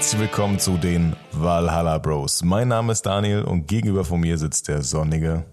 Herzlich 0.00 0.22
willkommen 0.22 0.58
zu 0.58 0.78
den 0.78 1.14
Valhalla 1.32 1.98
Bros. 1.98 2.42
Mein 2.42 2.68
Name 2.68 2.92
ist 2.92 3.04
Daniel 3.04 3.42
und 3.42 3.68
gegenüber 3.68 4.02
von 4.02 4.18
mir 4.18 4.38
sitzt 4.38 4.68
der 4.68 4.80
sonnige 4.80 5.44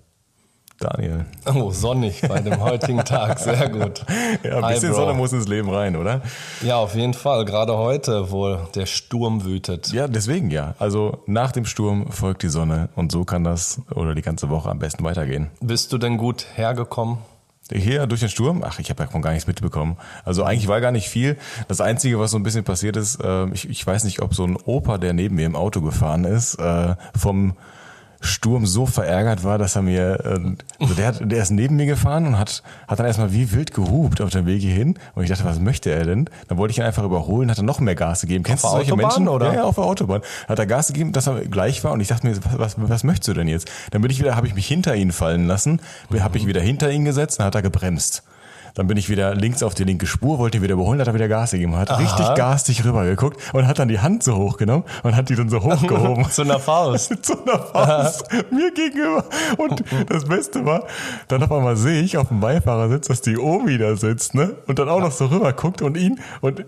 Daniel. 0.80 1.26
Oh, 1.54 1.70
sonnig 1.72 2.22
bei 2.22 2.40
dem 2.40 2.62
heutigen 2.62 3.04
Tag, 3.04 3.40
sehr 3.40 3.68
gut. 3.68 4.06
Ja, 4.44 4.60
ein 4.60 4.64
Hi, 4.64 4.74
bisschen 4.76 4.92
Bro. 4.92 5.00
Sonne 5.00 5.14
muss 5.16 5.34
ins 5.34 5.50
Leben 5.50 5.70
rein, 5.70 5.98
oder? 5.98 6.22
Ja, 6.62 6.78
auf 6.78 6.96
jeden 6.96 7.14
Fall. 7.14 7.44
Gerade 7.44 7.76
heute, 7.76 8.32
wo 8.32 8.56
der 8.74 8.86
Sturm 8.86 9.44
wütet. 9.44 9.92
Ja, 9.92 10.08
deswegen 10.08 10.50
ja. 10.50 10.76
Also 10.80 11.24
nach 11.26 11.52
dem 11.52 11.66
Sturm 11.66 12.10
folgt 12.10 12.42
die 12.42 12.48
Sonne 12.48 12.88
und 12.96 13.12
so 13.12 13.26
kann 13.26 13.44
das 13.44 13.82
oder 13.96 14.16
die 14.16 14.22
ganze 14.22 14.50
Woche 14.50 14.70
am 14.70 14.80
besten 14.80 15.04
weitergehen. 15.04 15.52
Bist 15.60 15.92
du 15.92 15.98
denn 15.98 16.18
gut 16.18 16.46
hergekommen? 16.56 17.18
Hier 17.74 18.08
durch 18.08 18.22
den 18.22 18.30
Sturm? 18.30 18.64
Ach, 18.66 18.80
ich 18.80 18.90
habe 18.90 19.04
ja 19.04 19.20
gar 19.20 19.32
nichts 19.32 19.48
mitbekommen. 19.48 19.98
Also 20.24 20.44
eigentlich 20.44 20.68
war 20.68 20.82
gar 20.82 20.92
nicht 20.92 21.10
viel. 21.10 21.38
Das 21.68 21.82
Einzige, 21.82 22.20
was 22.20 22.32
so 22.32 22.38
ein 22.38 22.44
bisschen 22.44 22.64
passiert 22.64 22.96
ist, 22.96 23.22
äh, 23.24 23.48
ich, 23.50 23.70
ich 23.70 23.86
weiß 23.86 24.04
nicht, 24.04 24.22
ob 24.22 24.34
so 24.34 24.46
ein 24.46 24.56
Opa, 24.56 24.98
der 24.98 25.14
neben 25.14 25.36
mir 25.36 25.46
im 25.46 25.56
Auto 25.56 25.82
gefahren 25.82 26.24
ist, 26.24 26.56
äh, 26.56 26.96
vom 27.18 27.56
Sturm 28.22 28.66
so 28.66 28.86
verärgert 28.86 29.44
war, 29.44 29.58
dass 29.58 29.76
er 29.76 29.82
mir, 29.84 30.20
äh, 30.26 30.82
also 30.84 30.94
der, 30.96 31.08
hat, 31.08 31.20
der 31.32 31.42
ist 31.42 31.52
neben 31.52 31.76
mir 31.76 31.86
gefahren 31.86 32.26
und 32.26 32.38
hat, 32.40 32.64
hat 32.88 33.00
dann 33.00 33.06
erstmal 33.06 33.32
wie 33.34 33.52
wild 33.52 33.74
gehupt 33.74 34.22
auf 34.22 34.30
dem 34.32 34.46
Weg 34.46 34.62
hierhin. 34.62 34.98
Und 35.16 35.24
ich 35.24 35.30
dachte, 35.30 35.46
was 35.46 35.60
möchte 35.60 35.92
er 35.92 36.04
denn? 36.06 36.30
Dann 36.48 36.58
wollte 36.58 36.72
ich 36.72 36.78
ihn 36.80 36.84
einfach 36.84 37.04
überholen, 37.04 37.50
hat 37.52 37.58
er 37.58 37.64
noch 37.64 37.80
mehr 37.80 37.96
Gas 37.96 38.22
gegeben. 38.22 38.44
Kennst 38.44 38.64
du 38.64 38.70
solche 38.70 38.92
Autobahn, 38.94 39.08
Menschen? 39.10 39.28
oder? 39.28 39.48
Ja, 39.48 39.54
ja, 39.56 39.64
auf 39.64 39.76
der 39.76 39.84
Autobahn. 39.84 40.22
Hat 40.48 40.60
er 40.60 40.66
Gas 40.66 40.88
gegeben, 40.88 41.12
dass 41.12 41.28
er 41.28 41.42
gleich 41.46 41.84
war 41.84 41.92
und 41.92 42.02
ich 42.02 42.08
dachte 42.08 42.26
mir, 42.28 42.36
was, 42.58 42.78
was, 42.78 42.90
was 42.90 43.04
möchtest 43.04 43.28
du 43.30 43.34
denn 43.34 43.48
jetzt? 43.48 43.70
Dann 43.92 44.02
bin 44.02 44.10
ich 44.12 44.20
wieder, 44.20 44.36
habe 44.36 44.48
ich 44.48 44.56
mich 44.56 44.68
hinter 44.68 44.96
ihn 44.96 45.12
fallen 45.12 45.48
lassen, 45.48 45.80
Mhm. 46.10 46.24
habe 46.24 46.38
ich 46.38 46.48
wieder 46.48 46.62
hinter 46.62 46.90
ihn 46.92 47.06
gesetzt, 47.06 47.40
dann 47.40 47.48
hat 47.48 47.56
er 47.56 47.62
gebremst. 47.62 48.24
Dann 48.78 48.88
bin 48.88 48.96
ich 48.96 49.10
wieder 49.10 49.34
links 49.36 49.64
auf 49.64 49.74
die 49.74 49.84
linke 49.84 50.06
Spur, 50.06 50.38
wollte 50.38 50.58
ihn 50.58 50.64
wieder 50.64 50.74
überholen, 50.76 51.00
hat 51.02 51.08
er 51.08 51.14
wieder 51.16 51.28
Gas 51.28 51.52
gegeben, 51.52 51.76
hat 51.76 51.98
richtig 52.00 52.34
garstig 52.36 52.86
rübergeguckt 52.86 53.54
und 53.54 53.68
hat 53.68 53.80
dann 53.80 53.88
die 53.88 54.00
Hand 54.00 54.22
so 54.24 54.36
hochgenommen 54.38 54.84
und 55.04 55.16
hat 55.16 55.30
die 55.30 55.36
dann 55.36 55.50
so 55.50 55.62
hochgehoben. 55.64 56.26
Zu 56.32 56.44
einer 56.44 56.60
Faust. 56.60 57.14
So 57.28 57.34
einer 57.44 57.58
Faust 57.60 58.26
mir 58.52 58.72
gegenüber. 58.72 59.26
Und 59.58 59.84
das 60.10 60.26
Beste 60.26 60.64
war, 60.66 60.84
dann 61.28 61.42
auf 61.44 61.52
einmal 61.52 61.76
sehe 61.76 62.02
ich 62.04 62.18
auf 62.18 62.28
dem 62.30 62.40
Beifahrersitz, 62.40 63.08
dass 63.08 63.22
die 63.22 63.38
Omi 63.38 63.78
da 63.80 63.96
sitzt, 63.96 64.36
ne? 64.36 64.56
Und 64.68 64.78
dann 64.80 64.88
auch 64.90 65.00
noch 65.02 65.12
so 65.12 65.26
rüber 65.26 65.52
guckt 65.54 65.82
und 65.82 65.98
ihn 65.98 66.20
und 66.42 66.64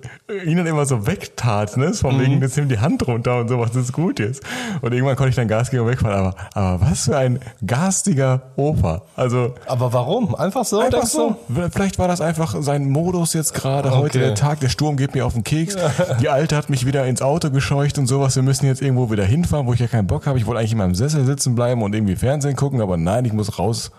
ihn 0.45 0.57
dann 0.57 0.65
immer 0.65 0.85
so 0.87 1.05
wegtat, 1.05 1.77
ne? 1.77 1.93
Von 1.93 2.15
Mhm. 2.17 2.21
wegen, 2.21 2.41
jetzt 2.41 2.57
nimm 2.57 2.67
die 2.69 2.79
Hand 2.79 3.07
runter 3.07 3.37
und 3.39 3.47
sowas, 3.49 3.69
das 3.71 3.83
ist 3.83 3.93
gut 3.93 4.19
jetzt. 4.19 4.41
Und 4.81 4.93
irgendwann 4.93 5.15
konnte 5.15 5.29
ich 5.29 5.35
dann 5.35 5.47
Gas 5.47 5.69
geben 5.69 5.83
und 5.83 5.89
wegfahren. 5.91 6.17
Aber, 6.17 6.35
aber 6.55 6.81
was 6.89 7.05
für 7.05 7.15
ein 7.17 7.39
garstiger 7.65 8.41
Opa. 8.55 9.03
Also, 9.15 9.53
Aber 9.67 9.93
warum? 9.93 10.33
Einfach 10.35 10.65
so? 10.65 10.79
Einfach 10.79 10.99
denkst 10.99 11.11
so. 11.11 11.35
Vielleicht 11.71 11.98
war 11.99 12.07
das 12.07 12.21
einfach 12.21 12.55
sein 12.61 12.89
Modus 12.89 13.33
jetzt 13.33 13.53
gerade 13.53 13.91
heute, 13.91 14.17
Okay. 14.17 14.19
der 14.19 14.35
Tag, 14.35 14.59
der 14.61 14.69
Sturm 14.69 14.97
geht 14.97 15.13
mir 15.13 15.25
auf 15.25 15.33
den 15.33 15.43
Keks. 15.43 15.75
Die 16.21 16.29
Alte 16.29 16.55
hat 16.55 16.69
mich 16.69 16.85
wieder 16.85 17.05
ins 17.05 17.21
Auto 17.21 17.51
gescheucht 17.51 17.97
und 17.99 18.07
sowas. 18.07 18.35
Wir 18.35 18.43
müssen 18.43 18.65
jetzt 18.65 18.81
irgendwo 18.81 19.11
wieder 19.11 19.25
hinfahren, 19.25 19.67
wo 19.67 19.73
ich 19.73 19.79
ja 19.79 19.87
keinen 19.87 20.07
Bock 20.07 20.25
habe. 20.25 20.37
Ich 20.39 20.45
wollte 20.47 20.59
eigentlich 20.59 20.71
in 20.71 20.77
meinem 20.79 20.95
Sessel 20.95 21.25
sitzen 21.25 21.53
bleiben 21.55 21.81
und 21.83 21.93
irgendwie 21.93 22.15
Fernsehen 22.15 22.55
gucken, 22.55 22.81
aber 22.81 22.97
nein, 22.97 23.25
ich 23.25 23.33
muss 23.33 23.59
raus 23.59 23.91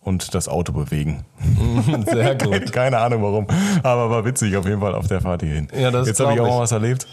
und 0.00 0.34
das 0.34 0.48
Auto 0.48 0.72
bewegen. 0.72 1.24
du? 1.56 2.02
Sehr 2.12 2.34
gut. 2.38 2.72
keine 2.72 2.98
Ahnung 2.98 3.22
warum, 3.22 3.46
aber 3.82 4.08
war 4.10 4.24
witzig 4.24 4.56
auf 4.56 4.64
jeden 4.66 4.80
Fall 4.80 4.94
auf 4.94 5.06
der 5.08 5.20
Fahrt 5.20 5.42
hierhin. 5.42 5.68
Ja, 5.78 5.90
das 5.90 6.06
jetzt 6.06 6.20
habe 6.20 6.32
ich 6.34 6.40
auch 6.40 6.48
mal 6.48 6.60
was 6.60 6.72
erlebt. 6.72 7.06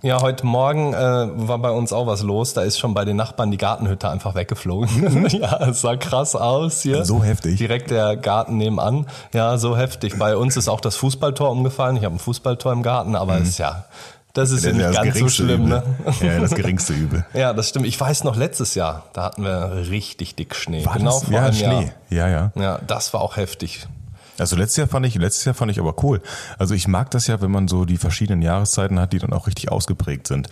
Ja, 0.00 0.20
heute 0.22 0.46
Morgen 0.46 0.94
äh, 0.94 0.96
war 0.96 1.58
bei 1.58 1.70
uns 1.70 1.92
auch 1.92 2.06
was 2.06 2.22
los. 2.22 2.54
Da 2.54 2.62
ist 2.62 2.78
schon 2.78 2.94
bei 2.94 3.04
den 3.04 3.16
Nachbarn 3.16 3.50
die 3.50 3.56
Gartenhütte 3.56 4.08
einfach 4.08 4.36
weggeflogen. 4.36 5.26
ja, 5.28 5.68
es 5.68 5.80
sah 5.80 5.96
krass 5.96 6.36
aus 6.36 6.82
hier. 6.82 7.04
So 7.04 7.24
heftig. 7.24 7.58
Direkt 7.58 7.90
der 7.90 8.16
Garten 8.16 8.58
nebenan. 8.58 9.06
Ja, 9.34 9.58
so 9.58 9.76
heftig. 9.76 10.16
Bei 10.16 10.36
uns 10.36 10.56
ist 10.56 10.68
auch 10.68 10.80
das 10.80 10.94
Fußballtor 10.96 11.50
umgefallen. 11.50 11.96
Ich 11.96 12.04
habe 12.04 12.14
ein 12.14 12.20
Fußballtor 12.20 12.72
im 12.72 12.84
Garten, 12.84 13.16
aber 13.16 13.38
ist 13.38 13.58
ja, 13.58 13.86
das 14.34 14.52
ist 14.52 14.64
ja 14.64 14.72
nicht 14.72 14.92
ganz 14.92 15.18
so 15.18 15.28
schlimm, 15.28 15.66
Übel. 15.66 15.68
ne? 15.68 15.82
Ja, 16.20 16.38
das 16.38 16.54
geringste 16.54 16.92
Übel. 16.92 17.26
Ja, 17.34 17.52
das 17.52 17.70
stimmt. 17.70 17.86
Ich 17.86 18.00
weiß 18.00 18.22
noch, 18.22 18.36
letztes 18.36 18.76
Jahr, 18.76 19.06
da 19.14 19.24
hatten 19.24 19.42
wir 19.42 19.88
richtig 19.90 20.36
dick 20.36 20.54
Schnee. 20.54 20.86
War 20.86 20.94
genau 20.94 21.10
das? 21.10 21.24
vor 21.24 21.34
ja, 21.34 21.44
einem 21.44 21.54
Schnee. 21.54 21.92
Ja, 22.10 22.28
ja. 22.28 22.28
Jahr. 22.28 22.52
Ja, 22.54 22.78
das 22.86 23.12
war 23.14 23.20
auch 23.20 23.36
heftig. 23.36 23.88
Also 24.38 24.56
letztes 24.56 24.76
Jahr 24.76 24.88
fand 24.88 25.06
ich, 25.06 25.14
letztes 25.16 25.44
Jahr 25.44 25.54
fand 25.54 25.70
ich 25.70 25.80
aber 25.80 25.94
cool. 26.02 26.20
Also 26.58 26.74
ich 26.74 26.88
mag 26.88 27.10
das 27.10 27.26
ja, 27.26 27.40
wenn 27.40 27.50
man 27.50 27.68
so 27.68 27.84
die 27.84 27.96
verschiedenen 27.96 28.42
Jahreszeiten 28.42 29.00
hat, 29.00 29.12
die 29.12 29.18
dann 29.18 29.32
auch 29.32 29.46
richtig 29.46 29.70
ausgeprägt 29.70 30.28
sind. 30.28 30.48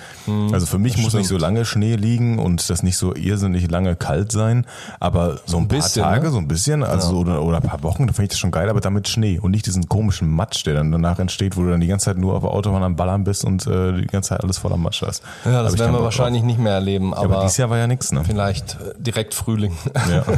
also 0.52 0.66
für 0.66 0.78
mich 0.78 0.96
muss 0.98 1.14
nicht 1.14 1.28
so 1.28 1.38
lange 1.38 1.64
Schnee 1.64 1.96
liegen 1.96 2.38
und 2.38 2.68
das 2.68 2.82
nicht 2.82 2.96
so 2.96 3.14
irrsinnig 3.14 3.70
lange 3.70 3.96
kalt 3.96 4.32
sein, 4.32 4.66
aber 5.00 5.40
so 5.46 5.58
ein, 5.58 5.68
paar 5.68 5.78
bisschen, 5.78 6.02
Tage, 6.02 6.26
ne? 6.26 6.30
so 6.32 6.38
ein 6.38 6.48
bisschen, 6.48 6.82
also 6.82 7.08
so, 7.08 7.16
oder, 7.18 7.42
oder 7.42 7.58
ein 7.58 7.62
paar 7.62 7.82
Wochen, 7.82 8.06
da 8.06 8.12
finde 8.12 8.24
ich 8.24 8.30
das 8.30 8.38
schon 8.38 8.50
geil, 8.50 8.68
aber 8.68 8.80
damit 8.80 9.08
Schnee 9.08 9.38
und 9.38 9.52
nicht 9.52 9.66
diesen 9.66 9.88
komischen 9.88 10.28
Matsch, 10.28 10.66
der 10.66 10.74
dann 10.74 10.90
danach 10.90 11.18
entsteht, 11.18 11.56
wo 11.56 11.62
du 11.62 11.70
dann 11.70 11.80
die 11.80 11.86
ganze 11.86 12.06
Zeit 12.06 12.18
nur 12.18 12.34
auf 12.34 12.42
der 12.42 12.50
Autobahn 12.50 12.82
am 12.82 12.96
Ballern 12.96 13.24
bist 13.24 13.44
und 13.44 13.66
äh, 13.66 13.92
die 13.92 14.06
ganze 14.06 14.30
Zeit 14.30 14.42
alles 14.42 14.58
voller 14.58 14.76
Matsch 14.76 15.02
hast. 15.02 15.22
Ja, 15.44 15.62
das 15.62 15.78
werden 15.78 15.92
wir 15.92 16.02
wahrscheinlich 16.02 16.42
nicht 16.42 16.58
mehr 16.58 16.72
erleben, 16.72 17.12
drauf. 17.12 17.20
Ja, 17.20 17.24
aber 17.24 17.36
aber 17.36 17.44
dieses 17.44 17.56
Jahr 17.58 17.70
war 17.70 17.78
ja 17.78 17.86
nichts, 17.86 18.12
ne? 18.12 18.22
vielleicht 18.24 18.74
äh, 18.80 18.94
direkt 18.98 19.34
Frühling. 19.34 19.76
Ja. 20.10 20.24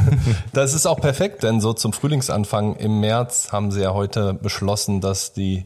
Das 0.53 0.73
ist 0.73 0.85
auch 0.85 0.99
perfekt, 0.99 1.43
denn 1.43 1.61
so 1.61 1.73
zum 1.73 1.93
Frühlingsanfang 1.93 2.75
im 2.75 2.99
März 2.99 3.38
haben 3.51 3.71
sie 3.71 3.81
ja 3.81 3.93
heute 3.93 4.33
beschlossen, 4.33 5.01
dass 5.01 5.33
die 5.33 5.63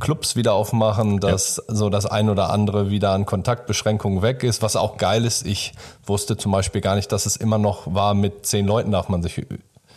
Clubs 0.00 0.36
wieder 0.36 0.54
aufmachen, 0.54 1.20
dass 1.20 1.56
so 1.68 1.88
das 1.88 2.06
ein 2.06 2.28
oder 2.28 2.50
andere 2.50 2.90
wieder 2.90 3.10
an 3.12 3.26
Kontaktbeschränkungen 3.26 4.22
weg 4.22 4.42
ist, 4.42 4.60
was 4.60 4.76
auch 4.76 4.96
geil 4.96 5.24
ist. 5.24 5.46
Ich 5.46 5.72
wusste 6.04 6.36
zum 6.36 6.52
Beispiel 6.52 6.80
gar 6.80 6.96
nicht, 6.96 7.10
dass 7.12 7.26
es 7.26 7.36
immer 7.36 7.58
noch 7.58 7.94
war, 7.94 8.14
mit 8.14 8.44
zehn 8.44 8.66
Leuten 8.66 8.90
darf 8.90 9.08
man 9.08 9.22
sich 9.22 9.46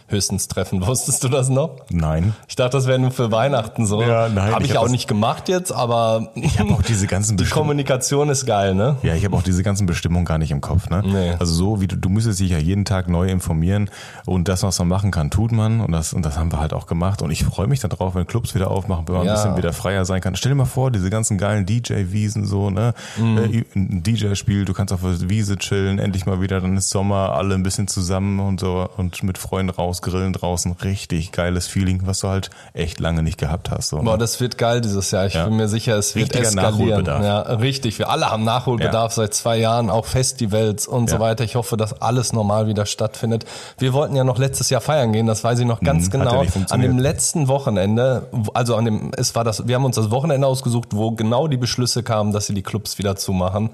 höchstens 0.08 0.48
treffen. 0.48 0.82
Wusstest 0.88 1.24
du 1.24 1.30
das 1.30 1.50
noch? 1.50 1.72
Nein. 1.90 2.34
Ich 2.48 2.56
dachte, 2.56 2.78
das 2.78 2.88
wäre 2.88 3.00
nur 3.00 3.12
für 3.12 3.32
Weihnachten 3.32 3.86
so. 3.86 4.02
Ja, 4.02 4.30
nein, 4.30 4.54
Habe 4.54 4.64
ich 4.64 4.72
ich, 4.72 4.76
hab 4.78 4.84
auch 4.84 4.90
nicht 4.90 5.08
gemacht 5.08 5.50
jetzt, 5.50 5.72
aber 5.72 6.32
Ich 6.36 6.60
habe 6.60 6.72
auch 6.74 6.82
diese 6.82 7.08
ganzen 7.08 7.38
die 7.38 7.44
Bestimmungen. 7.44 7.68
Kommunikation 7.68 8.30
ist 8.30 8.46
geil, 8.46 8.74
ne? 8.76 8.98
Ja, 9.04 9.14
ich 9.16 9.26
habe 9.26 9.36
auch 9.36 9.42
diese 9.44 9.64
ganzen 9.64 9.86
Bestimmungen 9.86 10.26
gar 10.26 10.38
nicht 10.38 10.52
im 10.52 10.62
Kopf. 10.62 10.90
Ne? 10.90 11.04
Nee. 11.06 11.32
Also 11.40 11.54
so 11.54 11.82
wie 11.82 11.88
du, 11.88 11.96
du 11.98 12.10
müsstest 12.10 12.40
dich 12.40 12.52
ja 12.52 12.58
jeden 12.58 12.86
Tag 12.86 13.10
neu 13.10 13.28
informieren 13.30 13.90
und 14.26 14.48
das, 14.48 14.64
was 14.64 14.80
man 14.80 14.88
machen 14.88 15.12
kann, 15.12 15.30
tut 15.30 15.52
man 15.52 15.82
und 15.82 15.92
das 15.92 16.14
und 16.14 16.24
das 16.26 16.38
haben 16.38 16.52
wir 16.52 16.60
halt 16.60 16.74
auch 16.74 16.86
gemacht 16.88 17.22
und 17.22 17.32
ich 17.32 17.44
freue 17.44 17.68
mich 17.68 17.80
darauf, 17.82 18.16
wenn 18.16 18.26
Clubs 18.28 18.56
wieder 18.56 18.72
aufmachen, 18.72 19.08
wenn 19.08 19.16
man 19.16 19.26
Ja. 19.26 19.32
ein 19.34 19.36
bisschen 19.36 19.58
wieder 19.58 19.74
freier 19.74 20.06
sein 20.06 20.22
kann. 20.22 20.36
Stell 20.36 20.52
dir 20.52 20.56
mal 20.56 20.66
vor, 20.66 20.92
diese 20.92 21.10
ganzen 21.10 21.38
geilen 21.38 21.66
DJ-Wiesen 21.66 22.46
so, 22.46 22.70
ne, 22.70 22.94
Mhm. 23.18 23.38
äh, 23.38 23.64
ein 23.76 24.04
DJ-Spiel, 24.04 24.66
du 24.66 24.74
kannst 24.74 24.94
auf 24.94 25.02
der 25.02 25.30
Wiese 25.30 25.58
chillen, 25.58 26.00
endlich 26.00 26.26
mal 26.26 26.42
wieder, 26.42 26.62
dann 26.62 26.78
ist 26.78 26.90
Sommer, 26.90 27.34
alle 27.34 27.56
ein 27.56 27.64
bisschen 27.64 27.88
zusammen 27.88 28.40
und 28.40 28.60
so 28.60 28.88
und 28.98 29.24
mit 29.24 29.38
Freunden 29.38 29.70
raus, 29.72 29.97
grillen 30.02 30.34
draußen, 30.34 30.74
richtig 30.84 31.32
geiles 31.32 31.68
Feeling, 31.68 32.02
was 32.06 32.20
du 32.20 32.28
halt 32.28 32.50
echt 32.74 33.00
lange 33.00 33.24
nicht 33.24 33.38
gehabt 33.38 33.70
hast. 33.72 33.90
So, 33.90 33.98
ne? 33.98 34.04
Boah, 34.04 34.18
das 34.18 34.40
wird 34.40 34.58
geil 34.58 34.82
dieses 34.82 35.12
Jahr. 35.12 35.26
Ich 35.26 35.34
Ja. 35.34 35.46
bin 35.46 35.56
mir 35.56 35.68
sicher, 35.68 35.96
es 35.98 36.16
wird 36.16 36.26
Richtiger 36.36 36.48
eskalieren. 36.48 37.04
Nachholbedarf. 37.06 37.24
Ja, 37.24 37.40
richtig. 37.56 38.00
Wir 38.00 38.10
alle 38.10 38.30
haben 38.32 38.44
Nachholbedarf 38.44 39.14
seit 39.14 39.34
zwei 39.34 39.58
Jahren, 39.58 39.90
auch 39.90 40.06
Festivals 40.06 40.88
und 40.88 41.10
so 41.10 41.16
Ja. 41.18 41.22
weiter. 41.22 41.44
Ich 41.44 41.56
hoffe, 41.56 41.78
dass 41.78 42.02
alles 42.02 42.34
normal 42.34 42.68
wieder 42.68 42.86
stattfindet. 42.86 43.46
Wir 43.78 43.94
wollten 43.94 44.16
ja 44.16 44.24
noch 44.24 44.38
letztes 44.38 44.70
Jahr 44.70 44.82
feiern 44.82 45.14
gehen, 45.14 45.28
das 45.28 45.44
weiß 45.44 45.60
ich 45.60 45.66
noch 45.66 45.82
ganz 45.82 46.08
Mhm, 46.08 46.20
ja 46.22 46.26
genau. 46.26 46.46
An 46.70 46.82
dem 46.82 46.98
letzten 47.00 47.48
Wochenende, 47.48 48.28
also 48.54 48.76
an 48.76 48.86
dem, 48.86 49.12
es 49.18 49.36
war 49.36 49.44
das, 49.44 49.68
wir 49.68 49.76
haben 49.76 49.86
uns 49.86 49.96
das 49.96 50.12
Wochenende 50.12 50.48
ausgesucht, 50.48 50.90
wo 50.92 51.12
genau 51.12 51.48
die 51.48 51.58
Beschlüsse 51.58 52.04
kamen, 52.04 52.32
dass 52.34 52.48
sie 52.48 52.54
die 52.54 52.64
Clubs 52.64 52.98
wieder 52.98 53.16
zumachen. 53.16 53.70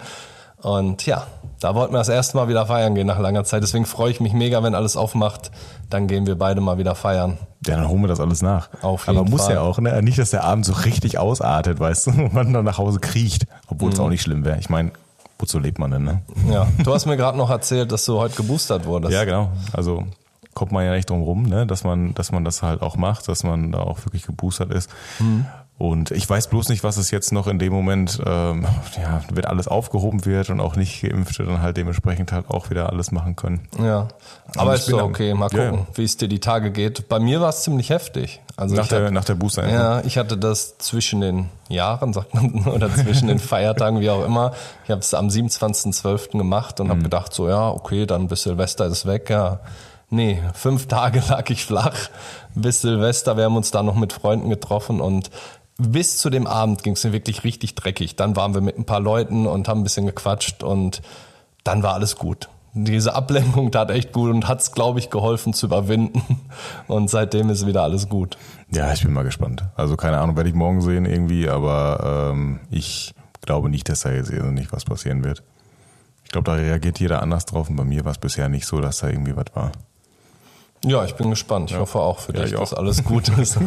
Und 0.64 1.06
ja, 1.06 1.28
da 1.60 1.76
wollten 1.76 1.94
wir 1.94 1.98
das 2.00 2.10
erste 2.10 2.38
Mal 2.38 2.48
wieder 2.48 2.66
feiern 2.66 2.96
gehen 2.96 3.08
nach 3.08 3.20
langer 3.20 3.44
Zeit. 3.44 3.64
Deswegen 3.64 3.86
freue 3.86 4.12
ich 4.12 4.20
mich 4.20 4.34
mega, 4.34 4.64
wenn 4.64 4.76
alles 4.76 4.98
aufmacht. 4.98 5.52
Dann 5.90 6.08
gehen 6.08 6.26
wir 6.26 6.38
beide 6.38 6.62
mal 6.62 6.78
wieder 6.78 6.96
feiern. 6.96 7.38
Ja, 7.68 7.76
dann 7.78 7.88
holen 7.88 8.02
wir 8.02 8.08
das 8.08 8.20
alles 8.20 8.42
nach. 8.42 8.70
Auf 8.82 9.08
Aber 9.08 9.20
jeden 9.20 9.30
muss 9.32 9.46
Fall. 9.46 9.56
ja 9.56 9.62
auch, 9.62 9.80
ne? 9.80 10.02
Nicht, 10.02 10.18
dass 10.18 10.32
der 10.32 10.44
Abend 10.44 10.66
so 10.66 10.74
richtig 10.74 11.18
ausartet, 11.20 11.80
weißt 11.80 12.08
du, 12.08 12.12
und 12.24 12.34
man 12.34 12.52
dann 12.54 12.66
nach 12.66 12.78
Hause 12.78 13.00
kriecht, 13.00 13.46
obwohl 13.68 13.88
Mhm. 13.90 13.94
es 13.94 14.00
auch 14.00 14.10
nicht 14.10 14.22
schlimm 14.22 14.44
wäre. 14.46 14.58
Ich 14.60 14.70
meine, 14.70 14.92
wozu 15.40 15.60
lebt 15.60 15.80
man 15.80 15.92
denn, 15.92 16.04
ne? 16.04 16.22
Ja, 16.50 16.68
du 16.84 16.94
hast 16.94 17.06
mir 17.06 17.18
gerade 17.18 17.38
noch 17.38 17.50
erzählt, 17.50 17.92
dass 17.92 18.06
du 18.06 18.18
heute 18.20 18.36
geboostert 18.36 18.86
wurdest. 18.86 19.14
Ja, 19.14 19.24
genau. 19.26 19.50
Also 19.74 20.06
kommt 20.54 20.72
man 20.72 20.86
ja 20.86 20.92
nicht 20.94 21.10
drum 21.10 21.24
rum, 21.24 21.44
ne? 21.44 21.66
dass 21.66 21.84
man, 21.84 22.14
dass 22.14 22.32
man 22.32 22.44
das 22.46 22.62
halt 22.62 22.82
auch 22.82 22.96
macht, 22.96 23.28
dass 23.28 23.44
man 23.44 23.72
da 23.72 23.80
auch 23.80 24.06
wirklich 24.06 24.24
geboostert 24.26 24.72
ist. 24.72 24.90
Mhm. 25.20 25.46
Und 25.80 26.12
ich 26.12 26.30
weiß 26.30 26.48
bloß 26.48 26.70
nicht, 26.70 26.84
was 26.84 26.98
es 26.98 27.10
jetzt 27.12 27.32
noch 27.34 27.48
in 27.48 27.58
dem 27.60 27.74
Moment, 27.74 28.22
ähm, 28.26 28.66
ja, 28.96 29.22
wird 29.34 29.48
alles 29.48 29.68
aufgehoben 29.68 30.24
wird 30.26 30.50
und 30.52 30.60
auch 30.62 30.76
nicht 30.76 31.02
Geimpfte 31.02 31.44
dann 31.44 31.62
halt 31.62 31.76
dementsprechend 31.78 32.32
halt 32.32 32.50
auch 32.50 32.70
wieder 32.70 32.90
alles 32.92 33.12
machen 33.12 33.36
können. 33.36 33.68
Ja, 33.84 34.08
aber 34.56 34.76
ich 34.76 34.82
ist 34.82 34.86
bin 34.88 34.98
doch 35.00 35.06
okay. 35.06 35.34
Mal 35.34 35.50
gucken, 35.50 35.74
ja. 35.74 35.88
wie 35.96 36.04
es 36.04 36.16
dir 36.16 36.28
die 36.30 36.40
Tage 36.40 36.72
geht. 36.72 37.10
Bei 37.10 37.20
mir 37.20 37.42
war 37.42 37.50
es 37.50 37.64
ziemlich 37.64 37.90
heftig. 37.90 38.40
Also 38.56 38.76
Nach 38.76 38.88
der, 38.88 39.06
hab, 39.06 39.12
nach 39.12 39.26
der 39.26 39.34
booster 39.34 39.68
ja, 39.68 40.02
ich 40.02 40.20
hatte 40.20 40.38
das 40.38 40.78
zwischen 40.78 41.22
den 41.22 41.50
Jahren, 41.70 42.14
sagt 42.14 42.36
man, 42.36 42.66
oder 42.68 42.94
zwischen 42.94 43.28
den 43.28 43.40
Feiertagen, 43.40 44.00
wie 44.00 44.12
auch 44.12 44.24
immer. 44.24 44.54
Ich 44.86 44.92
habe 44.92 45.02
es 45.02 45.14
am 45.16 45.28
27.12. 45.30 46.38
gemacht 46.38 46.80
und 46.80 46.90
habe 46.90 47.00
Mhm. 47.00 47.04
gedacht, 47.06 47.34
so 47.34 47.50
ja, 47.50 47.68
okay, 47.70 48.06
dann 48.06 48.28
bis 48.28 48.44
Silvester 48.44 48.86
ist 48.86 48.92
es 49.00 49.06
weg. 49.08 49.30
Ja, 49.32 49.60
nee, 50.12 50.40
fünf 50.54 50.88
Tage 50.88 51.22
lag 51.30 51.50
ich 51.50 51.66
flach 51.66 51.96
bis 52.54 52.82
Silvester. 52.82 53.38
Wir 53.38 53.46
haben 53.46 53.58
uns 53.58 53.72
da 53.72 53.82
noch 53.82 53.96
mit 53.96 54.14
Freunden 54.14 54.50
getroffen 54.52 55.02
und 55.02 55.32
bis 55.78 56.18
zu 56.18 56.30
dem 56.30 56.48
Abend 56.48 56.84
ging 56.84 56.94
es 56.94 57.04
mir 57.04 57.14
wirklich 57.14 57.44
richtig 57.44 57.76
dreckig. 57.76 58.16
Dann 58.16 58.36
waren 58.36 58.54
wir 58.54 58.62
mit 58.62 58.78
ein 58.78 58.86
paar 58.86 59.00
Leuten 59.00 59.48
und 59.48 59.68
haben 59.68 59.82
ein 59.82 59.84
bisschen 59.84 60.06
gequatscht 60.06 60.64
und 60.64 61.02
dann 61.64 61.84
war 61.84 61.94
alles 61.94 62.16
gut. 62.16 62.50
Diese 62.76 63.14
Ablenkung 63.14 63.72
tat 63.72 63.92
echt 63.92 64.14
gut 64.14 64.32
und 64.32 64.48
hat's, 64.48 64.72
glaube 64.72 64.98
ich, 64.98 65.12
geholfen 65.12 65.54
zu 65.54 65.68
überwinden. 65.68 66.24
Und 66.88 67.08
seitdem 67.08 67.52
ist 67.52 67.68
wieder 67.68 67.84
alles 67.84 68.10
gut. 68.10 68.36
Ja, 68.72 68.92
ich 68.92 69.04
bin 69.04 69.14
mal 69.14 69.24
gespannt. 69.24 69.64
Also 69.76 69.96
keine 69.96 70.18
Ahnung, 70.18 70.36
werde 70.36 70.50
ich 70.50 70.56
morgen 70.56 70.82
sehen 70.82 71.06
irgendwie, 71.06 71.48
aber 71.48 72.32
ähm, 72.32 72.62
ich 72.72 73.14
glaube 73.42 73.70
nicht, 73.70 73.90
dass 73.90 74.02
da 74.02 74.12
jetzt 74.12 74.32
nicht 74.32 74.74
was 74.74 74.86
passieren 74.86 75.24
wird. 75.24 75.44
Ich 76.24 76.32
glaube, 76.32 76.50
da 76.50 76.54
reagiert 76.54 77.00
jeder 77.00 77.22
anders 77.22 77.46
drauf 77.46 77.70
und 77.70 77.76
bei 77.76 77.84
mir 77.84 78.06
war 78.06 78.12
es 78.12 78.18
bisher 78.18 78.50
nicht 78.50 78.66
so, 78.66 78.82
dass 78.82 78.98
da 79.00 79.08
irgendwie 79.08 79.36
was 79.36 79.46
war. 79.54 79.72
Ja, 80.86 81.06
ich 81.06 81.16
bin 81.16 81.30
gespannt. 81.30 81.70
Ich 81.70 81.76
ja. 81.76 81.82
hoffe 81.82 82.00
auch 82.00 82.20
für 82.20 82.34
ja, 82.34 82.44
dich, 82.44 82.54
dass 82.54 82.74
alles 82.74 83.04
gut 83.04 83.30
ist. 83.38 83.60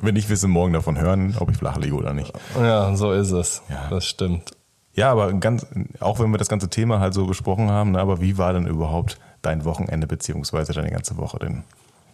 Wenn 0.00 0.16
ich 0.16 0.28
wirst 0.28 0.46
morgen 0.46 0.72
davon 0.72 0.98
hören, 0.98 1.36
ob 1.40 1.50
ich 1.50 1.56
flach 1.56 1.76
liege 1.76 1.94
oder 1.94 2.12
nicht. 2.12 2.32
Ja, 2.56 2.94
so 2.94 3.12
ist 3.12 3.32
es. 3.32 3.62
Ja. 3.68 3.88
Das 3.90 4.06
stimmt. 4.06 4.52
Ja, 4.94 5.10
aber 5.10 5.32
ganz, 5.32 5.66
auch 5.98 6.20
wenn 6.20 6.30
wir 6.30 6.38
das 6.38 6.48
ganze 6.48 6.70
Thema 6.70 7.00
halt 7.00 7.14
so 7.14 7.26
besprochen 7.26 7.70
haben, 7.70 7.92
ne, 7.92 7.98
aber 7.98 8.20
wie 8.20 8.38
war 8.38 8.52
denn 8.52 8.66
überhaupt 8.66 9.18
dein 9.42 9.64
Wochenende 9.64 10.06
beziehungsweise 10.06 10.72
deine 10.72 10.90
ganze 10.90 11.16
Woche 11.16 11.38
denn? 11.40 11.64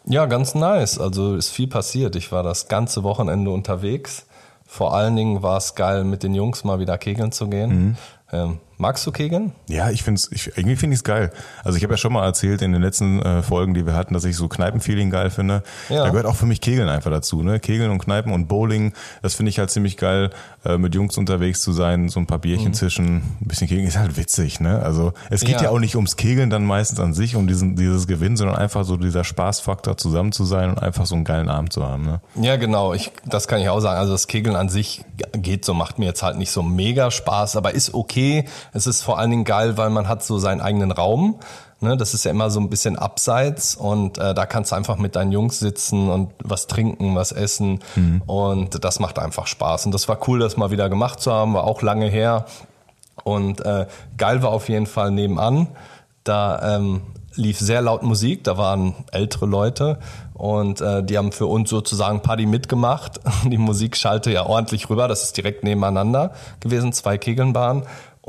Ja, 0.07 0.25
ganz 0.25 0.55
nice. 0.55 0.99
Also 0.99 1.37
ist 1.37 1.51
viel 1.51 1.69
passiert. 1.69 2.17
Ich 2.17 2.33
war 2.33 2.43
das 2.43 2.69
ganze 2.69 3.03
Wochenende 3.03 3.51
unterwegs. 3.51 4.27
Vor 4.67 4.95
allen 4.95 5.15
Dingen 5.17 5.43
war 5.43 5.59
es 5.59 5.75
geil, 5.75 6.05
mit 6.05 6.23
den 6.23 6.35
Jungs 6.35 6.65
mal 6.65 6.79
wieder 6.79 6.97
kegeln 6.97 7.33
zu 7.33 7.49
gehen. 7.49 7.71
Mhm. 7.71 7.97
Ähm, 8.33 8.59
magst 8.81 9.07
du 9.07 9.13
kegeln? 9.13 9.53
Ja, 9.69 9.91
ich 9.91 10.03
finde 10.03 10.19
es, 10.19 10.33
ich, 10.33 10.57
irgendwie 10.57 10.77
finde 10.77 10.95
ich 10.95 11.01
es 11.01 11.05
geil. 11.05 11.31
Also 11.63 11.77
ich 11.77 11.85
habe 11.85 11.93
ja 11.93 11.99
schon 11.99 12.13
mal 12.13 12.25
erzählt 12.25 12.63
in 12.63 12.73
den 12.73 12.83
letzten 12.83 13.21
äh, 13.21 13.43
Folgen, 13.43 13.75
die 13.75 13.87
wir 13.87 13.95
hatten, 13.95 14.15
dass 14.15 14.25
ich 14.25 14.37
so 14.37 14.49
Kneipenfeeling 14.49 15.11
geil 15.11 15.31
finde. 15.31 15.63
Ja. 15.89 16.05
Da 16.05 16.09
gehört 16.09 16.27
auch 16.27 16.37
für 16.37 16.47
mich 16.47 16.61
Kegeln 16.61 16.89
einfach 16.89 17.11
dazu. 17.11 17.43
Ne? 17.43 17.61
Kegeln 17.61 17.91
und 17.91 17.99
Kneipen 17.99 18.33
und 18.33 18.49
Bowling, 18.49 18.95
das 19.23 19.35
finde 19.35 19.51
ich 19.51 19.59
halt 19.59 19.71
ziemlich 19.71 19.97
geil, 19.97 20.31
äh, 20.65 20.79
mit 20.79 20.95
Jungs 20.95 21.19
unterwegs 21.19 21.61
zu 21.61 21.73
sein, 21.73 22.09
so 22.09 22.19
ein 22.19 22.27
paar 22.27 22.39
Bierchen 22.39 22.69
mhm. 22.69 22.75
zwischen, 22.75 23.17
ein 23.17 23.47
bisschen 23.47 23.69
Kegeln, 23.69 23.87
ist 23.87 23.99
halt 23.99 24.17
witzig. 24.17 24.61
Ne? 24.61 24.81
Also 24.83 25.13
es 25.29 25.43
geht 25.43 25.57
ja. 25.57 25.65
ja 25.65 25.71
auch 25.71 25.79
nicht 25.79 25.97
ums 25.97 26.17
Kegeln 26.17 26.49
dann 26.51 26.65
meistens 26.65 27.01
an 27.01 27.13
sich, 27.13 27.37
um 27.37 27.47
diesen, 27.47 27.77
dieses 27.77 28.07
Gewinn, 28.07 28.37
sondern 28.37 28.57
einfach 28.57 28.85
so 28.85 28.97
dieser 28.97 29.25
Spaßfaktor 29.25 29.97
zusammen 29.99 30.33
zu 30.33 30.45
sein 30.45 30.71
und 30.71 30.83
einfach 30.83 31.07
so 31.07 31.15
einen 31.15 31.25
geilen 31.25 31.51
Abend 31.51 31.73
zu 31.73 31.87
haben. 31.87 32.05
Ne? 32.05 32.21
Ja, 32.41 32.57
genau. 32.57 32.95
Ich, 32.95 33.13
das 33.27 33.47
kann 33.47 33.61
ich 33.61 33.69
auch 33.69 33.81
sagen. 33.81 33.99
Also 33.99 34.13
das 34.13 34.27
Kegeln 34.27 34.57
an 34.57 34.69
sich 34.69 35.05
geht 35.33 35.65
so, 35.65 35.75
macht 35.75 35.99
mir 35.99 36.07
jetzt 36.07 36.23
halt 36.23 36.39
nicht 36.39 36.51
so 36.51 36.63
mega 36.63 37.11
Spaß, 37.11 37.57
aber 37.57 37.75
ist 37.75 37.95
okay. 37.95 38.47
Es 38.73 38.87
ist 38.87 39.03
vor 39.03 39.19
allen 39.19 39.31
Dingen 39.31 39.45
geil, 39.45 39.77
weil 39.77 39.91
man 39.91 40.09
hat 40.09 40.23
so 40.23 40.39
seinen 40.39 40.61
eigenen 40.61 40.93
Raum. 40.93 41.41
Ne, 41.83 41.97
das 41.97 42.13
ist 42.13 42.25
ja 42.27 42.31
immer 42.31 42.51
so 42.51 42.61
ein 42.61 42.69
bisschen 42.69 42.99
abseits 42.99 43.75
und 43.75 44.19
äh, 44.19 44.35
da 44.35 44.45
kannst 44.45 44.71
du 44.71 44.77
einfach 44.77 44.99
mit 44.99 45.17
deinen 45.17 45.33
Jungs 45.33 45.61
sitzen 45.61 46.11
und 46.11 46.31
was 46.45 46.67
trinken, 46.67 47.15
was 47.15 47.33
essen 47.33 47.81
mhm. 47.97 48.21
und 48.27 48.85
das 48.85 49.01
macht 49.01 49.19
einfach 49.19 49.47
Spaß. 49.47 49.87
Und 49.87 49.93
das 49.93 50.07
war 50.07 50.19
cool, 50.29 50.41
das 50.41 50.59
mal 50.59 50.71
wieder 50.71 50.91
gemacht 50.91 51.21
zu 51.21 51.33
haben, 51.33 51.55
war 51.55 51.65
auch 51.65 51.81
lange 51.81 52.07
her. 52.07 52.45
Und 53.25 53.65
äh, 53.65 53.87
geil 54.19 54.43
war 54.43 54.51
auf 54.51 54.69
jeden 54.69 54.85
Fall 54.85 55.11
nebenan. 55.11 55.69
Da 56.23 56.77
ähm, 56.77 57.01
lief 57.35 57.59
sehr 57.59 57.81
laut 57.81 58.03
Musik, 58.03 58.45
da 58.45 58.59
waren 58.59 58.95
ältere 59.13 59.47
Leute 59.47 59.99
und 60.35 60.81
äh, 60.81 61.03
die 61.03 61.17
haben 61.17 61.33
für 61.33 61.47
uns 61.47 61.71
sozusagen 61.71 62.21
Party 62.21 62.47
mitgemacht. 62.47 63.21
Die 63.45 63.59
Musik 63.59 63.97
schallte 63.97 64.31
ja 64.31 64.47
ordentlich 64.47 64.89
rüber, 64.91 65.09
das 65.09 65.23
ist 65.23 65.37
direkt 65.37 65.65
nebeneinander 65.65 66.33
gewesen, 66.61 66.93
zwei 66.93 67.19
Kegeln 67.19 67.55
waren. 67.55 67.85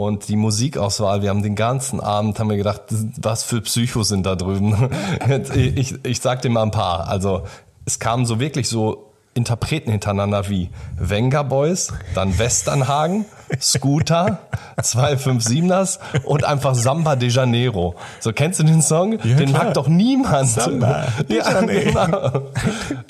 Und 0.05 0.27
die 0.29 0.35
Musikauswahl, 0.35 1.21
wir 1.21 1.29
haben 1.29 1.43
den 1.43 1.55
ganzen 1.55 1.99
Abend, 1.99 2.39
haben 2.39 2.49
wir 2.49 2.57
gedacht, 2.57 2.81
was 3.21 3.43
für 3.43 3.61
Psychos 3.61 4.07
sind 4.07 4.25
da 4.25 4.35
drüben. 4.35 4.89
ich, 5.55 5.93
ich 6.03 6.19
sag 6.19 6.41
dir 6.41 6.49
mal 6.49 6.63
ein 6.63 6.71
paar. 6.71 7.07
Also 7.07 7.43
es 7.85 7.99
kamen 7.99 8.25
so 8.25 8.39
wirklich 8.39 8.67
so 8.67 9.10
Interpreten 9.33 9.91
hintereinander 9.91 10.49
wie 10.49 10.69
Venga 10.97 11.43
Boys, 11.43 11.93
dann 12.15 12.37
Westernhagen, 12.37 13.25
Scooter, 13.61 14.39
257ers 14.77 15.99
und 16.25 16.43
einfach 16.43 16.75
Samba 16.75 17.15
de 17.15 17.29
Janeiro. 17.29 17.95
So 18.19 18.33
kennst 18.33 18.59
du 18.59 18.63
den 18.63 18.81
Song? 18.81 19.13
Ja, 19.23 19.35
den 19.35 19.49
klar. 19.49 19.65
mag 19.65 19.73
doch 19.73 19.87
niemand. 19.87 20.49
Samba 20.49 21.07
de 21.29 21.37
ja, 21.37 21.61
Genau. 21.61 22.49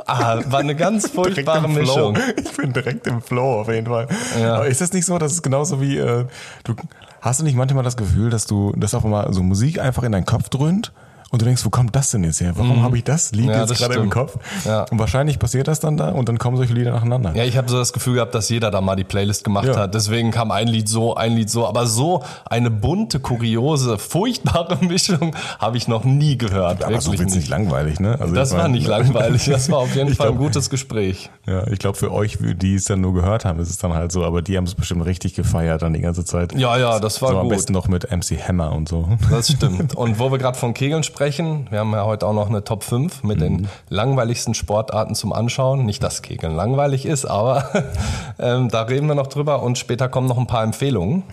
Ah, 0.06 0.40
war 0.46 0.60
eine 0.60 0.76
ganz 0.76 1.08
furchtbare 1.14 1.68
Mischung. 1.68 2.16
Ich 2.38 2.56
bin 2.56 2.72
direkt 2.72 3.08
im 3.08 3.22
Flow 3.22 3.62
auf 3.62 3.70
jeden 3.70 3.88
Fall. 3.88 4.08
Ja. 4.40 4.56
Aber 4.56 4.68
ist 4.68 4.82
das 4.82 4.94
nicht 4.94 5.06
so, 5.06 5.18
dass 5.18 5.32
es 5.32 5.42
genauso 5.42 5.82
wie 5.82 5.98
äh, 5.98 6.26
du 6.64 6.76
hast 7.22 7.40
du 7.40 7.44
nicht 7.44 7.56
manchmal 7.56 7.84
das 7.84 7.98
Gefühl, 7.98 8.30
dass 8.30 8.46
du 8.46 8.74
dass 8.78 8.94
auf 8.94 9.06
einmal 9.06 9.34
so 9.34 9.42
Musik 9.42 9.80
einfach 9.80 10.04
in 10.04 10.12
deinen 10.12 10.26
Kopf 10.26 10.50
dröhnt? 10.50 10.92
Und 11.32 11.42
du 11.42 11.46
denkst, 11.46 11.66
wo 11.66 11.70
kommt 11.70 11.96
das 11.96 12.12
denn 12.12 12.26
jetzt 12.26 12.42
her? 12.42 12.52
Warum 12.56 12.80
mhm. 12.80 12.84
habe 12.84 12.98
ich 12.98 13.06
das 13.06 13.32
Lied 13.32 13.46
ja, 13.46 13.62
jetzt 13.62 13.78
gerade 13.78 13.96
im 13.96 14.10
Kopf? 14.10 14.38
Ja. 14.66 14.84
Und 14.92 15.00
wahrscheinlich 15.00 15.40
passiert 15.40 15.70
das 15.70 15.80
dann 15.80 15.96
da 15.96 16.10
und 16.10 16.28
dann 16.28 16.38
kommen 16.38 16.58
solche 16.58 16.74
Lieder 16.74 16.92
nacheinander. 16.92 17.34
Ja, 17.36 17.46
ich 17.46 17.56
habe 17.56 17.70
so 17.70 17.78
das 17.78 17.94
Gefühl 17.94 18.16
gehabt, 18.16 18.36
dass 18.36 18.50
jeder 18.50 18.70
da 18.70 18.82
mal 18.82 18.98
die 18.98 19.06
Playlist 19.06 19.46
gemacht 19.46 19.68
ja. 19.68 19.78
hat. 19.78 19.96
Deswegen 19.96 20.32
kam 20.32 20.52
ein 20.52 20.68
Lied 20.68 20.90
so, 20.90 21.16
ein 21.16 21.34
Lied 21.34 21.50
so. 21.50 21.66
Aber 21.66 21.88
so 21.88 22.22
eine 22.50 22.70
bunte, 22.70 23.22
kuriose, 23.22 23.98
furchtbare 23.98 24.78
Mischung 24.86 25.34
habe 25.58 25.78
ich 25.78 25.88
noch 25.88 26.04
nie 26.04 26.38
gehört. 26.38 26.84
Aber 26.84 27.00
so 27.00 27.14
witzig 27.14 27.48
langweilig, 27.48 28.02
ne? 28.02 28.18
Also 28.20 28.36
das 28.36 28.54
war 28.54 28.68
nicht 28.68 28.88
langweilig. 28.88 29.46
Das 29.46 29.72
war 29.72 29.80
auf 29.80 29.96
jeden 29.96 30.14
Fall 30.14 30.28
glaub, 30.28 30.38
ein 30.38 30.44
gutes 30.44 30.70
Gespräch. 30.70 31.30
Ja, 31.48 31.66
ich 31.68 31.80
glaube 31.80 31.98
für 31.98 32.12
euch, 32.12 32.40
die 32.42 32.76
es 32.76 32.86
dann 32.86 33.00
nur 33.00 33.14
gehört 33.14 33.46
haben, 33.46 33.60
ist 33.60 33.70
es 33.70 33.78
dann 33.78 33.94
halt 33.94 34.12
so. 34.12 34.26
Aber 34.26 34.42
die 34.42 34.58
haben 34.58 34.66
es 34.66 34.76
bestimmt 34.76 35.06
richtig 35.06 35.34
gefeiert 35.36 35.82
dann 35.82 35.94
die 35.94 36.02
ganze 36.02 36.26
Zeit. 36.26 36.54
Ja, 36.54 36.78
ja, 36.78 37.00
das 37.00 37.22
war 37.22 37.30
so, 37.30 37.36
gut. 37.36 37.44
Am 37.44 37.50
besten 37.50 37.72
noch 37.72 37.88
mit 37.88 38.12
MC 38.12 38.38
Hammer 38.46 38.74
und 38.74 38.90
so. 38.90 39.08
Das 39.30 39.50
stimmt. 39.50 39.96
Und 40.02 40.20
wo 40.20 40.32
wir 40.32 40.38
gerade 40.38 40.58
von 40.58 40.74
Kegeln 40.74 41.04
sprechen, 41.04 41.21
wir 41.70 41.80
haben 41.80 41.92
ja 41.92 42.06
heute 42.06 42.26
auch 42.26 42.34
noch 42.34 42.50
eine 42.50 42.64
Top 42.64 42.84
5 42.84 43.24
mit 43.24 43.38
mhm. 43.38 43.42
den 43.42 43.70
langweiligsten 43.90 44.54
Sportarten 44.54 45.14
zum 45.14 45.34
Anschauen. 45.34 45.86
Nicht, 45.86 46.02
dass 46.02 46.22
Kegeln 46.22 46.56
langweilig 46.56 47.06
ist, 47.06 47.26
aber 47.26 47.70
ähm, 48.40 48.70
da 48.70 48.82
reden 48.82 49.08
wir 49.08 49.16
noch 49.16 49.28
drüber 49.28 49.62
und 49.62 49.78
später 49.78 50.10
kommen 50.10 50.28
noch 50.28 50.38
ein 50.38 50.48
paar 50.48 50.64
Empfehlungen, 50.64 51.24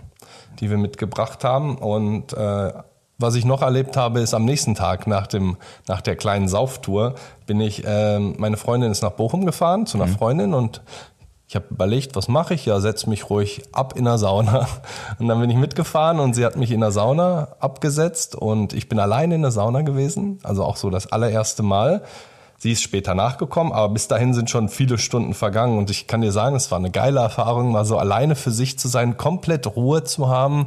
die 0.61 0.69
wir 0.69 0.77
mitgebracht 0.77 1.43
haben. 1.43 1.79
Und 1.79 2.35
äh, 2.35 2.73
was 3.17 3.35
ich 3.35 3.45
noch 3.45 3.63
erlebt 3.63 3.97
habe, 3.97 4.21
ist 4.21 4.35
am 4.35 4.45
nächsten 4.45 4.75
Tag 4.75 5.07
nach 5.07 5.27
dem 5.27 5.57
nach 5.89 6.03
der 6.03 6.17
kleinen 6.17 6.49
Sauftour 6.49 7.15
bin 7.47 7.61
ich 7.61 7.85
äh, 7.85 8.19
meine 8.19 8.57
Freundin 8.57 8.93
ist 8.93 9.03
nach 9.03 9.13
Bochum 9.13 9.47
gefahren 9.47 9.87
zu 9.87 9.97
einer 9.99 10.07
mhm. 10.07 10.17
Freundin 10.17 10.55
und 10.55 10.83
ich 11.49 11.57
habe 11.57 11.65
überlegt, 11.71 12.15
was 12.15 12.29
mache 12.29 12.53
ich? 12.53 12.67
Ja, 12.67 12.79
setz 12.79 13.07
mich 13.07 13.31
ruhig 13.31 13.63
ab 13.73 13.95
in 13.97 14.05
der 14.05 14.19
Sauna. 14.19 14.69
Und 15.19 15.29
dann 15.29 15.41
bin 15.41 15.49
ich 15.49 15.57
mitgefahren 15.57 16.21
und 16.21 16.35
sie 16.35 16.45
hat 16.45 16.57
mich 16.57 16.71
in 16.71 16.81
der 16.81 16.91
Sauna 16.91 17.49
abgesetzt 17.59 18.37
und 18.37 18.75
ich 18.75 18.89
bin 18.89 18.99
alleine 18.99 19.35
in 19.35 19.43
der 19.43 19.51
Sauna 19.51 19.81
gewesen, 19.81 20.41
also 20.43 20.63
auch 20.63 20.77
so 20.77 20.91
das 20.91 21.11
allererste 21.11 21.63
Mal. 21.63 22.03
Sie 22.59 22.73
ist 22.73 22.83
später 22.83 23.15
nachgekommen, 23.15 23.73
aber 23.73 23.89
bis 23.95 24.09
dahin 24.09 24.35
sind 24.35 24.51
schon 24.51 24.69
viele 24.69 24.99
Stunden 24.99 25.33
vergangen 25.33 25.79
und 25.79 25.91
ich 25.91 26.07
kann 26.07 26.21
dir 26.21 26.33
sagen, 26.33 26.55
es 26.55 26.71
war 26.71 26.79
eine 26.79 26.91
geile 26.91 27.21
Erfahrung, 27.21 27.73
mal 27.73 27.87
so 27.87 27.97
alleine 27.97 28.35
für 28.35 28.51
sich 28.51 28.79
zu 28.79 28.89
sein, 28.89 29.17
komplett 29.17 29.75
Ruhe 29.75 30.05
zu 30.05 30.29
haben, 30.29 30.67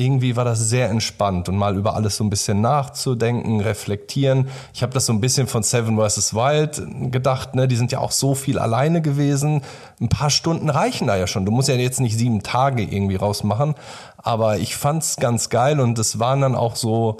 irgendwie 0.00 0.36
war 0.36 0.44
das 0.44 0.60
sehr 0.60 0.90
entspannt 0.90 1.48
und 1.48 1.56
mal 1.56 1.76
über 1.76 1.96
alles 1.96 2.16
so 2.16 2.24
ein 2.24 2.30
bisschen 2.30 2.60
nachzudenken, 2.60 3.60
reflektieren. 3.60 4.46
Ich 4.72 4.84
habe 4.84 4.92
das 4.92 5.06
so 5.06 5.12
ein 5.12 5.20
bisschen 5.20 5.48
von 5.48 5.64
Seven 5.64 5.98
vs. 5.98 6.34
Wild 6.34 6.80
gedacht, 7.10 7.56
ne? 7.56 7.66
Die 7.66 7.74
sind 7.74 7.90
ja 7.90 7.98
auch 7.98 8.12
so 8.12 8.36
viel 8.36 8.60
alleine 8.60 9.02
gewesen. 9.02 9.62
Ein 10.00 10.08
paar 10.08 10.30
Stunden 10.30 10.70
reichen 10.70 11.08
da 11.08 11.16
ja 11.16 11.26
schon. 11.26 11.44
Du 11.44 11.50
musst 11.50 11.68
ja 11.68 11.74
jetzt 11.74 11.98
nicht 11.98 12.16
sieben 12.16 12.44
Tage 12.44 12.84
irgendwie 12.84 13.16
rausmachen. 13.16 13.74
Aber 14.18 14.58
ich 14.58 14.76
fand's 14.76 15.16
ganz 15.16 15.50
geil 15.50 15.80
und 15.80 15.98
es 15.98 16.20
waren 16.20 16.42
dann 16.42 16.54
auch 16.54 16.76
so 16.76 17.16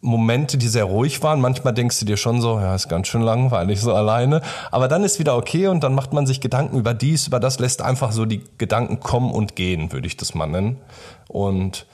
Momente, 0.00 0.56
die 0.56 0.68
sehr 0.68 0.84
ruhig 0.84 1.20
waren. 1.24 1.40
Manchmal 1.40 1.74
denkst 1.74 1.98
du 1.98 2.04
dir 2.04 2.16
schon 2.16 2.40
so, 2.40 2.60
ja, 2.60 2.76
ist 2.76 2.88
ganz 2.88 3.08
schön 3.08 3.22
langweilig 3.22 3.80
so 3.80 3.92
alleine. 3.92 4.40
Aber 4.70 4.86
dann 4.86 5.02
ist 5.02 5.18
wieder 5.18 5.36
okay 5.36 5.66
und 5.66 5.82
dann 5.82 5.96
macht 5.96 6.12
man 6.12 6.26
sich 6.26 6.40
Gedanken 6.40 6.78
über 6.78 6.94
dies, 6.94 7.26
über 7.26 7.40
das, 7.40 7.58
lässt 7.58 7.82
einfach 7.82 8.12
so 8.12 8.24
die 8.24 8.42
Gedanken 8.56 9.00
kommen 9.00 9.32
und 9.32 9.56
gehen, 9.56 9.90
würde 9.90 10.06
ich 10.06 10.16
das 10.16 10.36
mal 10.36 10.46
nennen. 10.46 10.76
Und 11.26 11.86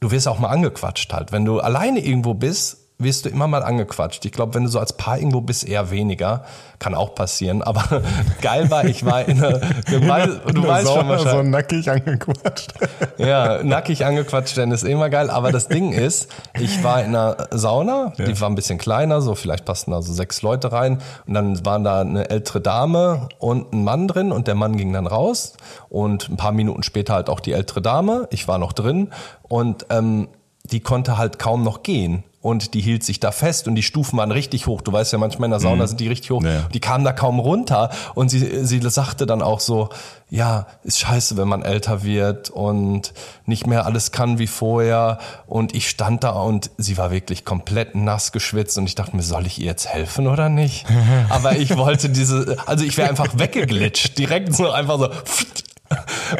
du 0.00 0.10
wirst 0.10 0.28
auch 0.28 0.38
mal 0.38 0.48
angequatscht 0.48 1.12
halt. 1.12 1.32
Wenn 1.32 1.44
du 1.44 1.60
alleine 1.60 2.00
irgendwo 2.00 2.34
bist, 2.34 2.89
wirst 3.00 3.24
du 3.24 3.28
immer 3.28 3.46
mal 3.46 3.62
angequatscht. 3.62 4.24
Ich 4.24 4.32
glaube, 4.32 4.54
wenn 4.54 4.64
du 4.64 4.70
so 4.70 4.78
als 4.78 4.92
Paar 4.92 5.18
irgendwo 5.18 5.40
bist, 5.40 5.66
eher 5.66 5.90
weniger. 5.90 6.44
Kann 6.78 6.94
auch 6.94 7.14
passieren. 7.14 7.62
Aber 7.70 8.02
geil 8.40 8.70
war, 8.70 8.84
ich 8.84 9.04
war 9.04 9.24
in 9.26 9.42
einer, 9.42 9.58
du, 9.58 10.06
weißt, 10.06 10.40
du 10.54 10.66
weißt 10.66 10.86
Sauna 10.86 11.00
schon 11.00 11.08
wahrscheinlich. 11.08 11.32
so 11.32 11.42
nackig 11.42 11.90
angequatscht. 11.90 12.74
Ja, 13.18 13.62
nackig 13.62 14.06
angequatscht, 14.06 14.56
denn 14.56 14.70
ist 14.70 14.82
immer 14.82 15.10
geil. 15.10 15.28
Aber 15.28 15.52
das 15.52 15.68
Ding 15.68 15.92
ist, 15.92 16.30
ich 16.58 16.82
war 16.82 17.02
in 17.02 17.14
einer 17.14 17.48
Sauna, 17.50 18.12
die 18.16 18.22
ja. 18.22 18.40
war 18.40 18.48
ein 18.48 18.54
bisschen 18.54 18.78
kleiner, 18.78 19.20
so 19.20 19.34
vielleicht 19.34 19.66
passten 19.66 19.90
da 19.90 20.00
so 20.00 20.12
sechs 20.12 20.40
Leute 20.40 20.72
rein. 20.72 21.02
Und 21.26 21.34
dann 21.34 21.64
waren 21.66 21.84
da 21.84 22.00
eine 22.00 22.30
ältere 22.30 22.62
Dame 22.62 23.28
und 23.38 23.74
ein 23.74 23.84
Mann 23.84 24.08
drin 24.08 24.32
und 24.32 24.46
der 24.46 24.54
Mann 24.54 24.76
ging 24.76 24.92
dann 24.92 25.06
raus. 25.06 25.54
Und 25.90 26.30
ein 26.30 26.36
paar 26.38 26.52
Minuten 26.52 26.82
später 26.82 27.12
halt 27.12 27.28
auch 27.28 27.40
die 27.40 27.52
ältere 27.52 27.82
Dame. 27.82 28.26
Ich 28.30 28.48
war 28.48 28.58
noch 28.58 28.72
drin. 28.72 29.10
Und 29.42 29.86
ähm, 29.90 30.28
die 30.64 30.80
konnte 30.80 31.18
halt 31.18 31.38
kaum 31.38 31.62
noch 31.62 31.82
gehen 31.82 32.24
und 32.42 32.72
die 32.72 32.80
hielt 32.80 33.04
sich 33.04 33.20
da 33.20 33.32
fest 33.32 33.68
und 33.68 33.74
die 33.74 33.82
Stufen 33.82 34.18
waren 34.18 34.30
richtig 34.30 34.66
hoch. 34.66 34.80
Du 34.80 34.92
weißt 34.92 35.12
ja, 35.12 35.18
manchmal 35.18 35.48
in 35.48 35.50
der 35.50 35.60
Sauna 35.60 35.82
mhm. 35.82 35.88
sind 35.88 36.00
die 36.00 36.08
richtig 36.08 36.30
hoch. 36.30 36.42
Ja. 36.42 36.62
Die 36.72 36.80
kamen 36.80 37.04
da 37.04 37.12
kaum 37.12 37.38
runter 37.38 37.90
und 38.14 38.30
sie, 38.30 38.64
sie 38.64 38.80
sagte 38.88 39.26
dann 39.26 39.42
auch 39.42 39.60
so, 39.60 39.90
ja, 40.30 40.66
ist 40.82 41.00
scheiße, 41.00 41.36
wenn 41.36 41.48
man 41.48 41.62
älter 41.62 42.02
wird 42.02 42.48
und 42.48 43.12
nicht 43.44 43.66
mehr 43.66 43.84
alles 43.84 44.10
kann 44.10 44.38
wie 44.38 44.46
vorher. 44.46 45.18
Und 45.46 45.74
ich 45.74 45.90
stand 45.90 46.24
da 46.24 46.30
und 46.30 46.70
sie 46.78 46.96
war 46.96 47.10
wirklich 47.10 47.44
komplett 47.44 47.94
nass 47.94 48.32
geschwitzt 48.32 48.78
und 48.78 48.86
ich 48.86 48.94
dachte 48.94 49.14
mir, 49.14 49.22
soll 49.22 49.46
ich 49.46 49.58
ihr 49.58 49.66
jetzt 49.66 49.88
helfen 49.88 50.26
oder 50.26 50.48
nicht? 50.48 50.86
Aber 51.28 51.56
ich 51.56 51.76
wollte 51.76 52.08
diese, 52.08 52.56
also 52.64 52.84
ich 52.84 52.96
wäre 52.96 53.10
einfach 53.10 53.38
weggeglitscht, 53.38 54.16
direkt 54.16 54.54
so 54.54 54.70
einfach 54.70 54.98
so. 54.98 55.10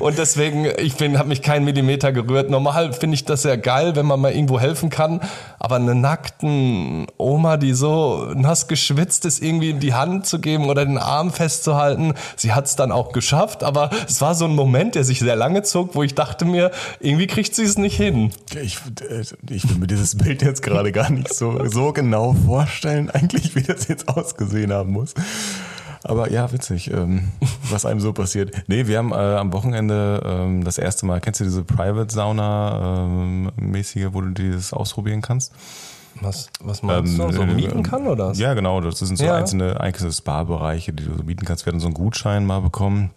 Und 0.01 0.19
deswegen, 0.19 0.67
ich 0.79 0.97
bin, 0.97 1.19
habe 1.19 1.29
mich 1.29 1.43
keinen 1.43 1.65
Millimeter 1.65 2.13
gerührt. 2.13 2.51
Normal 2.51 2.93
finde 2.93 3.15
ich 3.15 3.25
das 3.25 3.45
ja 3.45 3.57
geil, 3.57 3.97
wenn 3.97 4.07
man 4.07 4.21
mal 4.21 4.33
irgendwo 4.33 4.61
helfen 4.61 4.91
kann. 4.91 5.21
Aber 5.59 5.77
eine 5.77 5.95
nackten 5.95 7.07
Oma, 7.19 7.57
die 7.57 7.73
so 7.73 8.33
nass 8.35 8.69
geschwitzt 8.69 9.25
ist, 9.25 9.43
irgendwie 9.43 9.71
in 9.71 9.81
die 9.81 9.95
Hand 9.95 10.27
zu 10.27 10.41
geben 10.41 10.69
oder 10.69 10.85
den 10.85 10.99
Arm 10.99 11.33
festzuhalten, 11.33 12.15
sie 12.37 12.53
hat 12.53 12.67
es 12.67 12.77
dann 12.77 12.93
auch 12.93 13.13
geschafft. 13.13 13.65
Aber 13.65 13.91
es 14.07 14.21
war 14.21 14.35
so 14.35 14.45
ein 14.45 14.55
Moment, 14.55 14.95
der 14.95 15.05
sich 15.05 15.19
sehr 15.19 15.37
lange 15.37 15.63
zog, 15.63 15.95
wo 15.95 16.03
ich 16.03 16.15
dachte 16.15 16.45
mir, 16.45 16.71
irgendwie 17.01 17.27
kriegt 17.27 17.55
sie 17.55 17.65
es 17.65 17.79
nicht 17.79 17.97
hin. 17.97 18.31
Ich, 18.63 18.79
äh, 19.09 19.25
ich 19.51 19.69
will 19.69 19.79
mir 19.79 19.87
dieses 19.87 20.17
Bild 20.17 20.43
jetzt 20.43 20.63
gerade 20.63 20.93
gar 20.93 21.11
nicht 21.11 21.33
so, 21.35 21.67
so 21.67 21.93
genau 21.93 22.35
vorstellen, 22.47 23.11
eigentlich, 23.11 23.55
wie 23.55 23.63
das 23.63 23.89
jetzt 23.89 24.09
ausgesehen 24.09 24.73
haben 24.73 24.93
muss. 24.93 25.15
Aber 26.05 26.31
ja, 26.31 26.51
witzig, 26.53 26.91
ähm, 26.91 27.31
was 27.71 27.85
einem 27.85 28.01
so 28.01 28.13
passiert. 28.13 28.55
Nee, 28.69 28.87
wir 28.87 28.99
haben 28.99 29.13
äh, 29.13 29.17
am 29.17 29.53
Wochenende 29.53 30.23
ähm, 30.25 30.65
das 30.65 30.79
erste 30.79 31.07
Mal, 31.07 31.21
kennst 31.21 31.41
du 31.41 31.45
diese 31.45 31.63
Private 31.63 32.13
Sauna 32.13 33.05
ähm, 33.05 33.51
mäßige, 33.57 34.09
wo 34.13 34.21
du 34.23 34.31
dieses 34.31 34.73
ausprobieren 34.73 35.21
kannst? 35.21 35.53
Was, 36.23 36.51
was 36.61 36.83
meinst 36.83 37.19
du? 37.19 37.31
So 37.31 37.43
äh, 37.43 37.47
mieten 37.47 37.83
kann 37.83 38.07
oder? 38.07 38.33
Ja, 38.33 38.55
genau. 38.55 38.81
Das 38.81 38.99
sind 38.99 39.17
so 39.17 39.25
Ja. 39.25 39.37
einzelne, 39.37 39.81
einzelne 39.81 40.13
Spa-Bereiche, 40.13 40.93
die 40.93 41.05
du 41.05 41.17
so 41.17 41.23
mieten 41.23 41.45
kannst. 41.45 41.65
Wir 41.65 41.71
hatten 41.71 41.81
so 41.81 41.87
einen 41.87 41.95
Gutschein 41.95 42.45
mal 42.45 42.61
bekommen. 42.61 43.11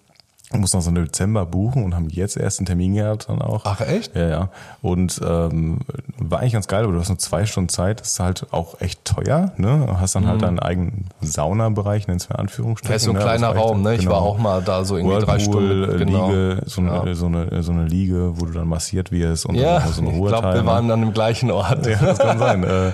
Muss 0.55 0.74
noch 0.74 0.81
so 0.81 0.89
einen 0.89 1.03
Dezember 1.05 1.45
buchen 1.45 1.83
und 1.83 1.95
haben 1.95 2.10
jetzt 2.10 2.38
erst 2.38 2.60
einen 2.60 2.65
Termin 2.67 2.93
gehabt 2.95 3.27
dann 3.29 3.41
auch. 3.41 3.63
Ach 3.65 3.81
echt? 3.81 4.15
Ja, 4.15 4.27
ja. 4.29 4.50
Und 4.81 5.19
ähm, 5.27 5.79
war 6.17 6.39
eigentlich 6.39 6.53
ganz 6.53 6.67
geil, 6.67 6.83
aber 6.83 6.93
du 6.93 7.00
hast 7.00 7.10
nur 7.10 7.17
zwei 7.17 7.45
Stunden 7.45 7.69
Zeit. 7.69 8.00
Das 8.01 8.10
ist 8.13 8.19
halt 8.19 8.48
auch 8.51 8.79
echt 8.81 9.03
teuer. 9.05 9.51
Ne? 9.57 9.86
Du 9.88 10.00
hast 10.00 10.15
dann 10.15 10.27
halt 10.27 10.41
deinen 10.41 10.60
eigenen 10.60 11.05
Saunabereich, 11.22 12.07
nennst 12.07 12.29
du 12.29 12.33
in 12.33 12.39
Anführungsstrichen. 12.39 12.91
Ja, 12.91 12.95
ist 12.95 13.03
so 13.03 13.12
ein 13.12 13.15
ne? 13.17 13.22
kleiner 13.22 13.53
Das 13.53 13.62
Raum, 13.63 13.81
ne? 13.81 13.93
Ich 13.95 14.01
genau. 14.01 14.12
war 14.12 14.22
auch 14.22 14.38
mal 14.38 14.62
da 14.62 14.83
so 14.86 14.98
irgendwie 14.98 15.19
drei 15.19 15.38
Whirlpool, 15.38 15.86
Stunden. 15.86 15.95
äh, 15.95 15.98
Genau. 16.05 16.27
Liege, 16.29 16.62
so 16.65 16.81
eine, 16.81 16.89
Ja. 17.07 17.15
so, 17.15 17.25
eine, 17.25 17.63
so 17.63 17.72
eine 17.72 17.86
Liege, 17.86 18.39
wo 18.39 18.45
du 18.45 18.51
dann 18.53 18.67
massiert 18.67 19.12
wirst 19.12 19.45
und 19.45 19.55
Ja, 19.55 19.79
dann 19.79 19.91
so 19.93 20.01
eine 20.01 20.12
ich 20.12 20.17
Ruheteil. 20.17 20.41
glaube, 20.41 20.55
wir 20.55 20.65
waren 20.65 20.91
an 20.91 21.01
dem 21.01 21.13
gleichen 21.13 21.51
Ort. 21.51 21.86
Ja, 21.86 21.98
das 22.00 22.19
kann 22.19 22.38
sein. 22.39 22.63
Äh, 22.63 22.91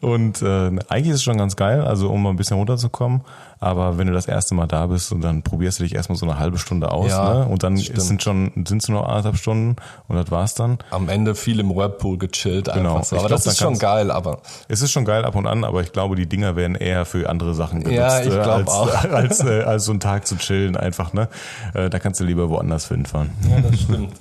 und 0.00 0.42
äh, 0.42 0.70
eigentlich 0.88 1.08
ist 1.08 1.16
es 1.16 1.22
schon 1.22 1.38
ganz 1.38 1.56
geil, 1.56 1.80
also 1.82 2.08
um 2.10 2.22
mal 2.22 2.30
ein 2.30 2.36
bisschen 2.36 2.56
runterzukommen. 2.56 3.22
Aber 3.62 3.96
wenn 3.96 4.08
du 4.08 4.12
das 4.12 4.26
erste 4.26 4.54
Mal 4.56 4.66
da 4.66 4.86
bist 4.86 5.12
und 5.12 5.20
dann 5.20 5.42
probierst 5.42 5.78
du 5.78 5.84
dich 5.84 5.94
erstmal 5.94 6.18
so 6.18 6.26
eine 6.26 6.36
halbe 6.38 6.58
Stunde 6.58 6.90
aus, 6.90 7.08
Ja, 7.10 7.34
ne? 7.34 7.46
Und 7.46 7.62
dann 7.62 7.76
sind 7.76 8.22
schon 8.22 8.50
sind 8.66 8.82
es 8.82 8.88
nur 8.88 9.08
anderthalb 9.08 9.36
Stunden 9.36 9.76
und 10.08 10.16
das 10.16 10.30
war's 10.32 10.54
dann. 10.54 10.78
Am 10.90 11.08
Ende 11.08 11.34
viel 11.36 11.60
im 11.60 11.74
Whirlpool 11.74 12.18
gechillt 12.18 12.66
Genau. 12.72 12.94
einfach 12.96 13.04
so. 13.04 13.16
Aber 13.16 13.28
glaub, 13.28 13.38
das 13.38 13.46
ist 13.46 13.58
schon 13.58 13.78
geil, 13.78 14.10
aber 14.10 14.40
Es 14.68 14.82
ist 14.82 14.90
schon 14.90 15.04
geil 15.04 15.24
ab 15.24 15.36
und 15.36 15.46
an, 15.46 15.62
aber 15.62 15.80
ich 15.80 15.92
glaube, 15.92 16.16
die 16.16 16.26
Dinger 16.28 16.56
werden 16.56 16.74
eher 16.74 17.04
für 17.04 17.28
andere 17.30 17.54
Sachen 17.54 17.84
genutzt, 17.84 17.96
Ja, 17.96 18.20
ich 18.20 18.26
äh, 18.26 18.42
glaub 18.42 18.56
als, 18.58 18.68
auch. 18.68 19.04
als, 19.12 19.40
äh, 19.44 19.62
als 19.62 19.84
so 19.84 19.92
einen 19.92 20.00
Tag 20.00 20.26
zu 20.26 20.36
chillen 20.36 20.76
einfach, 20.76 21.12
ne? 21.12 21.28
Äh, 21.74 21.88
da 21.88 21.98
kannst 22.00 22.18
du 22.18 22.24
lieber 22.24 22.50
woanders 22.50 22.88
hinfahren. 22.88 23.30
Ja, 23.48 23.60
das 23.60 23.80
stimmt. 23.80 24.12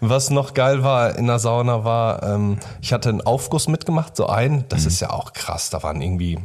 Was 0.00 0.30
noch 0.30 0.52
geil 0.54 0.82
war 0.82 1.16
in 1.16 1.26
der 1.26 1.38
Sauna 1.38 1.84
war, 1.84 2.22
ähm, 2.22 2.58
ich 2.82 2.92
hatte 2.92 3.08
einen 3.08 3.20
Aufguss 3.22 3.66
mitgemacht, 3.68 4.14
so 4.16 4.26
einen. 4.26 4.64
Das 4.68 4.82
Mhm. 4.82 4.88
ist 4.88 5.00
ja 5.00 5.10
auch 5.10 5.32
krass. 5.32 5.70
Da 5.70 5.82
waren 5.82 6.02
irgendwie 6.02 6.38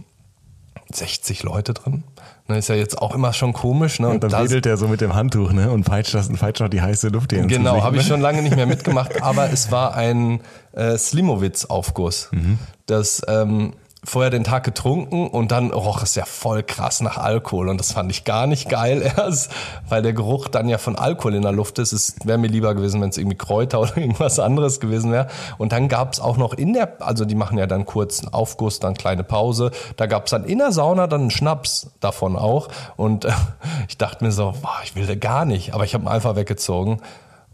60 0.96 1.44
Leute 1.44 1.74
drin. 1.74 2.04
Ne, 2.48 2.58
ist 2.58 2.70
ja 2.70 2.76
jetzt 2.76 2.98
auch 2.98 3.14
immer 3.16 3.34
schon 3.34 3.54
komisch. 3.54 4.00
Ne? 4.00 4.10
Und 4.10 4.24
dann 4.24 4.32
da- 4.32 4.44
wedelt 4.44 4.66
er 4.66 4.78
so 4.78 4.88
mit 4.88 5.00
dem 5.02 5.14
Handtuch, 5.16 5.52
ne? 5.52 5.72
Und 5.72 5.84
peitscht, 5.86 6.14
das, 6.14 6.30
peitscht 6.30 6.62
noch 6.62 6.70
die 6.70 6.82
heiße 6.82 7.10
Luft 7.10 7.32
hier 7.32 7.46
Genau, 7.46 7.84
habe 7.84 7.98
ich 7.98 8.04
ne? 8.04 8.10
schon 8.10 8.22
lange 8.22 8.42
nicht 8.42 8.56
mehr 8.56 8.66
mitgemacht, 8.76 9.22
aber 9.22 9.52
es 9.52 9.72
war 9.72 9.94
ein 9.96 10.42
äh, 10.74 10.98
Slimowitz-Aufguss. 10.98 12.30
Mhm. 12.32 12.58
Das 12.86 13.22
ähm, 13.28 13.74
vorher 14.03 14.31
den 14.31 14.43
Tag 14.43 14.63
getrunken 14.63 15.27
und 15.27 15.51
dann 15.51 15.70
roch 15.72 16.01
es 16.01 16.15
ja 16.15 16.25
voll 16.25 16.63
krass 16.63 17.01
nach 17.01 17.17
Alkohol 17.17 17.70
und 17.70 17.77
das 17.77 17.91
fand 17.91 18.12
ich 18.12 18.24
gar 18.24 18.48
nicht 18.48 18.67
geil 18.67 19.01
erst, 19.17 19.51
weil 19.88 20.01
der 20.01 20.13
Geruch 20.13 20.48
dann 20.48 20.67
ja 20.70 20.79
von 20.79 20.96
Alkohol 20.96 21.36
in 21.36 21.43
der 21.43 21.51
Luft 21.51 21.77
ist. 21.77 21.93
Es 21.93 22.15
wäre 22.24 22.39
mir 22.39 22.48
lieber 22.48 22.74
gewesen, 22.74 23.00
wenn 23.01 23.10
es 23.10 23.17
irgendwie 23.17 23.38
Kräuter 23.38 23.79
oder 23.81 23.96
irgendwas 23.98 24.39
anderes 24.39 24.79
gewesen 24.79 25.12
wäre. 25.12 25.27
Und 25.60 25.72
dann 25.72 25.88
gab 25.88 26.13
es 26.13 26.20
auch 26.20 26.38
noch 26.38 26.53
in 26.53 26.74
der, 26.74 27.01
also 27.01 27.25
die 27.25 27.36
machen 27.36 27.60
ja 27.60 27.67
dann 27.67 27.86
kurz 27.86 28.22
einen 28.22 28.34
Aufguss, 28.34 28.79
dann 28.79 28.96
kleine 28.96 29.24
Pause. 29.24 29.72
Da 29.98 30.08
gab 30.08 30.25
es 30.25 30.31
dann 30.31 30.46
in 30.46 30.58
der 30.58 30.72
Sauna 30.72 31.05
dann 31.05 31.22
einen 31.22 31.31
Schnaps 31.31 31.91
davon 32.00 32.36
auch 32.36 32.70
und 32.98 33.25
äh, 33.25 33.31
ich 33.88 33.98
dachte 33.98 34.24
mir 34.24 34.31
so, 34.31 34.53
boah, 34.62 34.79
ich 34.84 34.96
will 34.96 35.05
da 35.05 35.15
gar 35.15 35.46
nicht, 35.46 35.75
aber 35.75 35.84
ich 35.84 35.93
habe 35.93 36.05
ihn 36.05 36.08
einfach 36.08 36.36
weggezogen. 36.36 37.01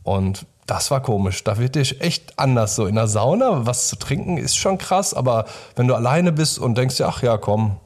Und 0.04 0.46
das 0.68 0.92
war 0.92 1.02
komisch. 1.02 1.44
Da 1.44 1.58
wird 1.58 1.76
dir 1.76 1.86
echt 2.02 2.38
anders. 2.38 2.76
So 2.76 2.86
in 2.86 2.96
der 2.96 3.08
Sauna 3.08 3.66
was 3.66 3.88
zu 3.88 3.96
trinken 3.96 4.38
ist 4.38 4.58
schon 4.58 4.78
krass, 4.78 5.14
aber 5.14 5.46
wenn 5.76 5.88
du 5.88 5.96
alleine 5.96 6.32
bist 6.32 6.60
und 6.60 6.78
denkst, 6.78 7.00
ja, 7.00 7.08
ach 7.08 7.24
ja, 7.24 7.38
komm, 7.38 7.78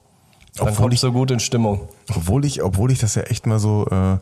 dann 0.56 0.70
Obwohl 0.70 0.90
kommst 0.90 1.04
du 1.04 1.14
gut 1.14 1.32
in 1.32 1.40
Stimmung. 1.40 1.88
Obwohl 2.10 2.44
ich, 2.44 2.62
obwohl 2.62 2.92
ich 2.92 3.00
das 3.00 3.16
ja 3.16 3.22
echt 3.24 3.46
mal 3.46 3.60
so 3.60 3.88
äh, 3.90 4.18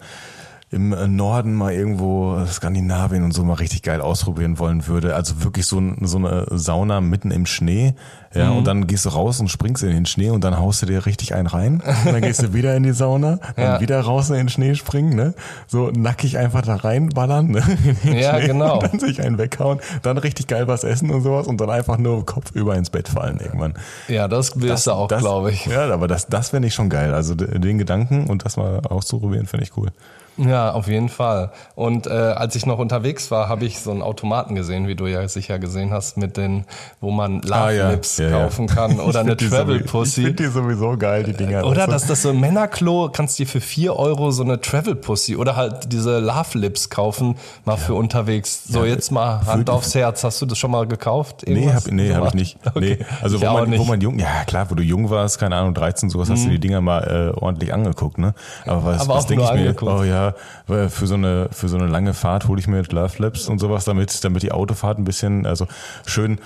im 0.71 0.89
Norden 1.15 1.55
mal 1.55 1.73
irgendwo 1.73 2.45
Skandinavien 2.45 3.23
und 3.23 3.33
so 3.33 3.43
mal 3.43 3.55
richtig 3.55 3.81
geil 3.81 4.01
ausprobieren 4.01 4.59
wollen 4.59 4.85
würde. 4.85 5.15
Also 5.15 5.43
wirklich 5.43 5.65
so, 5.65 5.81
so 6.01 6.17
eine 6.17 6.45
Sauna 6.51 7.01
mitten 7.01 7.31
im 7.31 7.47
Schnee. 7.47 7.95
Ja, 8.35 8.51
Mhm. 8.51 8.57
und 8.57 8.67
dann 8.67 8.85
gehst 8.85 9.05
du 9.05 9.09
raus 9.09 9.39
und 9.39 9.47
springst 9.49 9.81
in 9.81 9.89
den 9.89 10.05
Schnee 10.05 10.29
und 10.29 10.43
dann 10.43 10.59
haust 10.59 10.83
du 10.83 10.85
dir 10.85 11.07
richtig 11.07 11.33
einen 11.33 11.47
rein. 11.47 11.81
Und 12.05 12.13
dann 12.13 12.21
gehst 12.21 12.43
du 12.43 12.53
wieder 12.53 12.75
in 12.75 12.83
die 12.83 12.91
Sauna, 12.91 13.39
dann 13.55 13.65
Ja. 13.65 13.81
wieder 13.81 13.99
raus 14.01 14.29
in 14.29 14.35
den 14.35 14.49
Schnee 14.49 14.75
springen, 14.75 15.15
ne? 15.15 15.33
So 15.65 15.89
nackig 15.89 16.37
einfach 16.37 16.61
da 16.61 16.75
reinballern, 16.75 17.47
ne? 17.47 17.63
In 18.03 18.11
den 18.11 18.19
Ja, 18.19 18.37
genau. 18.37 18.75
Und 18.75 18.83
dann 18.83 18.99
sich 18.99 19.19
einen 19.23 19.39
weghauen, 19.39 19.79
dann 20.03 20.19
richtig 20.19 20.45
geil 20.45 20.67
was 20.67 20.83
essen 20.83 21.09
und 21.09 21.23
sowas 21.23 21.47
und 21.47 21.59
dann 21.59 21.71
einfach 21.71 21.97
nur 21.97 22.23
Kopf 22.27 22.51
über 22.51 22.75
ins 22.75 22.91
Bett 22.91 23.07
fallen 23.07 23.39
irgendwann. 23.39 23.73
Ja, 24.07 24.27
das 24.27 24.61
wirst 24.61 24.85
du 24.85 24.91
auch, 24.91 25.07
glaube 25.07 25.51
ich. 25.51 25.65
Ja, 25.65 25.91
aber 25.91 26.07
das, 26.07 26.27
das 26.27 26.49
fände 26.49 26.67
ich 26.67 26.75
schon 26.75 26.89
geil. 26.89 27.15
Also 27.15 27.33
den 27.33 27.79
Gedanken 27.79 28.27
und 28.27 28.45
das 28.45 28.57
mal 28.57 28.81
auszuprobieren, 28.81 29.47
finde 29.47 29.63
ich 29.63 29.75
cool. 29.75 29.89
Ja, 30.37 30.71
auf 30.71 30.87
jeden 30.87 31.09
Fall. 31.09 31.51
Und 31.75 32.07
äh, 32.07 32.11
als 32.11 32.55
ich 32.55 32.65
noch 32.65 32.79
unterwegs 32.79 33.29
war, 33.31 33.49
habe 33.49 33.65
ich 33.65 33.79
so 33.79 33.91
einen 33.91 34.01
Automaten 34.01 34.55
gesehen, 34.55 34.87
wie 34.87 34.95
du 34.95 35.05
ja 35.07 35.27
sicher 35.27 35.59
gesehen 35.59 35.91
hast, 35.91 36.17
mit 36.17 36.37
den, 36.37 36.63
wo 37.01 37.11
man 37.11 37.41
Love 37.41 37.53
Ah, 37.55 37.71
ja. 37.71 37.89
Lips 37.91 38.17
Ja, 38.17 38.29
ja. 38.29 38.43
kaufen 38.43 38.67
kann 38.67 38.99
oder 38.99 39.19
eine 39.21 39.35
Travel 39.35 39.65
sowieso- 39.79 39.85
Ich 39.85 39.91
Pussy. 39.91 40.21
finde 40.23 40.43
die 40.43 40.49
sowieso 40.49 40.97
geil, 40.97 41.23
die 41.23 41.33
Dinger. 41.33 41.65
Oder 41.65 41.85
du? 41.85 41.91
dass 41.91 42.07
das 42.07 42.21
so 42.21 42.29
ein 42.29 42.39
Männerklo, 42.39 43.09
kannst 43.11 43.37
dir 43.39 43.47
für 43.47 43.59
4 43.61 43.95
Euro 43.97 44.31
so 44.31 44.43
eine 44.43 44.61
Travel 44.61 44.95
Pussy 44.95 45.35
oder 45.35 45.55
halt 45.55 45.91
diese 45.91 46.19
Love 46.19 46.57
Lips 46.57 46.89
kaufen, 46.89 47.35
mal 47.65 47.77
für 47.77 47.93
unterwegs. 47.95 48.63
So, 48.65 48.85
jetzt 48.85 49.11
mal 49.11 49.45
Hand 49.45 49.67
für- 49.67 49.73
aufs 49.75 49.93
Herz. 49.95 50.23
Hast 50.23 50.41
du 50.41 50.45
das 50.45 50.57
schon 50.57 50.71
mal 50.71 50.87
gekauft? 50.87 51.43
Nee, 51.47 51.55
Irgendwas? 51.63 51.85
hab, 51.85 51.91
nee, 51.91 52.13
So 52.13 52.25
ich 52.27 52.33
nicht. 52.33 52.57
Okay. 52.69 52.97
Nee. 52.99 53.05
Also 53.21 53.37
Ich 53.37 53.41
wo 53.41 53.53
man, 53.53 53.69
nicht. 53.69 53.79
wo 53.79 53.83
man 53.85 53.99
jung, 54.01 54.19
ja 54.19 54.43
klar, 54.45 54.69
wo 54.69 54.75
du 54.75 54.83
jung 54.83 55.09
warst, 55.09 55.39
keine 55.39 55.55
Ahnung, 55.55 55.73
13, 55.73 56.09
sowas, 56.09 56.29
hast 56.29 56.45
du 56.45 56.49
die 56.49 56.59
Dinger 56.59 56.81
mal 56.81 57.33
äh, 57.35 57.37
ordentlich 57.39 57.73
angeguckt, 57.73 58.17
ne? 58.19 58.33
Aber 58.65 58.85
was, 58.85 59.01
Aber 59.01 59.15
was 59.15 59.25
denke 59.25 59.43
ich 59.43 59.51
mir? 59.51 59.59
angeguckt. 59.59 59.91
Oh 59.91 60.03
ja, 60.03 60.28
weil 60.67 60.89
für 60.89 61.07
so 61.07 61.15
eine 61.15 61.49
für 61.51 61.67
so 61.67 61.77
eine 61.77 61.87
lange 61.87 62.13
Fahrt 62.13 62.47
hole 62.47 62.59
ich 62.59 62.67
mir 62.67 62.83
Love 62.83 63.21
Lips 63.21 63.47
und 63.47 63.59
sowas, 63.59 63.85
damit 63.85 64.23
damit 64.23 64.43
die 64.43 64.51
Autofahrt 64.51 64.97
ein 64.97 65.03
bisschen, 65.03 65.45
also 65.45 65.67
schön 66.05 66.39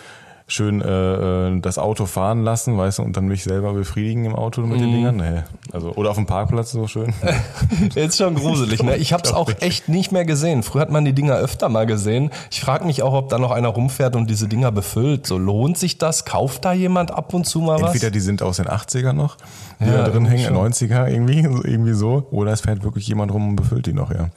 schön 0.54 0.82
äh, 0.82 1.48
äh, 1.50 1.60
das 1.60 1.78
Auto 1.78 2.06
fahren 2.06 2.44
lassen, 2.44 2.78
weißt 2.78 3.00
du, 3.00 3.04
und 3.04 3.18
dann 3.18 3.26
mich 3.28 3.44
selber 3.44 3.74
befriedigen 3.74 4.26
im 4.26 4.36
Auto 4.36 4.62
mit 4.62 4.80
den 4.80 4.90
Mhm. 4.90 4.94
Dingern. 4.94 5.16
Nee. 5.18 5.42
Also 5.72 5.92
oder 5.94 6.12
auf 6.12 6.16
dem 6.18 6.26
Parkplatz 6.26 6.72
so 6.72 6.88
schön. 6.88 7.14
Jetzt 7.96 8.18
schon 8.18 8.36
gruselig, 8.36 8.82
ne? 8.84 8.96
Ich 8.98 9.14
habe 9.14 9.24
es 9.26 9.34
auch 9.34 9.52
echt 9.60 9.90
nicht 9.90 10.12
mehr 10.12 10.26
gesehen. 10.26 10.64
Früher 10.64 10.82
hat 10.82 10.92
man 10.92 11.06
die 11.06 11.14
Dinger 11.14 11.36
öfter 11.36 11.70
mal 11.70 11.86
gesehen. 11.86 12.30
Ich 12.52 12.62
frage 12.62 12.86
mich 12.86 13.02
auch, 13.04 13.14
ob 13.14 13.30
da 13.30 13.38
noch 13.40 13.52
einer 13.52 13.70
rumfährt 13.70 14.16
und 14.16 14.30
diese 14.30 14.48
Dinger 14.48 14.72
befüllt. 14.72 15.26
So 15.28 15.38
lohnt 15.38 15.78
sich 15.78 15.98
das? 15.98 16.26
Kauft 16.26 16.66
da 16.66 16.74
jemand 16.74 17.12
ab 17.12 17.34
und 17.34 17.46
zu 17.46 17.60
mal 17.60 17.82
was? 17.82 17.94
Entweder 17.94 18.12
die 18.12 18.20
sind 18.20 18.42
aus 18.42 18.58
den 18.58 18.68
80ern 18.68 19.14
noch, 19.14 19.38
die 19.80 19.86
Ja, 19.86 20.04
da 20.04 20.10
drin 20.10 20.26
hängen, 20.26 20.56
90er 20.56 21.08
irgendwie, 21.08 21.40
irgendwie 21.40 21.94
so, 21.94 22.28
oder 22.32 22.52
es 22.52 22.62
fährt 22.62 22.84
wirklich 22.84 23.08
jemand 23.08 23.34
rum 23.34 23.50
und 23.50 23.56
befüllt 23.56 23.86
die 23.86 23.94
noch, 23.94 24.12
ja. 24.12 24.30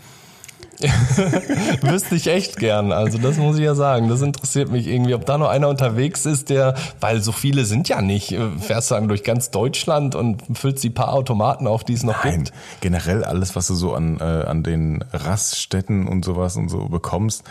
Wüsste 1.83 2.17
ich 2.17 2.27
echt 2.27 2.57
gern. 2.59 2.93
Also 2.93 3.19
das 3.19 3.37
muss 3.37 3.57
ich 3.57 3.65
ja 3.65 3.75
sagen. 3.75 4.09
Das 4.09 4.21
interessiert 4.21 4.71
mich 4.71 4.87
irgendwie, 4.87 5.15
ob 5.15 5.25
da 5.27 5.39
noch 5.39 5.49
einer 5.49 5.69
unterwegs 5.69 6.27
ist, 6.27 6.51
der, 6.51 6.75
weil 7.01 7.21
so 7.23 7.33
viele 7.33 7.65
sind 7.65 7.89
ja 7.89 8.03
nicht, 8.03 8.33
äh, 8.33 8.51
fährst 8.59 8.91
dann 8.91 9.09
durch 9.09 9.25
ganz 9.25 9.51
Deutschland 9.51 10.15
und 10.15 10.43
füllst 10.57 10.85
die 10.85 10.91
paar 10.91 11.13
Automaten 11.13 11.67
auf, 11.67 11.85
die 11.85 11.95
es 11.95 12.03
noch 12.03 12.25
Nein, 12.25 12.45
gibt. 12.45 12.53
generell 12.81 13.25
alles, 13.25 13.57
was 13.57 13.67
du 13.69 13.75
so 13.75 13.95
an, 13.95 14.19
äh, 14.21 14.25
an 14.25 14.63
den 14.63 15.05
Raststätten 15.13 16.07
und 16.07 16.25
sowas 16.25 16.57
und 16.57 16.69
so 16.69 16.89
bekommst, 16.89 17.45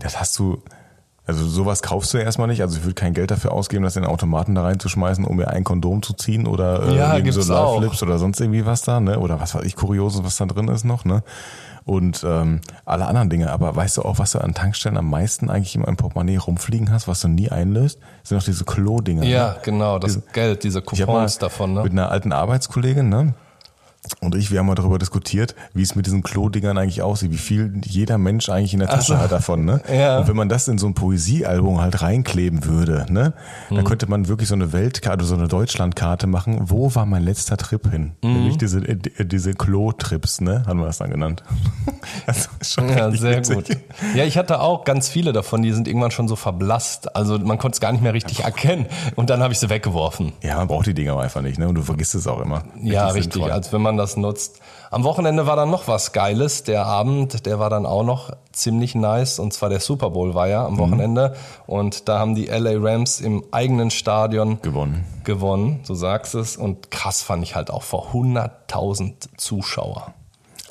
das 0.00 0.18
hast 0.18 0.38
du, 0.38 0.62
also 1.26 1.46
sowas 1.46 1.82
kaufst 1.82 2.12
du 2.14 2.18
erstmal 2.18 2.48
nicht. 2.48 2.62
Also 2.62 2.78
ich 2.78 2.84
würde 2.84 2.94
kein 2.94 3.14
Geld 3.14 3.30
dafür 3.30 3.52
ausgeben, 3.52 3.84
das 3.84 3.96
in 3.96 4.02
den 4.02 4.10
Automaten 4.10 4.54
da 4.54 4.62
reinzuschmeißen, 4.62 5.24
um 5.24 5.36
mir 5.36 5.48
ein 5.48 5.64
Kondom 5.64 6.02
zu 6.02 6.14
ziehen 6.14 6.46
oder 6.46 6.88
äh, 6.88 6.96
Ja, 6.96 7.12
irgendwie 7.14 7.32
so 7.32 7.40
gibt's 7.40 7.48
Love 7.48 7.60
auch. 7.60 7.80
Lips 7.80 8.02
oder 8.02 8.18
sonst 8.18 8.40
irgendwie 8.40 8.66
was 8.66 8.82
da, 8.82 9.00
ne? 9.00 9.18
Oder 9.18 9.40
was 9.40 9.54
weiß 9.54 9.64
ich, 9.64 9.76
Kurioses, 9.76 10.24
was 10.24 10.36
da 10.36 10.46
drin 10.46 10.68
ist 10.68 10.84
noch, 10.84 11.04
ne? 11.04 11.22
Und 11.84 12.24
ähm, 12.26 12.60
alle 12.86 13.06
anderen 13.06 13.28
Dinge. 13.28 13.50
Aber 13.50 13.76
weißt 13.76 13.98
du 13.98 14.02
auch, 14.02 14.18
was 14.18 14.32
du 14.32 14.38
an 14.38 14.54
Tankstellen 14.54 14.96
am 14.96 15.10
meisten 15.10 15.50
eigentlich 15.50 15.74
immer 15.74 15.88
im 15.88 15.96
Portemonnaie 15.96 16.38
rumfliegen 16.38 16.90
hast, 16.90 17.08
was 17.08 17.20
du 17.20 17.28
nie 17.28 17.50
einlöst? 17.50 17.98
Das 18.22 18.30
sind 18.30 18.40
doch 18.40 18.44
diese 18.44 18.64
Klo-Dinger. 18.64 19.24
Ja, 19.24 19.48
ne? 19.48 19.56
genau, 19.62 19.98
das 19.98 20.20
Geld, 20.32 20.64
diese 20.64 20.78
habe 20.78 20.96
mal 20.96 21.06
Coupons 21.06 21.38
davon, 21.38 21.74
ne? 21.74 21.82
mit 21.82 21.92
einer 21.92 22.10
alten 22.10 22.32
Arbeitskollegin, 22.32 23.08
ne? 23.08 23.34
Und 24.20 24.34
ich, 24.34 24.50
wir 24.50 24.58
haben 24.58 24.66
mal 24.66 24.74
darüber 24.74 24.98
diskutiert, 24.98 25.54
wie 25.72 25.82
es 25.82 25.94
mit 25.94 26.06
diesen 26.06 26.22
Klo-Dingern 26.22 26.76
eigentlich 26.76 27.00
aussieht, 27.02 27.30
wie 27.32 27.36
viel 27.38 27.72
jeder 27.84 28.18
Mensch 28.18 28.48
eigentlich 28.48 28.74
in 28.74 28.80
der 28.80 28.88
Tasche 28.88 29.12
Also, 29.14 29.18
hat 29.18 29.32
davon, 29.32 29.64
ne? 29.64 29.80
ja. 29.92 30.18
Und 30.18 30.28
wenn 30.28 30.36
man 30.36 30.48
das 30.48 30.68
in 30.68 30.76
so 30.78 30.86
ein 30.86 30.94
Poesiealbum 30.94 31.80
halt 31.80 32.02
reinkleben 32.02 32.64
würde, 32.64 33.06
ne? 33.08 33.32
Mhm. 33.70 33.76
Dann 33.76 33.84
könnte 33.84 34.06
man 34.08 34.28
wirklich 34.28 34.48
so 34.48 34.54
eine 34.54 34.72
Weltkarte, 34.72 35.24
so 35.24 35.34
eine 35.34 35.48
Deutschlandkarte 35.48 36.26
machen. 36.26 36.58
Wo 36.70 36.94
war 36.94 37.06
mein 37.06 37.22
letzter 37.22 37.56
Trip 37.56 37.90
hin? 37.90 38.12
Mhm. 38.22 38.32
Nämlich 38.34 38.58
diese, 38.58 38.80
äh, 38.80 38.96
diese 39.24 39.54
Klo-Trips, 39.54 40.40
ne? 40.42 40.64
Haben 40.66 40.80
wir 40.80 40.86
das 40.86 40.98
dann 40.98 41.10
genannt. 41.10 41.42
Das 42.26 42.48
ist 42.60 42.74
schon 42.74 42.88
Ja, 42.90 43.06
richtig 43.06 43.20
sehr 43.20 43.36
witzig. 43.38 43.56
gut. 43.56 43.76
Ja, 44.14 44.24
ich 44.24 44.36
hatte 44.36 44.60
auch 44.60 44.84
ganz 44.84 45.08
viele 45.08 45.32
davon, 45.32 45.62
die 45.62 45.72
sind 45.72 45.88
irgendwann 45.88 46.10
schon 46.10 46.28
so 46.28 46.36
verblasst. 46.36 47.16
Also 47.16 47.38
man 47.38 47.56
konnte 47.58 47.76
es 47.76 47.80
gar 47.80 47.92
nicht 47.92 48.02
mehr 48.02 48.12
richtig 48.14 48.40
erkennen. 48.44 48.86
Und 49.16 49.30
dann 49.30 49.42
habe 49.42 49.52
ich 49.52 49.58
sie 49.58 49.70
weggeworfen. 49.70 50.32
Ja, 50.42 50.56
man 50.56 50.68
braucht 50.68 50.86
die 50.86 50.94
Dinger 50.94 51.18
einfach 51.18 51.40
nicht, 51.42 51.58
ne? 51.58 51.66
Und 51.68 51.74
du 51.76 51.82
vergisst 51.82 52.14
es 52.14 52.26
auch 52.26 52.40
immer. 52.40 52.62
Ja, 52.82 53.08
richtig, 53.08 53.34
sinnvoll. 53.34 53.52
als 53.52 53.72
wenn 53.72 53.80
man 53.82 53.93
das 53.96 54.16
nutzt. 54.16 54.60
Am 54.90 55.04
Wochenende 55.04 55.46
war 55.46 55.56
dann 55.56 55.70
noch 55.70 55.88
was 55.88 56.12
Geiles. 56.12 56.62
Der 56.62 56.86
Abend, 56.86 57.46
der 57.46 57.58
war 57.58 57.70
dann 57.70 57.84
auch 57.86 58.04
noch 58.04 58.30
ziemlich 58.52 58.94
nice. 58.94 59.38
Und 59.38 59.52
zwar 59.52 59.68
der 59.68 59.80
Super 59.80 60.10
Bowl 60.10 60.34
war 60.34 60.48
ja 60.48 60.64
am 60.64 60.78
Wochenende. 60.78 61.34
Und 61.66 62.08
da 62.08 62.18
haben 62.18 62.34
die 62.34 62.46
LA 62.46 62.74
Rams 62.76 63.20
im 63.20 63.44
eigenen 63.50 63.90
Stadion 63.90 64.60
gewonnen. 64.62 65.04
gewonnen, 65.24 65.80
du 65.86 65.94
sagst 65.94 66.34
es. 66.34 66.56
Und 66.56 66.90
krass 66.90 67.22
fand 67.22 67.42
ich 67.42 67.56
halt 67.56 67.70
auch 67.70 67.82
vor 67.82 68.12
100.000 68.12 69.14
Zuschauer. 69.36 70.14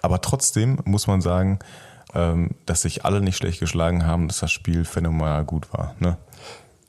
Aber 0.01 0.21
trotzdem 0.21 0.79
muss 0.85 1.07
man 1.07 1.21
sagen, 1.21 1.59
ähm, 2.13 2.51
dass 2.65 2.83
sich 2.83 3.05
alle 3.05 3.21
nicht 3.21 3.37
schlecht 3.37 3.59
geschlagen 3.59 4.05
haben, 4.05 4.27
dass 4.27 4.39
das 4.39 4.51
Spiel 4.51 4.85
phänomenal 4.85 5.43
gut 5.43 5.73
war. 5.73 5.95
Ne? 5.99 6.17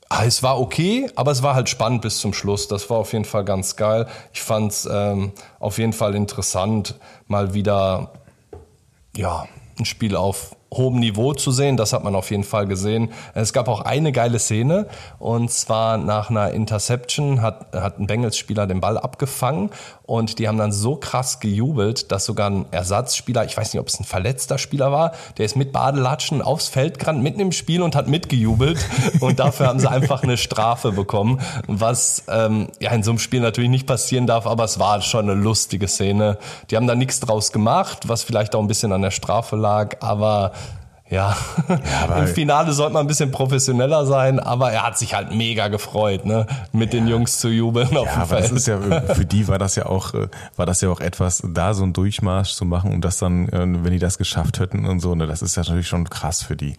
Ah, 0.09 0.23
Es 0.25 0.43
war 0.43 0.59
okay, 0.59 1.09
aber 1.15 1.31
es 1.31 1.41
war 1.41 1.55
halt 1.55 1.67
spannend 1.67 2.01
bis 2.01 2.19
zum 2.19 2.33
Schluss. 2.33 2.67
Das 2.67 2.89
war 2.89 2.97
auf 2.97 3.13
jeden 3.13 3.25
Fall 3.25 3.43
ganz 3.43 3.75
geil. 3.75 4.07
Ich 4.33 4.41
fand 4.41 4.71
es 4.71 4.87
ähm, 4.91 5.31
auf 5.59 5.77
jeden 5.77 5.93
Fall 5.93 6.15
interessant, 6.15 6.95
mal 7.27 7.53
wieder 7.53 8.13
ja, 9.15 9.47
ein 9.79 9.85
Spiel 9.85 10.15
auf 10.15 10.55
hohem 10.77 10.99
Niveau 10.99 11.33
zu 11.33 11.51
sehen. 11.51 11.77
Das 11.77 11.93
hat 11.93 12.03
man 12.03 12.15
auf 12.15 12.31
jeden 12.31 12.43
Fall 12.43 12.67
gesehen. 12.67 13.11
Es 13.33 13.53
gab 13.53 13.67
auch 13.67 13.81
eine 13.81 14.11
geile 14.11 14.39
Szene 14.39 14.87
und 15.19 15.51
zwar 15.51 15.97
nach 15.97 16.29
einer 16.29 16.51
Interception 16.51 17.41
hat, 17.41 17.73
hat 17.73 17.99
ein 17.99 18.07
Bengals-Spieler 18.07 18.67
den 18.67 18.81
Ball 18.81 18.97
abgefangen 18.97 19.69
und 20.03 20.39
die 20.39 20.47
haben 20.47 20.57
dann 20.57 20.71
so 20.71 20.95
krass 20.95 21.39
gejubelt, 21.39 22.11
dass 22.11 22.25
sogar 22.25 22.49
ein 22.49 22.65
Ersatzspieler, 22.71 23.45
ich 23.45 23.57
weiß 23.57 23.73
nicht, 23.73 23.81
ob 23.81 23.87
es 23.87 23.99
ein 23.99 24.03
verletzter 24.03 24.57
Spieler 24.57 24.91
war, 24.91 25.13
der 25.37 25.45
ist 25.45 25.55
mit 25.55 25.71
Badelatschen 25.71 26.41
aufs 26.41 26.67
Feld 26.67 26.99
gerannt, 26.99 27.23
mitten 27.23 27.39
im 27.39 27.51
Spiel 27.51 27.81
und 27.81 27.95
hat 27.95 28.07
mitgejubelt 28.07 28.77
und 29.19 29.39
dafür 29.39 29.67
haben 29.67 29.79
sie 29.79 29.89
einfach 29.89 30.23
eine 30.23 30.37
Strafe 30.37 30.91
bekommen, 30.91 31.41
was 31.67 32.23
ähm, 32.27 32.67
ja 32.79 32.91
in 32.91 33.03
so 33.03 33.11
einem 33.11 33.19
Spiel 33.19 33.39
natürlich 33.39 33.69
nicht 33.69 33.87
passieren 33.87 34.27
darf, 34.27 34.45
aber 34.45 34.63
es 34.63 34.79
war 34.79 35.01
schon 35.01 35.29
eine 35.29 35.39
lustige 35.39 35.87
Szene. 35.87 36.37
Die 36.69 36.75
haben 36.75 36.87
da 36.87 36.95
nichts 36.95 37.19
draus 37.19 37.51
gemacht, 37.51 38.07
was 38.07 38.23
vielleicht 38.23 38.55
auch 38.55 38.61
ein 38.61 38.67
bisschen 38.67 38.91
an 38.91 39.01
der 39.01 39.11
Strafe 39.11 39.55
lag, 39.55 39.97
aber 40.01 40.51
ja, 41.09 41.35
aber- 42.03 42.17
im 42.17 42.27
Finale 42.27 42.73
sollte 42.73 42.93
man 42.93 43.01
ein 43.05 43.07
bisschen 43.07 43.31
professioneller 43.31 44.05
sein, 44.05 44.39
aber 44.39 44.71
er 44.71 44.83
hat 44.83 44.97
sich 44.97 45.13
halt 45.13 45.33
mega 45.33 45.67
gefreut, 45.67 46.25
ne, 46.25 46.47
mit 46.71 46.93
den 46.93 47.07
Jungs 47.07 47.39
zu 47.39 47.49
jubeln 47.49 47.95
auf 47.95 48.05
Ja, 48.07 48.13
dem 48.13 48.21
aber 48.23 48.35
das 48.37 48.47
Feld. 48.47 48.57
ist 48.57 48.67
ja 48.67 48.79
für 49.13 49.25
die 49.25 49.47
war 49.47 49.59
das 49.59 49.75
ja 49.75 49.85
auch 49.85 50.13
äh, 50.13 50.27
war 50.55 50.65
das 50.65 50.81
ja 50.81 50.89
auch 50.89 50.99
etwas, 51.01 51.43
da 51.47 51.73
so 51.73 51.83
einen 51.83 51.93
Durchmarsch 51.93 52.53
zu 52.53 52.65
machen 52.65 52.91
und 52.93 53.01
das 53.05 53.17
dann, 53.19 53.47
äh, 53.49 53.59
wenn 53.59 53.91
die 53.91 53.99
das 53.99 54.17
geschafft 54.17 54.59
hätten 54.59 54.85
und 54.85 54.99
so, 54.99 55.13
ne, 55.15 55.27
das 55.27 55.41
ist 55.41 55.55
ja 55.55 55.63
natürlich 55.63 55.87
schon 55.87 56.09
krass 56.09 56.41
für 56.43 56.55
die. 56.55 56.75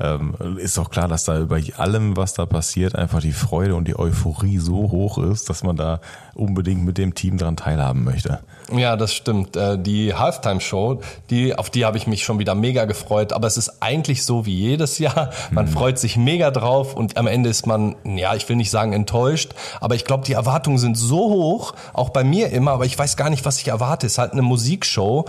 Ähm, 0.00 0.34
ist 0.58 0.78
auch 0.78 0.90
klar, 0.90 1.08
dass 1.08 1.24
da 1.24 1.38
über 1.38 1.58
allem, 1.76 2.16
was 2.16 2.34
da 2.34 2.46
passiert, 2.46 2.94
einfach 2.94 3.20
die 3.20 3.32
Freude 3.32 3.74
und 3.74 3.88
die 3.88 3.98
Euphorie 3.98 4.58
so 4.58 4.90
hoch 4.90 5.18
ist, 5.18 5.50
dass 5.50 5.62
man 5.62 5.76
da 5.76 6.00
unbedingt 6.34 6.84
mit 6.84 6.98
dem 6.98 7.14
Team 7.14 7.38
dran 7.38 7.56
teilhaben 7.56 8.04
möchte. 8.04 8.40
Ja, 8.72 8.96
das 8.96 9.14
stimmt. 9.14 9.56
Äh, 9.56 9.78
Die 9.78 10.14
Halftime-Show, 10.14 11.00
die, 11.30 11.54
auf 11.54 11.70
die 11.70 11.84
habe 11.84 11.96
ich 11.96 12.06
mich 12.06 12.24
schon 12.24 12.38
wieder 12.38 12.54
mega 12.54 12.84
gefreut. 12.84 13.32
Aber 13.32 13.46
es 13.46 13.56
ist 13.56 13.82
eigentlich 13.82 14.24
so 14.24 14.46
wie 14.46 14.54
jedes 14.54 14.98
Jahr. 14.98 15.30
Man 15.50 15.68
freut 15.68 15.98
sich 15.98 16.16
mega 16.16 16.50
drauf 16.50 16.94
und 16.94 17.16
am 17.16 17.26
Ende 17.26 17.48
ist 17.48 17.66
man, 17.66 17.96
ja, 18.04 18.34
ich 18.34 18.48
will 18.48 18.56
nicht 18.56 18.70
sagen 18.70 18.92
enttäuscht, 18.92 19.54
aber 19.80 19.94
ich 19.94 20.04
glaube, 20.04 20.24
die 20.24 20.32
Erwartungen 20.32 20.78
sind 20.78 20.96
so 20.96 21.18
hoch, 21.30 21.74
auch 21.92 22.10
bei 22.10 22.24
mir 22.24 22.50
immer, 22.50 22.72
aber 22.72 22.84
ich 22.84 22.98
weiß 22.98 23.16
gar 23.16 23.30
nicht, 23.30 23.44
was 23.44 23.58
ich 23.58 23.68
erwarte. 23.68 24.06
Es 24.06 24.12
ist 24.12 24.18
halt 24.18 24.32
eine 24.32 24.42
Musikshow, 24.42 25.24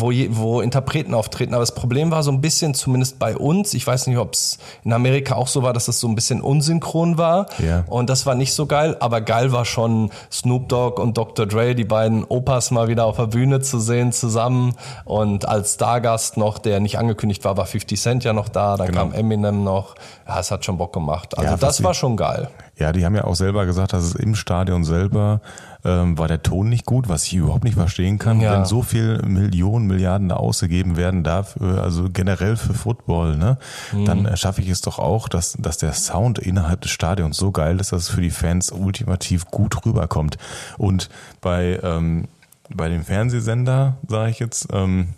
wo, 0.00 0.10
wo 0.30 0.60
Interpreten 0.60 1.14
auftreten. 1.14 1.54
Aber 1.54 1.62
das 1.62 1.74
Problem 1.74 2.10
war 2.10 2.22
so 2.22 2.30
ein 2.30 2.40
bisschen, 2.40 2.74
zumindest 2.74 3.18
bei 3.18 3.36
uns, 3.36 3.74
ich 3.74 3.86
weiß 3.86 4.06
nicht, 4.06 4.18
ob 4.18 4.34
es 4.34 4.58
in 4.84 4.92
Amerika 4.92 5.34
auch 5.34 5.48
so 5.48 5.62
war, 5.62 5.72
dass 5.72 5.88
es 5.88 6.00
so 6.00 6.08
ein 6.08 6.14
bisschen 6.14 6.40
unsynchron 6.40 7.18
war. 7.18 7.46
Ja. 7.58 7.84
Und 7.86 8.10
das 8.10 8.26
war 8.26 8.34
nicht 8.34 8.52
so 8.54 8.66
geil, 8.66 8.96
aber 9.00 9.20
geil 9.20 9.52
war 9.52 9.64
schon 9.64 10.10
Snoop 10.30 10.68
Dogg 10.68 11.00
und 11.00 11.16
Dr. 11.16 11.46
Dre, 11.46 11.74
die 11.74 11.84
beiden 11.84 12.24
Opas 12.24 12.70
mal 12.70 12.88
wieder 12.88 13.04
auf 13.06 13.16
der 13.16 13.26
Bühne 13.26 13.60
zu 13.60 13.78
sehen 13.80 14.12
zusammen. 14.12 14.74
Und 15.04 15.46
als 15.48 15.74
Stargast 15.74 16.36
noch, 16.36 16.58
der 16.58 16.80
nicht 16.80 16.98
angekündigt 16.98 17.44
war, 17.44 17.56
war 17.56 17.66
50 17.66 18.00
Cent 18.00 18.24
ja 18.24 18.32
noch 18.32 18.48
da, 18.48 18.76
dann 18.76 18.88
Genau. 18.88 19.00
kam 19.00 19.12
Eminem 19.12 19.64
noch. 19.64 19.94
Ja, 20.26 20.40
es 20.40 20.50
hat 20.50 20.64
schon 20.64 20.78
Bock 20.78 20.92
gemacht. 20.92 21.36
Also 21.36 21.50
Ja, 21.50 21.56
das 21.56 21.82
war 21.82 21.94
schon 21.94 22.16
geil. 22.16 22.48
Ja, 22.76 22.92
die 22.92 23.04
haben 23.04 23.14
ja 23.16 23.24
auch 23.24 23.34
selber 23.34 23.66
gesagt, 23.66 23.92
dass 23.92 24.04
es 24.04 24.14
im 24.14 24.34
Stadion 24.34 24.84
selber 24.84 25.40
ähm, 25.84 26.18
war 26.18 26.26
der 26.28 26.42
Ton 26.42 26.68
nicht 26.68 26.86
gut, 26.86 27.08
was 27.08 27.24
ich 27.24 27.34
überhaupt 27.34 27.64
nicht 27.64 27.74
verstehen 27.76 28.18
kann, 28.18 28.40
Ja. 28.40 28.52
wenn 28.52 28.64
so 28.64 28.82
viel 28.82 29.22
Millionen, 29.22 29.86
Milliarden 29.86 30.28
da 30.28 30.36
ausgegeben 30.36 30.96
werden 30.96 31.22
dafür, 31.24 31.82
also 31.82 32.08
generell 32.12 32.56
für 32.56 32.74
Football, 32.74 33.36
ne, 33.36 33.58
dann 34.04 34.26
äh, 34.26 34.36
schaffe 34.36 34.60
ich 34.60 34.68
es 34.70 34.80
doch 34.80 34.98
auch, 34.98 35.28
dass, 35.28 35.52
dass 35.58 35.78
der 35.78 35.92
Sound 35.92 36.38
innerhalb 36.38 36.80
des 36.80 36.90
Stadions 36.90 37.36
so 37.36 37.52
geil 37.52 37.78
ist, 37.80 37.92
dass 37.92 38.02
es 38.02 38.08
für 38.08 38.20
die 38.22 38.30
Fans 38.30 38.72
ultimativ 38.72 39.46
gut 39.46 39.86
rüberkommt. 39.86 40.36
Und 40.78 41.08
bei, 41.40 41.78
ähm, 41.82 42.26
bei 42.74 42.88
dem 42.88 43.04
Fernsehsender, 43.04 43.96
sage 44.08 44.30
ich 44.30 44.38
jetzt, 44.40 44.68
ähm, 44.72 45.08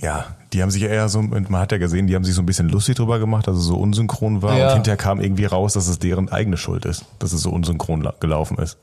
ja, 0.00 0.24
die 0.52 0.62
haben 0.62 0.70
sich 0.70 0.82
eher 0.82 1.08
so, 1.08 1.22
man 1.22 1.46
hat 1.58 1.70
ja 1.70 1.78
gesehen, 1.78 2.06
die 2.08 2.14
haben 2.16 2.24
sich 2.24 2.34
so 2.34 2.42
ein 2.42 2.46
bisschen 2.46 2.68
lustig 2.68 2.96
drüber 2.96 3.18
gemacht, 3.20 3.46
dass 3.46 3.56
es 3.56 3.64
so 3.64 3.76
unsynchron 3.76 4.42
war 4.42 4.56
Ja. 4.58 4.68
und 4.68 4.74
hinterher 4.74 4.96
kam 4.96 5.20
irgendwie 5.20 5.44
raus, 5.44 5.74
dass 5.74 5.86
es 5.86 5.98
deren 6.00 6.28
eigene 6.32 6.56
Schuld 6.56 6.84
ist, 6.86 7.04
dass 7.20 7.32
es 7.32 7.42
so 7.42 7.50
unsynchron 7.50 8.00
la- 8.02 8.14
gelaufen 8.18 8.58
ist. 8.58 8.78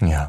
Ja. 0.00 0.28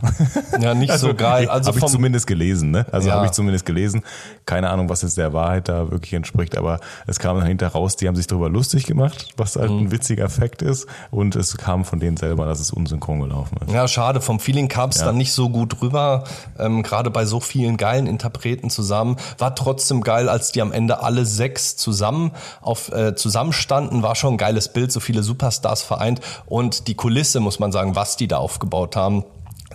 Ja, 0.59 0.73
nicht 0.73 0.97
so 0.97 1.13
geil. 1.13 1.47
Also 1.47 1.69
habe 1.69 1.79
ich 1.79 1.85
zumindest 1.85 2.25
gelesen, 2.27 2.71
ne? 2.71 2.85
Also 2.91 3.09
Ja. 3.09 3.15
habe 3.15 3.27
ich 3.27 3.31
zumindest 3.31 3.65
gelesen. 3.65 4.01
Keine 4.45 4.69
Ahnung, 4.69 4.89
was 4.89 5.01
jetzt 5.03 5.17
der 5.17 5.33
Wahrheit 5.33 5.69
da 5.69 5.91
wirklich 5.91 6.13
entspricht, 6.13 6.57
aber 6.57 6.79
es 7.07 7.19
kam 7.19 7.37
dann 7.37 7.45
hinterher 7.47 7.73
raus, 7.73 7.95
die 7.95 8.07
haben 8.07 8.15
sich 8.15 8.27
darüber 8.27 8.49
lustig 8.49 8.85
gemacht, 8.85 9.29
was 9.37 9.55
halt 9.55 9.69
Mhm. 9.69 9.77
ein 9.79 9.91
witziger 9.91 10.29
Fakt 10.29 10.61
ist 10.61 10.87
und 11.11 11.35
es 11.35 11.57
kam 11.57 11.85
von 11.85 11.99
denen 11.99 12.17
selber, 12.17 12.45
dass 12.47 12.59
es 12.59 12.71
unsynchron 12.71 13.19
gelaufen 13.21 13.57
ist. 13.65 13.71
Ja, 13.71 13.87
schade. 13.87 14.19
Vom 14.19 14.39
Feeling 14.39 14.67
kam 14.67 14.89
es 14.89 14.97
Ja. 14.99 15.05
dann 15.05 15.17
nicht 15.17 15.31
so 15.31 15.49
gut 15.49 15.81
rüber. 15.81 16.23
Ähm, 16.59 16.81
Gerade 16.83 17.09
bei 17.11 17.25
so 17.25 17.39
vielen 17.39 17.77
geilen 17.77 18.07
Interpreten 18.07 18.69
zusammen. 18.71 19.17
War 19.37 19.55
trotzdem 19.55 20.01
geil, 20.01 20.27
als 20.27 20.51
die 20.51 20.61
am 20.61 20.71
Ende 20.71 21.01
alle 21.03 21.25
sechs 21.25 21.77
zusammen 21.77 22.31
auf 22.61 22.91
äh, 22.91 23.15
zusammenstanden. 23.15 24.01
War 24.03 24.15
schon 24.15 24.33
ein 24.33 24.37
geiles 24.37 24.69
Bild, 24.69 24.91
so 24.91 24.99
viele 24.99 25.23
Superstars 25.23 25.81
vereint. 25.83 26.19
Und 26.47 26.87
die 26.87 26.95
Kulisse, 26.95 27.39
muss 27.39 27.59
man 27.59 27.71
sagen, 27.71 27.95
was 27.95 28.17
die 28.17 28.27
da 28.27 28.37
aufgebaut 28.37 28.95
haben. 28.95 29.02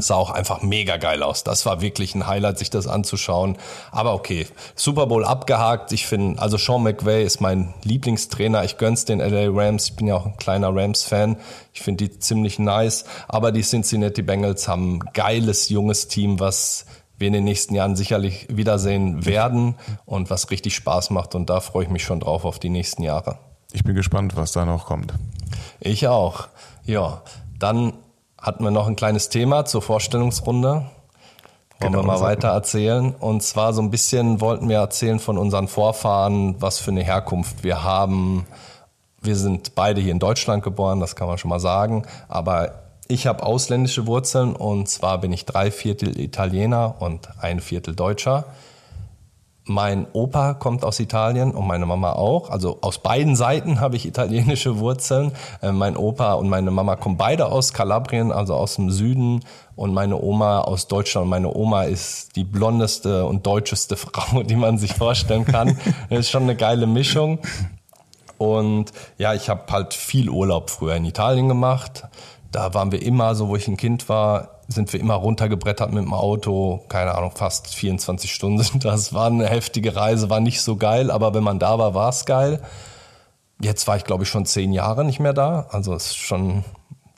Sah 0.01 0.15
auch 0.15 0.31
einfach 0.31 0.63
mega 0.63 0.97
geil 0.97 1.25
aus. 1.25 1.43
Das 1.43 1.67
war 1.67 1.81
wirklich 1.81 2.15
ein 2.15 2.29
Highlight, 2.29 2.59
sich 2.59 2.71
das 2.71 2.87
anzuschauen. 2.87 3.57
Aber 3.91 4.15
okay, 4.15 4.47
Super 4.77 5.07
Bowl 5.07 5.25
abgehakt. 5.25 5.91
Ich 5.91 6.07
finde, 6.07 6.41
also 6.41 6.57
Sean 6.57 6.85
McVay 6.85 7.25
ist 7.25 7.41
mein 7.41 7.75
Lieblingstrainer. 7.83 8.63
Ich 8.63 8.79
gönn's 8.79 9.07
den 9.07 9.19
LA 9.19 9.49
Rams. 9.51 9.89
Ich 9.89 9.97
bin 9.97 10.07
ja 10.07 10.15
auch 10.15 10.27
ein 10.27 10.37
kleiner 10.37 10.75
Rams-Fan. 10.75 11.37
Ich 11.73 11.81
finde 11.81 12.09
die 12.09 12.19
ziemlich 12.21 12.61
nice. 12.61 13.07
Aber 13.27 13.51
die 13.51 13.63
Cincinnati 13.63 14.23
Bengals 14.23 14.69
haben 14.69 14.99
ein 14.99 15.11
geiles, 15.15 15.69
junges 15.69 16.07
Team, 16.07 16.39
was 16.39 16.87
wir 17.19 17.27
in 17.27 17.33
den 17.33 17.45
nächsten 17.45 17.75
Jahren 17.75 17.97
sicherlich 17.97 18.47
wiedersehen 18.49 19.27
werden 19.27 19.75
und 20.07 20.31
was 20.31 20.53
richtig 20.53 20.77
Spaß 20.77 21.11
macht. 21.11 21.35
Und 21.35 21.51
da 21.51 21.59
freue 21.59 21.85
ich 21.85 21.91
mich 21.91 22.05
schon 22.05 22.21
drauf 22.21 22.45
auf 22.45 22.61
die 22.61 22.71
nächsten 22.71 23.03
Jahre. 23.03 23.39
Ich 23.73 23.83
bin 23.83 23.97
gespannt, 23.97 24.37
was 24.37 24.53
da 24.53 24.65
noch 24.65 24.87
kommt. 24.87 25.13
Ich 25.81 26.07
auch. 26.07 26.47
Ja, 26.85 27.23
dann 27.59 27.95
hatten 28.41 28.65
wir 28.65 28.71
noch 28.71 28.87
ein 28.87 28.97
kleines 28.97 29.29
Thema 29.29 29.65
zur 29.65 29.83
Vorstellungsrunde. 29.83 30.69
Wollen 31.81 31.93
Genau, 31.93 31.99
wir 31.99 32.07
mal 32.07 32.21
weiter 32.21 32.49
erzählen. 32.49 33.15
Und 33.15 33.43
zwar 33.43 33.73
so 33.73 33.83
ein 33.83 33.91
bisschen 33.91 34.41
wollten 34.41 34.69
wir 34.69 34.79
erzählen 34.79 35.19
von 35.19 35.39
unseren 35.39 35.69
Vorfahren, 35.69 36.61
was 36.61 36.79
für 36.79 36.91
eine 36.91 37.03
Herkunft 37.03 37.63
wir 37.63 37.85
haben. 37.85 38.47
Wir 39.21 39.37
sind 39.37 39.75
beide 39.75 40.01
hier 40.01 40.13
in 40.13 40.19
Deutschland 40.19 40.63
geboren, 40.63 41.01
das 41.01 41.15
kann 41.15 41.29
man 41.29 41.39
schon 41.39 41.51
mal 41.51 41.61
sagen. 41.61 42.05
Aber 42.29 42.73
ich 43.09 43.27
habe 43.27 43.43
ausländische 43.43 44.07
Wurzeln 44.07 44.55
und 44.55 44.89
zwar 44.89 45.19
bin 45.19 45.33
ich 45.33 45.45
drei 45.45 45.71
Viertel 45.71 46.19
Italiener 46.21 46.97
und 46.99 47.29
ein 47.41 47.61
Viertel 47.61 47.95
Deutscher. 47.95 48.45
Mein 49.71 50.07
Opa 50.15 50.55
kommt 50.55 50.83
aus 50.83 50.99
Italien 50.99 51.51
und 51.51 51.67
meine 51.67 51.85
Mama 51.85 52.13
auch. 52.13 52.49
Also 52.49 52.79
aus 52.81 53.01
beiden 53.01 53.37
Seiten 53.37 53.81
habe 53.81 53.97
ich 53.97 54.07
italienische 54.07 54.79
Wurzeln. 54.79 55.33
Äh, 55.61 55.73
mein 55.73 55.95
Opa 55.95 56.33
und 56.33 56.49
meine 56.49 56.71
Mama 56.71 56.97
kommen 56.97 57.19
beide 57.19 57.53
aus 57.53 57.75
Kalabrien, 57.75 58.33
also 58.33 58.55
aus 58.55 58.77
dem 58.77 58.91
Süden. 58.91 59.45
Und 59.77 59.93
meine 59.93 60.19
Oma 60.23 60.61
aus 60.61 60.89
Deutschland. 60.89 61.29
Meine 61.29 61.55
Oma 61.55 61.83
ist 61.83 62.35
die 62.35 62.45
blondeste 62.45 63.27
und 63.27 63.47
deutscheste 63.47 63.97
Frau, 63.99 64.43
die 64.43 64.57
man 64.57 64.79
sich 64.79 64.95
vorstellen 64.95 65.45
kann. 65.45 65.79
Das 66.09 66.19
ist 66.21 66.31
schon 66.31 66.45
eine 66.45 66.57
geile 66.57 66.87
Mischung. 66.87 67.39
Und 68.39 68.93
ja, 69.19 69.35
ich 69.35 69.51
habe 69.51 69.71
halt 69.71 69.93
viel 69.93 70.31
Urlaub 70.31 70.71
früher 70.71 70.95
in 70.95 71.05
Italien 71.05 71.47
gemacht. 71.47 72.05
Da 72.53 72.73
waren 72.73 72.91
wir 72.91 73.03
immer, 73.03 73.35
so 73.35 73.49
wo 73.49 73.57
ich 73.57 73.69
ein 73.69 73.77
Kind 73.77 74.09
war, 74.09 74.58
sind 74.69 74.93
wir 74.93 75.01
immer 75.01 75.15
runtergebrettert 75.15 75.93
mit 75.93 76.05
dem 76.05 76.13
Auto, 76.13 76.85
keine 76.89 77.15
Ahnung, 77.15 77.33
fast 77.35 77.75
24 77.75 78.33
Stunden 78.33 78.63
sind 78.63 78.85
das. 78.85 79.15
War 79.15 79.27
eine 79.27 79.49
heftige 79.49 79.97
Reise, 79.97 80.29
war 80.31 80.41
nicht 80.41 80.61
so 80.61 80.77
geil, 80.77 81.11
aber 81.11 81.35
wenn 81.35 81.43
man 81.43 81.59
da 81.59 81.79
war, 81.79 81.95
war 81.95 82.11
es 82.11 82.27
geil. 82.27 82.61
Jetzt 83.61 83.89
war 83.89 83.97
ich, 83.97 84.05
glaube 84.05 84.23
ich, 84.23 84.29
schon 84.29 84.45
zehn 84.45 84.73
Jahre 84.73 85.05
nicht 85.05 85.19
mehr 85.19 85.33
da. 85.33 85.67
Also 85.71 85.95
es 85.95 86.09
ist 86.09 86.17
schon, 86.19 86.65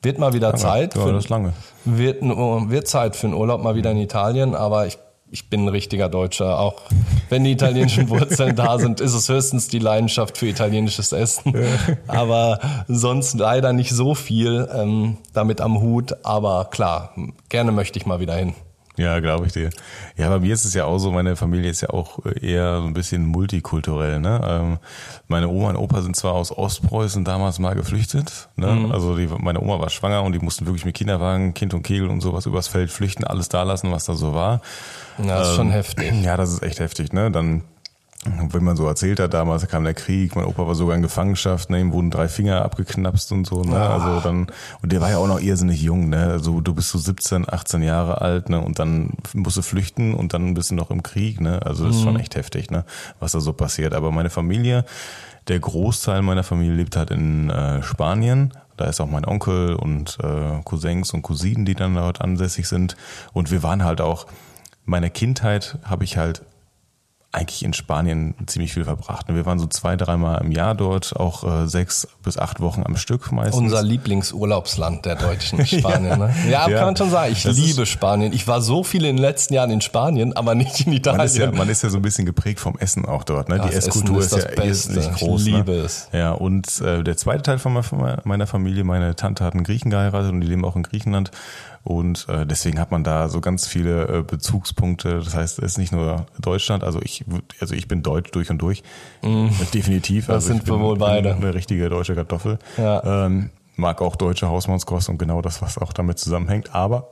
wird 0.01 0.19
mal 0.19 0.33
wieder 0.33 0.55
Zeit. 0.55 0.95
Ja, 0.95 1.03
für, 1.03 1.13
das 1.13 1.25
ist 1.25 1.29
lange. 1.29 1.53
Wird, 1.85 2.23
wird 2.23 2.89
Zeit 2.89 3.17
für 3.17 3.27
einen 3.27 3.35
Urlaub 3.35 3.63
mal 3.63 3.75
wieder 3.75 3.91
in 3.91 3.99
Italien, 3.99 4.55
aber 4.55 4.87
ich 4.87 4.99
ich 5.31 5.49
bin 5.49 5.65
ein 5.65 5.69
richtiger 5.69 6.09
Deutscher. 6.09 6.59
Auch 6.59 6.83
wenn 7.29 7.45
die 7.45 7.53
italienischen 7.53 8.09
Wurzeln 8.09 8.57
da 8.57 8.79
sind, 8.79 9.01
ist 9.01 9.15
es 9.15 9.29
höchstens 9.29 9.69
die 9.69 9.79
Leidenschaft 9.79 10.37
für 10.37 10.47
italienisches 10.47 11.13
Essen. 11.13 11.55
Aber 12.07 12.59
sonst 12.89 13.39
leider 13.39 13.73
nicht 13.73 13.91
so 13.91 14.15
viel 14.15 14.69
ähm, 14.75 15.19
damit 15.33 15.61
am 15.61 15.81
Hut. 15.81 16.25
Aber 16.25 16.67
klar, 16.71 17.15
gerne 17.49 17.73
möchte 17.73 17.99
ich 17.99 18.07
mal 18.07 18.21
wieder 18.21 18.35
hin. 18.35 18.55
Ja, 19.01 19.19
glaube 19.21 19.47
ich 19.47 19.55
dir. 19.55 19.71
Ja, 20.19 20.29
bei 20.29 20.41
mir 20.41 20.53
ist 20.53 20.67
es 20.67 20.75
ja 20.75 20.85
auch 20.85 20.99
so, 20.99 21.11
meine 21.11 21.35
Familie 21.35 21.71
ist 21.71 21.81
ja 21.81 21.89
auch 21.89 22.19
eher 22.27 22.81
so 22.83 22.87
ein 22.87 22.93
bisschen 22.93 23.25
multikulturell. 23.25 24.21
Ne? 24.21 24.41
Ähm, 24.47 24.79
meine 25.27 25.49
Oma 25.49 25.71
und 25.71 25.77
Opa 25.77 26.03
sind 26.03 26.17
zwar 26.17 26.35
aus 26.35 26.57
Ostpreußen 26.57 27.25
damals 27.25 27.59
mal 27.59 27.75
geflüchtet. 27.75 28.51
Ne? 28.57 28.67
Mhm. 28.67 28.93
Also 28.93 29.17
die, 29.17 29.27
meine 29.27 29.63
Oma 29.63 29.81
war 29.81 29.89
schwanger 29.89 30.23
und 30.23 30.35
die 30.35 30.39
mussten 30.39 30.67
wirklich 30.67 30.85
mit 30.85 30.95
Kinderwagen, 30.95 31.55
Kind 31.55 31.73
und 31.73 31.83
Kegel 31.83 32.11
und 32.11 32.21
sowas 32.21 32.45
übers 32.45 32.69
Feld 32.69 32.91
flüchten, 32.91 33.25
alles 33.25 33.49
da 33.49 33.63
lassen, 33.63 33.91
was 33.91 34.05
da 34.05 34.13
so 34.13 34.35
war. 34.35 34.61
Ja, 35.17 35.39
das 35.39 35.49
ist 35.49 35.57
schon 35.57 35.69
ähm, 35.69 35.73
heftig. 35.73 36.13
Ja, 36.23 36.37
das 36.37 36.53
ist 36.53 36.63
echt 36.63 36.81
heftig. 36.81 37.15
Ne? 37.15 37.31
Dann 37.31 37.63
wenn 38.25 38.65
man 38.65 38.77
so 38.77 38.87
erzählt 38.87 39.19
hat, 39.19 39.33
damals 39.33 39.67
kam 39.67 39.85
der 39.85 39.95
Krieg, 39.95 40.37
mein 40.37 40.45
Opa 40.45 40.67
war 40.67 40.75
sogar 40.75 40.95
in 40.95 41.01
Gefangenschaft, 41.01 41.71
ne, 41.71 41.81
ihm 41.81 41.93
wurden 41.93 42.11
drei 42.11 42.29
Finger 42.29 42.63
abgeknapst 42.63 43.33
und 43.33 43.47
so, 43.47 43.63
ne, 43.63 43.77
ah. 43.77 43.95
also 43.95 44.21
dann, 44.21 44.49
und 44.83 44.93
der 44.93 45.01
war 45.01 45.09
ja 45.09 45.17
auch 45.17 45.27
noch 45.27 45.41
irrsinnig 45.41 45.81
jung, 45.81 46.11
ne, 46.11 46.25
also 46.27 46.61
du 46.61 46.75
bist 46.75 46.91
so 46.91 46.99
17, 46.99 47.51
18 47.51 47.83
Jahre 47.83 48.21
alt, 48.21 48.51
ne, 48.51 48.61
und 48.61 48.79
dann 48.79 49.15
musst 49.33 49.57
du 49.57 49.63
flüchten 49.63 50.13
und 50.13 50.35
dann 50.35 50.53
bist 50.53 50.71
du 50.71 50.75
noch 50.75 50.91
im 50.91 51.03
Krieg, 51.03 51.41
ne, 51.41 51.65
also 51.65 51.87
das 51.87 51.97
ist 51.97 52.03
schon 52.03 52.15
mhm. 52.15 52.21
echt 52.21 52.37
heftig, 52.37 52.71
ne, 52.71 52.85
was 53.21 53.33
da 53.33 53.41
so 53.41 53.55
passiert, 53.55 53.95
aber 53.95 54.11
meine 54.11 54.31
Familie, 54.31 54.85
der 55.49 55.59
Großteil 55.59 56.21
meiner 56.21 56.45
Familie 56.45 56.75
lebt 56.75 56.97
halt 56.97 57.11
in 57.11 57.49
äh, 57.49 57.83
Spanien, 57.83 58.53
da 58.77 58.85
ist 58.85 59.01
auch 59.01 59.11
mein 59.11 59.25
Onkel 59.25 59.75
und 59.75 60.19
äh, 60.23 60.61
Cousins 60.65 61.15
und 61.15 61.23
Cousinen, 61.23 61.65
die 61.65 61.75
dann 61.75 61.95
dort 61.95 62.21
ansässig 62.21 62.69
sind 62.69 62.97
und 63.33 63.51
wir 63.51 63.63
waren 63.63 63.83
halt 63.83 64.03
auch, 64.03 64.27
meine 64.85 65.09
Kindheit 65.09 65.79
habe 65.85 66.05
ich 66.05 66.19
halt 66.19 66.43
eigentlich 67.33 67.65
in 67.65 67.73
Spanien 67.73 68.35
ziemlich 68.47 68.73
viel 68.73 68.85
verbracht. 68.85 69.27
Wir 69.29 69.47
waren 69.47 69.61
so 69.61 69.67
zwei, 69.69 69.95
dreimal 69.95 70.41
im 70.41 70.51
Jahr 70.51 70.75
dort, 70.75 71.15
auch 71.15 71.45
äh, 71.45 71.69
sechs 71.69 72.09
bis 72.25 72.37
acht 72.37 72.59
Wochen 72.59 72.83
am 72.85 72.97
Stück 72.97 73.31
meistens. 73.31 73.57
Unser 73.57 73.85
Lieblingsurlaubsland 73.85 75.07
der 75.07 75.15
Deutschen, 75.15 75.65
Spanien. 75.67 76.11
ja, 76.11 76.17
ne? 76.17 76.35
ja, 76.49 76.69
ja, 76.69 76.77
kann 76.77 76.87
man 76.87 76.97
schon 76.97 77.11
sagen. 77.11 77.33
Ich 77.33 77.45
das 77.45 77.57
liebe 77.57 77.87
Spanien. 77.87 78.33
Ich 78.33 78.49
war 78.49 78.61
so 78.61 78.83
viel 78.83 79.05
in 79.05 79.15
den 79.15 79.23
letzten 79.23 79.55
Jahren 79.55 79.71
in 79.71 79.81
Spanien, 79.81 80.37
aber 80.37 80.57
nicht 80.57 80.87
in 80.87 80.93
Italien. 80.93 81.19
Man 81.19 81.27
ist 81.27 81.39
ja, 81.39 81.53
man 81.53 81.69
ist 81.69 81.83
ja 81.83 81.91
so 81.91 81.99
ein 81.99 82.03
bisschen 82.03 82.27
geprägt 82.27 82.59
vom 82.59 82.77
Essen 82.79 83.05
auch 83.05 83.23
dort. 83.23 83.49
Ne? 83.49 83.61
Die 83.61 83.75
Esskultur 83.75 84.19
ist, 84.19 84.33
ist, 84.33 84.89
ja 84.89 84.97
nicht 84.97 85.13
groß. 85.13 85.47
Ich 85.47 85.55
liebe 85.55 85.71
ne? 85.71 85.79
es. 85.79 86.09
Ja, 86.13 86.33
und 86.33 86.81
äh, 86.81 87.05
der 87.05 87.17
zweite 87.17 87.43
Teil 87.43 87.59
von 87.61 87.81
meiner 88.25 88.47
Familie, 88.49 88.83
meine 88.83 89.15
Tante 89.15 89.45
hat 89.45 89.55
einen 89.55 89.63
Griechen 89.63 89.91
geheiratet 89.91 90.33
und 90.33 90.41
die 90.41 90.49
leben 90.49 90.65
auch 90.65 90.75
in 90.75 90.83
Griechenland. 90.83 91.31
Und 91.83 92.29
äh, 92.29 92.45
deswegen 92.45 92.79
hat 92.79 92.91
man 92.91 93.05
da 93.05 93.29
so 93.29 93.41
ganz 93.41 93.67
viele 93.67 94.19
äh, 94.19 94.23
Bezugspunkte. 94.23 95.21
Das 95.21 95.35
heißt, 95.35 95.59
es 95.59 95.65
ist 95.65 95.79
nicht 95.79 95.93
nur 95.93 96.27
Deutschland, 96.39 96.85
also 96.85 97.01
ich, 97.01 97.25
also 97.61 97.75
ich 97.75 97.89
bin 97.89 98.03
deutsch 98.03 98.31
durch 98.33 98.51
und 98.51 98.59
durch. 98.59 98.83
Mm. 99.23 99.49
Definitiv. 99.75 100.27
Das 100.27 100.35
also 100.37 100.49
sind 100.49 100.67
wir 100.67 100.79
wohl 100.79 100.99
beide. 100.99 101.35
Eine 101.35 101.55
richtige 101.55 101.89
deutsche 101.89 102.15
Kartoffel. 102.15 102.59
Ja. 102.77 103.27
Ähm, 103.27 103.51
mag 103.77 104.03
auch 104.03 104.17
deutsche 104.17 104.49
Hausmannskost 104.49 105.09
und 105.09 105.19
genau 105.19 105.41
das, 105.41 105.63
was 105.63 105.79
auch 105.79 105.95
damit 105.95 106.19
zusammenhängt. 106.19 106.75
Aber 106.75 107.09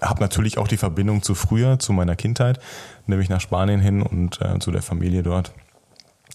habe 0.00 0.20
natürlich 0.20 0.58
auch 0.58 0.68
die 0.68 0.76
Verbindung 0.76 1.22
zu 1.22 1.34
früher, 1.34 1.78
zu 1.78 1.92
meiner 1.92 2.16
Kindheit, 2.16 2.60
nämlich 3.06 3.28
nach 3.28 3.40
Spanien 3.40 3.80
hin 3.80 4.02
und 4.02 4.40
äh, 4.40 4.58
zu 4.58 4.70
der 4.70 4.82
Familie 4.82 5.22
dort. 5.22 5.52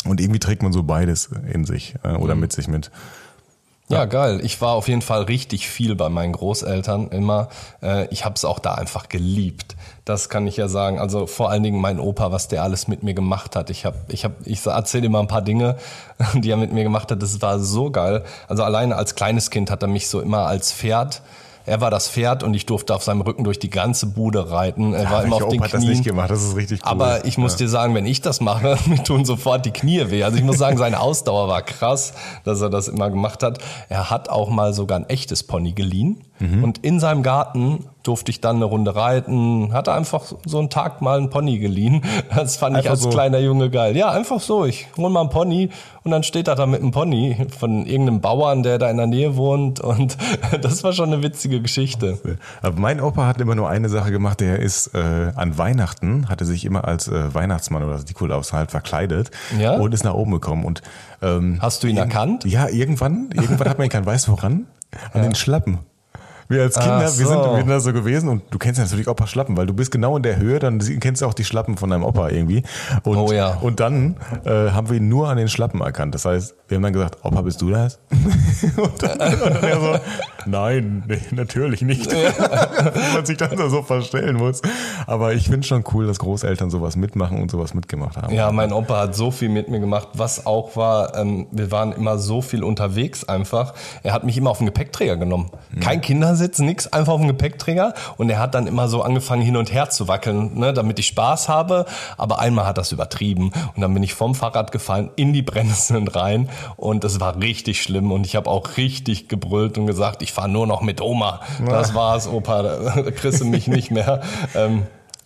Und 0.05 0.19
irgendwie 0.19 0.39
trägt 0.39 0.63
man 0.63 0.73
so 0.73 0.83
beides 0.83 1.29
in 1.51 1.65
sich 1.65 1.95
äh, 2.03 2.13
oder 2.13 2.35
mhm. 2.35 2.41
mit 2.41 2.53
sich 2.53 2.67
mit. 2.67 2.91
Ja, 3.89 4.05
geil. 4.05 4.39
Ich 4.43 4.61
war 4.61 4.73
auf 4.73 4.87
jeden 4.87 5.01
Fall 5.01 5.23
richtig 5.23 5.67
viel 5.67 5.95
bei 5.95 6.07
meinen 6.07 6.31
Großeltern 6.31 7.09
immer. 7.09 7.49
Äh, 7.81 8.07
ich 8.07 8.23
habe 8.23 8.35
es 8.35 8.45
auch 8.45 8.59
da 8.59 8.75
einfach 8.75 9.09
geliebt. 9.09 9.75
Das 10.05 10.29
kann 10.29 10.47
ich 10.47 10.57
ja 10.57 10.67
sagen. 10.67 10.99
Also 10.99 11.27
vor 11.27 11.49
allen 11.49 11.63
Dingen 11.63 11.81
mein 11.81 11.99
Opa, 11.99 12.31
was 12.31 12.47
der 12.47 12.63
alles 12.63 12.87
mit 12.87 13.03
mir 13.03 13.13
gemacht 13.13 13.55
hat. 13.55 13.69
Ich 13.69 13.85
habe, 13.85 13.97
ich 14.07 14.23
habe, 14.23 14.35
ich 14.45 14.65
erzähle 14.65 15.09
mal 15.09 15.19
ein 15.19 15.27
paar 15.27 15.41
Dinge, 15.41 15.77
die 16.33 16.49
er 16.49 16.57
mit 16.57 16.71
mir 16.71 16.83
gemacht 16.83 17.11
hat. 17.11 17.21
Das 17.21 17.41
war 17.41 17.59
so 17.59 17.91
geil. 17.91 18.23
Also 18.47 18.63
alleine 18.63 18.95
als 18.95 19.15
kleines 19.15 19.49
Kind 19.49 19.69
hat 19.69 19.81
er 19.81 19.89
mich 19.89 20.07
so 20.07 20.21
immer 20.21 20.47
als 20.47 20.71
Pferd 20.71 21.21
er 21.65 21.81
war 21.81 21.91
das 21.91 22.09
Pferd 22.09 22.43
und 22.43 22.53
ich 22.53 22.65
durfte 22.65 22.93
auf 22.93 23.03
seinem 23.03 23.21
Rücken 23.21 23.43
durch 23.43 23.59
die 23.59 23.69
ganze 23.69 24.07
Bude 24.07 24.51
reiten. 24.51 24.93
Er 24.93 25.03
ja, 25.03 25.11
war 25.11 25.23
immer 25.23 25.37
auf 25.37 25.47
den 25.49 25.61
hat 25.61 25.71
Knien. 25.71 25.81
das 25.81 25.89
nicht 25.89 26.03
gemacht, 26.03 26.29
das 26.29 26.43
ist 26.43 26.55
richtig 26.55 26.81
cool. 26.83 26.91
Aber 26.91 27.25
ich 27.25 27.37
muss 27.37 27.53
ja. 27.53 27.59
dir 27.59 27.69
sagen, 27.69 27.95
wenn 27.95 28.05
ich 28.05 28.21
das 28.21 28.41
mache, 28.41 28.77
mir 28.85 29.03
tun 29.03 29.25
sofort 29.25 29.65
die 29.65 29.71
Knie 29.71 30.09
weh. 30.09 30.23
Also 30.23 30.37
ich 30.37 30.43
muss 30.43 30.57
sagen, 30.57 30.77
seine 30.77 30.99
Ausdauer 30.99 31.47
war 31.47 31.61
krass, 31.61 32.13
dass 32.43 32.61
er 32.61 32.69
das 32.69 32.87
immer 32.87 33.09
gemacht 33.09 33.43
hat. 33.43 33.59
Er 33.89 34.09
hat 34.09 34.29
auch 34.29 34.49
mal 34.49 34.73
sogar 34.73 34.99
ein 34.99 35.09
echtes 35.09 35.43
Pony 35.43 35.73
geliehen. 35.73 36.21
Mhm. 36.39 36.63
Und 36.63 36.79
in 36.79 36.99
seinem 36.99 37.23
Garten 37.23 37.85
durfte 38.03 38.31
ich 38.31 38.41
dann 38.41 38.57
eine 38.57 38.65
Runde 38.65 38.95
reiten, 38.95 39.73
hatte 39.73 39.93
einfach 39.93 40.23
so 40.45 40.59
einen 40.59 40.69
Tag 40.69 41.01
mal 41.01 41.17
einen 41.17 41.29
Pony 41.29 41.59
geliehen. 41.59 42.03
Das 42.35 42.57
fand 42.57 42.75
einfach 42.75 42.85
ich 42.85 42.91
als 42.91 43.01
so. 43.01 43.09
kleiner 43.09 43.39
Junge 43.39 43.69
geil. 43.69 43.95
Ja, 43.95 44.11
einfach 44.11 44.39
so. 44.39 44.65
Ich 44.65 44.87
hol 44.97 45.09
mal 45.09 45.21
einen 45.21 45.29
Pony 45.29 45.69
und 46.03 46.11
dann 46.11 46.23
steht 46.23 46.47
er 46.47 46.55
da 46.55 46.65
mit 46.65 46.81
einem 46.81 46.91
Pony 46.91 47.47
von 47.57 47.85
irgendeinem 47.85 48.19
Bauern, 48.19 48.63
der 48.63 48.77
da 48.77 48.89
in 48.89 48.97
der 48.97 49.07
Nähe 49.07 49.37
wohnt 49.37 49.79
und 49.79 50.17
das 50.61 50.83
war 50.83 50.93
schon 50.93 51.13
eine 51.13 51.23
witzige 51.23 51.61
Geschichte. 51.61 52.19
Aber 52.61 52.79
mein 52.79 52.99
Opa 52.99 53.25
hat 53.25 53.39
immer 53.39 53.55
nur 53.55 53.69
eine 53.69 53.87
Sache 53.87 54.11
gemacht, 54.11 54.41
der 54.41 54.59
ist 54.59 54.93
äh, 54.93 55.31
an 55.35 55.57
Weihnachten, 55.57 56.27
hatte 56.27 56.45
sich 56.45 56.65
immer 56.65 56.85
als 56.85 57.07
äh, 57.07 57.33
Weihnachtsmann 57.33 57.83
oder 57.83 57.99
Nikolaus 57.99 58.51
halt 58.51 58.71
verkleidet 58.71 59.31
ja? 59.57 59.75
und 59.77 59.93
ist 59.93 60.03
nach 60.03 60.13
oben 60.13 60.31
gekommen 60.31 60.65
und 60.65 60.81
ähm, 61.21 61.59
Hast 61.61 61.83
du 61.83 61.87
ihn 61.87 61.97
erkannt? 61.97 62.43
Ja, 62.45 62.67
irgendwann, 62.67 63.29
irgendwann 63.33 63.69
hat 63.69 63.77
man 63.77 63.87
ihn 63.87 63.91
kein 63.91 64.05
Weiß 64.05 64.27
woran, 64.27 64.67
an 65.13 65.21
ja. 65.21 65.29
den 65.29 65.35
Schlappen. 65.35 65.79
Wir 66.47 66.63
als 66.63 66.75
Kinder, 66.75 67.07
so. 67.07 67.19
wir, 67.19 67.27
sind, 67.27 67.37
wir 67.37 67.57
sind 67.57 67.69
da 67.69 67.79
so 67.79 67.93
gewesen 67.93 68.29
und 68.29 68.43
du 68.49 68.57
kennst 68.57 68.77
ja 68.77 68.83
natürlich 68.83 69.07
Opa 69.07 69.27
Schlappen, 69.27 69.55
weil 69.57 69.65
du 69.65 69.73
bist 69.73 69.91
genau 69.91 70.17
in 70.17 70.23
der 70.23 70.37
Höhe, 70.37 70.59
dann 70.59 70.79
kennst 70.99 71.21
du 71.21 71.25
auch 71.25 71.33
die 71.33 71.43
Schlappen 71.43 71.77
von 71.77 71.89
deinem 71.89 72.03
Opa 72.03 72.29
irgendwie. 72.29 72.63
Und, 73.03 73.17
oh 73.17 73.31
ja. 73.31 73.57
Und 73.61 73.79
dann 73.79 74.17
äh, 74.45 74.71
haben 74.71 74.89
wir 74.89 74.97
ihn 74.97 75.09
nur 75.09 75.29
an 75.29 75.37
den 75.37 75.47
Schlappen 75.47 75.81
erkannt. 75.81 76.15
Das 76.15 76.25
heißt, 76.25 76.55
wir 76.67 76.75
haben 76.77 76.83
dann 76.83 76.93
gesagt, 76.93 77.17
Opa, 77.23 77.41
bist 77.41 77.61
du 77.61 77.69
das? 77.69 77.99
und, 78.77 79.03
dann, 79.03 79.11
und 79.11 79.55
dann 79.55 79.63
er 79.63 79.79
so, 79.79 79.99
nein, 80.45 81.03
nee, 81.07 81.21
natürlich 81.31 81.81
nicht. 81.81 82.11
Wie 82.11 83.13
man 83.13 83.25
sich 83.25 83.37
dann 83.37 83.57
so 83.69 83.81
verstellen 83.83 84.37
muss. 84.37 84.61
Aber 85.07 85.33
ich 85.33 85.47
finde 85.47 85.65
schon 85.67 85.83
cool, 85.93 86.07
dass 86.07 86.19
Großeltern 86.19 86.69
sowas 86.69 86.95
mitmachen 86.95 87.41
und 87.41 87.51
sowas 87.51 87.73
mitgemacht 87.73 88.17
haben. 88.17 88.33
Ja, 88.33 88.51
mein 88.51 88.73
Opa 88.73 89.01
hat 89.01 89.15
so 89.15 89.31
viel 89.31 89.49
mit 89.49 89.69
mir 89.69 89.79
gemacht, 89.79 90.09
was 90.13 90.45
auch 90.45 90.75
war, 90.75 91.15
ähm, 91.15 91.47
wir 91.51 91.71
waren 91.71 91.91
immer 91.93 92.17
so 92.17 92.41
viel 92.41 92.63
unterwegs 92.63 93.23
einfach. 93.27 93.73
Er 94.03 94.13
hat 94.13 94.23
mich 94.23 94.37
immer 94.37 94.49
auf 94.49 94.57
den 94.57 94.67
Gepäckträger 94.67 95.17
genommen. 95.17 95.51
Kein 95.79 96.01
Kinder 96.01 96.32
Kindersitz, 96.33 96.59
nix, 96.59 96.87
einfach 96.87 97.13
auf 97.13 97.19
dem 97.19 97.27
Gepäckträger. 97.27 97.93
Und 98.17 98.29
er 98.29 98.39
hat 98.39 98.55
dann 98.55 98.65
immer 98.65 98.87
so 98.87 99.03
angefangen 99.03 99.43
hin 99.43 99.55
und 99.55 99.71
her 99.71 99.89
zu 99.89 100.07
wackeln, 100.07 100.57
ne, 100.57 100.73
damit 100.73 100.97
ich 100.97 101.07
Spaß 101.07 101.47
habe. 101.47 101.85
Aber 102.17 102.39
einmal 102.39 102.65
hat 102.65 102.77
das 102.77 102.91
übertrieben 102.91 103.51
und 103.75 103.81
dann 103.81 103.93
bin 103.93 104.01
ich 104.01 104.15
vom 104.15 104.33
Fahrrad 104.33 104.71
gefallen 104.71 105.11
in 105.15 105.33
die 105.33 105.43
Brennnesseln 105.43 106.07
rein 106.07 106.49
und 106.75 107.03
es 107.03 107.19
war 107.19 107.39
richtig 107.39 107.81
schlimm 107.81 108.11
und 108.11 108.25
ich 108.25 108.35
habe 108.35 108.49
auch 108.49 108.77
richtig 108.77 109.29
gebrüllt 109.29 109.77
und 109.77 109.85
gesagt, 109.85 110.21
ich 110.23 110.33
fahre 110.33 110.49
nur 110.49 110.65
noch 110.65 110.81
mit 110.81 111.01
Oma. 111.01 111.41
Das 111.65 111.93
war's, 111.93 112.27
Opa, 112.27 112.63
da 112.63 113.11
kriegst 113.11 113.41
du 113.41 113.45
mich 113.45 113.67
nicht 113.67 113.91
mehr. 113.91 114.21
Ähm, 114.55 114.83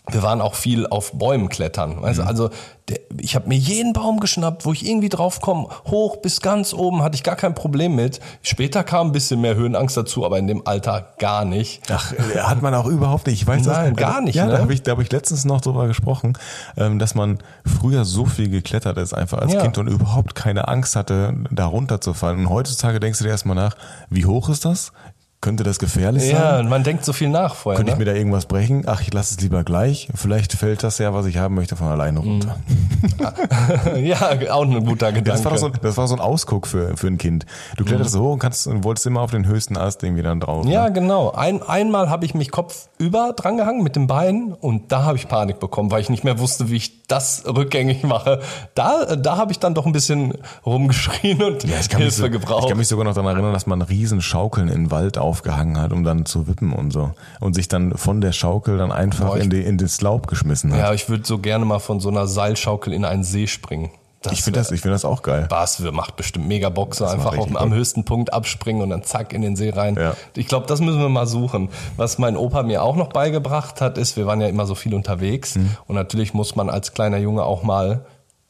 wir 0.09 0.23
waren 0.23 0.41
auch 0.41 0.55
viel 0.55 0.87
auf 0.87 1.11
Bäumen 1.13 1.49
klettern. 1.49 2.03
Also, 2.03 2.21
mhm. 2.21 2.27
also 2.27 2.49
der, 2.89 2.99
ich 3.19 3.35
habe 3.35 3.49
mir 3.49 3.57
jeden 3.57 3.91
Baum 3.91 4.21
geschnappt, 4.21 4.65
wo 4.65 4.71
ich 4.71 4.87
irgendwie 4.87 5.09
drauf 5.09 5.41
komme. 5.41 5.67
Hoch 5.87 6.17
bis 6.17 6.39
ganz 6.39 6.73
oben 6.73 7.03
hatte 7.03 7.15
ich 7.15 7.23
gar 7.23 7.35
kein 7.35 7.53
Problem 7.53 7.95
mit. 7.95 8.21
Später 8.41 8.83
kam 8.85 9.07
ein 9.07 9.11
bisschen 9.11 9.41
mehr 9.41 9.55
Höhenangst 9.55 9.97
dazu, 9.97 10.25
aber 10.25 10.39
in 10.39 10.47
dem 10.47 10.65
Alter 10.65 11.13
gar 11.19 11.43
nicht. 11.43 11.81
Ach, 11.91 12.13
äh, 12.13 12.39
hat 12.39 12.61
man 12.61 12.73
auch 12.73 12.85
überhaupt 12.85 13.27
nicht. 13.27 13.41
Ich 13.41 13.47
weiß 13.47 13.65
Nein, 13.65 13.95
das, 13.95 14.01
gar 14.01 14.21
nicht. 14.21 14.35
Ja, 14.35 14.45
ne? 14.45 14.53
da 14.53 14.59
habe 14.59 14.73
ich, 14.73 14.83
da 14.83 14.93
hab 14.93 14.99
ich 14.99 15.11
letztens 15.11 15.43
noch 15.43 15.59
drüber 15.59 15.87
gesprochen, 15.87 16.37
ähm, 16.77 16.97
dass 16.99 17.13
man 17.13 17.39
früher 17.65 18.05
so 18.05 18.25
viel 18.25 18.49
geklettert 18.49 18.97
ist, 18.97 19.13
einfach 19.13 19.39
als 19.39 19.53
ja. 19.53 19.61
Kind 19.61 19.77
und 19.77 19.87
überhaupt 19.87 20.35
keine 20.35 20.69
Angst 20.69 20.95
hatte, 20.95 21.33
da 21.51 21.65
runterzufallen. 21.65 22.39
Und 22.39 22.49
heutzutage 22.49 23.01
denkst 23.01 23.19
du 23.19 23.25
dir 23.25 23.31
erstmal 23.31 23.57
nach, 23.57 23.75
wie 24.09 24.25
hoch 24.25 24.47
ist 24.47 24.63
das? 24.63 24.93
Könnte 25.39 25.63
das 25.63 25.78
gefährlich 25.78 26.23
sein? 26.23 26.32
Ja, 26.32 26.63
man 26.63 26.84
denkt 26.84 27.06
so 27.06 27.13
viel 27.13 27.30
nach 27.30 27.54
vorher. 27.54 27.78
Könnte 27.78 27.91
ne? 27.91 27.95
ich 27.95 28.00
mir 28.00 28.12
da 28.12 28.17
irgendwas 28.17 28.47
brechen? 28.47 28.86
Ach, 28.88 29.02
ich 29.02 29.13
lasse 29.13 29.36
es 29.36 29.41
lieber 29.41 29.63
gleich. 29.63 30.10
Vielleicht 30.15 30.54
fällt 30.54 30.82
das 30.82 30.97
ja, 30.97 31.13
was 31.13 31.28
ich 31.28 31.38
haben 31.38 31.54
möchte, 31.54 31.76
von 31.76 31.88
alleine 31.88 32.19
runter. 32.19 32.58
Mm. 32.58 33.95
ja, 34.04 34.17
auch 34.50 34.63
ein 34.63 34.84
guter 34.84 35.12
Gedanke. 35.12 35.30
Das 35.30 35.45
war, 35.45 35.56
so, 35.60 35.69
das 35.69 35.95
war 35.95 36.08
so 36.08 36.15
ein 36.15 36.21
Ausguck 36.21 36.65
für, 36.65 36.97
für 36.97 37.06
ein 37.06 37.19
Kind. 37.19 37.45
Du 37.76 37.86
kletterst 37.86 38.15
mm. 38.15 38.19
hoch 38.19 38.34
und 38.34 38.39
kannst 38.39 38.65
und 38.65 38.84
wolltest 38.84 39.06
immer 39.06 39.21
auf 39.21 39.30
den 39.30 39.45
höchsten 39.45 39.78
Ast 39.78 40.02
irgendwie 40.02 40.23
dann 40.23 40.39
drauf. 40.39 40.65
Ja, 40.65 40.86
ne? 40.86 40.93
genau. 40.93 41.32
Ein, 41.32 41.62
einmal 41.62 42.10
habe 42.10 42.26
ich 42.26 42.34
mich 42.34 42.50
kopfüber 42.50 43.34
drangehangen 43.36 43.84
mit 43.84 43.95
dem 43.95 44.08
Bein 44.08 44.54
und 44.60 44.91
da 44.91 45.04
habe 45.04 45.17
ich 45.17 45.28
Panik 45.28 45.60
bekommen, 45.60 45.91
weil 45.91 46.02
ich 46.02 46.10
nicht 46.10 46.23
mehr 46.23 46.39
wusste, 46.39 46.71
wie 46.71 46.78
ich 46.78 47.06
das 47.08 47.43
rückgängig 47.45 48.04
mache. 48.04 48.41
Da, 48.73 49.15
da 49.15 49.38
habe 49.38 49.52
ich 49.52 49.60
dann 49.60 49.76
doch 49.76 49.86
ein 49.86 49.91
bisschen 49.91 50.34
rumgeschrien 50.65 51.41
und 51.43 51.63
ja, 51.63 51.78
Hilfe 51.95 52.12
so, 52.12 52.30
gebraucht. 52.30 52.63
Ich 52.63 52.69
kann 52.69 52.78
mich 52.78 52.88
sogar 52.88 53.06
noch 53.06 53.13
daran 53.13 53.34
erinnern, 53.34 53.54
dass 53.54 53.67
man 53.67 53.84
riesen 53.84 54.21
Schaukeln 54.21 54.67
in 54.67 54.86
den 54.86 54.91
Wald 54.91 55.17
aufgehangen 55.27 55.79
hat, 55.79 55.91
um 55.91 56.03
dann 56.03 56.25
zu 56.25 56.47
wippen 56.47 56.73
und 56.73 56.91
so. 56.91 57.11
Und 57.39 57.53
sich 57.53 57.67
dann 57.67 57.97
von 57.97 58.21
der 58.21 58.31
Schaukel 58.31 58.77
dann 58.77 58.91
einfach 58.91 59.27
Boah, 59.27 59.37
in, 59.37 59.49
die, 59.49 59.61
in 59.61 59.77
das 59.77 60.01
Laub 60.01 60.27
geschmissen 60.27 60.71
hat. 60.71 60.79
Ja, 60.79 60.93
ich 60.93 61.09
würde 61.09 61.25
so 61.25 61.37
gerne 61.37 61.65
mal 61.65 61.79
von 61.79 61.99
so 61.99 62.09
einer 62.09 62.27
Seilschaukel 62.27 62.93
in 62.93 63.05
einen 63.05 63.23
See 63.23 63.47
springen. 63.47 63.91
Das 64.21 64.33
ich 64.33 64.43
finde 64.43 64.59
das, 64.59 64.71
ich 64.71 64.81
finde 64.81 64.95
das 64.95 65.05
auch 65.05 65.21
geil. 65.21 65.45
Bas 65.47 65.79
macht 65.79 66.15
bestimmt 66.15 66.47
mega 66.47 66.69
Bock, 66.69 66.99
einfach 67.01 67.37
auf, 67.37 67.55
am 67.55 67.73
höchsten 67.73 68.03
Punkt 68.03 68.33
abspringen 68.33 68.81
und 68.81 68.89
dann 68.89 69.03
zack 69.03 69.31
in 69.31 69.41
den 69.41 69.55
See 69.55 69.69
rein. 69.69 69.95
Ja. 69.95 70.15
Ich 70.35 70.47
glaube, 70.47 70.65
das 70.65 70.81
müssen 70.81 70.99
wir 70.99 71.09
mal 71.09 71.27
suchen. 71.27 71.69
Was 71.97 72.17
mein 72.17 72.35
Opa 72.35 72.63
mir 72.63 72.81
auch 72.81 72.95
noch 72.95 73.09
beigebracht 73.09 73.79
hat, 73.79 73.97
ist, 73.97 74.17
wir 74.17 74.25
waren 74.25 74.41
ja 74.41 74.47
immer 74.47 74.65
so 74.65 74.73
viel 74.75 74.95
unterwegs 74.95 75.55
Mhm. 75.55 75.77
und 75.85 75.95
natürlich 75.95 76.33
muss 76.33 76.55
man 76.55 76.69
als 76.69 76.93
kleiner 76.93 77.17
Junge 77.17 77.43
auch 77.43 77.63
mal 77.63 78.05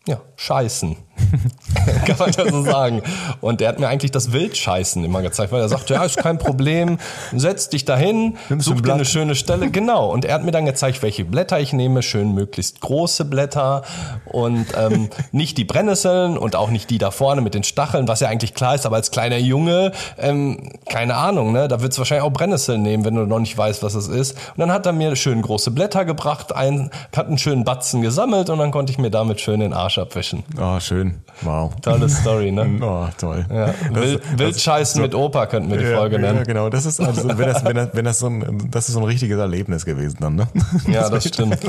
ja, 0.07 0.21
scheißen. 0.37 0.95
Kann 2.05 2.17
man 2.17 2.31
ja 2.31 2.49
so 2.49 2.63
sagen. 2.63 3.01
Und 3.41 3.61
der 3.61 3.69
hat 3.69 3.79
mir 3.79 3.87
eigentlich 3.87 4.11
das 4.11 4.31
Wildscheißen 4.31 5.03
immer 5.03 5.21
gezeigt, 5.21 5.51
weil 5.51 5.61
er 5.61 5.69
sagte, 5.69 5.93
ja, 5.95 6.03
ist 6.03 6.17
kein 6.17 6.37
Problem, 6.37 6.97
setz 7.35 7.69
dich 7.69 7.85
dahin, 7.85 8.37
Nimmst 8.49 8.65
such 8.65 8.81
dir 8.81 8.93
eine 8.93 9.05
schöne 9.05 9.35
Stelle. 9.35 9.69
Genau. 9.69 10.11
Und 10.11 10.25
er 10.25 10.35
hat 10.35 10.43
mir 10.43 10.51
dann 10.51 10.65
gezeigt, 10.65 11.01
welche 11.01 11.25
Blätter 11.25 11.59
ich 11.59 11.73
nehme, 11.73 12.01
schön 12.01 12.33
möglichst 12.33 12.81
große 12.81 13.25
Blätter 13.25 13.83
und 14.25 14.67
ähm, 14.77 15.09
nicht 15.31 15.57
die 15.57 15.65
Brennnesseln 15.65 16.37
und 16.37 16.55
auch 16.55 16.69
nicht 16.69 16.89
die 16.89 16.97
da 16.97 17.11
vorne 17.11 17.41
mit 17.41 17.53
den 17.53 17.63
Stacheln, 17.63 18.07
was 18.07 18.19
ja 18.19 18.27
eigentlich 18.27 18.53
klar 18.53 18.75
ist, 18.75 18.85
aber 18.85 18.95
als 18.95 19.11
kleiner 19.11 19.37
Junge, 19.37 19.91
ähm, 20.17 20.71
keine 20.87 21.15
Ahnung, 21.15 21.51
ne, 21.51 21.67
da 21.67 21.81
wird's 21.81 21.97
wahrscheinlich 21.97 22.25
auch 22.25 22.33
Brennnesseln 22.33 22.81
nehmen, 22.81 23.05
wenn 23.05 23.15
du 23.15 23.25
noch 23.25 23.39
nicht 23.39 23.57
weißt, 23.57 23.83
was 23.83 23.95
es 23.95 24.07
ist. 24.07 24.33
Und 24.33 24.59
dann 24.59 24.71
hat 24.71 24.85
er 24.85 24.93
mir 24.93 25.15
schön 25.15 25.41
große 25.41 25.71
Blätter 25.71 26.05
gebracht, 26.05 26.55
ein, 26.55 26.91
hat 27.15 27.27
einen 27.27 27.37
schönen 27.37 27.63
Batzen 27.63 28.01
gesammelt 28.01 28.49
und 28.49 28.59
dann 28.59 28.71
konnte 28.71 28.91
ich 28.91 28.97
mir 28.97 29.11
damit 29.11 29.41
schön 29.41 29.59
den 29.59 29.73
Arsch 29.73 29.97
abwischen. 29.97 30.43
Oh, 30.59 30.79
schön. 30.79 31.06
Wow. 31.41 31.73
Tolle 31.81 32.09
Story, 32.09 32.51
ne? 32.51 32.67
Oh, 32.81 33.07
toll. 33.17 33.45
Ja. 33.49 33.73
Wild, 33.91 34.21
Wildscheißen 34.39 35.01
mit 35.01 35.13
Opa 35.13 35.45
könnten 35.45 35.69
wir 35.69 35.77
die 35.77 35.85
Folge 35.85 36.15
ja, 36.15 36.21
nennen. 36.21 36.39
Ja, 36.39 36.43
genau. 36.43 36.69
Das 36.69 36.85
ist, 36.85 36.99
also, 36.99 37.27
wenn 37.27 37.47
das, 37.47 37.63
wenn 37.63 37.75
das, 37.75 37.89
wenn 37.93 38.05
das 38.05 38.19
so 38.19 38.27
ein, 38.27 38.69
das 38.71 38.87
ist 38.87 38.93
so 38.93 38.99
ein 38.99 39.05
richtiges 39.05 39.37
Erlebnis 39.37 39.85
gewesen 39.85 40.17
dann, 40.19 40.35
ne? 40.35 40.47
Ja, 40.87 41.09
das 41.09 41.27
stimmt. 41.27 41.57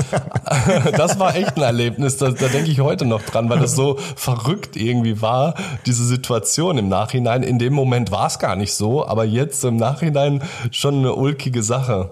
Das 0.97 1.19
war 1.19 1.35
echt 1.35 1.57
ein 1.57 1.63
Erlebnis. 1.63 2.17
Da, 2.17 2.31
da 2.31 2.47
denke 2.47 2.71
ich 2.71 2.79
heute 2.81 3.05
noch 3.05 3.21
dran, 3.21 3.49
weil 3.49 3.59
das 3.59 3.75
so 3.75 3.97
verrückt 4.15 4.75
irgendwie 4.75 5.21
war, 5.21 5.55
diese 5.85 6.05
Situation 6.05 6.77
im 6.77 6.89
Nachhinein. 6.89 7.43
In 7.43 7.59
dem 7.59 7.73
Moment 7.73 8.11
war 8.11 8.27
es 8.27 8.39
gar 8.39 8.55
nicht 8.55 8.73
so, 8.73 9.05
aber 9.05 9.25
jetzt 9.25 9.63
im 9.63 9.77
Nachhinein 9.77 10.41
schon 10.71 10.99
eine 10.99 11.13
ulkige 11.13 11.63
Sache. 11.63 12.11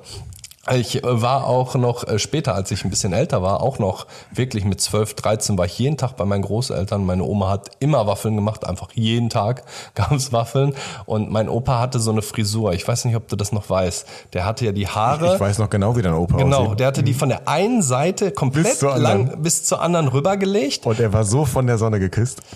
Ich 0.74 1.04
äh, 1.04 1.22
war 1.22 1.46
auch 1.48 1.76
noch 1.76 2.06
äh, 2.08 2.20
später, 2.20 2.54
als 2.56 2.72
ich 2.72 2.84
ein 2.84 2.90
bisschen 2.90 3.14
älter 3.14 3.42
war, 3.42 3.62
auch 3.62 3.80
noch 3.80 4.06
wirklich 4.32 4.66
mit 4.66 4.82
12, 4.82 5.14
13 5.16 5.58
war 5.58 5.66
ich 5.66 5.80
jeden 5.80 5.98
Tag 5.98 6.18
bei 6.18 6.26
meinen 6.26 6.42
Großeltern. 6.42 7.06
Meine 7.06 7.24
Oma 7.24 7.50
hat 7.50 7.70
immer 7.80 8.06
Waffeln 8.08 8.36
gemacht, 8.36 8.68
einfach 8.68 8.90
jeden 8.94 9.30
Tag 9.30 9.64
gab 9.96 10.12
es 10.12 10.34
Waffeln. 10.34 10.74
Und 11.06 11.32
mein 11.32 11.48
Opa 11.50 11.80
hatte 11.80 12.00
so 12.00 12.12
eine 12.12 12.22
Frisur. 12.22 12.74
Ich 12.74 12.88
weiß 12.88 13.06
nicht, 13.06 13.16
ob 13.16 13.28
du 13.28 13.36
das 13.36 13.52
noch 13.52 13.70
weißt. 13.70 14.08
Der 14.34 14.46
hatte 14.46 14.66
ja 14.66 14.72
die 14.74 14.88
Haare. 14.88 15.36
Ich 15.36 15.40
weiß 15.40 15.60
noch 15.60 15.70
genau, 15.70 15.96
wie 15.96 16.02
dein 16.02 16.14
Opa 16.14 16.38
Genau, 16.38 16.66
aussieht. 16.66 16.80
der 16.82 16.88
hatte 16.88 17.04
die 17.04 17.14
von 17.14 17.30
der 17.30 17.48
einen 17.48 17.82
Seite 17.82 18.32
komplett 18.32 18.80
Bis 18.80 18.82
lang 18.82 19.42
bis 19.42 19.64
zur 19.64 19.82
anderen 19.82 20.08
rübergelegt. 20.10 20.86
Und 20.86 21.00
er 21.00 21.14
war 21.14 21.24
so 21.24 21.46
von 21.46 21.66
der 21.68 21.78
Sonne 21.78 22.00
geküsst. 22.00 22.42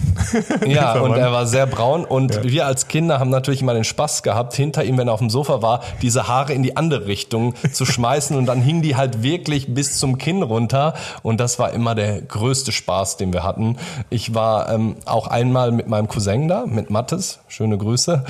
Ja, 0.66 1.00
und 1.00 1.16
er 1.16 1.32
war 1.32 1.46
sehr 1.46 1.66
braun 1.66 2.06
und 2.06 2.44
wir 2.44 2.66
als 2.66 2.88
Kinder 2.88 3.20
haben 3.20 3.30
natürlich 3.30 3.62
immer 3.62 3.74
den 3.74 3.84
Spaß 3.84 4.24
gehabt, 4.24 4.54
hinter 4.54 4.84
ihm, 4.84 4.98
wenn 4.98 5.08
er 5.08 5.14
auf 5.14 5.20
dem 5.20 5.30
Sofa 5.30 5.62
war, 5.62 5.82
diese 6.02 6.28
Haare 6.28 6.54
in 6.54 6.64
die 6.64 6.78
andere 6.78 7.08
Richtung 7.08 7.54
zu 7.72 7.86
schmeißen 7.86 8.01
und 8.36 8.46
dann 8.46 8.62
hingen 8.62 8.82
die 8.82 8.96
halt 8.96 9.24
wirklich 9.24 9.74
bis 9.74 9.98
zum 9.98 10.18
Kinn 10.18 10.44
runter 10.44 10.94
und 11.24 11.40
das 11.40 11.60
war 11.60 11.72
immer 11.72 11.96
der 11.96 12.22
größte 12.22 12.72
Spaß, 12.72 13.18
den 13.18 13.34
wir 13.34 13.44
hatten. 13.44 13.78
Ich 14.10 14.34
war 14.34 14.70
ähm, 14.70 14.96
auch 15.06 15.28
einmal 15.28 15.72
mit 15.72 15.88
meinem 15.88 16.08
Cousin 16.08 16.48
da, 16.48 16.66
mit 16.66 16.90
Mattes, 16.90 17.40
schöne 17.48 17.78
Grüße. 17.78 18.24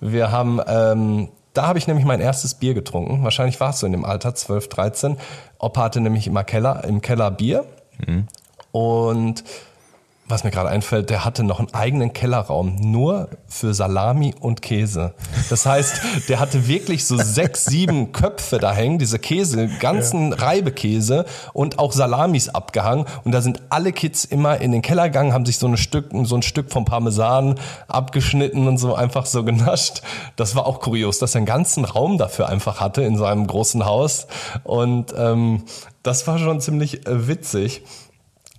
Wir 0.00 0.30
haben 0.30 0.60
ähm, 0.66 1.28
da 1.54 1.66
habe 1.66 1.78
ich 1.78 1.88
nämlich 1.88 2.06
mein 2.06 2.20
erstes 2.20 2.54
Bier 2.54 2.72
getrunken. 2.72 3.24
Wahrscheinlich 3.24 3.58
war 3.58 3.70
es 3.70 3.80
so 3.80 3.86
in 3.86 3.90
dem 3.90 4.04
Alter, 4.04 4.32
12, 4.32 4.68
13. 4.68 5.16
Opa 5.58 5.82
hatte 5.82 6.00
nämlich 6.00 6.28
immer 6.28 6.44
Keller, 6.44 6.84
im 6.84 7.00
Keller 7.00 7.32
Bier. 7.32 7.64
Und 8.70 9.42
was 10.28 10.44
mir 10.44 10.50
gerade 10.50 10.68
einfällt, 10.68 11.10
der 11.10 11.24
hatte 11.24 11.42
noch 11.42 11.58
einen 11.58 11.72
eigenen 11.72 12.12
Kellerraum 12.12 12.76
nur 12.76 13.30
für 13.46 13.72
Salami 13.72 14.34
und 14.38 14.60
Käse. 14.60 15.14
Das 15.48 15.64
heißt, 15.64 16.28
der 16.28 16.38
hatte 16.38 16.68
wirklich 16.68 17.06
so 17.06 17.16
sechs, 17.16 17.64
sieben 17.64 18.12
Köpfe 18.12 18.58
da 18.58 18.72
hängen, 18.72 18.98
diese 18.98 19.18
Käse, 19.18 19.68
ganzen 19.80 20.32
Reibekäse 20.32 21.24
und 21.54 21.78
auch 21.78 21.92
Salamis 21.92 22.50
abgehangen. 22.50 23.06
Und 23.24 23.32
da 23.32 23.40
sind 23.40 23.62
alle 23.70 23.92
Kids 23.92 24.24
immer 24.24 24.60
in 24.60 24.72
den 24.72 24.82
Keller 24.82 25.04
gegangen, 25.04 25.32
haben 25.32 25.46
sich 25.46 25.58
so, 25.58 25.66
ein 25.66 25.76
Stück, 25.76 26.10
so 26.24 26.36
ein 26.36 26.42
Stück 26.42 26.70
vom 26.70 26.84
Parmesan 26.84 27.58
abgeschnitten 27.88 28.68
und 28.68 28.78
so 28.78 28.94
einfach 28.94 29.24
so 29.24 29.44
genascht. 29.44 30.02
Das 30.36 30.54
war 30.54 30.66
auch 30.66 30.80
kurios, 30.80 31.18
dass 31.18 31.34
er 31.34 31.38
einen 31.38 31.46
ganzen 31.46 31.84
Raum 31.84 32.18
dafür 32.18 32.48
einfach 32.48 32.80
hatte 32.80 33.02
in 33.02 33.16
seinem 33.16 33.46
großen 33.46 33.86
Haus. 33.86 34.26
Und 34.64 35.14
ähm, 35.16 35.64
das 36.02 36.26
war 36.26 36.38
schon 36.38 36.60
ziemlich 36.60 37.06
äh, 37.06 37.28
witzig. 37.28 37.82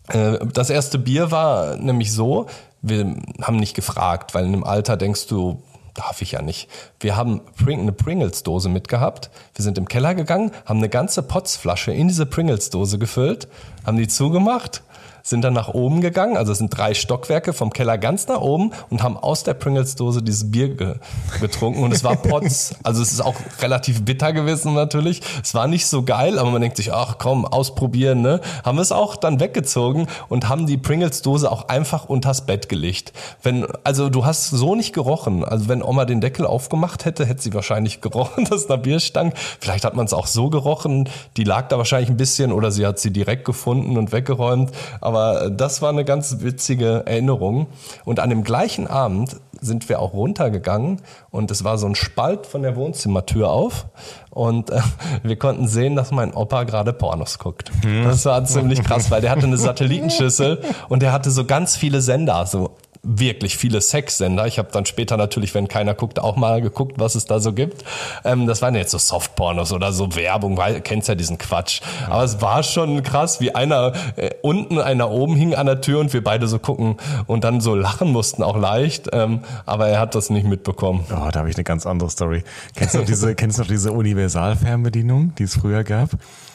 Äh, 0.10 0.40
Das 0.54 0.70
erste 0.70 1.00
Bier 1.00 1.32
war 1.32 1.78
nämlich 1.78 2.14
so, 2.14 2.48
wir 2.82 3.16
haben 3.42 3.58
nicht 3.58 3.76
gefragt, 3.76 4.34
weil 4.34 4.46
in 4.46 4.52
dem 4.52 4.64
Alter 4.64 4.98
denkst 4.98 5.28
du, 5.28 5.62
darf 5.94 6.22
ich 6.22 6.32
ja 6.32 6.42
nicht. 6.42 6.70
Wir 7.00 7.18
haben 7.18 7.42
eine 7.68 7.92
Pringles-Dose 7.92 8.70
mitgehabt. 8.70 9.30
Wir 9.56 9.64
sind 9.64 9.78
im 9.78 9.88
Keller 9.88 10.16
gegangen, 10.16 10.52
haben 10.66 10.78
eine 10.78 10.90
ganze 10.90 11.24
Potzflasche 11.24 11.92
in 11.92 12.08
diese 12.08 12.26
Pringles-Dose 12.26 13.00
gefüllt, 13.00 13.48
haben 13.86 13.98
die 13.98 14.08
zugemacht, 14.08 14.82
sind 15.30 15.44
dann 15.44 15.54
nach 15.54 15.70
oben 15.70 16.02
gegangen, 16.02 16.38
also 16.38 16.52
es 16.52 16.58
sind 16.58 16.76
drei 16.76 16.94
Stockwerke 16.94 17.54
vom 17.54 17.72
Keller 17.72 17.98
ganz 17.98 18.28
nach 18.28 18.42
oben 18.42 18.72
und 18.90 19.04
haben 19.04 19.18
aus 19.18 19.44
der 19.44 19.54
Pringles-Dose 19.54 20.24
dieses 20.24 20.52
Bier 20.52 20.76
ge 20.76 20.96
getrunken 21.40 21.84
und 21.84 21.94
es 21.94 22.04
war 22.04 22.16
Potz. 22.16 22.74
Also 22.84 23.02
es 23.02 23.12
ist 23.12 23.22
auch 23.22 23.36
relativ 23.62 24.04
bitter 24.04 24.34
gewesen 24.34 24.74
natürlich. 24.74 25.22
Es 25.44 25.54
war 25.54 25.68
nicht 25.68 25.86
so 25.88 26.04
geil, 26.04 26.40
aber 26.40 26.50
man 26.52 26.62
denkt 26.62 26.78
sich, 26.78 26.94
ach 26.94 27.18
komm, 27.20 27.46
ausprobieren, 27.46 28.22
ne? 28.22 28.42
Haben 28.64 28.80
es 28.80 28.92
auch 28.92 29.16
dann 29.16 29.40
weggezogen 29.40 30.08
und 30.28 30.50
haben 30.50 30.66
die 30.66 30.78
Pringles-Dose 30.78 31.52
auch 31.52 31.68
einfach 31.70 32.06
unters 32.06 32.46
Bett 32.46 32.70
gelegt. 32.70 33.14
Wenn, 33.44 33.68
also 33.84 34.10
du 34.10 34.26
hast 34.26 34.50
so 34.50 34.76
nicht 34.76 34.94
gerochen. 34.94 35.44
Also 35.44 35.68
wenn 35.68 35.84
Oma 35.84 36.06
den 36.06 36.22
Deckel 36.22 36.46
aufgemacht 36.46 37.06
hätte, 37.06 37.26
hätte 37.26 37.42
sie 37.42 37.54
wahrscheinlich 37.54 38.02
gerochen, 38.02 38.46
dass 38.50 38.68
da 38.68 38.76
Bier 38.76 39.00
stank. 39.00 39.34
Vielleicht 39.60 39.86
hat 39.86 39.96
man 39.96 40.06
es 40.06 40.14
auch 40.14 40.28
so 40.28 40.50
gerochen. 40.50 41.10
Die 41.38 41.44
lag 41.44 41.68
da 41.68 41.78
wahrscheinlich 41.78 42.10
ein 42.10 42.18
bisschen 42.18 42.52
oder 42.52 42.72
sie 42.72 42.86
hat 42.86 43.00
sie 43.00 43.12
direkt 43.12 43.46
gefunden 43.46 43.98
und 43.98 44.12
weggeräumt. 44.12 44.72
Aber 45.02 45.19
das 45.52 45.82
war 45.82 45.90
eine 45.90 46.06
ganz 46.06 46.38
witzige 46.40 47.04
Erinnerung. 47.06 47.68
Und 48.06 48.20
an 48.20 48.30
dem 48.30 48.44
gleichen 48.44 48.88
Abend 48.88 49.38
sind 49.62 49.90
wir 49.90 50.00
auch 50.00 50.14
runtergegangen 50.14 51.02
und 51.32 51.52
es 51.52 51.64
war 51.64 51.78
so 51.78 51.88
ein 51.88 51.96
Spalt 51.96 52.46
von 52.46 52.62
der 52.62 52.76
Wohnzimmertür 52.76 53.50
auf 53.50 53.88
und 54.30 54.70
äh, 54.70 54.80
wir 55.24 55.38
konnten 55.38 55.68
sehen, 55.68 55.96
dass 55.96 56.12
mein 56.12 56.34
Opa 56.34 56.64
gerade 56.64 56.94
Pornos 56.94 57.40
guckt. 57.40 57.72
Das 58.04 58.26
war 58.26 58.44
ziemlich 58.46 58.84
krass, 58.84 59.12
weil 59.12 59.22
der 59.22 59.32
hatte 59.32 59.46
eine 59.46 59.58
Satellitenschüssel 59.70 60.62
und 60.88 61.02
der 61.02 61.12
hatte 61.12 61.32
so 61.32 61.46
ganz 61.46 61.76
viele 61.76 62.02
Sender, 62.02 62.46
so 62.46 62.72
wirklich 63.04 63.58
viele 63.58 63.82
Sexsender. 63.82 64.46
Ich 64.46 64.60
habe 64.60 64.70
dann 64.72 64.86
später 64.86 65.18
natürlich, 65.18 65.54
wenn 65.54 65.68
keiner 65.68 65.94
guckte, 65.94 66.24
auch 66.24 66.36
mal 66.36 66.62
geguckt, 66.62 67.00
was 67.00 67.16
es 67.16 67.26
da 67.26 67.40
so 67.40 67.54
gibt. 67.54 67.84
Ähm, 68.26 68.46
das 68.46 68.62
waren 68.62 68.76
jetzt 68.76 68.92
so 68.92 68.98
Softpornos 68.98 69.72
oder 69.72 69.94
so 69.94 70.16
Werbung, 70.16 70.58
weil 70.58 70.82
kennst 70.82 71.08
ja 71.08 71.16
diesen 71.16 71.38
Quatsch. 71.38 71.82
Aber 72.10 72.24
es 72.24 72.42
war 72.42 72.64
schon 72.64 73.04
krass, 73.04 73.40
wie 73.40 73.56
einer 73.56 73.94
äh, 74.16 74.32
unten, 74.42 74.80
einer 74.80 75.10
oben 75.12 75.36
hing 75.36 75.56
an 75.56 75.66
der 75.66 75.82
Tür 75.82 76.00
und 76.00 76.14
wir 76.14 76.24
beide 76.24 76.48
so 76.48 76.60
gucken 76.60 76.98
und 77.28 77.44
dann 77.44 77.62
so 77.62 77.76
lachen 77.76 78.12
mussten 78.12 78.44
auch 78.44 78.58
leicht. 78.58 79.10
Ähm, 79.14 79.42
aber 79.66 79.88
er 79.88 80.00
hat 80.00 80.16
das 80.16 80.30
nicht 80.30 80.46
mitbekommen. 80.46 81.06
Oh, 81.12 81.30
da 81.32 81.40
habe 81.40 81.50
ich 81.50 81.56
eine 81.56 81.64
ganz 81.64 81.86
andere 81.86 82.10
Story. 82.10 82.44
Kennst 82.76 82.96
du 82.96 83.04
diese, 83.04 83.36
kennst 83.36 83.60
du 83.60 83.64
diese 83.64 83.92
Universalfernbedienung, 83.94 85.36
die 85.36 85.44
es 85.44 85.56
früher 85.56 85.84
gab? 85.84 86.10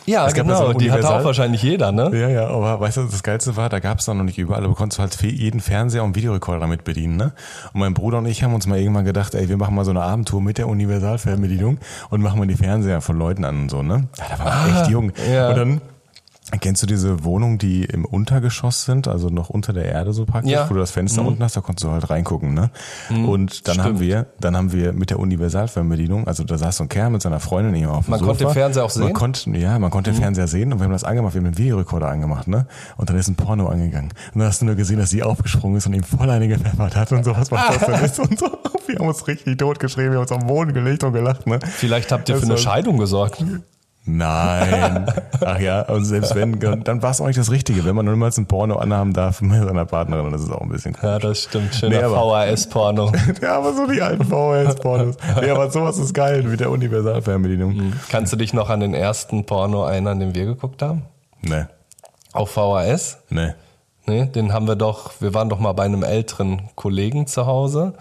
Ja, 0.06 0.26
Es 0.26 0.34
gab 0.34 0.46
genau. 0.46 0.72
so 0.72 0.72
die 0.74 0.90
hatte 0.90 1.08
auch 1.08 1.24
wahrscheinlich 1.24 1.62
jeder, 1.62 1.90
ne? 1.92 2.10
Ja, 2.12 2.28
ja, 2.28 2.48
aber 2.48 2.78
weißt 2.80 2.98
du, 2.98 3.02
das 3.04 3.22
Geilste 3.22 3.56
war, 3.56 3.68
da 3.68 3.78
gab 3.78 4.00
es 4.00 4.06
noch 4.06 4.14
nicht 4.14 4.38
überall, 4.38 4.60
aber 4.60 4.68
du 4.68 4.74
konntest 4.74 4.98
halt 4.98 5.14
für 5.14 5.26
jeden 5.28 5.60
Fernseher 5.60 6.04
und 6.04 6.14
Videorekorder 6.14 6.60
damit 6.60 6.84
bedienen, 6.84 7.16
ne? 7.16 7.32
Und 7.72 7.80
mein 7.80 7.94
Bruder 7.94 8.18
und 8.18 8.26
ich 8.26 8.42
haben 8.42 8.54
uns 8.54 8.66
mal 8.66 8.78
irgendwann 8.78 9.04
gedacht, 9.04 9.34
ey, 9.34 9.48
wir 9.48 9.56
machen 9.56 9.74
mal 9.74 9.84
so 9.84 9.90
eine 9.90 10.02
Abendtour 10.02 10.40
mit 10.42 10.58
der 10.58 10.68
Universalfernbedienung 10.68 11.78
und 12.10 12.20
machen 12.22 12.38
mal 12.38 12.46
die 12.46 12.56
Fernseher 12.56 13.00
von 13.00 13.18
Leuten 13.18 13.44
an 13.44 13.62
und 13.62 13.70
so, 13.70 13.82
ne? 13.82 14.08
Ja, 14.18 14.24
da 14.36 14.44
war 14.44 14.66
man 14.66 14.76
echt 14.76 14.90
jung. 14.90 15.12
ja. 15.32 15.48
Und 15.48 15.56
dann 15.56 15.80
Kennst 16.60 16.82
du 16.82 16.86
diese 16.86 17.24
Wohnungen, 17.24 17.58
die 17.58 17.84
im 17.84 18.04
Untergeschoss 18.04 18.84
sind, 18.84 19.08
also 19.08 19.28
noch 19.28 19.50
unter 19.50 19.72
der 19.72 19.86
Erde 19.86 20.12
so 20.12 20.24
praktisch, 20.24 20.52
Ja. 20.52 20.64
Mhm. 20.64 20.70
wo 20.70 20.74
du 20.74 20.80
das 20.80 20.90
Fenster 20.90 21.22
unten 21.24 21.42
hast, 21.42 21.56
da 21.56 21.60
konntest 21.60 21.84
du 21.84 21.90
halt 21.90 22.08
reingucken, 22.10 22.54
ne? 22.54 22.70
Und 23.10 23.68
dann 23.68 23.82
haben 23.82 24.00
wir, 24.00 24.26
dann 24.40 24.56
haben 24.56 24.72
wir 24.72 24.92
mit 24.92 25.10
der 25.10 25.18
Universalfernbedienung, 25.18 26.26
also 26.26 26.44
da 26.44 26.56
saß 26.58 26.76
so 26.78 26.84
ein 26.84 26.88
Kerl 26.88 27.10
mit 27.10 27.22
seiner 27.22 27.40
Freundin 27.40 27.74
eben 27.74 27.88
auf 27.88 28.06
dem 28.06 28.10
Man 28.12 28.20
Sofa. 28.20 28.30
konnte 28.30 28.44
den 28.44 28.52
Fernseher 28.52 28.84
auch 28.84 28.90
sehen? 28.90 29.02
Mhm. 29.02 29.08
Man 29.08 29.14
konnte, 29.14 29.50
ja, 29.56 29.78
man 29.78 29.90
konnte 29.90 30.10
den 30.12 30.20
Fernseher 30.20 30.46
sehen 30.46 30.72
und 30.72 30.78
wir 30.80 30.84
haben 30.84 30.92
das 30.92 31.04
angemacht, 31.04 31.34
wir 31.34 31.40
haben 31.40 31.50
den 31.52 31.58
Videorekorder 31.58 32.08
angemacht, 32.08 32.48
ne? 32.48 32.66
Und 32.96 33.10
dann 33.10 33.16
ist 33.16 33.28
ein 33.28 33.34
Porno 33.36 33.68
angegangen. 33.68 34.10
Und 34.32 34.40
dann 34.40 34.48
hast 34.48 34.60
du 34.60 34.66
nur 34.66 34.74
gesehen, 34.74 34.98
dass 34.98 35.10
sie 35.10 35.22
aufgesprungen 35.22 35.76
ist 35.78 35.86
und 35.86 35.94
ihm 35.94 36.02
voll 36.02 36.28
eine 36.30 36.48
gepfeffert 36.48 36.96
hat 36.96 37.12
und 37.12 37.24
sowas, 37.24 37.50
was 37.50 37.78
das 37.78 37.86
denn 37.86 38.04
ist 38.04 38.18
und 38.20 38.38
so. 38.38 38.46
Wir 38.86 38.96
haben 38.98 39.08
uns 39.08 39.26
richtig 39.26 39.56
totgeschrieben, 39.58 40.10
wir 40.12 40.16
haben 40.18 40.24
uns 40.24 40.32
am 40.32 40.46
Boden 40.46 40.74
gelegt 40.74 41.04
und 41.04 41.14
gelacht, 41.14 41.46
ne? 41.46 41.58
Vielleicht 41.62 42.12
habt 42.12 42.28
ihr 42.28 42.34
Das 42.34 42.44
für 42.44 42.50
eine 42.50 42.58
Scheidung 42.58 42.98
gesorgt. 42.98 43.42
Nein. 44.06 45.06
Ach 45.40 45.58
ja, 45.58 45.82
und 45.82 46.04
selbst 46.04 46.34
wenn, 46.34 46.60
dann 46.60 47.02
war 47.02 47.10
es 47.10 47.20
auch 47.20 47.26
nicht 47.26 47.38
das 47.38 47.50
Richtige. 47.50 47.84
Wenn 47.86 47.96
man 47.96 48.04
niemals 48.04 48.36
ein 48.36 48.46
Porno 48.46 48.76
anhaben 48.76 49.14
darf 49.14 49.40
mit 49.40 49.62
seiner 49.62 49.86
Partnerin, 49.86 50.30
das 50.30 50.42
ist 50.42 50.50
auch 50.50 50.60
ein 50.60 50.68
bisschen 50.68 50.94
cool. 51.02 51.08
Ja, 51.08 51.18
das 51.18 51.44
stimmt. 51.44 51.74
Schöner 51.74 52.08
nee, 52.08 52.54
VHS-Porno. 52.54 53.12
ja, 53.42 53.56
aber 53.56 53.72
so 53.72 53.86
die 53.86 54.02
alten 54.02 54.24
VHS-Pornos. 54.24 55.16
Nee, 55.40 55.50
aber 55.50 55.70
sowas 55.70 55.96
ist 55.98 56.12
geil 56.12 56.42
mit 56.42 56.60
der 56.60 56.70
Universalfernbedienung. 56.70 57.74
Mhm. 57.74 57.92
Kannst 58.10 58.32
du 58.32 58.36
dich 58.36 58.52
noch 58.52 58.68
an 58.68 58.80
den 58.80 58.92
ersten 58.92 59.46
Porno 59.46 59.86
erinnern, 59.86 60.20
den 60.20 60.34
wir 60.34 60.44
geguckt 60.44 60.82
haben? 60.82 61.02
Nee. 61.40 61.64
Auf 62.32 62.50
VHS? 62.50 63.18
Nee. 63.30 63.54
Nee, 64.06 64.26
den 64.26 64.52
haben 64.52 64.68
wir 64.68 64.76
doch, 64.76 65.12
wir 65.20 65.32
waren 65.32 65.48
doch 65.48 65.58
mal 65.58 65.72
bei 65.72 65.84
einem 65.84 66.02
älteren 66.02 66.68
Kollegen 66.74 67.26
zu 67.26 67.46
Hause 67.46 67.94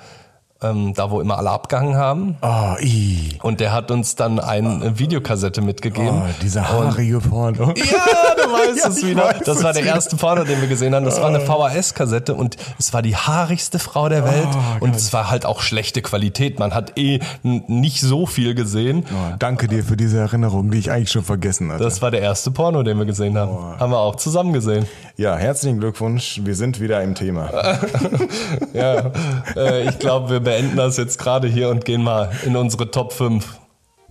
ähm, 0.64 0.94
da 0.94 1.12
wo 1.12 1.22
immer 1.22 1.38
alle 1.38 1.52
abgehangen 1.52 1.96
haben. 1.96 2.38
Oh, 2.42 2.76
i. 2.82 3.38
Und 3.42 3.60
der 3.60 3.74
hat 3.74 3.92
uns 3.92 4.16
dann 4.16 4.40
eine 4.40 4.98
Videokassette 4.98 5.62
mitgegeben. 5.62 6.24
Oh, 6.24 6.42
dieser 6.42 6.70
haarige 6.70 7.20
Porno. 7.20 7.74
Ja, 7.84 8.36
du 8.36 8.52
weißt 8.52 8.78
ja, 8.84 8.90
es 8.90 9.06
wieder. 9.06 9.36
Das 9.46 9.64
war 9.64 9.74
der 9.74 9.84
wieder. 9.84 9.96
erste 9.96 10.16
Porno, 10.16 10.44
den 10.44 10.62
wir 10.62 10.68
gesehen 10.68 10.96
haben. 10.96 11.06
Das 11.06 11.20
war 11.20 11.28
eine 11.28 11.42
oh. 11.42 11.70
VHS-Kassette 11.70 12.34
und 12.34 12.58
es 12.80 12.94
war 12.94 13.02
die 13.02 13.16
haarigste 13.16 13.78
Frau 13.78 14.10
der 14.10 14.24
Welt 14.24 14.48
oh, 14.54 14.84
und 14.86 14.96
es 14.96 15.12
war 15.14 15.30
halt 15.30 15.46
auch 15.46 15.62
schlechte 15.62 16.02
Qualität. 16.02 16.60
Man 16.60 16.74
hat 16.74 16.98
eh 16.98 17.20
nicht 17.44 18.02
so 18.02 18.26
viel 18.26 18.56
gesehen. 18.56 19.06
Oh, 19.10 19.36
danke 19.38 19.68
dir 19.68 19.84
für 19.84 19.98
diese 19.98 20.20
Erinnerung, 20.20 20.72
die 20.72 20.80
ich 20.80 20.92
eigentlich 20.92 21.12
schon 21.12 21.24
vergessen 21.24 21.72
hatte. 21.72 21.84
Das 21.84 22.02
war 22.02 22.12
der 22.12 22.22
erste 22.22 22.52
Porno, 22.52 22.84
den 22.84 22.98
wir 22.98 23.06
gesehen 23.06 23.38
haben. 23.38 23.52
Oh. 23.52 23.80
Haben 23.80 23.92
wir 23.92 24.00
auch 24.00 24.16
zusammen 24.16 24.54
gesehen. 24.54 24.88
Ja, 25.18 25.36
herzlichen 25.36 25.80
Glückwunsch. 25.80 26.42
Wir 26.44 26.56
sind 26.56 26.80
wieder 26.80 27.04
im 27.04 27.16
Thema. 27.16 27.50
ja, 28.74 29.12
äh, 29.56 29.90
ich 29.90 30.00
glaube, 30.00 30.30
wir 30.30 30.40
beenden 30.54 30.78
das 30.78 30.98
jetzt 30.98 31.18
gerade 31.18 31.48
hier 31.48 31.70
und 31.70 31.84
gehen 31.84 32.04
mal 32.04 32.32
in 32.46 32.56
unsere 32.56 32.92
Top 32.92 33.12
5. 33.12 33.60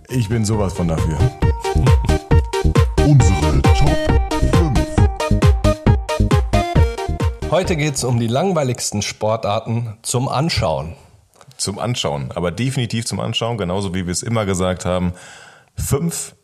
Ich 0.09 0.28
bin 0.28 0.44
sowas 0.44 0.72
von 0.72 0.88
dafür. 0.88 1.16
Unsere 3.07 3.62
Top 3.62 3.96
5. 4.50 4.87
Heute 7.48 7.76
geht 7.76 7.94
es 7.94 8.02
um 8.02 8.18
die 8.18 8.26
langweiligsten 8.26 9.02
Sportarten 9.02 9.96
zum 10.02 10.28
Anschauen. 10.28 10.96
Zum 11.59 11.78
Anschauen, 11.78 12.33
aber 12.35 12.50
definitiv 12.50 13.07
zum 13.07 13.20
Anschauen, 13.20 13.57
genauso 13.57 13.94
wie 13.94 14.07
wir 14.07 14.12
es 14.12 14.24
immer 14.24 14.44
gesagt 14.44 14.85
haben. 14.85 15.12
Fünf 15.76 16.35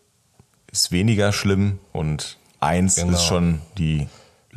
ist 0.71 0.93
weniger 0.93 1.33
schlimm 1.33 1.81
und 1.93 2.39
eins 2.61 2.95
genau. 2.95 3.15
ist 3.15 3.25
schon 3.25 3.63
die 3.79 4.07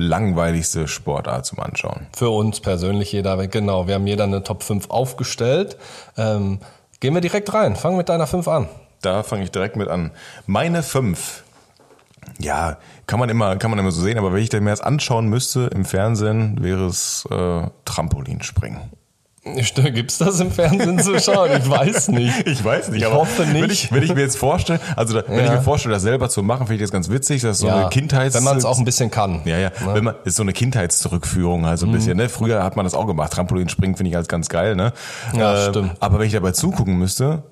langweiligste 0.01 0.87
Sportart 0.87 1.45
zum 1.45 1.59
Anschauen? 1.59 2.07
Für 2.15 2.29
uns 2.29 2.59
persönlich 2.59 3.11
jeder, 3.11 3.47
genau. 3.47 3.87
Wir 3.87 3.95
haben 3.95 4.07
jeder 4.07 4.25
eine 4.25 4.43
Top 4.43 4.63
5 4.63 4.89
aufgestellt. 4.89 5.77
Ähm, 6.17 6.59
gehen 6.99 7.13
wir 7.13 7.21
direkt 7.21 7.53
rein. 7.53 7.75
Fang 7.75 7.97
mit 7.97 8.09
deiner 8.09 8.27
5 8.27 8.47
an. 8.47 8.69
Da 9.01 9.23
fange 9.23 9.43
ich 9.43 9.51
direkt 9.51 9.75
mit 9.75 9.87
an. 9.87 10.11
Meine 10.45 10.83
5. 10.83 11.43
Ja, 12.39 12.77
kann 13.07 13.19
man 13.19 13.29
immer, 13.29 13.55
kann 13.57 13.71
man 13.71 13.79
immer 13.79 13.91
so 13.91 14.01
sehen, 14.01 14.17
aber 14.17 14.33
wenn 14.33 14.43
ich 14.43 14.51
mir 14.51 14.69
das 14.69 14.81
anschauen 14.81 15.27
müsste 15.27 15.69
im 15.73 15.85
Fernsehen, 15.85 16.61
wäre 16.61 16.85
es 16.85 17.27
äh, 17.29 17.63
Trampolinspringen. 17.85 18.79
Gibt's 19.43 20.19
das 20.19 20.39
im 20.39 20.51
Fernsehen 20.51 20.99
zu 20.99 21.19
schauen? 21.19 21.49
Ich 21.57 21.67
weiß 21.67 22.09
nicht. 22.09 22.45
Ich 22.51 22.63
weiß 22.63 22.89
nicht. 22.89 23.01
Ich 23.01 23.07
aber 23.07 23.15
hoffe 23.15 23.43
nicht. 23.43 23.61
Wenn 23.61 23.69
ich, 23.71 23.91
wenn 23.91 24.03
ich 24.03 24.13
mir 24.13 24.21
jetzt 24.21 24.37
vorstelle, 24.37 24.79
also 24.95 25.19
da, 25.19 25.27
wenn 25.27 25.39
ja. 25.39 25.45
ich 25.45 25.51
mir 25.51 25.61
vorstelle, 25.61 25.93
das 25.93 26.03
selber 26.03 26.29
zu 26.29 26.43
machen, 26.43 26.67
finde 26.67 26.75
ich 26.75 26.81
das 26.81 26.91
ganz 26.91 27.09
witzig. 27.09 27.41
Das 27.41 27.53
ist 27.53 27.61
so 27.61 27.67
ja, 27.67 27.79
eine 27.79 27.89
Kindheits. 27.89 28.35
Wenn 28.35 28.43
man 28.43 28.57
es 28.57 28.65
auch 28.65 28.77
ein 28.77 28.85
bisschen 28.85 29.09
kann. 29.09 29.41
Ja, 29.45 29.57
ja. 29.57 29.69
Ne? 29.69 29.93
Wenn 29.93 30.03
man 30.03 30.15
ist 30.25 30.35
so 30.35 30.43
eine 30.43 30.53
Kindheitszurückführung, 30.53 31.65
also 31.65 31.85
ein 31.85 31.89
mhm. 31.89 31.95
bisschen. 31.95 32.17
Ne? 32.17 32.29
Früher 32.29 32.63
hat 32.63 32.75
man 32.75 32.85
das 32.85 32.93
auch 32.93 33.07
gemacht. 33.07 33.33
Trampolinspringen 33.33 33.95
finde 33.95 34.11
ich 34.11 34.17
als 34.17 34.27
ganz 34.27 34.47
geil. 34.47 34.75
Ne? 34.75 34.93
Ja, 35.33 35.55
äh, 35.55 35.69
stimmt. 35.69 35.93
Aber 35.99 36.19
wenn 36.19 36.27
ich 36.27 36.33
dabei 36.33 36.51
zugucken 36.51 36.97
müsste, 36.97 37.43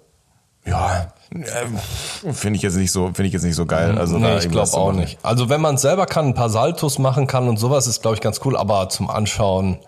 ja, 0.66 1.08
äh, 1.32 2.34
finde 2.34 2.58
ich 2.58 2.62
jetzt 2.62 2.76
nicht 2.76 2.92
so, 2.92 3.08
finde 3.08 3.26
ich 3.26 3.34
jetzt 3.34 3.44
nicht 3.44 3.56
so 3.56 3.66
geil. 3.66 3.98
Also 3.98 4.20
nee, 4.20 4.38
ich 4.38 4.50
glaube 4.50 4.74
auch 4.74 4.94
nicht. 4.94 5.18
Also 5.24 5.50
wenn 5.50 5.62
man 5.62 5.76
es 5.76 5.82
selber 5.82 6.06
kann, 6.06 6.28
ein 6.28 6.34
paar 6.36 6.50
Saltos 6.50 7.00
machen 7.00 7.26
kann 7.26 7.48
und 7.48 7.58
sowas, 7.58 7.88
ist 7.88 8.04
glaube 8.04 8.16
ich 8.16 8.22
ganz 8.22 8.42
cool. 8.46 8.56
Aber 8.56 8.90
zum 8.90 9.10
Anschauen 9.10 9.80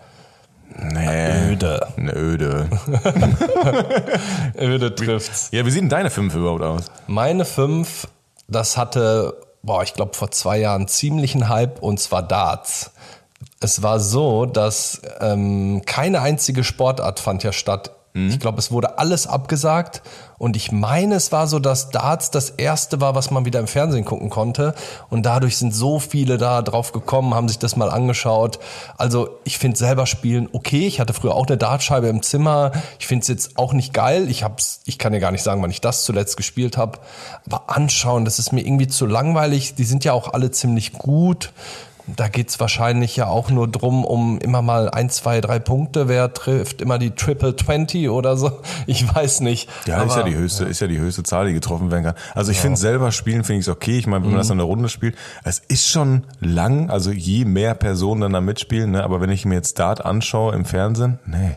Nee. 0.76 1.52
Öde. 1.52 1.86
Eine 1.96 2.14
öde. 2.14 2.68
öde 4.58 4.94
trifft's. 4.94 5.48
Ja, 5.52 5.64
wie 5.66 5.70
sieht 5.70 5.82
denn 5.82 5.88
deine 5.88 6.10
fünf 6.10 6.34
überhaupt 6.34 6.62
aus? 6.62 6.84
Meine 7.06 7.44
fünf, 7.44 8.08
das 8.48 8.76
hatte, 8.76 9.34
boah, 9.62 9.82
ich 9.82 9.94
glaube 9.94 10.14
vor 10.14 10.30
zwei 10.30 10.58
Jahren 10.58 10.88
ziemlichen 10.88 11.48
Hype 11.48 11.82
und 11.82 12.00
zwar 12.00 12.22
Darts. 12.22 12.92
Es 13.60 13.82
war 13.82 14.00
so, 14.00 14.46
dass 14.46 15.02
ähm, 15.20 15.82
keine 15.86 16.20
einzige 16.20 16.64
Sportart 16.64 17.20
fand 17.20 17.42
ja 17.42 17.52
statt 17.52 17.92
Mhm. 18.14 18.28
Ich 18.28 18.40
glaube, 18.40 18.58
es 18.58 18.70
wurde 18.70 18.98
alles 18.98 19.26
abgesagt 19.26 20.02
und 20.38 20.56
ich 20.56 20.70
meine, 20.70 21.14
es 21.14 21.32
war 21.32 21.46
so, 21.46 21.58
dass 21.58 21.90
Darts 21.90 22.30
das 22.30 22.50
erste 22.50 23.00
war, 23.00 23.14
was 23.14 23.30
man 23.30 23.44
wieder 23.44 23.60
im 23.60 23.66
Fernsehen 23.66 24.04
gucken 24.04 24.28
konnte 24.28 24.74
und 25.08 25.24
dadurch 25.24 25.56
sind 25.56 25.74
so 25.74 25.98
viele 25.98 26.36
da 26.36 26.62
drauf 26.62 26.92
gekommen, 26.92 27.34
haben 27.34 27.48
sich 27.48 27.58
das 27.58 27.76
mal 27.76 27.90
angeschaut. 27.90 28.58
Also 28.98 29.30
ich 29.44 29.58
finde 29.58 29.78
selber 29.78 30.06
Spielen 30.06 30.48
okay. 30.52 30.86
Ich 30.86 31.00
hatte 31.00 31.14
früher 31.14 31.34
auch 31.34 31.46
eine 31.46 31.56
Dartscheibe 31.56 32.08
im 32.08 32.22
Zimmer. 32.22 32.72
Ich 32.98 33.06
finde 33.06 33.22
es 33.22 33.28
jetzt 33.28 33.56
auch 33.56 33.72
nicht 33.72 33.94
geil. 33.94 34.28
Ich 34.28 34.42
hab's, 34.42 34.80
ich 34.84 34.98
kann 34.98 35.14
ja 35.14 35.18
gar 35.18 35.30
nicht 35.30 35.42
sagen, 35.42 35.62
wann 35.62 35.70
ich 35.70 35.80
das 35.80 36.04
zuletzt 36.04 36.36
gespielt 36.36 36.76
habe. 36.76 36.98
Aber 37.46 37.70
anschauen, 37.70 38.24
das 38.24 38.38
ist 38.38 38.52
mir 38.52 38.60
irgendwie 38.60 38.88
zu 38.88 39.06
langweilig. 39.06 39.74
Die 39.76 39.84
sind 39.84 40.04
ja 40.04 40.12
auch 40.12 40.32
alle 40.34 40.50
ziemlich 40.50 40.92
gut. 40.92 41.52
Da 42.06 42.28
geht's 42.28 42.58
wahrscheinlich 42.58 43.16
ja 43.16 43.28
auch 43.28 43.50
nur 43.50 43.68
drum, 43.68 44.04
um 44.04 44.38
immer 44.38 44.60
mal 44.60 44.90
ein, 44.90 45.08
zwei, 45.08 45.40
drei 45.40 45.58
Punkte. 45.58 46.08
Wer 46.08 46.34
trifft 46.34 46.82
immer 46.82 46.98
die 46.98 47.12
Triple 47.12 47.54
20 47.54 48.08
oder 48.08 48.36
so? 48.36 48.60
Ich 48.86 49.14
weiß 49.14 49.40
nicht. 49.40 49.70
Ja, 49.86 49.98
Aber, 49.98 50.06
ist 50.06 50.16
ja 50.16 50.22
die 50.24 50.34
höchste, 50.34 50.64
ja. 50.64 50.70
ist 50.70 50.80
ja 50.80 50.88
die 50.88 50.98
höchste 50.98 51.22
Zahl, 51.22 51.46
die 51.46 51.52
getroffen 51.52 51.90
werden 51.90 52.04
kann. 52.04 52.14
Also 52.34 52.50
ich 52.50 52.58
ja. 52.58 52.62
finde 52.62 52.78
selber 52.78 53.12
spielen 53.12 53.44
finde 53.44 53.60
ich 53.60 53.66
es 53.66 53.68
okay. 53.68 53.96
Ich 53.96 54.06
meine, 54.06 54.24
wenn 54.24 54.30
man 54.30 54.38
mhm. 54.38 54.40
das 54.40 54.50
in 54.50 54.54
einer 54.54 54.64
Runde 54.64 54.88
spielt, 54.88 55.16
es 55.44 55.60
ist 55.60 55.88
schon 55.88 56.24
lang. 56.40 56.90
Also 56.90 57.12
je 57.12 57.44
mehr 57.44 57.74
Personen 57.74 58.22
dann 58.22 58.32
da 58.32 58.40
mitspielen. 58.40 58.90
Ne? 58.90 59.04
Aber 59.04 59.20
wenn 59.20 59.30
ich 59.30 59.44
mir 59.44 59.54
jetzt 59.54 59.78
Dart 59.78 60.04
anschaue 60.04 60.54
im 60.54 60.64
Fernsehen, 60.64 61.20
nee, 61.26 61.56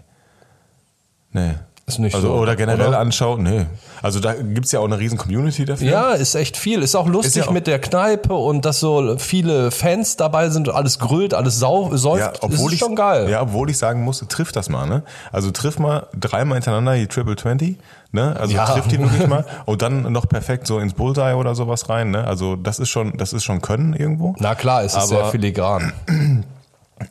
nee. 1.31 1.55
Ist 1.87 1.99
nicht 1.99 2.15
also, 2.15 2.29
so. 2.29 2.33
Oder 2.33 2.55
generell 2.55 2.87
oder? 2.87 2.99
anschauen, 2.99 3.43
nee. 3.43 3.67
Also 4.01 4.19
da 4.19 4.33
gibt's 4.33 4.71
ja 4.71 4.79
auch 4.79 4.85
eine 4.85 4.97
riesen 4.97 5.19
Community 5.19 5.65
dafür. 5.65 5.87
Ja, 5.87 6.11
ist 6.13 6.33
echt 6.33 6.57
viel. 6.57 6.81
Ist 6.81 6.95
auch 6.95 7.07
lustig 7.07 7.27
ist 7.27 7.35
ja 7.35 7.47
auch 7.47 7.51
mit 7.51 7.67
der 7.67 7.77
Kneipe 7.77 8.33
und 8.33 8.65
dass 8.65 8.79
so 8.79 9.17
viele 9.19 9.69
Fans 9.69 10.17
dabei 10.17 10.49
sind 10.49 10.67
und 10.67 10.73
alles 10.73 10.97
grüllt, 10.97 11.35
alles 11.35 11.59
sau 11.59 11.95
säuft. 11.95 12.21
Ja, 12.21 12.33
obwohl 12.41 12.71
ist 12.71 12.73
ich, 12.73 12.79
schon 12.79 12.95
geil. 12.95 13.29
Ja, 13.29 13.43
obwohl 13.43 13.69
ich 13.69 13.77
sagen 13.77 14.03
muss, 14.03 14.25
trifft 14.27 14.55
das 14.55 14.67
mal, 14.67 14.87
ne? 14.87 15.03
Also 15.31 15.51
triff 15.51 15.77
mal 15.77 16.07
dreimal 16.19 16.55
hintereinander 16.55 16.95
die 16.95 17.05
Triple 17.05 17.35
20, 17.35 17.77
ne? 18.11 18.35
Also 18.39 18.55
ja. 18.55 18.65
trifft 18.65 18.91
die 18.91 18.99
wirklich 18.99 19.27
mal 19.27 19.45
und 19.65 19.83
dann 19.83 20.11
noch 20.11 20.27
perfekt 20.27 20.65
so 20.65 20.79
ins 20.79 20.95
Bullseye 20.95 21.35
oder 21.35 21.53
sowas 21.53 21.87
rein, 21.87 22.09
ne? 22.09 22.25
Also 22.25 22.55
das 22.55 22.79
ist 22.79 22.89
schon, 22.89 23.15
das 23.17 23.31
ist 23.31 23.43
schon 23.43 23.61
Können 23.61 23.93
irgendwo. 23.93 24.33
Na 24.39 24.55
klar, 24.55 24.83
es 24.83 24.93
ist 24.93 24.97
Aber, 24.97 25.07
sehr 25.07 25.25
filigran. 25.25 25.93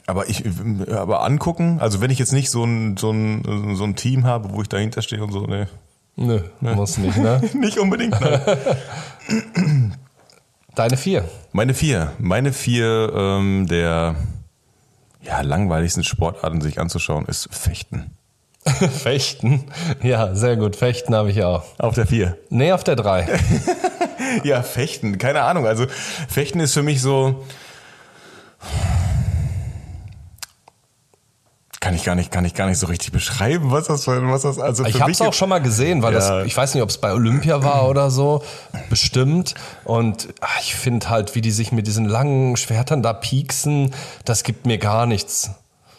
Aber 0.07 0.29
ich, 0.29 0.44
aber 0.90 1.25
angucken, 1.25 1.79
also 1.81 2.01
wenn 2.01 2.11
ich 2.11 2.18
jetzt 2.18 2.33
nicht 2.33 2.51
so 2.51 2.64
ein, 2.64 2.97
so 2.97 3.11
ein, 3.11 3.75
so 3.77 3.85
ein 3.85 3.97
Team 3.97 4.25
habe, 4.25 4.53
wo 4.53 4.62
ich 4.62 4.68
dahinter 4.68 5.03
stehe 5.03 5.23
und 5.23 5.33
so, 5.33 5.47
ne. 5.47 5.68
Nö, 6.16 6.40
nee. 6.61 6.75
muss 6.75 6.97
nicht, 6.97 7.18
ne? 7.18 7.42
nicht 7.55 7.79
unbedingt, 7.79 8.18
ne? 8.20 8.77
Deine 10.75 10.97
vier. 10.97 11.29
Meine 11.53 11.75
vier. 11.75 12.12
Meine 12.18 12.53
vier 12.53 13.12
ähm, 13.14 13.66
der 13.68 14.16
ja, 15.23 15.40
langweiligsten 15.40 16.05
Sportarten 16.05 16.61
sich 16.61 16.81
anzuschauen 16.81 17.27
ist 17.27 17.49
Fechten. 17.53 18.11
Fechten? 18.64 19.64
Ja, 20.03 20.35
sehr 20.35 20.57
gut. 20.57 20.77
Fechten 20.77 21.14
habe 21.14 21.31
ich 21.31 21.44
auch. 21.44 21.64
Auf 21.79 21.94
der 21.94 22.07
vier? 22.07 22.38
Nee, 22.49 22.73
auf 22.73 22.83
der 22.83 22.97
drei. 22.97 23.29
ja, 24.44 24.62
Fechten. 24.62 25.18
Keine 25.18 25.42
Ahnung. 25.42 25.66
Also 25.66 25.87
Fechten 26.29 26.61
ist 26.61 26.75
für 26.75 26.83
mich 26.83 27.03
so 27.03 27.44
kann 31.85 31.94
ich 31.94 32.03
gar 32.03 32.14
nicht, 32.14 32.33
kann 32.33 32.47
ich 32.47 32.55
gar 32.55 32.66
nicht 32.66 32.79
so 32.79 32.87
richtig 32.87 33.12
beschreiben, 33.12 33.70
was 33.70 33.88
das, 33.88 34.07
was 34.07 34.40
das 34.40 34.59
also. 34.59 34.87
ich 34.87 35.03
habe 35.03 35.11
es 35.11 35.20
auch 35.20 35.35
schon 35.35 35.51
mal 35.51 35.59
gesehen, 35.59 36.03
weil 36.03 36.14
ja. 36.14 36.18
das, 36.18 36.47
ich 36.47 36.57
weiß 36.57 36.73
nicht, 36.73 36.83
ob 36.83 36.88
es 36.88 36.97
bei 36.97 37.12
Olympia 37.12 37.62
war 37.62 37.87
oder 37.90 38.11
so, 38.11 38.42
bestimmt. 38.88 39.55
Und 39.85 40.29
ach, 40.40 40.61
ich 40.61 40.75
finde 40.77 41.11
halt, 41.11 41.35
wie 41.35 41.42
die 41.42 41.51
sich 41.51 41.73
mit 41.73 41.87
diesen 41.87 42.07
langen 42.07 42.57
Schwertern 42.57 43.03
da 43.03 43.12
pieksen, 43.12 43.94
das 44.25 44.44
gibt 44.44 44.64
mir 44.64 44.79
gar 44.79 45.05
nichts. 45.05 45.51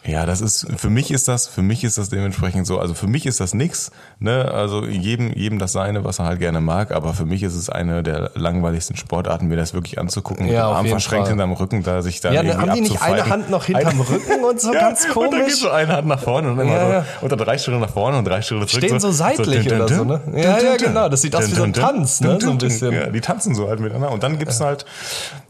Ja, 0.06 0.26
das 0.26 0.40
ist 0.40 0.66
für 0.76 0.90
mich 0.90 1.10
ist 1.10 1.28
das 1.28 1.46
für 1.46 1.62
mich 1.62 1.84
ist 1.84 1.98
das 1.98 2.08
dementsprechend 2.08 2.66
so. 2.66 2.78
Also 2.78 2.94
für 2.94 3.06
mich 3.06 3.26
ist 3.26 3.40
das 3.40 3.54
nix. 3.54 3.90
Ne? 4.18 4.50
Also 4.50 4.84
jedem 4.84 5.32
jedem 5.32 5.58
das 5.58 5.72
seine, 5.72 6.04
was 6.04 6.18
er 6.18 6.26
halt 6.26 6.38
gerne 6.38 6.60
mag. 6.60 6.92
Aber 6.92 7.14
für 7.14 7.26
mich 7.26 7.42
ist 7.42 7.54
es 7.54 7.68
eine 7.68 8.02
der 8.02 8.30
langweiligsten 8.34 8.96
Sportarten, 8.96 9.48
mir 9.48 9.56
das 9.56 9.74
wirklich 9.74 9.98
anzugucken. 9.98 10.46
Ja, 10.46 10.68
mit 10.68 10.72
dem 10.72 10.76
Arm 10.76 10.86
verschränkt 10.86 11.28
hinterm 11.28 11.52
Rücken, 11.52 11.82
da 11.82 12.02
sich 12.02 12.20
da 12.20 12.32
ja, 12.32 12.42
irgendwie 12.42 12.58
haben 12.58 12.74
die 12.74 12.80
nicht 12.82 13.02
eine 13.02 13.26
Hand 13.26 13.50
noch 13.50 13.64
hinterm 13.64 14.00
Rücken 14.08 14.44
und 14.44 14.60
so 14.60 14.72
ja, 14.72 14.80
ganz 14.80 15.08
komisch? 15.08 15.26
Und 15.26 15.32
dann 15.32 15.46
geht 15.46 15.56
so 15.56 15.70
eine 15.70 15.92
Hand 15.92 16.08
nach 16.08 16.20
vorne 16.20 16.50
und 16.50 16.58
immer 16.58 16.72
ja, 16.72 17.04
so, 17.20 17.26
oder 17.26 17.36
drei 17.36 17.58
Schritte 17.58 17.78
nach 17.78 17.90
vorne 17.90 18.18
und 18.18 18.24
drei 18.24 18.42
Schritte 18.42 18.66
zurück. 18.66 18.84
Stehen 18.84 19.00
so, 19.00 19.10
seitlich 19.10 19.68
so, 19.68 19.74
oder 19.74 19.88
so, 19.88 20.04
ne? 20.04 20.20
Ja, 20.34 20.58
ja, 20.60 20.76
genau. 20.76 21.08
Das 21.08 21.22
sieht 21.22 21.34
aus 21.34 21.50
wie 21.50 21.54
so 21.54 21.62
ein 21.62 21.72
Tanz, 21.72 22.20
ne? 22.20 22.38
So 22.40 22.50
ein 22.50 22.58
bisschen. 22.58 22.92
Ja, 22.92 23.06
die 23.08 23.20
tanzen 23.20 23.54
so 23.54 23.68
halt 23.68 23.80
miteinander 23.80 24.12
und 24.12 24.22
dann 24.22 24.38
gibt's 24.38 24.60
halt 24.60 24.84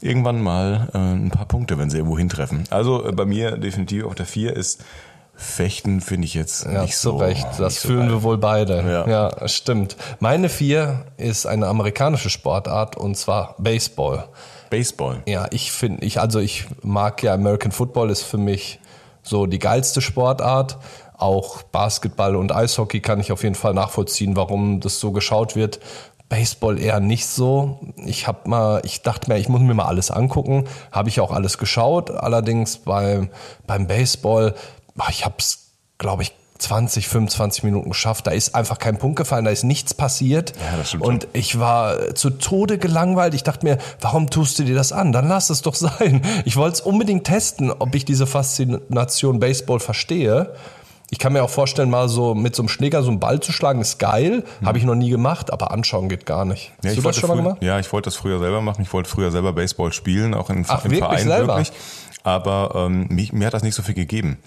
irgendwann 0.01 0.43
mal 0.43 0.89
äh, 0.95 0.99
ein 0.99 1.31
paar 1.31 1.47
Punkte, 1.47 1.79
wenn 1.79 1.91
sie 1.91 1.99
irgendwo 1.99 2.19
hintreffen. 2.19 2.65
Also 2.71 3.07
äh, 3.07 3.13
bei 3.13 3.25
mir 3.25 3.59
definitiv 3.59 4.05
auf 4.05 4.15
der 4.15 4.27
vier 4.27 4.46
ist 4.53 4.85
Fechten 5.39 6.01
finde 6.01 6.25
ich 6.25 6.33
jetzt 6.33 6.65
Ja, 6.65 6.83
nicht 6.83 6.97
so. 6.97 7.19
Recht. 7.19 7.47
Das 7.59 7.83
so 7.83 7.89
fühlen 7.89 8.09
wir 8.09 8.23
wohl 8.23 8.39
beide. 8.39 8.83
Ja. 8.83 9.07
Ja. 9.07 9.49
stimmt. 9.49 9.97
Meine 10.19 10.49
vier 10.49 11.05
ist 11.19 11.47
eine 11.47 11.67
amerikanische 11.67 12.31
Sportart 12.31 12.97
und 12.97 13.17
zwar 13.17 13.55
Baseball. 13.59 14.29
Baseball. 14.71 15.23
Ja, 15.27 15.47
ich 15.51 15.73
finde, 15.73 16.05
ich, 16.07 16.21
also 16.21 16.41
ich 16.41 16.65
mag 16.83 17.23
ja 17.23 17.35
American 17.35 17.71
Football 17.71 18.11
ist 18.11 18.23
für 18.23 18.39
mich 18.39 18.81
so 19.23 19.47
die 19.47 19.59
geilste 19.59 20.01
Sportart. 20.01 20.79
Auch 21.19 21.63
Basketball 21.63 22.35
und 22.37 22.53
Eishockey 22.53 23.01
kann 23.01 23.21
ich 23.21 23.31
auf 23.31 23.43
jeden 23.43 23.55
Fall 23.55 23.75
nachvollziehen, 23.75 24.37
warum 24.37 24.81
das 24.81 25.01
so 25.01 25.13
geschaut 25.13 25.55
wird. 25.55 25.81
Baseball 26.29 26.79
eher 26.81 27.01
nicht 27.01 27.27
so. 27.27 27.81
Ich 28.05 28.27
habe 28.27 28.49
mal, 28.49 28.81
ich 28.85 29.03
dachte 29.03 29.31
mir, 29.31 29.39
ich 29.39 29.49
muss 29.49 29.61
mir 29.61 29.75
mal 29.75 29.87
alles 29.87 30.11
angucken. 30.11 30.67
Habe 30.91 31.09
ich 31.09 31.21
auch 31.21 31.31
alles 31.31 31.59
geschaut. 31.59 32.11
Allerdings 32.11 32.79
beim 32.79 33.31
beim 33.67 33.87
Baseball, 33.87 34.55
ah, 34.99 35.09
ich 35.11 35.25
habe 35.25 35.37
es, 35.39 35.71
glaube 35.99 36.23
ich, 36.23 36.33
20, 36.59 37.09
25 37.09 37.65
Minuten 37.65 37.91
geschafft. 37.91 38.27
Da 38.27 38.31
ist 38.31 38.55
einfach 38.55 38.79
kein 38.79 38.99
Punkt 38.99 39.17
gefallen, 39.17 39.45
da 39.45 39.51
ist 39.51 39.65
nichts 39.65 39.95
passiert. 39.95 40.53
Ja, 40.59 40.77
das 40.79 40.95
Und 40.95 41.29
ich 41.33 41.59
war 41.59 42.15
zu 42.15 42.31
Tode 42.31 42.79
gelangweilt. 42.79 43.35
Ich 43.35 43.43
dachte 43.43 43.67
mir, 43.67 43.79
warum 44.01 44.31
tust 44.31 44.59
du 44.59 44.65
dir 44.65 44.75
das 44.75 44.93
an? 44.93 45.13
Dann 45.13 45.29
lass 45.29 45.51
es 45.51 45.63
doch 45.63 45.75
sein. 45.77 46.23
Ich 46.45 46.57
wollte 46.57 46.75
es 46.75 46.81
unbedingt 46.81 47.25
testen, 47.25 47.71
ob 47.71 47.95
ich 47.95 48.05
diese 48.05 48.27
Faszination 48.27 49.41
Baseball 49.41 49.81
verstehe. 49.81 50.55
Ich 51.11 51.19
kann 51.21 51.33
mir 51.33 51.45
auch 51.45 51.51
vorstellen, 51.51 51.89
mal 51.89 52.09
so 52.09 52.35
mit 52.35 52.57
so 52.57 52.63
einem 52.63 52.69
Schläger 52.69 53.03
so 53.03 53.11
einen 53.11 53.21
Ball 53.21 53.39
zu 53.39 53.53
schlagen, 53.53 53.81
ist 53.81 53.99
geil. 53.99 54.43
Habe 54.65 54.79
ich 54.79 54.85
noch 54.85 54.97
nie 54.97 55.11
gemacht, 55.11 55.53
aber 55.53 55.71
anschauen 55.71 56.09
geht 56.09 56.27
gar 56.27 56.45
nicht. 56.45 56.73
Ja, 56.83 56.91
Hast 56.91 56.99
du 56.99 57.03
das 57.03 57.17
schon 57.17 57.29
mal 57.29 57.37
gemacht? 57.37 57.59
ja, 57.63 57.79
ich 57.79 57.93
wollte 57.93 58.09
das 58.09 58.17
früher 58.17 58.41
selber 58.41 58.61
machen. 58.61 58.83
Ich 58.83 58.93
wollte 58.93 59.09
früher 59.09 59.31
selber 59.31 59.53
Baseball 59.53 59.93
spielen, 59.93 60.35
auch 60.35 60.51
in, 60.51 60.65
Ach, 60.67 60.85
im 60.85 60.91
wirklich 60.91 60.99
Verein 60.99 61.29
selber? 61.29 61.57
wirklich. 61.59 61.73
Aber 62.25 62.73
ähm, 62.75 63.07
mich, 63.09 63.33
mir 63.33 63.47
hat 63.47 63.55
das 63.55 63.63
nicht 63.63 63.77
so 63.77 63.83
viel 63.83 63.95
gegeben. 63.95 64.39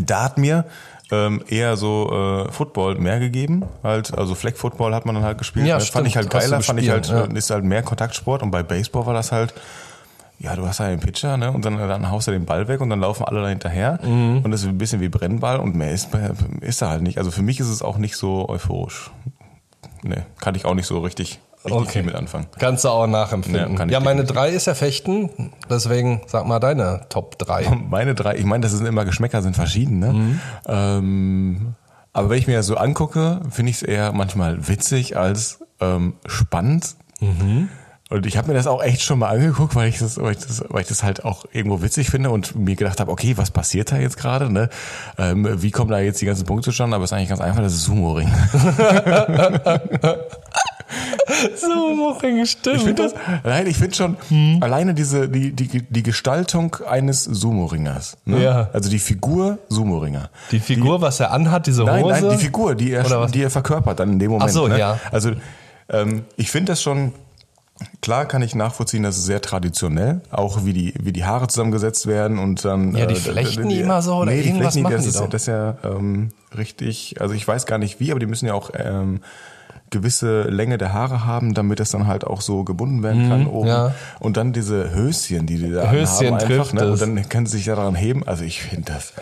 Da 0.00 0.24
hat 0.24 0.38
mir 0.38 0.64
ähm, 1.10 1.42
eher 1.48 1.76
so 1.76 2.46
äh, 2.48 2.52
Football 2.52 2.96
mehr 2.96 3.18
gegeben, 3.20 3.64
halt, 3.82 4.16
also 4.16 4.34
Flag 4.34 4.54
Football 4.56 4.94
hat 4.94 5.06
man 5.06 5.14
dann 5.14 5.24
halt 5.24 5.38
gespielt. 5.38 5.66
Ja, 5.66 5.74
ne? 5.74 5.80
fand 5.80 5.88
stimmt, 5.88 6.06
ich 6.08 6.16
halt 6.16 6.30
geiler, 6.30 6.60
fand 6.62 6.80
ich 6.80 6.88
halt, 6.88 7.08
ja. 7.08 7.24
äh, 7.24 7.36
ist 7.36 7.50
halt 7.50 7.64
mehr 7.64 7.82
Kontaktsport 7.82 8.42
und 8.42 8.50
bei 8.50 8.62
Baseball 8.62 9.06
war 9.06 9.14
das 9.14 9.32
halt, 9.32 9.54
ja, 10.44 10.54
du 10.56 10.66
hast 10.66 10.78
halt 10.80 10.92
den 10.92 11.00
Pitcher, 11.00 11.36
ne, 11.36 11.50
und 11.50 11.64
dann, 11.64 11.76
dann 11.78 12.10
haust 12.10 12.28
du 12.28 12.32
den 12.32 12.44
Ball 12.44 12.68
weg 12.68 12.80
und 12.80 12.90
dann 12.90 13.00
laufen 13.00 13.24
alle 13.24 13.42
da 13.42 13.48
hinterher 13.48 13.98
Mhm. 14.02 14.42
und 14.44 14.50
das 14.50 14.60
ist 14.62 14.68
ein 14.68 14.78
bisschen 14.78 15.00
wie 15.00 15.08
Brennball 15.08 15.58
und 15.58 15.74
mehr 15.74 15.90
ist, 15.92 16.08
ist 16.60 16.82
da 16.82 16.90
halt 16.90 17.02
nicht. 17.02 17.18
Also 17.18 17.30
für 17.30 17.42
mich 17.42 17.60
ist 17.60 17.68
es 17.68 17.82
auch 17.82 17.96
nicht 17.98 18.16
so 18.16 18.48
euphorisch. 18.48 19.10
Nee, 20.02 20.22
kann 20.40 20.54
ich 20.54 20.64
auch 20.66 20.74
nicht 20.74 20.86
so 20.86 20.98
richtig, 21.00 21.40
richtig 21.64 21.72
Okay. 21.80 21.90
viel 21.92 22.02
mit 22.02 22.14
anfangen. 22.14 22.46
Kannst 22.58 22.84
du 22.84 22.90
auch 22.90 23.06
nachempfinden. 23.06 23.70
Ja, 23.72 23.76
kann 23.76 23.88
ich 23.88 23.92
Ja, 23.94 24.00
meine 24.00 24.24
drei 24.24 24.50
ist 24.50 24.66
ja 24.66 24.74
Fechten. 24.74 25.30
Deswegen 25.70 26.20
sag 26.26 26.46
mal 26.46 26.58
deine 26.60 27.06
Top 27.08 27.38
drei. 27.38 27.66
Meine 27.88 28.14
drei, 28.14 28.36
ich 28.36 28.44
meine, 28.44 28.60
das 28.62 28.72
sind 28.72 28.84
immer 28.86 29.06
Geschmäcker, 29.06 29.40
sind 29.40 29.56
verschieden, 29.56 29.98
ne? 29.98 30.12
Mhm. 30.12 30.40
Ähm, 30.66 31.74
aber 32.12 32.30
wenn 32.30 32.38
ich 32.38 32.46
mir 32.46 32.56
das 32.58 32.66
so 32.66 32.76
angucke, 32.76 33.40
finde 33.50 33.70
ich 33.70 33.76
es 33.76 33.82
eher 33.82 34.12
manchmal 34.12 34.68
witzig 34.68 35.16
als 35.16 35.60
ähm, 35.80 36.14
spannend. 36.26 36.96
Mhm. 37.20 37.68
Und 38.14 38.26
ich 38.26 38.36
habe 38.36 38.46
mir 38.46 38.54
das 38.54 38.68
auch 38.68 38.80
echt 38.80 39.02
schon 39.02 39.18
mal 39.18 39.30
angeguckt, 39.30 39.74
weil 39.74 39.88
ich 39.88 39.98
das, 39.98 40.20
weil 40.22 40.32
ich 40.32 40.38
das, 40.38 40.62
weil 40.68 40.82
ich 40.82 40.88
das 40.88 41.02
halt 41.02 41.24
auch 41.24 41.46
irgendwo 41.52 41.82
witzig 41.82 42.10
finde 42.10 42.30
und 42.30 42.54
mir 42.54 42.76
gedacht 42.76 43.00
habe, 43.00 43.10
okay, 43.10 43.36
was 43.36 43.50
passiert 43.50 43.90
da 43.90 43.96
jetzt 43.96 44.16
gerade? 44.16 44.52
Ne? 44.52 44.68
Ähm, 45.18 45.60
wie 45.60 45.72
kommen 45.72 45.90
da 45.90 45.98
jetzt 45.98 46.20
die 46.20 46.26
ganzen 46.26 46.46
Punkte 46.46 46.66
zustande? 46.70 46.94
Aber 46.94 47.02
es 47.04 47.10
ist 47.10 47.16
eigentlich 47.16 47.30
ganz 47.30 47.40
einfach, 47.40 47.60
das 47.60 47.74
ist 47.74 47.86
Sumo-Ring. 47.86 48.28
so, 51.56 52.44
stimmt. 52.44 52.76
Ich 52.76 52.82
finde 52.84 53.02
das, 53.02 53.14
nein, 53.42 53.66
ich 53.66 53.76
finde 53.76 53.96
schon 53.96 54.16
Hm. 54.28 54.58
alleine 54.60 54.94
diese 54.94 55.28
die, 55.28 55.50
die 55.50 55.82
die 55.82 56.02
Gestaltung 56.04 56.76
eines 56.88 57.24
Sumo-Ringers. 57.24 58.16
Ne? 58.26 58.44
Ja. 58.44 58.70
Also 58.72 58.90
die 58.90 59.00
Figur 59.00 59.58
Sumo-Ringer. 59.68 60.30
Die 60.52 60.60
Figur, 60.60 61.00
was 61.00 61.18
er 61.18 61.32
anhat, 61.32 61.66
diese 61.66 61.82
Nein, 61.82 62.04
Hose. 62.04 62.20
nein, 62.20 62.30
die 62.38 62.44
Figur, 62.44 62.76
die 62.76 62.92
er, 62.92 63.26
die 63.26 63.42
er 63.42 63.50
verkörpert 63.50 63.98
dann 63.98 64.12
in 64.12 64.18
dem 64.20 64.30
Moment. 64.30 64.48
Ach 64.48 64.54
so, 64.54 64.68
ne? 64.68 64.78
ja. 64.78 65.00
Also 65.10 65.32
ähm, 65.88 66.24
ich 66.36 66.50
finde 66.50 66.72
das 66.72 66.80
schon, 66.80 67.12
klar 68.00 68.26
kann 68.26 68.42
ich 68.42 68.54
nachvollziehen, 68.54 69.02
das 69.02 69.16
ist 69.16 69.26
sehr 69.26 69.40
traditionell, 69.40 70.20
auch 70.30 70.64
wie 70.64 70.72
die, 70.72 70.94
wie 71.00 71.12
die 71.12 71.24
Haare 71.24 71.48
zusammengesetzt 71.48 72.06
werden 72.06 72.38
und 72.38 72.64
dann... 72.64 72.94
Ja, 72.94 73.06
die 73.06 73.14
äh, 73.14 73.18
flechten 73.18 73.68
die 73.68 73.80
immer 73.80 74.02
so 74.02 74.16
oder 74.16 74.30
nee, 74.30 74.42
die 74.42 74.48
irgendwas 74.48 74.74
flechten 74.74 74.82
machen 74.82 74.94
das 74.94 75.02
die 75.02 75.08
ist, 75.10 75.20
doch. 75.20 75.28
Das 75.28 75.42
ist 75.42 75.48
ja 75.48 75.76
ähm, 75.84 76.30
richtig, 76.56 77.20
also 77.20 77.34
ich 77.34 77.46
weiß 77.46 77.66
gar 77.66 77.78
nicht 77.78 78.00
wie, 78.00 78.10
aber 78.10 78.20
die 78.20 78.26
müssen 78.26 78.46
ja 78.46 78.54
auch... 78.54 78.70
Ähm, 78.74 79.20
gewisse 79.90 80.42
Länge 80.44 80.76
der 80.76 80.92
Haare 80.92 81.24
haben, 81.24 81.54
damit 81.54 81.78
das 81.78 81.90
dann 81.90 82.08
halt 82.08 82.24
auch 82.24 82.40
so 82.40 82.64
gebunden 82.64 83.04
werden 83.04 83.28
kann 83.28 83.46
oben. 83.46 83.68
Mhm, 83.68 83.74
ja. 83.74 83.94
Und 84.18 84.36
dann 84.36 84.52
diese 84.52 84.92
Höschen, 84.92 85.46
die 85.46 85.58
die 85.58 85.70
da 85.70 85.88
Höschen 85.88 86.34
haben 86.34 86.50
einfach, 86.50 86.72
ne? 86.72 86.90
Und 86.90 87.00
dann 87.00 87.28
können 87.28 87.46
sie 87.46 87.58
sich 87.58 87.66
ja 87.66 87.76
daran 87.76 87.94
heben. 87.94 88.26
Also 88.26 88.42
ich 88.42 88.62
finde 88.62 88.92
das... 88.92 89.12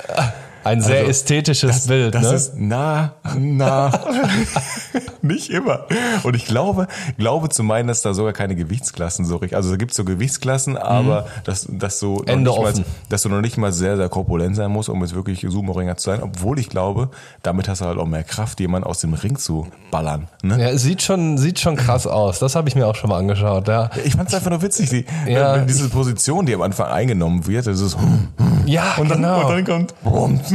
Ein 0.65 0.81
sehr 0.81 0.99
Also, 0.99 1.11
ästhetisches 1.11 1.87
Bild, 1.87 2.15
Das 2.15 2.23
ne? 2.23 2.35
ist 2.35 2.53
na, 2.57 3.13
na, 3.39 3.91
nicht 5.23 5.51
immer. 5.51 5.87
Und 6.23 6.35
ich 6.37 6.47
glaube, 6.47 6.87
glaube 7.19 7.49
zu 7.49 7.63
meinen, 7.63 7.89
dass 7.89 8.03
da 8.03 8.15
sogar 8.15 8.33
keine 8.33 8.55
Gewichtsklassen 8.55 9.25
so 9.25 9.37
richtig, 9.37 9.57
also 9.57 9.71
da 9.71 9.77
gibt's 9.77 9.97
so 9.97 10.05
Gewichtsklassen, 10.05 10.77
aber 10.77 11.27
dass, 11.45 11.67
dass 11.71 11.99
so 11.99 12.17
noch 12.17 12.23
Mhm. 12.23 12.29
Ende 12.29 12.51
nicht 12.51 12.61
mal, 12.61 12.71
offen. 12.71 12.85
dass 13.09 13.23
du 13.23 13.29
noch 13.29 13.41
nicht 13.41 13.57
mal 13.57 13.73
sehr, 13.73 13.97
sehr 13.97 14.09
korpulent 14.09 14.57
sein 14.57 14.71
musst, 14.71 14.89
um 14.89 15.01
jetzt 15.03 15.15
wirklich 15.15 15.45
Sumo-Ringer 15.49 15.97
zu 15.97 16.11
sein, 16.11 16.23
obwohl 16.23 16.59
ich 16.59 16.69
glaube, 16.69 17.11
damit 17.43 17.69
hast 17.69 17.81
du 17.81 17.87
halt 17.87 17.99
auch 17.99 18.07
mehr 18.07 18.25
Kraft, 18.25 18.61
jemanden 18.61 18.87
aus 18.89 19.01
dem 19.01 19.15
Ring 19.15 19.37
zu 19.37 19.67
ballern. 19.91 20.29
Ne? 20.43 20.61
ja, 20.61 20.69
es 20.71 20.83
sieht 20.83 21.03
schon, 21.03 21.39
sieht 21.39 21.59
schon 21.61 21.77
krass 21.77 22.07
aus. 22.07 22.39
Das 22.39 22.55
habe 22.55 22.69
ich 22.69 22.75
mir 22.75 22.87
auch 22.87 22.95
schon 22.95 23.11
mal 23.11 23.19
angeschau 23.19 23.63
ja. 23.67 23.91
Ich 24.05 24.15
fand's 24.15 24.35
einfach 24.35 24.51
nur 24.51 24.63
witzig, 24.63 24.91
die, 24.91 25.05
Ja, 25.31 25.59
diese 25.59 25.89
Position, 25.89 26.47
die 26.47 26.55
am 26.55 26.63
Anfang 26.63 26.87
eingenommen 26.91 27.47
wird, 27.47 27.67
das 27.67 27.81
ist 27.81 27.97
Ja, 28.67 28.95
und 28.99 29.11
dann, 29.11 29.19
genau. 29.23 29.49
und 29.49 29.51
dann 29.51 29.65
kommt 29.65 29.95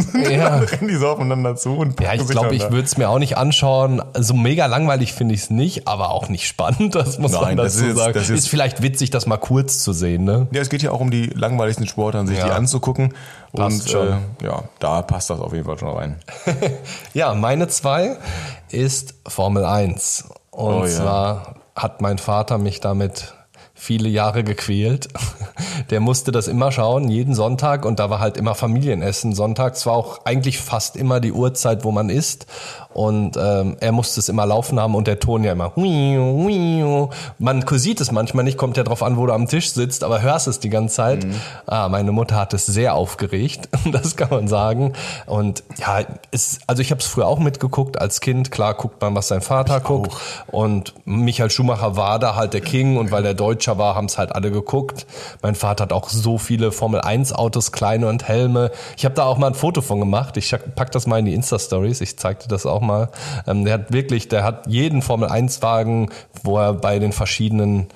Ja. 0.31 0.57
rennen 0.57 0.87
die 0.87 0.95
so 0.95 1.07
aufeinander 1.09 1.55
zu 1.55 1.75
und 1.77 1.99
ja, 2.01 2.13
ich 2.13 2.27
glaube, 2.27 2.55
ich 2.55 2.63
würde 2.63 2.83
es 2.83 2.97
mir 2.97 3.09
auch 3.09 3.19
nicht 3.19 3.37
anschauen. 3.37 4.01
So 4.13 4.33
mega 4.33 4.65
langweilig 4.65 5.13
finde 5.13 5.33
ich 5.35 5.41
es 5.41 5.49
nicht, 5.49 5.87
aber 5.87 6.11
auch 6.11 6.29
nicht 6.29 6.47
spannend, 6.47 6.95
das 6.95 7.17
muss 7.19 7.31
man 7.33 7.41
Nein, 7.41 7.57
das 7.57 7.75
dazu 7.75 7.87
ist 7.87 7.97
sagen. 7.97 8.17
ist, 8.19 8.29
ist- 8.29 8.49
vielleicht 8.49 8.81
witzig, 8.81 9.09
das 9.09 9.25
mal 9.25 9.37
kurz 9.37 9.79
zu 9.79 9.93
sehen, 9.93 10.23
ne? 10.23 10.47
Ja, 10.51 10.61
es 10.61 10.69
geht 10.69 10.81
ja 10.83 10.91
auch 10.91 10.99
um 10.99 11.11
die 11.11 11.27
langweiligsten 11.27 11.87
Sportarten, 11.87 12.27
sich 12.27 12.37
Ja. 12.37 12.45
die 12.45 12.51
anzugucken. 12.51 13.13
Passt 13.53 13.81
und 13.83 13.89
schon. 13.91 14.07
Äh, 14.07 14.45
ja, 14.45 14.63
da 14.79 15.01
passt 15.01 15.29
das 15.29 15.39
auf 15.39 15.53
jeden 15.53 15.65
Fall 15.65 15.77
schon 15.77 15.89
rein. 15.95 16.15
Ja, 17.13 17.33
meine 17.33 17.67
zwei 17.67 18.17
ist 18.69 19.15
Formel 19.27 19.65
1. 19.65 20.25
Und 20.51 20.73
Oh 20.73 20.81
ja. 20.85 20.87
zwar 20.87 21.55
hat 21.75 22.01
mein 22.01 22.17
Vater 22.17 22.57
mich 22.57 22.79
damit 22.79 23.33
viele 23.73 24.09
Jahre 24.09 24.43
gequält. 24.43 25.07
Der 25.89 25.99
musste 25.99 26.31
das 26.31 26.47
immer 26.47 26.71
schauen, 26.71 27.09
jeden 27.09 27.33
Sonntag. 27.33 27.85
Und 27.85 27.99
da 27.99 28.09
war 28.09 28.19
halt 28.19 28.37
immer 28.37 28.55
Familienessen 28.55 29.33
sonntags. 29.33 29.85
war 29.85 29.93
auch 29.93 30.25
eigentlich 30.25 30.59
fast 30.59 30.95
immer 30.95 31.19
die 31.19 31.31
Uhrzeit, 31.31 31.83
wo 31.83 31.91
man 31.91 32.09
isst. 32.09 32.47
Und 32.97 33.37
ähm, 33.37 33.77
er 33.79 33.91
musste 33.91 34.19
es 34.19 34.27
immer 34.27 34.47
laufen 34.47 34.79
haben 34.79 34.95
und 34.95 35.05
der 35.05 35.19
Ton 35.19 35.43
ja 35.43 35.51
immer. 35.51 35.71
Man 37.37 37.63
sieht 37.67 38.01
es 38.01 38.11
manchmal 38.11 38.43
nicht, 38.43 38.57
kommt 38.57 38.75
ja 38.75 38.81
drauf 38.81 39.03
an, 39.03 39.17
wo 39.17 39.27
du 39.27 39.33
am 39.33 39.47
Tisch 39.47 39.69
sitzt, 39.71 40.03
aber 40.03 40.23
hörst 40.23 40.47
es 40.47 40.59
die 40.59 40.71
ganze 40.71 40.95
Zeit. 40.95 41.27
Ah, 41.67 41.89
meine 41.89 42.11
Mutter 42.11 42.35
hat 42.37 42.55
es 42.55 42.65
sehr 42.65 42.95
aufgeregt, 42.95 43.69
das 43.91 44.15
kann 44.15 44.31
man 44.31 44.47
sagen. 44.47 44.93
Und 45.27 45.63
ja, 45.77 45.99
es, 46.31 46.57
also 46.65 46.81
ich 46.81 46.89
habe 46.89 46.99
es 46.99 47.05
früher 47.05 47.27
auch 47.27 47.37
mitgeguckt 47.37 48.01
als 48.01 48.19
Kind. 48.19 48.49
Klar 48.49 48.73
guckt 48.73 48.99
man, 48.99 49.13
was 49.13 49.27
sein 49.27 49.41
Vater 49.41 49.79
guckt. 49.79 50.17
Und 50.47 50.95
Michael 51.05 51.51
Schumacher 51.51 51.97
war 51.97 52.17
da 52.17 52.33
halt 52.33 52.55
der 52.55 52.61
King 52.61 52.97
und 52.97 53.11
weil 53.11 53.21
der 53.21 53.35
Deutscher 53.35 53.77
war, 53.77 53.93
haben 53.93 54.05
es 54.05 54.17
halt 54.17 54.33
alle 54.33 54.49
geguckt. 54.49 55.05
Mein 55.43 55.53
Vater 55.53 55.83
hat 55.83 55.93
auch 55.93 56.09
so 56.09 56.39
viele 56.39 56.71
Formel 56.71 57.01
1 57.01 57.31
Autos, 57.31 57.71
kleine 57.71 58.07
und 58.07 58.27
Helme. 58.27 58.71
Ich 58.97 59.05
habe 59.05 59.13
da 59.13 59.25
auch 59.25 59.37
mal 59.37 59.49
ein 59.49 59.53
Foto 59.53 59.81
von 59.81 59.99
gemacht. 59.99 60.35
Ich 60.37 60.55
pack 60.75 60.91
das 60.91 61.05
mal 61.05 61.19
in 61.19 61.25
die 61.25 61.35
Insta-Stories. 61.35 62.01
Ich 62.01 62.17
zeig 62.17 62.39
dir 62.39 62.47
das 62.47 62.65
auch 62.65 62.81
mal. 62.81 62.86
Ähm, 63.45 63.65
der 63.65 63.75
hat 63.75 63.93
wirklich, 63.93 64.27
der 64.27 64.43
hat 64.43 64.67
jeden 64.67 65.01
Formel 65.01 65.29
1 65.29 65.61
Wagen, 65.61 66.09
wo 66.43 66.57
er 66.57 66.73
bei 66.73 66.99
den 66.99 67.11
verschiedenen 67.11 67.87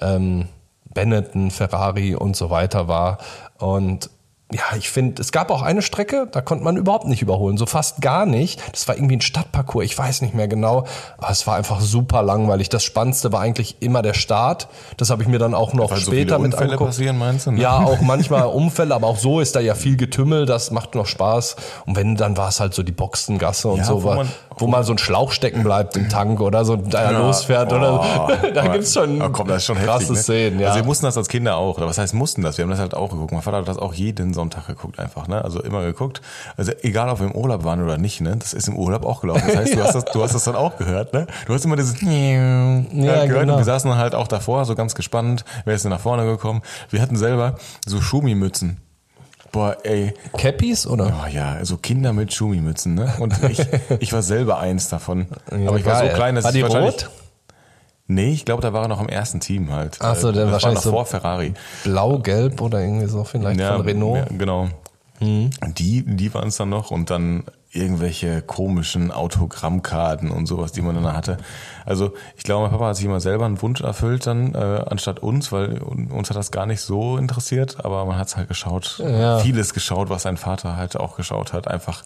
ähm, 0.00 0.46
Benetton, 0.92 1.50
Ferrari 1.50 2.14
und 2.14 2.36
so 2.36 2.50
weiter 2.50 2.88
war. 2.88 3.18
Und 3.58 4.10
ja, 4.52 4.76
ich 4.76 4.90
finde, 4.90 5.20
es 5.22 5.32
gab 5.32 5.50
auch 5.50 5.62
eine 5.62 5.82
Strecke, 5.82 6.26
da 6.30 6.40
konnte 6.40 6.64
man 6.64 6.76
überhaupt 6.76 7.06
nicht 7.06 7.22
überholen, 7.22 7.56
so 7.56 7.66
fast 7.66 8.00
gar 8.00 8.26
nicht. 8.26 8.60
Das 8.72 8.88
war 8.88 8.96
irgendwie 8.96 9.16
ein 9.16 9.20
Stadtparcours, 9.20 9.84
ich 9.84 9.96
weiß 9.96 10.22
nicht 10.22 10.34
mehr 10.34 10.48
genau, 10.48 10.84
aber 11.18 11.30
es 11.30 11.46
war 11.46 11.56
einfach 11.56 11.80
super 11.80 12.22
langweilig. 12.22 12.68
Das 12.68 12.82
Spannendste 12.82 13.32
war 13.32 13.40
eigentlich 13.40 13.76
immer 13.80 14.02
der 14.02 14.14
Start. 14.14 14.68
Das 14.96 15.10
habe 15.10 15.22
ich 15.22 15.28
mir 15.28 15.38
dann 15.38 15.54
auch 15.54 15.72
noch 15.72 15.90
Weil 15.90 15.98
so 15.98 16.10
später 16.10 16.36
viele 16.36 16.38
mit 16.40 16.52
Unfälle 16.54 16.70
angeguckt. 16.72 16.90
passieren, 16.90 17.18
meinst 17.18 17.46
du, 17.46 17.52
ne? 17.52 17.60
Ja, 17.60 17.76
auch 17.78 18.00
manchmal 18.02 18.46
Unfälle, 18.46 18.94
aber 18.94 19.06
auch 19.06 19.18
so 19.18 19.40
ist 19.40 19.54
da 19.56 19.60
ja 19.60 19.74
viel 19.74 19.96
Getümmel, 19.96 20.46
das 20.46 20.70
macht 20.70 20.94
noch 20.94 21.06
Spaß. 21.06 21.56
Und 21.86 21.96
wenn, 21.96 22.16
dann 22.16 22.36
war 22.36 22.48
es 22.48 22.60
halt 22.60 22.74
so 22.74 22.82
die 22.82 22.92
Boxengasse 22.92 23.68
und 23.68 23.78
Ja, 23.78 23.84
so, 23.84 24.02
wo 24.02 24.10
wo, 24.10 24.14
man- 24.14 24.28
wo 24.58 24.66
mal 24.66 24.84
so 24.84 24.92
ein 24.92 24.98
Schlauch 24.98 25.32
stecken 25.32 25.62
bleibt 25.62 25.96
im 25.96 26.08
Tank 26.10 26.40
oder 26.40 26.64
so 26.66 26.76
da 26.76 27.10
losfährt 27.10 27.72
oder 27.72 28.00
Oh, 28.00 28.28
da 28.54 28.60
aber- 28.62 28.72
gibt's 28.74 28.92
schon 28.94 29.22
oh, 29.22 29.30
komm, 29.30 29.48
das 29.48 29.58
ist 29.58 29.64
schon 29.66 29.78
krasse 29.78 30.00
heftig, 30.00 30.16
ne? 30.16 30.22
Szenen, 30.22 30.60
ja. 30.60 30.68
Also 30.68 30.80
wir 30.80 30.86
mussten 30.86 31.06
das 31.06 31.16
als 31.16 31.28
Kinder 31.28 31.56
auch. 31.56 31.76
Oder 31.78 31.86
was 31.86 31.96
heißt 31.98 32.12
mussten 32.14 32.42
das? 32.42 32.58
Wir 32.58 32.64
haben 32.64 32.70
das 32.70 32.78
halt 32.80 32.94
auch 32.94 33.10
geguckt. 33.10 33.32
Mein 33.32 33.42
Vater 33.42 33.58
hat 33.58 33.68
das 33.68 33.78
auch 33.78 33.94
jeden 33.94 34.34
Sonntag 34.40 34.66
geguckt 34.66 34.98
einfach. 34.98 35.28
Ne? 35.28 35.44
Also 35.44 35.62
immer 35.62 35.84
geguckt. 35.84 36.22
Also 36.56 36.72
egal, 36.80 37.10
ob 37.10 37.20
wir 37.20 37.26
im 37.26 37.34
Urlaub 37.34 37.62
waren 37.62 37.82
oder 37.82 37.98
nicht. 37.98 38.22
Ne? 38.22 38.36
Das 38.38 38.54
ist 38.54 38.68
im 38.68 38.76
Urlaub 38.76 39.04
auch 39.04 39.20
gelaufen. 39.20 39.42
Das 39.46 39.56
heißt, 39.56 39.74
du 39.74 39.82
hast 39.84 39.94
das, 39.94 40.04
du 40.06 40.22
hast 40.22 40.34
das 40.34 40.44
dann 40.44 40.56
auch 40.56 40.78
gehört. 40.78 41.12
Ne? 41.12 41.26
Du 41.46 41.52
hast 41.52 41.64
immer 41.64 41.76
dieses 41.76 42.00
ja, 42.00 42.06
gehört. 42.08 43.28
genau. 43.28 43.52
Und 43.52 43.60
wir 43.60 43.64
saßen 43.64 43.90
dann 43.90 43.98
halt 43.98 44.14
auch 44.14 44.28
davor, 44.28 44.64
so 44.64 44.74
ganz 44.74 44.94
gespannt. 44.94 45.44
Wer 45.66 45.74
ist 45.74 45.84
denn 45.84 45.90
nach 45.90 46.00
vorne 46.00 46.24
gekommen? 46.24 46.62
Wir 46.88 47.02
hatten 47.02 47.16
selber 47.16 47.56
so 47.86 48.00
Schumimützen. 48.00 48.78
Boah, 49.52 49.76
ey. 49.82 50.14
Cappies 50.38 50.86
oder? 50.86 51.12
Oh 51.22 51.28
ja, 51.28 51.52
also 51.52 51.76
Kinder 51.76 52.12
mit 52.12 52.32
Schumimützen, 52.32 52.94
ne? 52.94 53.12
Und 53.18 53.34
ich, 53.50 53.60
ich 53.98 54.12
war 54.12 54.22
selber 54.22 54.58
eins 54.60 54.88
davon. 54.88 55.26
Ja, 55.50 55.68
Aber 55.68 55.78
ich 55.78 55.84
war 55.84 55.96
so 55.96 56.08
klein, 56.14 56.36
dass 56.36 56.44
War 56.44 56.50
ich 56.52 56.56
die 56.56 56.62
wahrscheinlich... 56.62 56.94
rot? 56.94 57.10
Nee, 58.12 58.32
ich 58.32 58.44
glaube, 58.44 58.60
da 58.62 58.72
war 58.72 58.82
er 58.82 58.88
noch 58.88 59.00
im 59.00 59.08
ersten 59.08 59.40
Team 59.40 59.72
halt. 59.72 59.98
Ach 60.00 60.16
so, 60.16 60.30
Äh, 60.30 60.32
dann 60.32 60.44
das 60.46 60.52
wahrscheinlich 60.52 60.76
war 60.78 60.82
so- 60.82 60.90
noch 60.90 60.96
vor 60.96 61.06
Ferrari. 61.06 61.54
Blau, 61.84 62.18
gelb 62.18 62.60
oder 62.60 62.80
irgendwie 62.80 63.06
so 63.06 63.24
vielleicht 63.24 63.60
von 63.60 63.80
Renault. 63.82 64.30
Ja, 64.30 64.36
genau. 64.36 64.68
Mhm. 65.20 65.50
Die, 65.78 66.02
die 66.04 66.32
waren 66.34 66.48
es 66.48 66.56
dann 66.56 66.70
noch 66.70 66.90
und 66.90 67.10
dann 67.10 67.44
irgendwelche 67.72 68.42
komischen 68.42 69.12
Autogrammkarten 69.12 70.30
und 70.32 70.46
sowas, 70.46 70.72
die 70.72 70.82
man 70.82 70.96
dann 70.96 71.12
hatte. 71.12 71.36
Also 71.86 72.14
ich 72.36 72.42
glaube, 72.42 72.62
mein 72.62 72.72
Papa 72.72 72.86
hat 72.88 72.96
sich 72.96 73.04
immer 73.04 73.20
selber 73.20 73.44
einen 73.46 73.62
Wunsch 73.62 73.80
erfüllt 73.80 74.26
dann, 74.26 74.54
äh, 74.56 74.58
anstatt 74.88 75.20
uns, 75.20 75.52
weil 75.52 75.78
uns 75.78 76.30
hat 76.30 76.36
das 76.36 76.50
gar 76.50 76.66
nicht 76.66 76.80
so 76.80 77.16
interessiert, 77.16 77.84
aber 77.84 78.04
man 78.06 78.18
hat 78.18 78.26
es 78.26 78.36
halt 78.36 78.48
geschaut, 78.48 79.00
Ja. 79.04 79.38
vieles 79.38 79.72
geschaut, 79.72 80.10
was 80.10 80.22
sein 80.22 80.36
Vater 80.36 80.76
halt 80.76 80.96
auch 80.96 81.16
geschaut 81.16 81.52
hat, 81.52 81.68
einfach. 81.68 82.02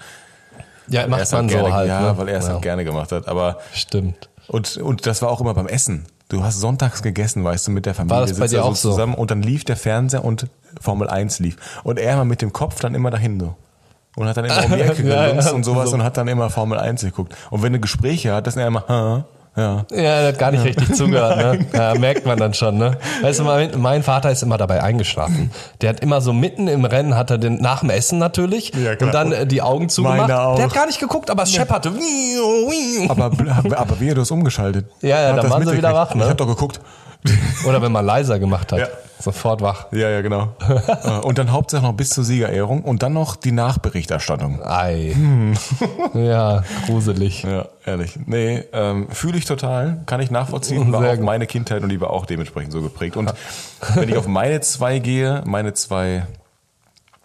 Ja, 0.86 1.00
er 1.02 1.08
macht 1.08 1.22
es 1.22 1.32
man 1.32 1.48
so 1.48 1.54
gerne, 1.56 1.72
halt. 1.72 1.88
Ja, 1.88 2.00
ne? 2.12 2.18
weil 2.18 2.28
er 2.28 2.38
es 2.40 2.46
ja. 2.46 2.52
halt 2.52 2.62
gerne 2.62 2.84
gemacht 2.84 3.10
hat. 3.10 3.26
Aber 3.26 3.58
Stimmt. 3.72 4.28
Und, 4.48 4.76
und 4.76 5.06
das 5.06 5.22
war 5.22 5.30
auch 5.30 5.40
immer 5.40 5.54
beim 5.54 5.66
Essen. 5.66 6.06
Du 6.28 6.42
hast 6.42 6.58
sonntags 6.60 7.02
gegessen, 7.02 7.44
weißt 7.44 7.66
du, 7.66 7.70
mit 7.70 7.86
der 7.86 7.94
Familie. 7.94 8.16
War 8.16 8.26
das 8.26 8.38
bei 8.38 8.46
sitzt 8.46 8.54
dir 8.54 8.64
auch 8.64 8.74
so? 8.74 8.90
zusammen 8.90 9.14
und 9.14 9.30
dann 9.30 9.42
lief 9.42 9.64
der 9.64 9.76
Fernseher 9.76 10.24
und 10.24 10.46
Formel 10.80 11.08
1 11.08 11.38
lief. 11.38 11.56
Und 11.84 11.98
er 11.98 12.14
immer 12.14 12.24
mit 12.24 12.40
dem 12.40 12.52
Kopf 12.52 12.80
dann 12.80 12.94
immer 12.94 13.10
dahin 13.10 13.38
so. 13.38 13.54
Und 14.16 14.26
hat 14.28 14.36
dann 14.36 14.44
immer 14.46 14.64
um 14.64 14.72
die 14.72 14.80
Ecke 14.80 15.06
Ja, 15.08 15.26
gelunzt 15.26 15.48
ja, 15.48 15.54
und 15.54 15.64
sowas 15.64 15.90
so. 15.90 15.96
und 15.96 16.02
hat 16.02 16.16
dann 16.16 16.28
immer 16.28 16.48
Formel 16.48 16.78
1 16.78 17.02
geguckt. 17.02 17.34
Und 17.50 17.62
wenn 17.62 17.72
du 17.72 17.80
Gespräche 17.80 18.32
hattest, 18.32 18.56
dann 18.56 18.62
er 18.62 18.68
immer, 18.68 18.84
ha, 18.88 19.24
ja. 19.56 19.84
Ja, 19.90 19.96
er 19.96 20.28
hat 20.28 20.38
gar 20.38 20.50
nicht 20.50 20.64
richtig 20.64 20.94
zugehört, 20.94 21.36
ne? 21.36 21.66
Ja, 21.72 21.94
merkt 21.94 22.26
man 22.26 22.38
dann 22.38 22.54
schon, 22.54 22.76
ne? 22.76 22.96
Weißt 23.22 23.40
du, 23.40 23.44
mein, 23.44 23.80
mein 23.80 24.02
Vater 24.02 24.30
ist 24.30 24.42
immer 24.42 24.58
dabei 24.58 24.82
eingeschlafen. 24.82 25.50
Der 25.80 25.90
hat 25.90 26.00
immer 26.00 26.20
so 26.20 26.32
mitten 26.32 26.66
im 26.68 26.84
Rennen, 26.84 27.14
hat 27.16 27.30
er 27.30 27.38
den, 27.38 27.56
nach 27.60 27.80
dem 27.80 27.90
Essen 27.90 28.18
natürlich, 28.18 28.72
Ja, 28.74 28.92
und 29.00 29.14
dann 29.14 29.32
äh, 29.32 29.46
die 29.46 29.62
Augen 29.62 29.88
zugemacht. 29.88 30.28
Meine 30.28 30.40
auch. 30.40 30.56
Der 30.56 30.66
hat 30.66 30.74
gar 30.74 30.86
nicht 30.86 31.00
geguckt, 31.00 31.30
aber 31.30 31.44
es 31.44 31.52
schepperte. 31.52 31.92
Aber, 33.08 33.24
aber 33.26 34.00
wie 34.00 34.08
er 34.08 34.14
das 34.14 34.30
umgeschaltet. 34.30 34.86
Ja, 35.02 35.20
ja, 35.20 35.32
dann 35.34 35.50
waren 35.50 35.66
sie 35.66 35.76
wieder 35.76 35.94
wach, 35.94 36.14
ne? 36.14 36.24
Ich 36.24 36.30
hab 36.30 36.36
doch 36.36 36.46
geguckt. 36.46 36.80
Oder 37.66 37.80
wenn 37.80 37.92
man 37.92 38.04
leiser 38.04 38.38
gemacht 38.38 38.72
hat. 38.72 38.80
Ja. 38.80 38.86
Sofort 39.24 39.62
wach. 39.62 39.86
Ja, 39.92 40.10
ja, 40.10 40.20
genau. 40.20 40.48
Äh, 41.04 41.20
und 41.20 41.38
dann 41.38 41.50
Hauptsache 41.50 41.82
noch 41.82 41.94
bis 41.94 42.10
zur 42.10 42.24
Siegerehrung 42.24 42.82
und 42.82 43.02
dann 43.02 43.14
noch 43.14 43.36
die 43.36 43.52
Nachberichterstattung. 43.52 44.62
Ei. 44.62 45.16
Ja, 46.14 46.62
gruselig. 46.86 47.42
Ja, 47.42 47.66
ehrlich. 47.84 48.18
Nee, 48.26 48.64
ähm, 48.72 49.08
fühle 49.10 49.38
ich 49.38 49.44
total, 49.46 50.02
kann 50.06 50.20
ich 50.20 50.30
nachvollziehen, 50.30 50.92
war 50.92 51.00
Sehr 51.00 51.14
auch 51.14 51.18
meine 51.18 51.46
Kindheit 51.46 51.82
und 51.82 51.88
die 51.88 52.00
war 52.00 52.10
auch 52.10 52.26
dementsprechend 52.26 52.72
so 52.72 52.82
geprägt. 52.82 53.16
Und 53.16 53.32
wenn 53.94 54.08
ich 54.08 54.16
auf 54.16 54.26
meine 54.26 54.60
zwei 54.60 54.98
gehe, 54.98 55.42
meine 55.46 55.72
zwei, 55.74 56.26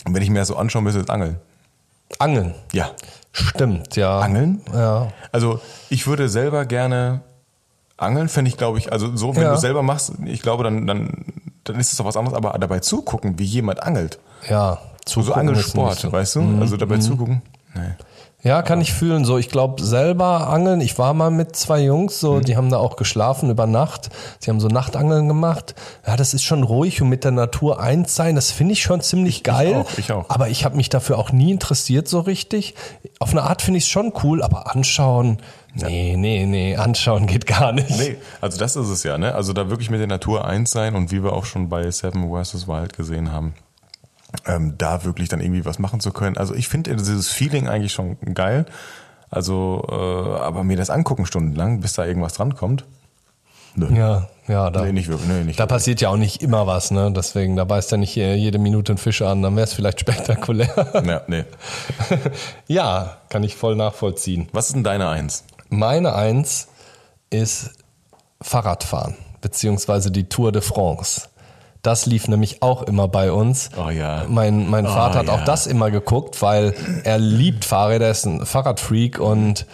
wenn 0.05 0.21
ich 0.21 0.29
mir 0.29 0.39
das 0.39 0.47
so 0.47 0.55
anschauen 0.55 0.83
müsste, 0.85 1.01
ist 1.01 1.09
Angeln. 1.09 1.37
Angeln. 2.17 2.55
Ja. 2.71 2.91
Stimmt, 3.31 3.95
ja. 3.95 4.19
Angeln? 4.19 4.61
Ja. 4.73 5.09
Also 5.31 5.59
ich 5.89 6.07
würde 6.07 6.29
selber 6.29 6.65
gerne 6.65 7.21
angeln, 7.97 8.29
fände 8.29 8.49
ich, 8.49 8.57
glaube 8.57 8.77
ich, 8.79 8.91
also 8.91 9.15
so, 9.15 9.35
wenn 9.35 9.43
Ja. 9.43 9.51
du 9.53 9.57
selber 9.59 9.83
machst, 9.83 10.13
ich 10.25 10.41
glaube, 10.41 10.63
dann, 10.63 10.87
dann, 10.87 11.25
dann 11.69 11.79
ist 11.79 11.91
es 11.91 11.97
doch 11.97 12.05
was 12.05 12.17
anderes, 12.17 12.35
aber 12.35 12.57
dabei 12.57 12.79
zugucken, 12.79 13.37
wie 13.39 13.45
jemand 13.45 13.83
angelt. 13.83 14.19
Ja. 14.49 14.79
So, 15.05 15.21
so 15.21 15.27
Zugucken 15.27 15.31
ist 15.31 15.49
Angelsport, 15.49 15.99
so. 15.99 16.11
weißt 16.11 16.35
du? 16.35 16.57
Also 16.59 16.77
dabei 16.77 16.97
zugucken. 16.97 17.41
Nee. 17.75 17.93
Ja, 18.41 18.61
kann 18.61 18.79
ich 18.79 18.93
fühlen. 18.93 19.25
So, 19.25 19.37
ich 19.37 19.49
glaube 19.49 19.83
selber 19.83 20.47
angeln. 20.47 20.79
Ich 20.79 20.97
war 20.97 21.13
mal 21.13 21.29
mit 21.29 21.57
zwei 21.57 21.81
Jungs, 21.81 22.21
so, 22.21 22.39
die 22.39 22.55
haben 22.55 22.69
da 22.69 22.77
auch 22.77 22.95
geschlafen 22.95 23.49
über 23.49 23.67
Nacht. 23.67 24.09
Sie 24.39 24.49
haben 24.49 24.61
so 24.61 24.69
Nachtangeln 24.69 25.27
gemacht. 25.27 25.75
Ja, 26.07 26.15
das 26.15 26.33
ist 26.33 26.43
schon 26.43 26.63
ruhig 26.63 27.01
und 27.01 27.09
mit 27.09 27.25
der 27.25 27.31
Natur 27.31 27.81
eins 27.81 28.15
sein. 28.15 28.35
Das 28.35 28.51
finde 28.51 28.73
ich 28.73 28.81
schon 28.81 29.01
ziemlich 29.01 29.43
geil. 29.43 29.75
auch, 29.75 29.97
ich 29.97 30.13
auch. 30.13 30.29
Aber 30.29 30.47
ich 30.47 30.63
habe 30.63 30.77
mich 30.77 30.87
dafür 30.87 31.17
auch 31.17 31.33
nie 31.33 31.51
interessiert 31.51 32.07
so 32.07 32.21
richtig. 32.21 32.75
Auf 33.19 33.31
eine 33.31 33.43
Art 33.43 33.61
finde 33.61 33.79
ich 33.79 33.83
es 33.83 33.89
schon 33.89 34.13
cool, 34.23 34.41
aber 34.41 34.73
anschauen, 34.73 35.39
nee, 35.73 36.15
nee, 36.17 36.45
nee, 36.45 36.75
anschauen 36.75 37.27
geht 37.27 37.45
gar 37.45 37.71
nicht. 37.71 37.89
Nee, 37.89 38.17
also 38.41 38.57
das 38.57 38.75
ist 38.75 38.89
es 38.89 39.03
ja, 39.03 39.17
ne? 39.17 39.35
Also 39.35 39.53
da 39.53 39.69
wirklich 39.69 39.89
mit 39.89 39.99
der 39.99 40.07
Natur 40.07 40.45
eins 40.45 40.71
sein 40.71 40.95
und 40.95 41.11
wie 41.11 41.23
wir 41.23 41.33
auch 41.33 41.45
schon 41.45 41.69
bei 41.69 41.89
Seven 41.91 42.29
vs. 42.29 42.67
Wild 42.67 42.95
gesehen 42.95 43.31
haben, 43.31 43.53
ähm, 44.45 44.75
da 44.77 45.03
wirklich 45.03 45.29
dann 45.29 45.41
irgendwie 45.41 45.65
was 45.65 45.79
machen 45.79 45.99
zu 45.99 46.11
können. 46.11 46.37
Also 46.37 46.53
ich 46.53 46.67
finde 46.67 46.95
dieses 46.95 47.29
Feeling 47.29 47.67
eigentlich 47.67 47.93
schon 47.93 48.17
geil. 48.33 48.65
Also, 49.31 49.85
äh, 49.89 50.39
aber 50.41 50.63
mir 50.63 50.77
das 50.77 50.89
angucken 50.89 51.25
stundenlang, 51.25 51.81
bis 51.81 51.93
da 51.93 52.05
irgendwas 52.05 52.33
drankommt. 52.33 52.85
Nö. 53.75 53.87
Ja, 53.95 54.27
ja, 54.47 54.71
da, 54.71 54.83
Nee, 54.83 54.93
nicht 54.93 55.07
wirklich. 55.07 55.27
Nee, 55.29 55.43
nicht 55.43 55.59
da 55.59 55.63
wirklich. 55.63 55.75
passiert 55.75 56.01
ja 56.01 56.09
auch 56.09 56.17
nicht 56.17 56.41
immer 56.41 56.65
was, 56.65 56.89
ne? 56.89 57.11
Deswegen, 57.15 57.55
da 57.55 57.63
beißt 57.63 57.91
ja 57.91 57.97
nicht 57.97 58.17
äh, 58.17 58.33
jede 58.33 58.57
Minute 58.57 58.93
ein 58.93 58.97
Fisch 58.97 59.21
an, 59.21 59.43
dann 59.43 59.55
wäre 59.55 59.65
es 59.65 59.73
vielleicht 59.73 59.99
spektakulär. 60.01 61.03
Ja, 61.05 61.21
nee. 61.27 61.43
ja, 62.67 63.17
kann 63.29 63.43
ich 63.43 63.55
voll 63.55 63.75
nachvollziehen. 63.75 64.49
Was 64.51 64.67
ist 64.67 64.75
denn 64.75 64.83
deine 64.83 65.07
Eins? 65.09 65.43
Meine 65.69 66.15
Eins 66.15 66.67
ist 67.29 67.71
Fahrradfahren, 68.41 69.15
beziehungsweise 69.41 70.11
die 70.11 70.27
Tour 70.27 70.51
de 70.51 70.61
France. 70.61 71.29
Das 71.81 72.05
lief 72.05 72.27
nämlich 72.27 72.61
auch 72.61 72.83
immer 72.83 73.07
bei 73.07 73.31
uns. 73.31 73.69
Oh 73.77 73.89
ja. 73.89 74.25
Mein, 74.27 74.69
mein 74.69 74.85
Oh 74.85 74.89
Vater 74.89 75.19
hat 75.19 75.27
ja. 75.27 75.35
auch 75.35 75.45
das 75.45 75.65
immer 75.65 75.91
geguckt, 75.91 76.41
weil 76.41 76.73
er 77.05 77.17
liebt 77.19 77.63
Fahrräder, 77.63 78.05
er 78.05 78.11
ist 78.11 78.25
ein 78.25 78.45
Fahrradfreak 78.45 79.19
und 79.19 79.65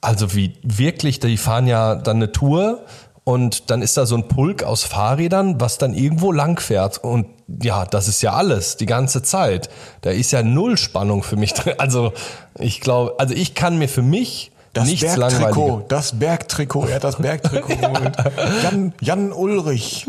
also 0.00 0.34
wie 0.34 0.54
wirklich, 0.62 1.18
die 1.18 1.38
fahren 1.38 1.66
ja 1.66 1.94
dann 1.94 2.16
eine 2.16 2.30
Tour 2.30 2.84
und 3.24 3.70
dann 3.70 3.82
ist 3.82 3.96
da 3.96 4.04
so 4.06 4.16
ein 4.16 4.28
Pulk 4.28 4.62
aus 4.62 4.84
Fahrrädern, 4.84 5.60
was 5.60 5.78
dann 5.78 5.94
irgendwo 5.94 6.30
lang 6.30 6.60
fährt 6.60 6.98
und 6.98 7.26
ja, 7.62 7.86
das 7.86 8.08
ist 8.08 8.20
ja 8.20 8.34
alles, 8.34 8.76
die 8.76 8.86
ganze 8.86 9.22
Zeit. 9.22 9.70
Da 10.02 10.10
ist 10.10 10.30
ja 10.32 10.42
null 10.42 10.76
Spannung 10.76 11.22
für 11.22 11.36
mich 11.36 11.54
drin. 11.54 11.74
Also 11.78 12.12
ich 12.58 12.80
glaube, 12.80 13.14
also 13.18 13.34
ich 13.34 13.54
kann 13.54 13.78
mir 13.78 13.88
für 13.88 14.02
mich 14.02 14.52
Das 14.78 14.88
nichts 14.88 15.14
Bergtrikot, 15.14 15.84
das 15.88 16.18
Bergtrikot, 16.18 16.86
er 16.86 16.96
hat 16.96 17.04
das 17.04 17.16
Bergtrikot 17.16 17.76
geholt. 17.80 18.16
Jan, 18.62 18.92
Jan 19.00 19.32
Ulrich. 19.32 20.06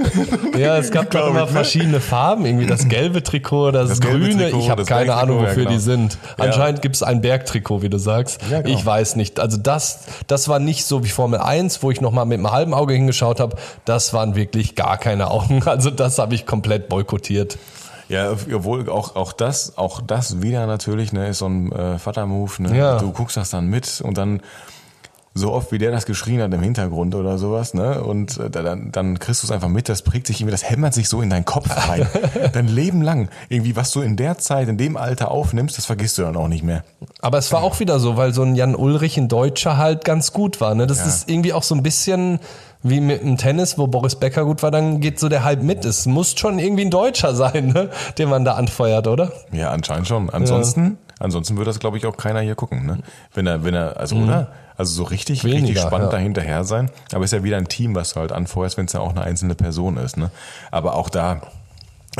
Ja, 0.57 0.77
es 0.77 0.91
gab 0.91 1.11
doch 1.11 1.27
immer 1.27 1.41
ich, 1.41 1.45
ne? 1.47 1.51
verschiedene 1.51 1.99
Farben, 1.99 2.45
irgendwie 2.45 2.65
das 2.65 2.87
gelbe 2.87 3.23
Trikot, 3.23 3.71
das, 3.71 3.89
Das 3.89 4.01
grüne. 4.01 4.45
Trikot, 4.45 4.59
ich 4.59 4.69
habe 4.69 4.85
keine 4.85 5.15
Ahnung, 5.15 5.37
ja, 5.41 5.49
wofür 5.49 5.63
genau. 5.63 5.71
die 5.71 5.79
sind. 5.79 6.17
Ja. 6.37 6.45
Anscheinend 6.45 6.81
gibt 6.81 6.95
es 6.95 7.03
ein 7.03 7.21
Bergtrikot, 7.21 7.81
wie 7.81 7.89
du 7.89 7.97
sagst. 7.97 8.41
Ja, 8.49 8.61
genau. 8.61 8.77
Ich 8.77 8.85
weiß 8.85 9.15
nicht. 9.15 9.39
Also 9.39 9.57
das, 9.57 10.01
das 10.27 10.47
war 10.47 10.59
nicht 10.59 10.85
so 10.85 11.03
wie 11.03 11.09
Formel 11.09 11.39
1, 11.39 11.83
wo 11.83 11.91
ich 11.91 12.01
nochmal 12.01 12.25
mit 12.25 12.37
einem 12.37 12.51
halben 12.51 12.73
Auge 12.73 12.93
hingeschaut 12.93 13.39
habe. 13.39 13.57
Das 13.85 14.13
waren 14.13 14.35
wirklich 14.35 14.75
gar 14.75 14.97
keine 14.97 15.29
Augen. 15.31 15.63
Also 15.69 15.91
das 15.91 16.17
habe 16.17 16.33
ich 16.33 16.45
komplett 16.47 16.89
boykottiert. 16.89 17.57
Ja, 18.09 18.31
obwohl 18.31 18.89
auch, 18.89 19.15
auch 19.15 19.31
das, 19.33 19.77
auch 19.77 20.01
das 20.01 20.41
wieder 20.41 20.65
natürlich, 20.67 21.13
ne, 21.13 21.27
ist 21.29 21.37
so 21.39 21.45
ein 21.47 21.71
äh, 21.71 21.97
Vater-Move, 21.99 22.63
ne? 22.63 22.75
Ja. 22.77 22.97
Du 22.97 23.11
guckst 23.11 23.37
das 23.37 23.49
dann 23.51 23.67
mit 23.67 24.01
und 24.01 24.17
dann 24.17 24.41
so 25.35 25.53
oft 25.53 25.71
wie 25.71 25.77
der 25.77 25.91
das 25.91 26.05
geschrien 26.07 26.41
hat 26.41 26.51
im 26.53 26.61
Hintergrund 26.61 27.13
oder 27.13 27.37
sowas, 27.37 27.73
ne? 27.75 28.03
Und 28.03 28.37
äh, 28.39 28.49
dann, 28.49 28.91
dann 28.91 29.19
kriegst 29.19 29.43
du 29.43 29.47
es 29.47 29.51
einfach 29.51 29.67
mit, 29.69 29.87
das 29.87 30.01
prägt 30.01 30.25
sich 30.27 30.41
irgendwie, 30.41 30.51
das 30.51 30.67
hämmert 30.67 30.93
sich 30.95 31.07
so 31.07 31.21
in 31.21 31.29
deinen 31.29 31.45
Kopf 31.45 31.69
rein. 31.87 32.07
Dein 32.53 32.67
Leben 32.67 33.01
lang. 33.03 33.29
Irgendwie, 33.47 33.75
was 33.75 33.91
du 33.91 34.01
in 34.01 34.17
der 34.17 34.39
Zeit, 34.39 34.67
in 34.67 34.77
dem 34.77 34.97
Alter 34.97 35.29
aufnimmst, 35.29 35.77
das 35.77 35.85
vergisst 35.85 36.17
du 36.17 36.23
dann 36.23 36.35
auch 36.35 36.47
nicht 36.47 36.63
mehr. 36.63 36.83
Aber 37.21 37.37
es 37.37 37.51
war 37.53 37.61
auch 37.61 37.79
wieder 37.79 37.99
so, 37.99 38.17
weil 38.17 38.33
so 38.33 38.41
ein 38.41 38.55
Jan 38.55 38.75
Ulrich, 38.75 39.17
ein 39.17 39.27
Deutscher, 39.27 39.77
halt 39.77 40.03
ganz 40.03 40.33
gut 40.33 40.59
war. 40.59 40.73
Ne? 40.73 40.87
Das 40.87 40.97
Ja. 40.97 41.05
ist 41.05 41.29
irgendwie 41.29 41.53
auch 41.53 41.63
so 41.63 41.75
ein 41.75 41.83
bisschen 41.83 42.39
wie 42.81 43.01
mit 43.01 43.21
dem 43.21 43.37
Tennis, 43.37 43.77
wo 43.77 43.87
Boris 43.87 44.15
Becker 44.15 44.45
gut 44.45 44.63
war, 44.63 44.71
dann 44.71 45.01
geht 45.01 45.19
so 45.19 45.27
der 45.27 45.43
Hype 45.43 45.61
mit. 45.63 45.83
Es 45.83 46.05
muss 46.05 46.33
schon 46.37 46.59
irgendwie 46.59 46.85
ein 46.85 46.91
Deutscher 46.91 47.35
sein, 47.35 47.67
ne? 47.67 47.89
den 48.17 48.29
man 48.29 48.45
da 48.45 48.53
anfeuert, 48.55 49.07
oder? 49.07 49.31
Ja, 49.51 49.71
anscheinend 49.71 50.07
schon. 50.07 50.29
Ansonsten, 50.29 50.97
ansonsten 51.19 51.57
würde 51.57 51.69
das, 51.69 51.79
glaube 51.79 51.97
ich, 51.97 52.05
auch 52.05 52.15
keiner 52.15 52.39
hier 52.39 52.55
gucken, 52.55 52.85
ne? 52.85 52.99
Wenn 53.33 53.47
er, 53.47 53.63
wenn 53.65 53.73
er, 53.73 53.97
also, 53.97 54.15
oder? 54.15 54.51
Also 54.77 54.93
so 54.93 55.03
richtig, 55.03 55.43
richtig 55.43 55.61
Mhm. 55.61 55.65
Weniger, 55.67 55.81
spannend 55.81 56.13
ja. 56.13 56.17
dahinterher 56.17 56.63
sein. 56.63 56.89
Aber 57.11 57.25
ist 57.25 57.33
ja 57.33 57.43
wieder 57.43 57.57
ein 57.57 57.67
Team, 57.67 57.95
was 57.95 58.13
du 58.13 58.21
halt 58.21 58.31
anfeuerst, 58.31 58.77
wenn 58.77 58.85
es 58.85 58.93
ja 58.93 59.01
auch 59.01 59.09
eine 59.09 59.21
einzelne 59.23 59.55
Person 59.55 59.97
ist, 59.97 60.15
ne? 60.15 60.31
Aber 60.71 60.95
auch 60.95 61.09
da, 61.09 61.41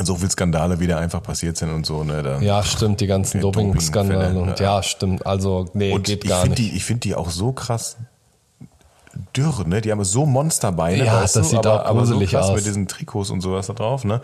so 0.04 0.16
viel 0.16 0.30
Skandale 0.30 0.82
wieder 0.82 0.98
einfach 1.00 1.24
passiert 1.24 1.56
sind 1.56 1.72
und 1.74 1.86
so, 1.86 2.04
ne? 2.04 2.22
Da, 2.22 2.40
Ja, 2.42 2.62
stimmt, 2.64 3.00
die 3.00 3.08
ganzen 3.08 3.38
Ja, 3.38 3.44
Doping-Skandale. 3.44 4.38
Und 4.38 4.60
ja. 4.60 4.76
ja, 4.76 4.84
stimmt. 4.84 5.26
Also, 5.26 5.70
nee, 5.74 5.94
und 5.94 6.06
geht 6.06 6.26
ich 6.26 6.30
gar 6.30 6.42
finde 6.42 6.62
nicht. 6.62 6.74
die, 6.74 6.76
ich 6.78 6.84
finde 6.84 7.00
die 7.00 7.16
auch 7.16 7.30
so 7.30 7.54
krass 7.54 7.96
dürr, 9.40 9.66
ne? 9.66 9.82
Die 9.82 9.92
haben 9.92 10.04
so 10.04 10.26
Monsterbeine, 10.26 11.06
Ja, 11.06 11.22
weißt 11.22 11.36
das 11.38 11.50
du? 11.50 11.56
sieht 11.58 11.66
aber, 11.66 11.84
auch 11.84 11.90
aber 11.90 12.06
so 12.06 12.14
gruselig 12.14 12.32
krass 12.32 12.48
aus. 12.50 12.56
mit 12.56 12.66
diesen 12.66 12.88
Trikots 12.88 13.30
und 13.30 13.42
sowas 13.42 13.68
da 13.68 13.74
drauf, 13.74 14.04
ne? 14.06 14.22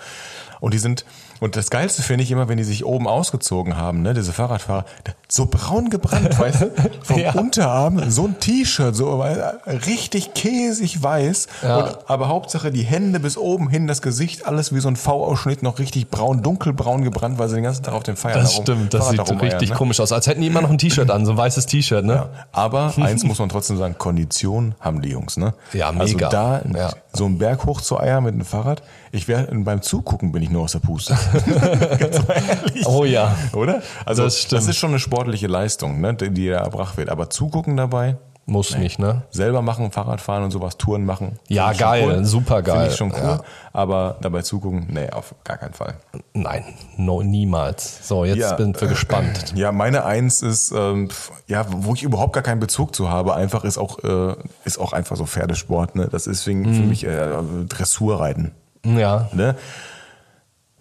Und 0.60 0.74
die 0.74 0.78
sind, 0.80 1.06
und 1.40 1.56
das 1.56 1.70
Geilste 1.70 2.02
finde 2.04 2.24
ich 2.24 2.32
immer, 2.32 2.48
wenn 2.48 2.58
die 2.58 2.64
sich 2.64 2.86
oben 2.86 3.08
ausgezogen 3.08 3.78
haben, 3.78 4.02
ne? 4.02 4.14
Diese 4.14 4.32
Fahrradfahrer, 4.34 4.86
so 5.28 5.46
braun 5.48 5.90
gebrannt, 5.90 6.38
weißt 6.40 6.62
du? 6.62 6.72
Vom 7.04 7.20
Ja. 7.20 7.34
Unterarm, 7.34 8.10
so 8.10 8.26
ein 8.26 8.40
T-Shirt, 8.40 8.96
so 8.96 9.22
äh, 9.24 9.54
richtig 9.88 10.34
käsig 10.34 11.02
weiß. 11.04 11.48
Ja. 11.64 11.78
Und, 11.78 11.98
aber 12.08 12.28
Hauptsache 12.28 12.72
die 12.72 12.84
Hände 12.84 13.20
bis 13.20 13.38
oben 13.38 13.70
hin, 13.70 13.88
das 13.88 14.02
Gesicht, 14.02 14.46
alles 14.48 14.74
wie 14.74 14.80
so 14.80 14.88
ein 14.88 14.96
V-Ausschnitt, 14.96 15.64
noch 15.64 15.80
richtig 15.80 16.10
braun, 16.10 16.42
dunkelbraun 16.44 17.04
gebrannt, 17.04 17.38
weil 17.38 17.50
sie 17.50 17.56
den 17.56 17.64
ganzen 17.64 17.84
Tag 17.84 17.94
auf 17.94 18.04
dem 18.04 18.16
Feiern 18.16 18.40
Das 18.40 18.52
da 18.52 18.56
rum- 18.58 18.64
stimmt, 18.66 18.94
das 18.94 19.08
Fahrrad 19.08 19.28
sieht 19.28 19.42
richtig 19.42 19.70
ne? 19.72 19.76
komisch 19.76 20.00
aus. 20.00 20.12
Als 20.12 20.28
hätten 20.28 20.42
die 20.42 20.48
immer 20.48 20.62
noch 20.62 20.70
ein 20.70 20.78
T-Shirt 20.78 21.10
an, 21.12 21.26
so 21.26 21.32
ein 21.32 21.38
weißes 21.38 21.66
T-Shirt, 21.66 22.06
ne? 22.06 22.28
Aber 22.52 22.94
eins 23.02 23.24
muss 23.24 23.40
man 23.40 23.50
trotzdem 23.50 23.78
sagen, 23.78 23.96
Kondition 23.98 24.76
haben 24.80 25.02
die 25.02 25.10
Jungs, 25.10 25.38
ne? 25.38 25.54
Ja, 25.74 25.90
Also 25.90 26.14
mega. 26.16 26.30
da 26.30 26.62
Ja. 26.74 26.92
So 27.16 27.26
einen 27.26 27.38
Berg 27.38 27.66
hoch 27.66 27.82
zu 27.82 28.00
eiern 28.00 28.24
mit 28.24 28.34
einem 28.34 28.46
Fahrrad, 28.46 28.84
ich 29.12 29.28
wäre 29.28 29.48
beim 29.54 29.82
Zugucken 29.82 30.32
bin 30.32 30.44
ich 30.44 30.50
nur 30.50 30.64
aus 30.64 30.74
der 30.74 30.80
Puste. 30.80 31.18
Ganz 32.00 32.22
ehrlich. 32.28 32.86
Oh 32.86 33.06
ja. 33.06 33.36
Oder? 33.54 33.82
Also 34.06 34.24
Das 34.24 34.48
das, 34.48 34.68
ist 34.68 34.78
schon 34.78 34.92
eine 34.92 35.00
sportliche 35.00 35.48
Leistung, 35.48 36.02
ne, 36.02 36.14
die 36.14 36.30
die 36.30 36.50
da 36.50 36.58
erbracht 36.58 36.98
wird. 36.98 37.10
Aber 37.10 37.30
zugucken 37.30 37.78
dabei, 37.78 38.18
Muss 38.48 38.78
nicht, 38.78 39.00
ne? 39.00 39.24
selber 39.32 39.64
machen, 39.64 39.92
Fahrrad 39.92 40.22
fahren 40.22 40.44
und 40.44 40.52
sowas, 40.52 40.78
Touren 40.78 41.04
machen. 41.04 41.40
Ja, 41.48 41.72
ich 41.72 41.80
geil, 41.80 42.04
cool. 42.18 42.26
super 42.26 42.62
geil. 42.62 42.76
Finde 42.76 42.90
ich 42.92 42.96
schon 42.96 43.12
cool. 43.12 43.18
Ja. 43.40 43.42
Aber 43.74 44.18
dabei 44.22 44.44
zugucken, 44.44 44.86
nee, 44.92 45.10
auf 45.10 45.34
gar 45.44 45.58
keinen 45.58 45.74
Fall. 45.74 45.96
Nein, 46.34 46.64
no, 46.96 47.24
niemals. 47.24 48.08
So, 48.08 48.24
jetzt 48.24 48.38
Ja. 48.38 48.56
sind 48.56 48.80
wir 48.80 48.88
gespannt. 48.88 49.46
Ja, 49.56 49.72
meine 49.72 50.06
Eins 50.06 50.44
ist, 50.44 50.72
ähm, 50.72 51.10
ja, 51.48 51.66
wo 51.70 51.94
ich 51.96 52.04
überhaupt 52.04 52.34
gar 52.34 52.44
keinen 52.44 52.60
Bezug 52.60 52.94
zu 52.96 53.10
habe, 53.10 53.34
einfach 53.36 53.64
ist 53.64 53.80
auch, 53.80 53.98
äh, 54.04 54.36
ist 54.64 54.78
auch 54.80 54.94
einfach 54.94 55.16
so 55.16 55.26
Pferdesport, 55.26 55.96
ne? 55.96 56.08
Das 56.12 56.28
ist 56.28 56.42
deswegen 56.42 56.62
Mhm. 56.62 56.74
für 56.76 56.82
mich 56.84 57.04
äh, 57.06 57.30
Dressurreiten. 57.68 58.52
Ja. 58.86 59.28
Ne? 59.34 59.56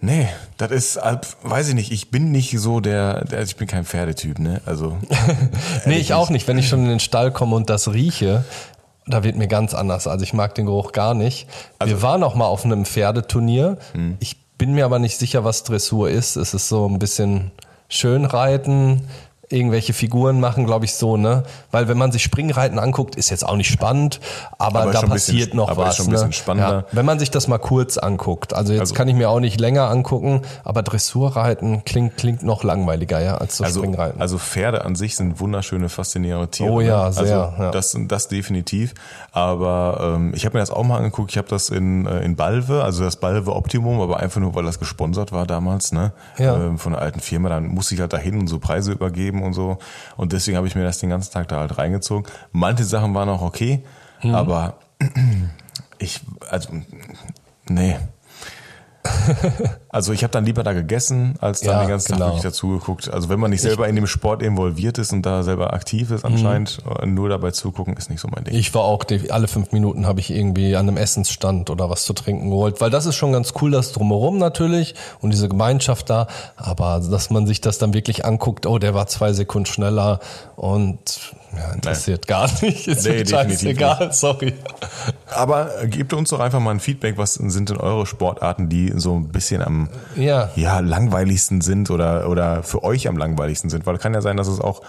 Nee, 0.05 0.29
das 0.59 0.71
ist, 0.71 1.01
weiß 1.43 1.69
ich 1.69 1.75
nicht, 1.75 1.91
ich 1.91 2.11
bin 2.11 2.31
nicht 2.31 2.59
so 2.59 2.81
der, 2.81 3.25
der 3.25 3.43
ich 3.43 3.57
bin 3.57 3.67
kein 3.67 3.87
Pferdetyp, 3.87 4.39
ne? 4.39 4.61
Also. 4.67 4.99
Nee, 5.87 5.97
ich 5.97 6.13
auch 6.13 6.29
nicht. 6.29 6.47
Wenn 6.47 6.59
ich 6.59 6.69
schon 6.69 6.81
in 6.81 6.89
den 6.89 7.01
Stall 7.01 7.33
komme 7.33 7.57
und 7.57 7.71
das 7.71 7.93
rieche, 7.93 8.45
da 9.07 9.25
wird 9.25 9.37
mir 9.37 9.49
ganz 9.49 9.73
anders. 9.73 10.07
Also 10.07 10.23
ich 10.23 10.35
mag 10.35 10.55
den 10.55 10.67
Geruch 10.67 10.93
gar 10.93 11.15
nicht. 11.15 11.49
Also 11.79 11.95
Wir 11.95 12.03
waren 12.03 12.23
auch 12.23 12.35
mal 12.35 12.47
auf 12.47 12.65
einem 12.65 12.85
Pferdeturnier. 12.85 13.79
Hm. 13.93 14.17
Ich 14.21 14.37
bin 14.59 14.75
mir 14.75 14.85
aber 14.85 14.99
nicht 14.99 15.17
sicher, 15.17 15.45
was 15.45 15.63
Dressur 15.63 16.11
ist. 16.11 16.37
Es 16.37 16.53
ist 16.53 16.69
so 16.69 16.87
ein 16.87 16.99
bisschen 16.99 17.51
Schönreiten, 17.89 19.09
irgendwelche 19.51 19.93
Figuren 19.93 20.41
machen, 20.41 20.67
glaube 20.67 20.85
ich, 20.85 20.95
so, 20.95 21.17
ne? 21.17 21.43
Weil 21.71 21.89
wenn 21.89 21.99
man 21.99 22.13
sich 22.13 22.23
Springreiten 22.23 22.79
anguckt, 22.79 23.15
ist 23.17 23.31
jetzt 23.31 23.47
auch 23.47 23.57
nicht 23.57 23.71
spannend, 23.71 24.21
aber, 24.59 24.81
Aber 24.83 24.93
da 24.93 25.01
ein 25.01 25.11
bisschen- 25.11 25.35
passiert 25.37 25.55
noch 25.55 25.77
was. 25.77 25.97
schon 25.97 26.07
ein 26.07 26.11
bisschen 26.13 26.27
ne? 26.29 26.33
spannender. 26.33 26.71
Ja, 26.73 26.85
wenn 26.93 27.05
man 27.07 27.19
sich 27.19 27.31
das 27.31 27.47
mal 27.49 27.59
kurz 27.59 27.99
anguckt. 27.99 28.55
Also 28.55 28.73
jetzt 28.73 28.81
Also- 28.81 28.95
kann 28.95 29.09
ich 29.09 29.15
mir 29.15 29.29
auch 29.31 29.41
nicht 29.41 29.61
länger 29.61 29.89
angucken, 29.91 30.43
aber 30.65 30.83
Dressurreiten 30.83 31.83
klingt, 31.85 32.17
klingt 32.17 32.43
noch 32.43 32.65
langweiliger, 32.65 33.21
ja, 33.21 33.37
als 33.37 33.57
so 33.59 33.65
Also, 33.65 33.81
Springreiten. 33.81 34.21
also 34.21 34.39
Pferde 34.39 34.85
an 34.85 34.95
sich 34.97 35.17
sind 35.17 35.41
wunderschöne, 35.41 35.89
faszinierende 35.89 36.49
Tiere. 36.49 36.71
Oh 36.71 36.81
ja, 36.81 37.07
ne? 37.07 37.13
sehr, 37.13 37.23
Also 37.23 37.63
ja. 37.63 37.71
Das, 37.71 37.97
das 38.09 38.29
definitiv. 38.29 38.95
Aber 39.33 40.15
ähm, 40.17 40.33
ich 40.35 40.45
habe 40.47 40.57
mir 40.57 40.61
das 40.61 40.71
auch 40.71 40.85
mal 40.85 40.99
angeguckt. 40.99 41.31
Ich 41.33 41.39
habe 41.39 41.49
das 41.49 41.69
in, 41.69 42.07
äh, 42.07 42.21
in 42.25 42.37
Balve, 42.37 42.83
also 42.85 43.05
das 43.05 43.17
Balve 43.17 43.55
Optimum, 43.55 44.01
aber 44.01 44.21
einfach 44.21 44.41
nur, 44.41 44.55
weil 44.55 44.65
das 44.65 44.79
gesponsert 44.79 45.33
war 45.33 45.47
damals, 45.47 45.93
ne? 45.93 46.13
Ja. 46.39 46.55
Ähm, 46.57 46.79
von 46.79 46.95
einer 46.95 47.03
alten 47.03 47.21
Firma. 47.21 47.49
Dann 47.49 47.67
musste 47.69 47.95
ich 47.95 48.01
halt 48.01 48.13
dahin 48.13 48.39
und 48.39 48.47
so 48.47 48.59
Preise 48.59 48.93
übergeben 48.93 49.34
und 49.43 49.53
so. 49.55 49.79
Und 50.17 50.33
deswegen 50.33 50.57
habe 50.57 50.67
ich 50.67 50.75
mir 50.75 50.85
das 50.85 50.99
den 50.99 51.11
ganzen 51.11 51.33
Tag 51.33 51.49
da 51.49 51.59
halt 51.59 51.79
reingezogen. 51.79 52.31
Manche 52.53 52.85
Sachen 52.85 53.15
waren 53.15 53.29
auch 53.29 53.43
okay, 53.43 53.83
Mhm. 54.23 54.35
aber 54.35 54.79
ich, 55.99 56.21
also, 56.51 56.69
nee. 57.69 57.97
Also 59.95 60.13
ich 60.13 60.25
habe 60.25 60.33
dann 60.33 60.45
lieber 60.45 60.65
da 60.65 60.73
gegessen, 60.73 61.37
als 61.41 61.61
dann 61.61 61.75
Ja, 61.75 61.81
den 61.83 61.89
ganzen 61.89 62.15
genau. 62.15 62.25
Tag 62.25 62.29
wirklich 62.31 62.43
dazu 62.43 62.69
geguckt. 62.71 63.09
Also 63.09 63.29
wenn 63.29 63.39
man 63.39 63.53
nicht 63.53 63.61
selber 63.61 63.87
in 63.87 63.95
dem 63.95 64.09
Sport 64.09 64.43
involviert 64.43 64.99
ist 64.99 65.13
und 65.13 65.23
da 65.23 65.45
selber 65.45 65.73
aktiv 65.73 66.11
ist 66.11 66.25
anscheinend, 66.25 66.81
äh, 67.01 67.07
nur 67.07 67.29
dabei 67.29 67.53
zugucken, 67.53 67.97
ist 67.97 68.11
nicht 68.11 68.19
so 68.19 68.27
mein 68.27 68.43
Ding. 68.43 68.55
Mhm. 68.55 68.59
Ich 68.59 68.75
war 68.75 68.83
auch, 68.83 69.05
alle 69.29 69.47
fünf 69.47 69.71
Minuten 69.71 70.05
habe 70.05 70.19
ich 70.19 70.33
irgendwie 70.33 70.75
an 70.75 70.89
einem 70.89 70.97
Essensstand 70.97 71.71
oder 71.71 71.91
was 71.91 72.05
zu 72.07 72.13
trinken 72.13 72.51
geholt, 72.51 72.81
weil 72.81 72.91
das 72.91 73.07
ist 73.07 73.15
schon 73.15 73.33
ganz 73.33 73.53
cool, 73.63 73.71
das 73.71 73.93
drumherum 73.93 74.39
natürlich 74.39 74.97
und 75.21 75.31
diese 75.31 75.49
Gemeinschaft 75.49 76.11
da, 76.11 76.27
aber 76.57 77.01
dass 77.09 77.31
man 77.31 77.47
sich 77.47 77.61
das 77.61 77.79
dann 77.79 77.95
wirklich 77.95 78.25
anguckt, 78.25 78.67
oh, 78.67 78.81
der 78.81 78.95
war 78.95 79.07
zwei 79.07 79.33
Sekunden 79.33 79.67
schneller 79.67 80.19
und 80.57 81.35
ja, 81.57 81.73
interessiert 81.73 82.27
gar 82.27 82.51
nicht, 82.63 82.89
ist 82.89 83.07
Nee, 83.07 83.23
definitiv 83.23 83.79
scheißegal, 83.79 84.13
sorry. 84.13 84.55
Aber 85.33 85.71
gebt 85.87 86.13
uns 86.13 86.31
doch 86.31 86.41
einfach 86.41 86.61
mal 86.61 86.73
ein 86.73 86.81
Feedback, 86.81 87.17
was 87.17 87.35
sind 87.35 87.69
denn 87.69 87.77
eure 87.77 88.07
Sportarten, 88.07 88.69
die 88.69 88.93
so 88.97 89.15
ein 89.15 89.29
bisschen 89.29 89.63
am 89.63 89.84
Ja. 90.17 90.51
ja, 90.57 90.81
langweiligsten 90.81 91.61
sind 91.61 91.91
oder, 91.91 92.29
oder 92.29 92.63
für 92.63 92.85
euch 92.85 93.09
am 93.09 93.17
langweiligsten 93.17 93.71
sind? 93.71 93.87
Weil 93.87 93.99
kann 93.99 94.15
ja 94.15 94.21
sein, 94.21 94.37
dass 94.37 94.49
es 94.49 94.61
auch 94.61 94.83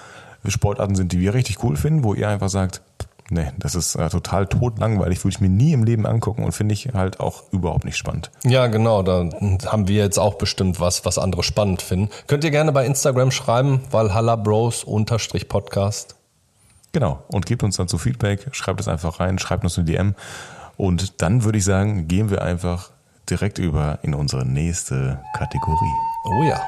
Sportarten 0.47 0.95
sind, 0.95 1.11
die 1.11 1.19
wir 1.19 1.33
richtig 1.33 1.63
cool 1.63 1.75
finden, 1.75 2.03
wo 2.03 2.13
ihr 2.13 2.29
einfach 2.29 2.49
sagt, 2.49 2.81
nee, 3.29 3.51
das 3.57 3.75
ist 3.75 3.95
äh, 3.95 4.09
total 4.09 4.47
totlangweilig, 4.47 5.23
würde 5.23 5.35
ich 5.35 5.41
mir 5.41 5.49
nie 5.49 5.73
im 5.73 5.83
Leben 5.83 6.05
angucken 6.05 6.43
und 6.43 6.51
finde 6.51 6.73
ich 6.73 6.89
halt 6.93 7.19
auch 7.19 7.43
überhaupt 7.51 7.85
nicht 7.85 7.97
spannend. 7.97 8.31
Ja, 8.43 8.67
genau, 8.67 9.01
da 9.01 9.29
haben 9.65 9.87
wir 9.87 10.03
jetzt 10.03 10.19
auch 10.19 10.35
bestimmt 10.35 10.79
was, 10.79 11.05
was 11.05 11.17
andere 11.17 11.43
spannend 11.43 11.81
finden. 11.81 12.09
Könnt 12.27 12.43
ihr 12.43 12.51
gerne 12.51 12.71
bei 12.71 12.85
Instagram 12.85 13.31
schreiben, 13.31 13.81
Valhalla 13.91 14.35
Bros 14.35 14.83
unterstrich 14.83 15.49
Podcast. 15.49 16.15
Genau. 16.91 17.23
Und 17.27 17.45
gebt 17.45 17.61
uns 17.63 17.75
dann 17.75 17.89
so 17.89 17.97
Feedback, 17.97 18.47
schreibt 18.53 18.79
es 18.79 18.87
einfach 18.87 19.19
rein, 19.19 19.37
schreibt 19.37 19.65
uns 19.65 19.77
eine 19.77 19.85
DM. 19.85 20.15
Und 20.77 21.21
dann 21.21 21.43
würde 21.43 21.57
ich 21.57 21.65
sagen, 21.65 22.07
gehen 22.07 22.29
wir 22.29 22.41
einfach 22.41 22.91
direkt 23.29 23.57
über 23.57 23.99
in 24.01 24.13
unsere 24.13 24.45
nächste 24.45 25.19
Kategorie. 25.37 25.93
Oh 26.25 26.43
ja. 26.43 26.61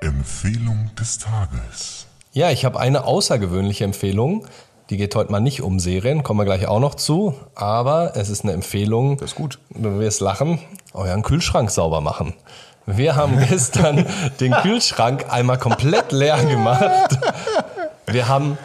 Empfehlung 0.00 0.90
des 0.98 1.18
Tages. 1.18 2.06
Ja, 2.32 2.50
ich 2.50 2.64
habe 2.64 2.80
eine 2.80 3.04
außergewöhnliche 3.04 3.84
Empfehlung. 3.84 4.46
Die 4.90 4.96
geht 4.96 5.14
heute 5.14 5.30
mal 5.30 5.40
nicht 5.40 5.62
um 5.62 5.78
Serien, 5.78 6.22
kommen 6.22 6.40
wir 6.40 6.44
gleich 6.44 6.66
auch 6.66 6.80
noch 6.80 6.96
zu. 6.96 7.34
Aber 7.54 8.16
es 8.16 8.28
ist 8.28 8.42
eine 8.42 8.52
Empfehlung. 8.52 9.16
Das 9.18 9.30
ist 9.30 9.36
gut. 9.36 9.58
Du 9.70 9.98
wirst 9.98 10.20
lachen. 10.20 10.58
Euren 10.92 11.22
Kühlschrank 11.22 11.70
sauber 11.70 12.00
machen. 12.00 12.34
Wir 12.86 13.14
haben 13.14 13.38
gestern 13.48 14.06
den 14.40 14.52
Kühlschrank 14.52 15.26
einmal 15.30 15.58
komplett 15.58 16.10
leer 16.10 16.44
gemacht. 16.44 17.18
Wir 18.06 18.28
haben 18.28 18.58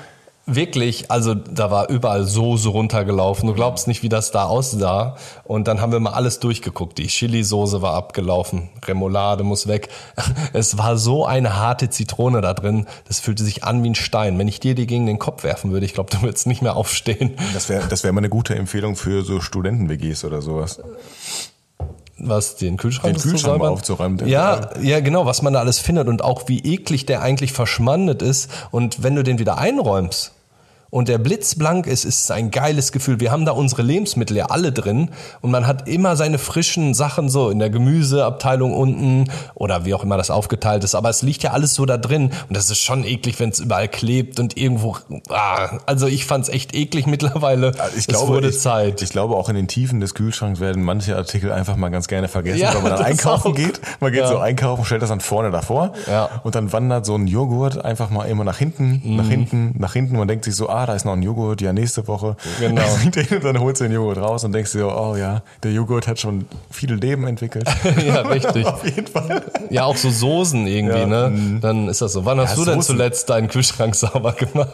wirklich, 0.48 1.12
also 1.12 1.36
da 1.36 1.70
war 1.70 1.90
überall 1.90 2.24
Soße 2.24 2.70
runtergelaufen. 2.70 3.48
Du 3.48 3.54
glaubst 3.54 3.88
nicht, 3.88 4.02
wie 4.02 4.10
das 4.10 4.32
da 4.32 4.46
aussah. 4.46 5.18
Und 5.44 5.68
dann 5.68 5.82
haben 5.82 5.92
wir 5.92 6.00
mal 6.00 6.14
alles 6.14 6.40
durchgeguckt. 6.40 6.98
Die 6.98 7.08
Chili-Soße 7.08 7.82
war 7.82 7.94
abgelaufen. 7.94 8.70
Remoulade 8.86 9.44
muss 9.44 9.68
weg. 9.68 9.90
Es 10.54 10.78
war 10.78 10.98
so 10.98 11.26
eine 11.26 11.58
harte 11.58 11.90
Zitrone 11.90 12.42
da 12.42 12.54
drin. 12.54 12.88
Das 13.08 13.20
fühlte 13.20 13.44
sich 13.44 13.64
an 13.64 13.84
wie 13.84 13.90
ein 13.90 13.96
Stein. 13.96 14.40
Wenn 14.40 14.48
ich 14.48 14.60
dir 14.60 14.76
die 14.76 14.88
gegen 14.88 15.06
den 15.06 15.20
Kopf 15.20 15.44
werfen 15.44 15.72
würde, 15.72 15.86
ich 15.86 15.94
glaube, 15.94 16.10
du 16.10 16.22
würdest 16.22 16.48
nicht 16.48 16.62
mehr 16.62 16.78
aufstehen. 16.78 17.36
Das 17.54 17.68
wäre 17.68 17.86
das 17.88 18.04
wär 18.04 18.14
mal 18.14 18.22
eine 18.22 18.30
gute 18.30 18.56
Empfehlung 18.56 18.96
für 18.96 19.24
so 19.24 19.42
Studenten-WGs 19.42 20.24
oder 20.24 20.42
sowas. 20.42 20.80
Was, 22.18 22.56
den 22.56 22.78
Kühlschrank, 22.78 23.16
Den 23.16 23.22
Kühlschrank 23.22 23.60
mal 23.60 23.68
aufzuräumen. 23.68 24.26
Ja, 24.28 24.70
ja, 24.82 25.02
genau, 25.02 25.26
was 25.26 25.42
man 25.42 25.54
da 25.54 25.60
alles 25.60 25.80
findet 25.80 26.08
und 26.08 26.24
auch 26.24 26.48
wie 26.48 26.60
eklig 26.60 27.06
der 27.06 27.22
eigentlich 27.22 27.52
verschmandet 27.52 28.22
ist. 28.22 28.50
Und 28.72 29.04
wenn 29.04 29.16
du 29.16 29.24
den 29.24 29.38
wieder 29.38 29.58
einräumst 29.58 30.34
und 30.90 31.08
der 31.08 31.18
blitzblank 31.18 31.86
ist, 31.88 32.06
ist 32.06 32.24
es 32.24 32.32
ein 32.32 32.52
geiles 32.52 32.92
Gefühl. 32.92 33.20
Wir 33.20 33.32
haben 33.32 33.46
da 33.46 33.52
unsere 33.52 33.82
Lebensmittel 33.82 34.38
ja 34.38 34.46
alle 34.48 34.72
drin 34.72 35.10
und 35.42 35.52
man 35.52 35.68
hat 35.68 35.88
immer 35.88 36.16
seine 36.16 36.38
frischen 36.38 36.94
Sachen 36.94 37.30
so 37.30 37.50
in 37.50 37.60
der 37.60 37.70
Gemüseabteilung 37.70 38.74
unten 38.74 39.30
oder 39.56 39.86
wie 39.86 39.94
auch 39.94 40.04
immer 40.04 40.18
das 40.18 40.30
aufgeteilt 40.30 40.84
ist. 40.84 40.96
Aber 40.96 41.10
es 41.10 41.22
liegt 41.22 41.44
ja 41.44 41.52
alles 41.52 41.74
so 41.74 41.86
da 41.86 41.98
drin 41.98 42.32
und 42.48 42.56
das 42.58 42.70
ist 42.70 42.80
schon 42.80 43.04
eklig, 43.04 43.40
wenn 43.40 43.50
es 43.50 43.60
überall 43.60 43.88
klebt 43.88 44.40
und 44.40 44.58
irgendwo. 44.58 44.96
Ah, 45.30 45.78
also 45.86 46.08
ich 46.08 46.26
fand's 46.26 46.50
echt 46.50 46.74
eklig 46.76 47.06
mittlerweile. 47.08 47.72
Ich 47.92 48.00
es 48.00 48.08
glaube, 48.08 48.30
wurde 48.34 48.50
ich, 48.50 48.60
Zeit. 48.60 49.02
ich 49.02 49.10
glaube, 49.10 49.36
auch 49.36 49.50
in 49.50 49.56
den 49.56 49.68
Tiefen 49.68 50.00
des 50.00 50.14
Kühlschranks 50.14 50.60
werden 50.60 50.84
manche 50.84 51.16
Artikel 51.16 51.52
einfach 51.52 51.76
mal 51.76 51.90
ganz 51.90 52.08
gerne 52.08 52.28
vergessen, 52.28 52.60
Ja, 52.60 52.74
weil 52.74 52.82
man 52.84 52.92
dann 52.92 53.02
einkaufen 53.06 53.52
auch. 53.52 53.56
geht. 53.56 53.82
Man 54.00 54.12
geht 54.12 54.22
Ja. 54.22 54.28
so 54.30 54.38
einkaufen, 54.38 54.86
stellt 54.86 55.02
das 55.02 55.10
dann 55.10 55.20
vorne 55.22 55.52
davor 55.52 55.94
Ja. 56.10 56.30
und 56.44 56.56
dann 56.56 56.72
wandert 56.72 57.06
so 57.06 57.16
ein 57.16 57.28
Joghurt 57.28 57.84
einfach 57.84 58.10
mal 58.10 58.26
immer 58.26 58.44
nach 58.44 58.58
hinten, 58.58 59.02
Mhm. 59.04 59.16
nach 59.18 59.28
hinten, 59.28 59.76
nach 59.78 59.94
hinten. 59.94 60.18
Man 60.18 60.28
denkt 60.28 60.46
sich 60.46 60.56
so, 60.56 60.70
ah, 60.70 60.77
da 60.86 60.94
ist 60.96 61.06
noch 61.06 61.14
ein 61.14 61.22
Joghurt, 61.22 61.62
ja, 61.62 61.74
nächste 61.74 62.08
Woche. 62.08 62.36
Genau. 62.60 62.82
und 63.06 63.44
dann 63.44 63.60
holst 63.60 63.82
du 63.82 63.86
den 63.86 63.94
Joghurt 63.94 64.18
raus 64.18 64.44
und 64.44 64.52
denkst 64.52 64.72
dir, 64.74 64.80
so, 64.80 64.92
oh 64.92 65.16
ja, 65.16 65.42
der 65.64 65.72
Joghurt 65.72 66.08
hat 66.08 66.20
schon 66.20 66.46
viele 66.70 66.96
Leben 66.96 67.26
entwickelt. 67.28 67.68
ja, 68.06 68.22
richtig. 68.22 68.66
Auf 68.68 68.84
jeden 68.86 69.08
Fall. 69.08 69.44
Ja, 69.70 69.86
auch 69.86 69.96
so 69.96 70.10
Soßen 70.10 70.68
irgendwie, 70.68 71.00
Ja, 71.00 71.06
ne? 71.06 71.60
Dann 71.62 71.88
ist 71.88 72.02
das 72.02 72.14
so. 72.14 72.26
Wann 72.26 72.40
hast 72.40 72.52
Ja, 72.52 72.56
du 72.58 72.66
denn 72.66 72.76
Soßen. 72.82 72.96
zuletzt 72.96 73.30
deinen 73.30 73.48
Kühlschrank 73.48 73.96
sauber 73.96 74.34
gemacht? 74.34 74.74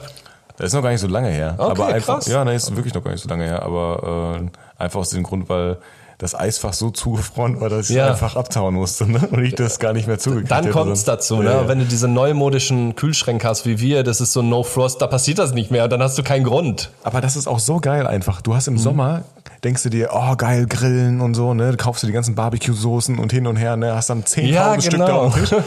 Das 0.57 0.67
ist 0.67 0.73
noch 0.73 0.83
gar 0.83 0.91
nicht 0.91 1.01
so 1.01 1.07
lange 1.07 1.29
her. 1.29 1.55
Okay, 1.57 1.71
aber 1.71 1.87
einfach, 1.87 2.15
krass. 2.15 2.27
Ja, 2.27 2.45
nee, 2.45 2.55
ist 2.55 2.75
wirklich 2.75 2.93
noch 2.93 3.03
gar 3.03 3.11
nicht 3.11 3.23
so 3.23 3.29
lange 3.29 3.45
her. 3.45 3.63
Aber 3.63 4.39
äh, 4.39 4.81
einfach 4.83 4.99
aus 4.99 5.09
dem 5.09 5.23
Grund, 5.23 5.49
weil 5.49 5.77
das 6.17 6.35
Eisfach 6.35 6.73
so 6.73 6.89
zugefroren 6.91 7.59
war, 7.59 7.69
dass 7.69 7.89
ich 7.89 7.95
Ja. 7.95 8.07
einfach 8.07 8.35
abtauen 8.35 8.75
musste 8.75 9.09
ne? 9.09 9.19
und 9.31 9.43
ich 9.43 9.55
das 9.55 9.79
gar 9.79 9.93
nicht 9.93 10.07
mehr 10.07 10.19
zugekriegt 10.19 10.51
Dann 10.51 10.69
kommt's 10.71 11.01
sonst. 11.01 11.07
dazu, 11.07 11.37
ne? 11.41 11.51
ja. 11.51 11.67
Wenn 11.67 11.79
du 11.79 11.85
diese 11.85 12.07
neumodischen 12.07 12.95
Kühlschränke 12.95 13.47
hast 13.47 13.65
wie 13.65 13.79
wir, 13.79 14.03
das 14.03 14.21
ist 14.21 14.33
so 14.33 14.41
No 14.41 14.63
Frost, 14.63 15.01
da 15.01 15.07
passiert 15.07 15.39
das 15.39 15.53
nicht 15.53 15.71
mehr, 15.71 15.87
dann 15.87 16.01
hast 16.01 16.17
du 16.17 16.23
keinen 16.23 16.43
Grund. 16.43 16.91
Aber 17.03 17.19
das 17.21 17.35
ist 17.35 17.47
auch 17.47 17.59
so 17.59 17.79
geil 17.79 18.07
einfach. 18.07 18.41
Du 18.41 18.51
Mhm. 18.51 18.55
hast 18.55 18.67
im 18.67 18.77
Sommer, 18.77 19.23
denkst 19.63 19.83
du 19.83 19.89
dir, 19.89 20.09
oh 20.13 20.35
geil, 20.35 20.65
grillen 20.67 21.19
und 21.21 21.33
so, 21.33 21.53
ne? 21.53 21.71
Du 21.71 21.77
kaufst 21.77 22.03
dir 22.03 22.07
die 22.07 22.13
ganzen 22.13 22.35
Barbecue-Soßen 22.35 23.17
und 23.19 23.31
hin 23.33 23.47
und 23.47 23.55
her, 23.57 23.75
ne? 23.75 23.95
Hast 23.95 24.09
dann 24.09 24.23
10.000 24.23 24.47
Ja, 24.53 24.79
Stück 24.79 24.91
genau. 24.93 25.07
da 25.07 25.13
auf 25.15 25.35
dem. 25.49 25.63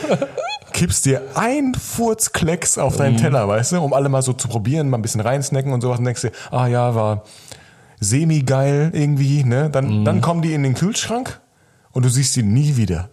Kippst 0.72 1.06
dir 1.06 1.22
ein 1.34 1.72
Furzklecks 1.74 2.76
auf 2.78 2.94
Mhm. 2.94 2.98
deinen 2.98 3.16
Teller, 3.16 3.48
weißt 3.48 3.72
du, 3.72 3.80
um 3.80 3.92
alle 3.94 4.08
mal 4.10 4.20
so 4.22 4.32
zu 4.34 4.46
probieren, 4.48 4.90
mal 4.90 4.98
ein 4.98 5.02
bisschen 5.02 5.22
reinsnacken 5.22 5.72
und 5.72 5.80
sowas 5.80 5.98
und 5.98 6.04
denkst 6.04 6.20
dir, 6.22 6.32
ah 6.50 6.66
ja, 6.66 6.94
war 6.94 7.22
semi-geil 8.00 8.90
irgendwie, 8.92 9.44
ne? 9.44 9.70
Dann, 9.70 10.00
Mhm. 10.00 10.04
dann 10.04 10.20
kommen 10.20 10.42
die 10.42 10.52
in 10.54 10.62
den 10.62 10.74
Kühlschrank 10.74 11.40
und 11.92 12.04
du 12.04 12.08
siehst 12.08 12.34
sie 12.34 12.42
nie 12.42 12.76
wieder. 12.76 13.08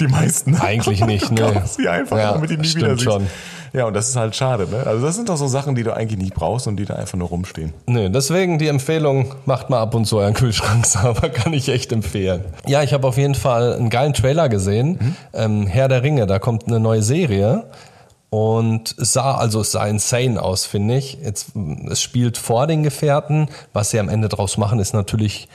Die 0.00 0.06
meisten. 0.08 0.56
Eigentlich 0.60 1.04
nicht, 1.04 1.28
du 1.30 1.34
ne? 1.34 1.52
kaufst 1.52 1.76
sie 1.76 1.88
einfach, 1.88 2.18
Ja, 2.18 2.32
damit 2.32 2.50
die 2.50 2.56
nie 2.56 2.74
wieder 2.74 2.90
siehst. 2.90 3.02
schon. 3.04 3.26
Ja, 3.72 3.86
und 3.86 3.94
das 3.94 4.08
ist 4.08 4.14
halt 4.14 4.36
schade. 4.36 4.68
Ne? 4.70 4.86
Also 4.86 5.04
das 5.04 5.16
sind 5.16 5.28
doch 5.28 5.36
so 5.36 5.48
Sachen, 5.48 5.74
die 5.74 5.82
du 5.82 5.92
eigentlich 5.92 6.18
nicht 6.20 6.34
brauchst 6.34 6.68
und 6.68 6.76
die 6.76 6.84
da 6.84 6.94
einfach 6.94 7.18
nur 7.18 7.26
rumstehen. 7.28 7.72
Nö, 7.86 8.08
deswegen 8.08 8.58
die 8.58 8.68
Empfehlung, 8.68 9.34
macht 9.46 9.68
mal 9.68 9.80
ab 9.80 9.94
und 9.96 10.04
zu 10.04 10.18
euren 10.18 10.34
Kühlschrank 10.34 10.86
sauber, 10.86 11.28
kann 11.28 11.52
ich 11.52 11.68
echt 11.68 11.90
empfehlen. 11.90 12.44
Ja, 12.68 12.84
ich 12.84 12.92
habe 12.92 13.04
auf 13.08 13.16
jeden 13.16 13.34
Fall 13.34 13.74
einen 13.74 13.90
geilen 13.90 14.12
Trailer 14.14 14.48
gesehen. 14.48 14.98
Mhm. 15.00 15.16
Ähm, 15.32 15.66
Herr 15.66 15.88
der 15.88 16.04
Ringe, 16.04 16.26
da 16.26 16.38
kommt 16.38 16.68
eine 16.68 16.78
neue 16.78 17.02
Serie. 17.02 17.64
Und 18.36 18.96
es 18.98 19.12
sah, 19.12 19.36
also 19.36 19.60
es 19.60 19.70
sah 19.70 19.86
insane 19.86 20.42
aus, 20.42 20.66
finde 20.66 20.96
ich. 20.96 21.18
Jetzt, 21.22 21.52
es 21.88 22.02
spielt 22.02 22.36
vor 22.36 22.66
den 22.66 22.82
Gefährten. 22.82 23.48
Was 23.72 23.90
sie 23.90 24.00
am 24.00 24.08
Ende 24.08 24.28
draus 24.28 24.56
machen, 24.56 24.80
ist 24.80 24.92
natürlich 24.92 25.48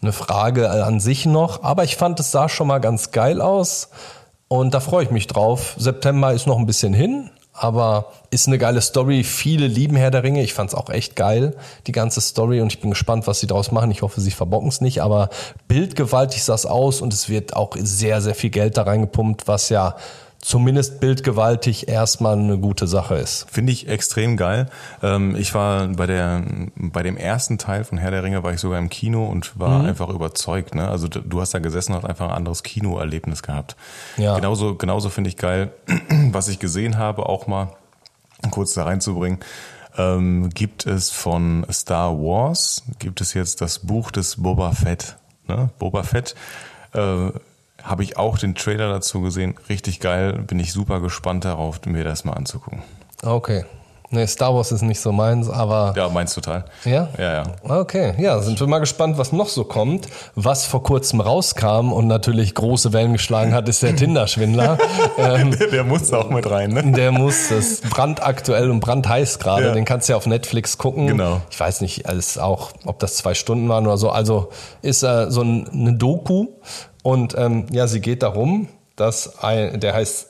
eine 0.00 0.12
Frage 0.12 0.70
an 0.70 1.00
sich 1.00 1.26
noch. 1.26 1.64
Aber 1.64 1.82
ich 1.82 1.96
fand, 1.96 2.20
es 2.20 2.30
sah 2.30 2.48
schon 2.48 2.68
mal 2.68 2.78
ganz 2.78 3.10
geil 3.10 3.40
aus. 3.40 3.88
Und 4.46 4.74
da 4.74 4.78
freue 4.78 5.02
ich 5.02 5.10
mich 5.10 5.26
drauf. 5.26 5.74
September 5.76 6.32
ist 6.32 6.46
noch 6.46 6.56
ein 6.56 6.66
bisschen 6.66 6.94
hin, 6.94 7.30
aber 7.52 8.12
ist 8.30 8.46
eine 8.46 8.58
geile 8.58 8.80
Story. 8.80 9.24
Viele 9.24 9.66
lieben 9.66 9.96
Herr 9.96 10.12
der 10.12 10.22
Ringe. 10.22 10.44
Ich 10.44 10.54
fand 10.54 10.70
es 10.70 10.76
auch 10.76 10.88
echt 10.88 11.16
geil, 11.16 11.56
die 11.88 11.92
ganze 11.92 12.20
Story. 12.20 12.60
Und 12.60 12.72
ich 12.72 12.80
bin 12.80 12.90
gespannt, 12.90 13.26
was 13.26 13.40
sie 13.40 13.48
draus 13.48 13.72
machen. 13.72 13.90
Ich 13.90 14.02
hoffe, 14.02 14.20
sie 14.20 14.30
verbocken 14.30 14.68
es 14.68 14.80
nicht. 14.80 15.02
Aber 15.02 15.30
bildgewaltig 15.66 16.44
sah 16.44 16.54
es 16.54 16.64
aus 16.64 17.00
und 17.00 17.12
es 17.12 17.28
wird 17.28 17.56
auch 17.56 17.74
sehr, 17.76 18.20
sehr 18.20 18.36
viel 18.36 18.50
Geld 18.50 18.76
da 18.76 18.82
reingepumpt, 18.82 19.48
was 19.48 19.68
ja 19.68 19.96
zumindest 20.40 21.00
bildgewaltig 21.00 21.88
erstmal 21.88 22.38
eine 22.38 22.58
gute 22.58 22.86
Sache 22.86 23.16
ist. 23.16 23.46
Finde 23.50 23.72
ich 23.72 23.88
extrem 23.88 24.36
geil. 24.36 24.66
Ähm, 25.02 25.36
ich 25.36 25.54
war 25.54 25.88
bei 25.88 26.06
der 26.06 26.42
bei 26.76 27.02
dem 27.02 27.16
ersten 27.16 27.58
Teil 27.58 27.84
von 27.84 27.98
Herr 27.98 28.10
der 28.10 28.22
Ringe 28.22 28.42
war 28.42 28.52
ich 28.52 28.60
sogar 28.60 28.78
im 28.78 28.88
Kino 28.88 29.26
und 29.26 29.58
war 29.58 29.84
einfach 29.84 30.08
überzeugt. 30.08 30.74
Ne? 30.74 30.88
Also 30.88 31.08
du 31.08 31.40
hast 31.40 31.52
da 31.52 31.58
gesessen 31.58 31.92
und 31.92 32.02
hast 32.02 32.08
einfach 32.08 32.28
ein 32.30 32.34
anderes 32.36 32.62
Kinoerlebnis 32.62 33.42
gehabt. 33.42 33.76
Ja. 34.16 34.36
Genauso 34.36 34.74
genauso 34.76 35.10
finde 35.10 35.28
ich 35.28 35.36
geil, 35.36 35.72
was 36.32 36.48
ich 36.48 36.58
gesehen 36.58 36.96
habe, 36.96 37.26
auch 37.26 37.46
mal 37.46 37.72
kurz 38.50 38.72
da 38.74 38.84
reinzubringen. 38.84 39.40
Ähm, 39.98 40.50
gibt 40.50 40.86
es 40.86 41.10
von 41.10 41.66
Star 41.70 42.16
Wars 42.16 42.84
gibt 42.98 43.20
es 43.20 43.34
jetzt 43.34 43.60
das 43.60 43.80
Buch 43.80 44.10
des 44.10 44.36
Boba 44.36 44.72
Fett. 44.72 45.16
Ne? 45.48 45.70
Boba 45.78 46.04
Fett. 46.04 46.34
Äh, 46.94 47.30
habe 47.82 48.02
ich 48.02 48.16
auch 48.16 48.38
den 48.38 48.54
Trailer 48.54 48.88
dazu 48.90 49.20
gesehen. 49.20 49.54
Richtig 49.68 50.00
geil. 50.00 50.32
Bin 50.46 50.58
ich 50.58 50.72
super 50.72 51.00
gespannt 51.00 51.44
darauf, 51.44 51.80
mir 51.86 52.04
das 52.04 52.24
mal 52.24 52.32
anzugucken. 52.34 52.82
Okay. 53.22 53.64
Nee, 54.12 54.26
Star 54.26 54.52
Wars 54.52 54.72
ist 54.72 54.82
nicht 54.82 54.98
so 54.98 55.12
meins, 55.12 55.48
aber. 55.48 55.94
Ja, 55.96 56.08
meins 56.08 56.34
total. 56.34 56.64
Ja? 56.84 57.10
Ja, 57.16 57.32
ja. 57.32 57.42
Okay, 57.62 58.14
ja, 58.18 58.40
sind 58.40 58.58
wir 58.58 58.66
mal 58.66 58.80
gespannt, 58.80 59.18
was 59.18 59.30
noch 59.30 59.48
so 59.48 59.62
kommt. 59.62 60.08
Was 60.34 60.66
vor 60.66 60.82
kurzem 60.82 61.20
rauskam 61.20 61.92
und 61.92 62.08
natürlich 62.08 62.56
große 62.56 62.92
Wellen 62.92 63.12
geschlagen 63.12 63.54
hat, 63.54 63.68
ist 63.68 63.84
der 63.84 63.94
Tinder-Schwindler. 63.96 64.78
ähm, 65.16 65.56
Der, 65.56 65.68
der 65.68 65.84
muss 65.84 66.12
auch 66.12 66.28
mit 66.28 66.50
rein, 66.50 66.70
ne? 66.72 66.90
der 66.90 67.12
muss, 67.12 67.50
das 67.50 67.66
ist 67.66 67.88
brandaktuell 67.90 68.68
und 68.72 68.80
brandheiß 68.80 69.38
gerade. 69.38 69.66
Ja. 69.66 69.74
Den 69.74 69.84
kannst 69.84 70.08
du 70.08 70.14
ja 70.14 70.16
auf 70.16 70.26
Netflix 70.26 70.76
gucken. 70.76 71.06
Genau. 71.06 71.40
Ich 71.48 71.60
weiß 71.60 71.80
nicht, 71.80 72.00
ist 72.08 72.40
auch, 72.40 72.72
ob 72.86 72.98
das 72.98 73.14
zwei 73.14 73.34
Stunden 73.34 73.68
waren 73.68 73.86
oder 73.86 73.96
so. 73.96 74.10
Also 74.10 74.50
ist 74.82 75.04
äh, 75.04 75.30
so 75.30 75.42
ein, 75.42 75.68
eine 75.72 75.92
Doku 75.92 76.48
und 77.02 77.34
ähm, 77.36 77.66
ja, 77.70 77.86
sie 77.86 78.00
geht 78.00 78.22
darum, 78.22 78.68
dass 78.96 79.42
ein, 79.42 79.80
der 79.80 79.94
heißt 79.94 80.28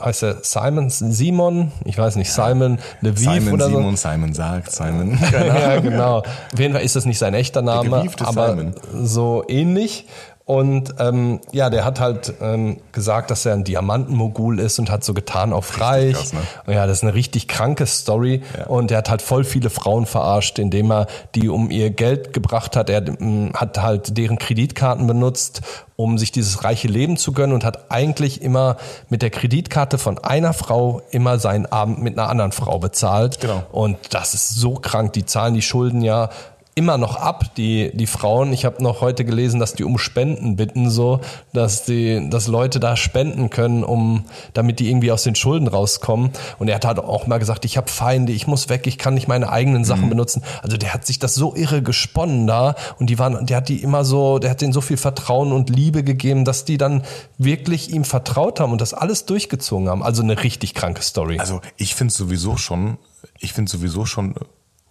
heißt 0.00 0.22
er 0.24 0.36
Simon 0.42 0.90
Simon, 0.90 1.72
ich 1.84 1.96
weiß 1.96 2.16
nicht, 2.16 2.32
Simon 2.32 2.78
Lviv 3.00 3.18
Simon, 3.18 3.52
oder 3.54 3.66
so. 3.66 3.76
Simon, 3.76 3.96
Simon 3.96 4.34
sagt, 4.34 4.72
Simon. 4.72 5.18
ja, 5.32 5.80
genau. 5.80 6.18
Auf 6.52 6.58
jeden 6.58 6.74
Fall 6.74 6.82
ist 6.82 6.96
das 6.96 7.06
nicht 7.06 7.18
sein 7.18 7.34
echter 7.34 7.62
Name, 7.62 8.04
aber 8.20 8.50
Simon. 8.50 8.74
so 8.92 9.44
ähnlich. 9.48 10.06
Und 10.46 10.96
ähm, 10.98 11.40
ja, 11.52 11.70
der 11.70 11.86
hat 11.86 12.00
halt 12.00 12.34
ähm, 12.42 12.78
gesagt, 12.92 13.30
dass 13.30 13.46
er 13.46 13.54
ein 13.54 13.64
Diamantenmogul 13.64 14.60
ist 14.60 14.78
und 14.78 14.90
hat 14.90 15.02
so 15.02 15.14
getan 15.14 15.54
auf 15.54 15.80
reich. 15.80 16.12
krass, 16.12 16.34
ne? 16.34 16.40
Und 16.66 16.74
Ja, 16.74 16.86
das 16.86 16.98
ist 16.98 17.02
eine 17.02 17.14
richtig 17.14 17.48
kranke 17.48 17.86
Story. 17.86 18.42
Ja. 18.58 18.66
Und 18.66 18.90
er 18.90 18.98
hat 18.98 19.08
halt 19.08 19.22
voll 19.22 19.44
viele 19.44 19.70
Frauen 19.70 20.04
verarscht, 20.04 20.58
indem 20.58 20.92
er 20.92 21.06
die 21.34 21.48
um 21.48 21.70
ihr 21.70 21.88
Geld 21.88 22.34
gebracht 22.34 22.76
hat. 22.76 22.90
Er 22.90 23.06
ähm, 23.06 23.52
hat 23.54 23.80
halt 23.80 24.18
deren 24.18 24.38
Kreditkarten 24.38 25.06
benutzt, 25.06 25.62
um 25.96 26.18
sich 26.18 26.30
dieses 26.30 26.62
reiche 26.62 26.88
Leben 26.88 27.16
zu 27.16 27.32
gönnen 27.32 27.54
und 27.54 27.64
hat 27.64 27.90
eigentlich 27.90 28.42
immer 28.42 28.76
mit 29.08 29.22
der 29.22 29.30
Kreditkarte 29.30 29.96
von 29.96 30.18
einer 30.18 30.52
Frau 30.52 31.00
immer 31.10 31.38
seinen 31.38 31.64
Abend 31.64 32.02
mit 32.02 32.18
einer 32.18 32.28
anderen 32.28 32.52
Frau 32.52 32.78
bezahlt. 32.78 33.40
Genau. 33.40 33.62
Und 33.72 33.96
das 34.10 34.34
ist 34.34 34.50
so 34.50 34.74
krank. 34.74 35.14
Die 35.14 35.24
zahlen 35.24 35.54
die 35.54 35.62
Schulden 35.62 36.02
ja 36.02 36.28
immer 36.74 36.98
noch 36.98 37.16
ab, 37.16 37.54
die, 37.56 37.90
die 37.94 38.06
Frauen. 38.06 38.52
Ich 38.52 38.64
habe 38.64 38.82
noch 38.82 39.00
heute 39.00 39.24
gelesen, 39.24 39.60
dass 39.60 39.74
die 39.74 39.84
um 39.84 39.96
Spenden 39.98 40.56
bitten, 40.56 40.90
so, 40.90 41.20
dass 41.52 41.84
die, 41.84 42.28
dass 42.28 42.48
Leute 42.48 42.80
da 42.80 42.96
spenden 42.96 43.50
können, 43.50 43.84
um, 43.84 44.24
damit 44.54 44.80
die 44.80 44.88
irgendwie 44.90 45.12
aus 45.12 45.22
den 45.22 45.36
Schulden 45.36 45.68
rauskommen. 45.68 46.30
Und 46.58 46.68
er 46.68 46.74
hat 46.76 46.84
halt 46.84 46.98
auch 46.98 47.26
mal 47.26 47.38
gesagt, 47.38 47.64
ich 47.64 47.76
habe 47.76 47.88
Feinde, 47.88 48.32
ich 48.32 48.46
muss 48.46 48.68
weg, 48.68 48.86
ich 48.86 48.98
kann 48.98 49.14
nicht 49.14 49.28
meine 49.28 49.50
eigenen 49.50 49.84
Sachen 49.84 50.08
benutzen. 50.08 50.42
Also 50.62 50.76
der 50.76 50.92
hat 50.92 51.06
sich 51.06 51.18
das 51.18 51.34
so 51.34 51.54
irre 51.54 51.82
gesponnen 51.82 52.46
da 52.46 52.74
und 52.98 53.08
die 53.08 53.18
waren, 53.18 53.46
der 53.46 53.58
hat 53.58 53.68
die 53.68 53.82
immer 53.82 54.04
so, 54.04 54.38
der 54.38 54.50
hat 54.50 54.60
denen 54.60 54.72
so 54.72 54.80
viel 54.80 54.96
Vertrauen 54.96 55.52
und 55.52 55.70
Liebe 55.70 56.02
gegeben, 56.02 56.44
dass 56.44 56.64
die 56.64 56.76
dann 56.76 57.04
wirklich 57.38 57.92
ihm 57.92 58.04
vertraut 58.04 58.58
haben 58.58 58.72
und 58.72 58.80
das 58.80 58.94
alles 58.94 59.26
durchgezogen 59.26 59.88
haben. 59.88 60.02
Also 60.02 60.22
eine 60.22 60.42
richtig 60.42 60.74
kranke 60.74 61.02
Story. 61.02 61.38
Also 61.38 61.60
ich 61.76 61.94
finde 61.94 62.12
sowieso 62.12 62.56
schon, 62.56 62.98
ich 63.38 63.52
finde 63.52 63.70
sowieso 63.70 64.06
schon 64.06 64.34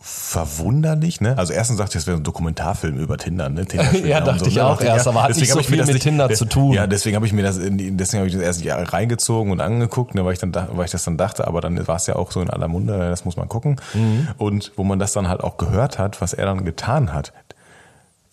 verwunderlich, 0.06 1.22
ne? 1.22 1.38
Also 1.38 1.54
erstens 1.54 1.78
dachte 1.78 1.92
ich, 1.92 2.04
das 2.04 2.08
wäre 2.08 2.18
ein 2.18 2.24
Dokumentarfilm 2.24 2.98
über 2.98 3.18
Tinder, 3.18 3.48
ne? 3.48 3.66
Tinder 3.66 3.96
Ja, 4.06 4.20
dachte 4.20 4.50
ich 4.50 4.60
auch 4.60 4.82
erst, 4.82 5.08
aber 5.08 5.24
hat 5.24 5.36
nicht 5.38 5.52
so 5.52 5.62
viel 5.64 5.84
mit 5.86 6.02
Tinder 6.02 6.30
zu 6.34 6.44
tun. 6.46 6.74
Ja, 6.74 6.88
deswegen 6.88 7.16
habe 7.16 7.26
ich 7.26 7.32
mir 7.32 7.44
das, 7.44 7.58
in, 7.58 7.98
deswegen 7.98 8.20
habe 8.20 8.28
ich 8.28 8.34
das 8.34 8.42
erst 8.44 8.60
nicht 8.66 8.94
reingezogen 8.94 9.52
und 9.52 9.62
angeguckt, 9.62 10.14
ne, 10.16 10.26
weil 10.26 10.34
ich 10.34 10.40
dann, 10.40 10.52
da- 10.52 10.68
weil 10.74 10.86
ich 10.86 10.92
das 10.92 11.06
dann 11.06 11.18
dachte, 11.18 11.48
aber 11.48 11.62
dann 11.62 11.88
war 11.88 11.96
es 11.96 12.08
ja 12.08 12.18
auch 12.18 12.32
so 12.32 12.42
in 12.42 12.50
aller 12.50 12.68
Munde, 12.68 12.98
ne, 12.98 13.10
das 13.10 13.24
muss 13.24 13.38
man 13.38 13.48
gucken. 13.48 13.78
Mhm. 13.94 14.28
Und 14.38 14.74
wo 14.76 14.84
man 14.84 15.00
das 15.00 15.14
dann 15.14 15.30
halt 15.30 15.42
auch 15.42 15.56
gehört 15.58 16.00
hat, 16.00 16.20
was 16.20 16.34
er 16.34 16.46
dann 16.48 16.66
getan 16.66 17.14
hat. 17.14 17.32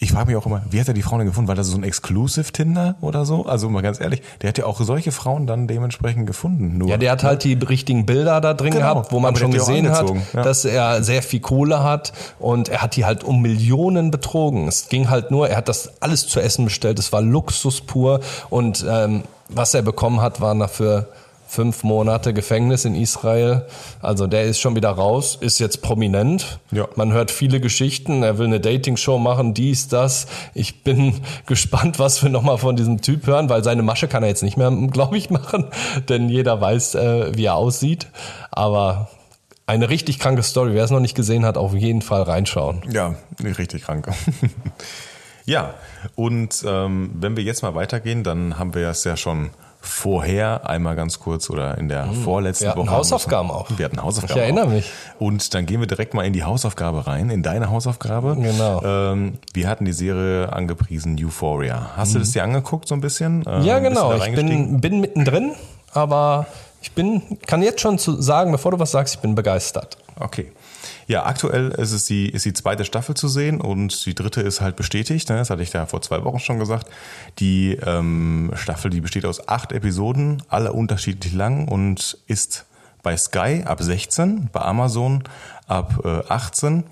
Ich 0.02 0.12
frage 0.12 0.28
mich 0.28 0.36
auch 0.36 0.46
immer, 0.46 0.62
wie 0.70 0.80
hat 0.80 0.88
er 0.88 0.94
die 0.94 1.02
Frauen 1.02 1.18
denn 1.18 1.28
gefunden? 1.28 1.48
War 1.48 1.54
das 1.54 1.66
so 1.66 1.76
ein 1.76 1.84
Exclusive-Tinder 1.84 2.94
oder 3.02 3.26
so? 3.26 3.44
Also 3.44 3.68
mal 3.68 3.82
ganz 3.82 4.00
ehrlich, 4.00 4.22
der 4.40 4.48
hat 4.48 4.56
ja 4.56 4.64
auch 4.64 4.80
solche 4.80 5.12
Frauen 5.12 5.46
dann 5.46 5.68
dementsprechend 5.68 6.26
gefunden. 6.26 6.78
Nur, 6.78 6.88
Ja, 6.88 6.96
der 6.96 7.12
hat 7.12 7.22
halt 7.22 7.44
die 7.44 7.52
richtigen 7.52 8.06
Bilder 8.06 8.40
da 8.40 8.54
drin 8.54 8.70
Genau, 8.70 8.94
gehabt, 8.94 9.12
wo 9.12 9.20
man 9.20 9.28
aber 9.28 9.38
schon 9.38 9.50
gesehen 9.50 9.90
hat, 9.90 10.10
ja. 10.32 10.42
dass 10.42 10.64
er 10.64 11.02
sehr 11.02 11.22
viel 11.22 11.40
Kohle 11.40 11.82
hat 11.82 12.14
und 12.38 12.70
er 12.70 12.80
hat 12.80 12.96
die 12.96 13.04
halt 13.04 13.24
um 13.24 13.42
Millionen 13.42 14.10
betrogen. 14.10 14.68
Es 14.68 14.88
ging 14.88 15.10
halt 15.10 15.30
nur, 15.30 15.50
er 15.50 15.58
hat 15.58 15.68
das 15.68 16.00
alles 16.00 16.26
zu 16.26 16.40
essen 16.40 16.64
bestellt, 16.64 16.98
es 16.98 17.12
war 17.12 17.20
Luxus 17.20 17.82
pur 17.82 18.20
und 18.48 18.82
ähm, 18.88 19.24
was 19.50 19.74
er 19.74 19.82
bekommen 19.82 20.22
hat, 20.22 20.40
waren 20.40 20.60
dafür 20.60 21.08
fünf 21.50 21.82
Monate 21.82 22.32
Gefängnis 22.32 22.84
in 22.84 22.94
Israel. 22.94 23.66
Also 24.00 24.28
der 24.28 24.44
ist 24.44 24.60
schon 24.60 24.76
wieder 24.76 24.90
raus, 24.90 25.36
ist 25.40 25.58
jetzt 25.58 25.82
prominent. 25.82 26.60
Ja. 26.70 26.86
Man 26.94 27.12
hört 27.12 27.32
viele 27.32 27.58
Geschichten, 27.58 28.22
er 28.22 28.38
will 28.38 28.46
eine 28.46 28.60
Dating-Show 28.60 29.18
machen, 29.18 29.52
dies, 29.52 29.88
das. 29.88 30.28
Ich 30.54 30.84
bin 30.84 31.20
gespannt, 31.46 31.98
was 31.98 32.22
wir 32.22 32.30
nochmal 32.30 32.58
von 32.58 32.76
diesem 32.76 33.02
Typ 33.02 33.26
hören, 33.26 33.48
weil 33.48 33.64
seine 33.64 33.82
Masche 33.82 34.06
kann 34.06 34.22
er 34.22 34.28
jetzt 34.28 34.44
nicht 34.44 34.56
mehr, 34.56 34.70
glaube 34.92 35.18
ich, 35.18 35.30
machen, 35.30 35.64
denn 36.08 36.28
jeder 36.28 36.60
weiß, 36.60 36.94
äh, 36.94 37.36
wie 37.36 37.46
er 37.46 37.56
aussieht. 37.56 38.06
Aber 38.52 39.10
eine 39.66 39.88
richtig 39.90 40.20
kranke 40.20 40.44
Story. 40.44 40.74
Wer 40.74 40.84
es 40.84 40.92
noch 40.92 41.00
nicht 41.00 41.16
gesehen 41.16 41.44
hat, 41.44 41.58
auf 41.58 41.74
jeden 41.74 42.02
Fall 42.02 42.22
reinschauen. 42.22 42.82
Ja, 42.92 43.16
richtig 43.42 43.82
krank. 43.82 44.08
ja, 45.46 45.74
und 46.14 46.62
ähm, 46.64 47.10
wenn 47.14 47.36
wir 47.36 47.42
jetzt 47.42 47.62
mal 47.62 47.74
weitergehen, 47.74 48.22
dann 48.22 48.56
haben 48.56 48.72
wir 48.72 48.88
es 48.88 49.02
ja 49.02 49.16
schon 49.16 49.50
vorher 49.80 50.68
einmal 50.68 50.94
ganz 50.96 51.18
kurz 51.20 51.48
oder 51.50 51.78
in 51.78 51.88
der 51.88 52.06
vorletzten 52.06 52.64
wir 52.64 52.70
hatten 52.70 52.80
Woche. 52.80 52.90
Hausaufgaben 52.90 53.50
auch. 53.50 53.66
Wir 53.76 53.84
hatten 53.84 54.02
Hausaufgaben. 54.02 54.38
Ich 54.38 54.42
erinnere 54.44 54.66
auch. 54.66 54.70
mich. 54.70 54.90
Und 55.18 55.54
dann 55.54 55.66
gehen 55.66 55.80
wir 55.80 55.86
direkt 55.86 56.14
mal 56.14 56.24
in 56.26 56.32
die 56.32 56.44
Hausaufgabe 56.44 57.06
rein, 57.06 57.30
in 57.30 57.42
deine 57.42 57.70
Hausaufgabe. 57.70 58.36
Genau. 58.40 58.82
Ähm, 58.84 59.38
wir 59.54 59.68
hatten 59.68 59.84
die 59.84 59.92
Serie 59.92 60.52
angepriesen 60.52 61.16
Euphoria. 61.22 61.90
Hast 61.96 62.14
du 62.14 62.18
das 62.18 62.30
dir 62.32 62.44
angeguckt 62.44 62.86
so 62.88 62.94
ein 62.94 63.00
bisschen? 63.00 63.44
Ähm, 63.48 63.62
Ja, 63.62 63.78
genau. 63.78 64.12
da 64.12 64.26
Ich 64.26 64.34
bin, 64.34 64.80
bin 64.80 65.00
mittendrin, 65.00 65.52
aber 65.92 66.46
ich 66.82 66.92
bin, 66.92 67.38
kann 67.46 67.62
jetzt 67.62 67.80
schon 67.80 67.98
zu 67.98 68.20
sagen, 68.20 68.52
bevor 68.52 68.72
du 68.72 68.78
was 68.78 68.90
sagst, 68.90 69.14
ich 69.14 69.20
bin 69.20 69.34
begeistert. 69.34 69.98
Okay. 70.16 70.52
Ja, 71.06 71.26
aktuell 71.26 71.70
ist 71.70 71.92
es 71.92 72.04
die, 72.04 72.28
ist 72.28 72.44
die 72.44 72.52
zweite 72.52 72.84
Staffel 72.84 73.16
zu 73.16 73.28
sehen 73.28 73.60
und 73.60 74.06
die 74.06 74.14
dritte 74.14 74.40
ist 74.42 74.60
halt 74.60 74.76
bestätigt. 74.76 75.28
Ne? 75.28 75.36
Das 75.36 75.50
hatte 75.50 75.62
ich 75.62 75.70
da 75.70 75.86
vor 75.86 76.02
zwei 76.02 76.24
Wochen 76.24 76.38
schon 76.38 76.58
gesagt. 76.58 76.88
Die 77.38 77.72
ähm, 77.84 78.52
Staffel, 78.54 78.90
die 78.90 79.00
besteht 79.00 79.24
aus 79.24 79.48
acht 79.48 79.72
Episoden, 79.72 80.42
alle 80.48 80.72
unterschiedlich 80.72 81.32
lang 81.32 81.68
und 81.68 82.18
ist 82.26 82.64
bei 83.02 83.16
Sky 83.16 83.62
ab 83.64 83.82
16, 83.82 84.50
bei 84.52 84.60
Amazon 84.60 85.24
ab 85.66 86.00
äh, 86.04 86.22
18. 86.28 86.84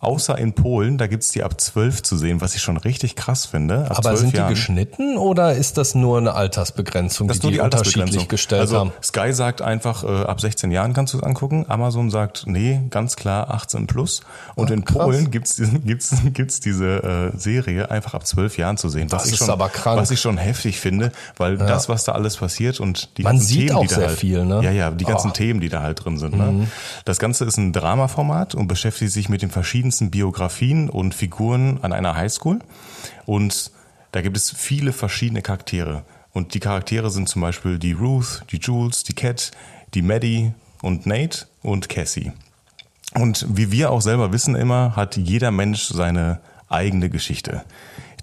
Außer 0.00 0.38
in 0.38 0.52
Polen, 0.52 0.96
da 0.96 1.08
gibt's 1.08 1.30
die 1.30 1.42
ab 1.42 1.60
12 1.60 2.04
zu 2.04 2.16
sehen, 2.16 2.40
was 2.40 2.54
ich 2.54 2.62
schon 2.62 2.76
richtig 2.76 3.16
krass 3.16 3.46
finde. 3.46 3.86
Ab 3.86 3.98
Aber 3.98 4.02
12 4.10 4.18
sind 4.20 4.32
die 4.32 4.36
Jahren. 4.36 4.50
geschnitten 4.50 5.16
oder 5.18 5.54
ist 5.54 5.76
das 5.76 5.96
nur 5.96 6.18
eine 6.18 6.34
Altersbegrenzung, 6.34 7.26
Das 7.26 7.38
ist 7.38 7.42
die 7.42 7.46
nur 7.46 7.50
die 7.52 7.58
die 7.58 7.62
unterschiedlich 7.64 8.28
gestellt 8.28 8.60
also 8.60 8.78
haben? 8.78 8.92
Sky 9.02 9.32
sagt 9.32 9.60
einfach, 9.60 10.04
äh, 10.04 10.06
ab 10.24 10.40
16 10.40 10.70
Jahren 10.70 10.92
kannst 10.92 11.14
du 11.14 11.18
es 11.18 11.24
angucken. 11.24 11.64
Amazon 11.68 12.10
sagt, 12.10 12.44
nee, 12.46 12.80
ganz 12.90 13.16
klar 13.16 13.50
18 13.50 13.88
plus. 13.88 14.20
Und 14.54 14.70
in 14.70 14.84
krass. 14.84 14.98
Polen 14.98 15.32
gibt's 15.32 15.60
gibt's, 15.84 16.14
gibt's 16.32 16.60
diese 16.60 17.32
äh, 17.34 17.36
Serie 17.36 17.90
einfach 17.90 18.14
ab 18.14 18.24
12 18.24 18.56
Jahren 18.56 18.76
zu 18.76 18.88
sehen. 18.88 19.10
Was 19.10 19.22
Das 19.22 19.26
ich 19.26 19.32
ist 19.32 19.38
schon, 19.40 19.50
aber 19.50 19.68
krank. 19.68 19.98
Was 20.00 20.12
ich 20.12 20.20
schon 20.20 20.38
heftig 20.38 20.78
finde, 20.78 21.10
weil 21.38 21.56
das, 21.58 21.88
was 21.88 22.04
da 22.04 22.12
alles 22.12 22.36
passiert 22.36 22.78
und 22.78 23.18
die 23.18 23.24
Man 23.24 23.32
ganzen 23.32 23.46
sieht 23.48 23.58
Themen, 23.66 23.72
auch 23.76 23.80
die 23.82 23.88
da 23.88 23.94
sehr 23.96 24.06
halt, 24.08 24.18
viel, 24.18 24.44
ne? 24.44 24.60
Ja, 24.62 24.70
ja, 24.70 24.90
die 24.92 25.04
ganzen 25.04 25.30
Oh. 25.30 25.34
Themen, 25.34 25.60
die 25.60 25.68
da 25.68 25.82
halt 25.82 26.04
drin 26.04 26.18
sind. 26.18 26.36
Ne? 26.36 26.68
Das 27.04 27.18
Ganze 27.18 27.44
ist 27.44 27.56
ein 27.56 27.72
Dramaformat 27.72 28.54
und 28.54 28.68
beschäftigt 28.68 29.10
sich 29.12 29.28
mit 29.28 29.42
den 29.42 29.50
verschiedensten 29.88 30.10
Biografien 30.10 30.90
und 30.90 31.14
Figuren 31.14 31.78
an 31.82 31.92
einer 31.92 32.14
Highschool. 32.14 32.58
Und 33.24 33.72
da 34.12 34.20
gibt 34.20 34.36
es 34.36 34.50
viele 34.50 34.92
verschiedene 34.92 35.40
Charaktere. 35.40 36.04
Und 36.32 36.52
die 36.52 36.60
Charaktere 36.60 37.10
sind 37.10 37.28
zum 37.28 37.40
Beispiel 37.40 37.78
die 37.78 37.92
Ruth, 37.92 38.44
die 38.52 38.58
Jules, 38.58 39.02
die 39.04 39.14
Cat, 39.14 39.50
die 39.94 40.02
Maddie 40.02 40.52
und 40.82 41.06
Nate 41.06 41.46
und 41.62 41.88
Cassie. 41.88 42.32
Und 43.14 43.46
wie 43.48 43.72
wir 43.72 43.90
auch 43.90 44.02
selber 44.02 44.30
wissen 44.30 44.54
immer, 44.56 44.94
hat 44.94 45.16
jeder 45.16 45.50
Mensch 45.50 45.84
seine 45.84 46.40
eigene 46.68 47.08
Geschichte. 47.08 47.64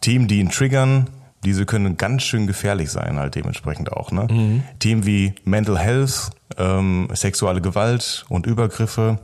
Themen, 0.02 0.28
die 0.28 0.40
ihn 0.40 0.52
triggern, 0.52 1.10
diese 1.44 1.66
können 1.66 1.98
ganz 1.98 2.22
schön 2.24 2.46
gefährlich 2.46 2.92
sein, 2.92 3.18
halt 3.18 3.34
dementsprechend 3.34 3.92
auch. 3.92 4.12
Ne? 4.12 4.28
Themen 4.80 5.06
wie 5.06 5.34
Mental 5.44 5.80
Health, 5.80 6.30
ähm, 6.58 7.10
sexuelle 7.14 7.62
Gewalt 7.62 8.26
und 8.30 8.46
Übergriffe, 8.46 9.20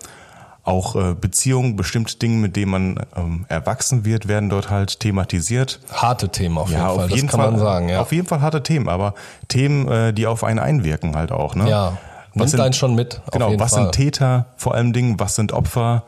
auch 0.63 0.95
äh, 0.95 1.15
Beziehungen, 1.19 1.75
bestimmte 1.75 2.17
Dinge, 2.17 2.37
mit 2.37 2.55
denen 2.55 2.71
man 2.71 2.99
ähm, 3.15 3.45
erwachsen 3.49 4.05
wird, 4.05 4.27
werden 4.27 4.49
dort 4.49 4.69
halt 4.69 4.99
thematisiert. 4.99 5.79
Harte 5.91 6.29
Themen 6.29 6.57
auf 6.57 6.69
jeden 6.69 6.79
Ja, 6.81 6.89
Fall, 6.89 7.05
auf 7.05 7.09
jeden 7.09 7.21
das 7.27 7.31
kann 7.31 7.39
Fall, 7.41 7.51
man 7.51 7.59
sagen. 7.59 7.89
Ja, 7.89 8.01
Auf 8.01 8.11
jeden 8.11 8.27
Fall 8.27 8.41
harte 8.41 8.61
Themen, 8.61 8.87
aber 8.87 9.15
Themen, 9.47 9.87
äh, 9.87 10.13
die 10.13 10.27
auf 10.27 10.43
einen 10.43 10.59
einwirken 10.59 11.15
halt 11.15 11.31
auch. 11.31 11.55
Ne? 11.55 11.69
ja. 11.69 11.97
Was 12.33 12.53
nimmt 12.53 12.63
einen 12.63 12.73
schon 12.73 12.95
mit. 12.95 13.19
Genau, 13.33 13.59
was 13.59 13.73
Fall. 13.73 13.83
sind 13.83 13.91
Täter 13.91 14.45
vor 14.55 14.73
allem 14.73 14.93
Dingen, 14.93 15.19
was 15.19 15.35
sind 15.35 15.51
Opfer, 15.51 16.03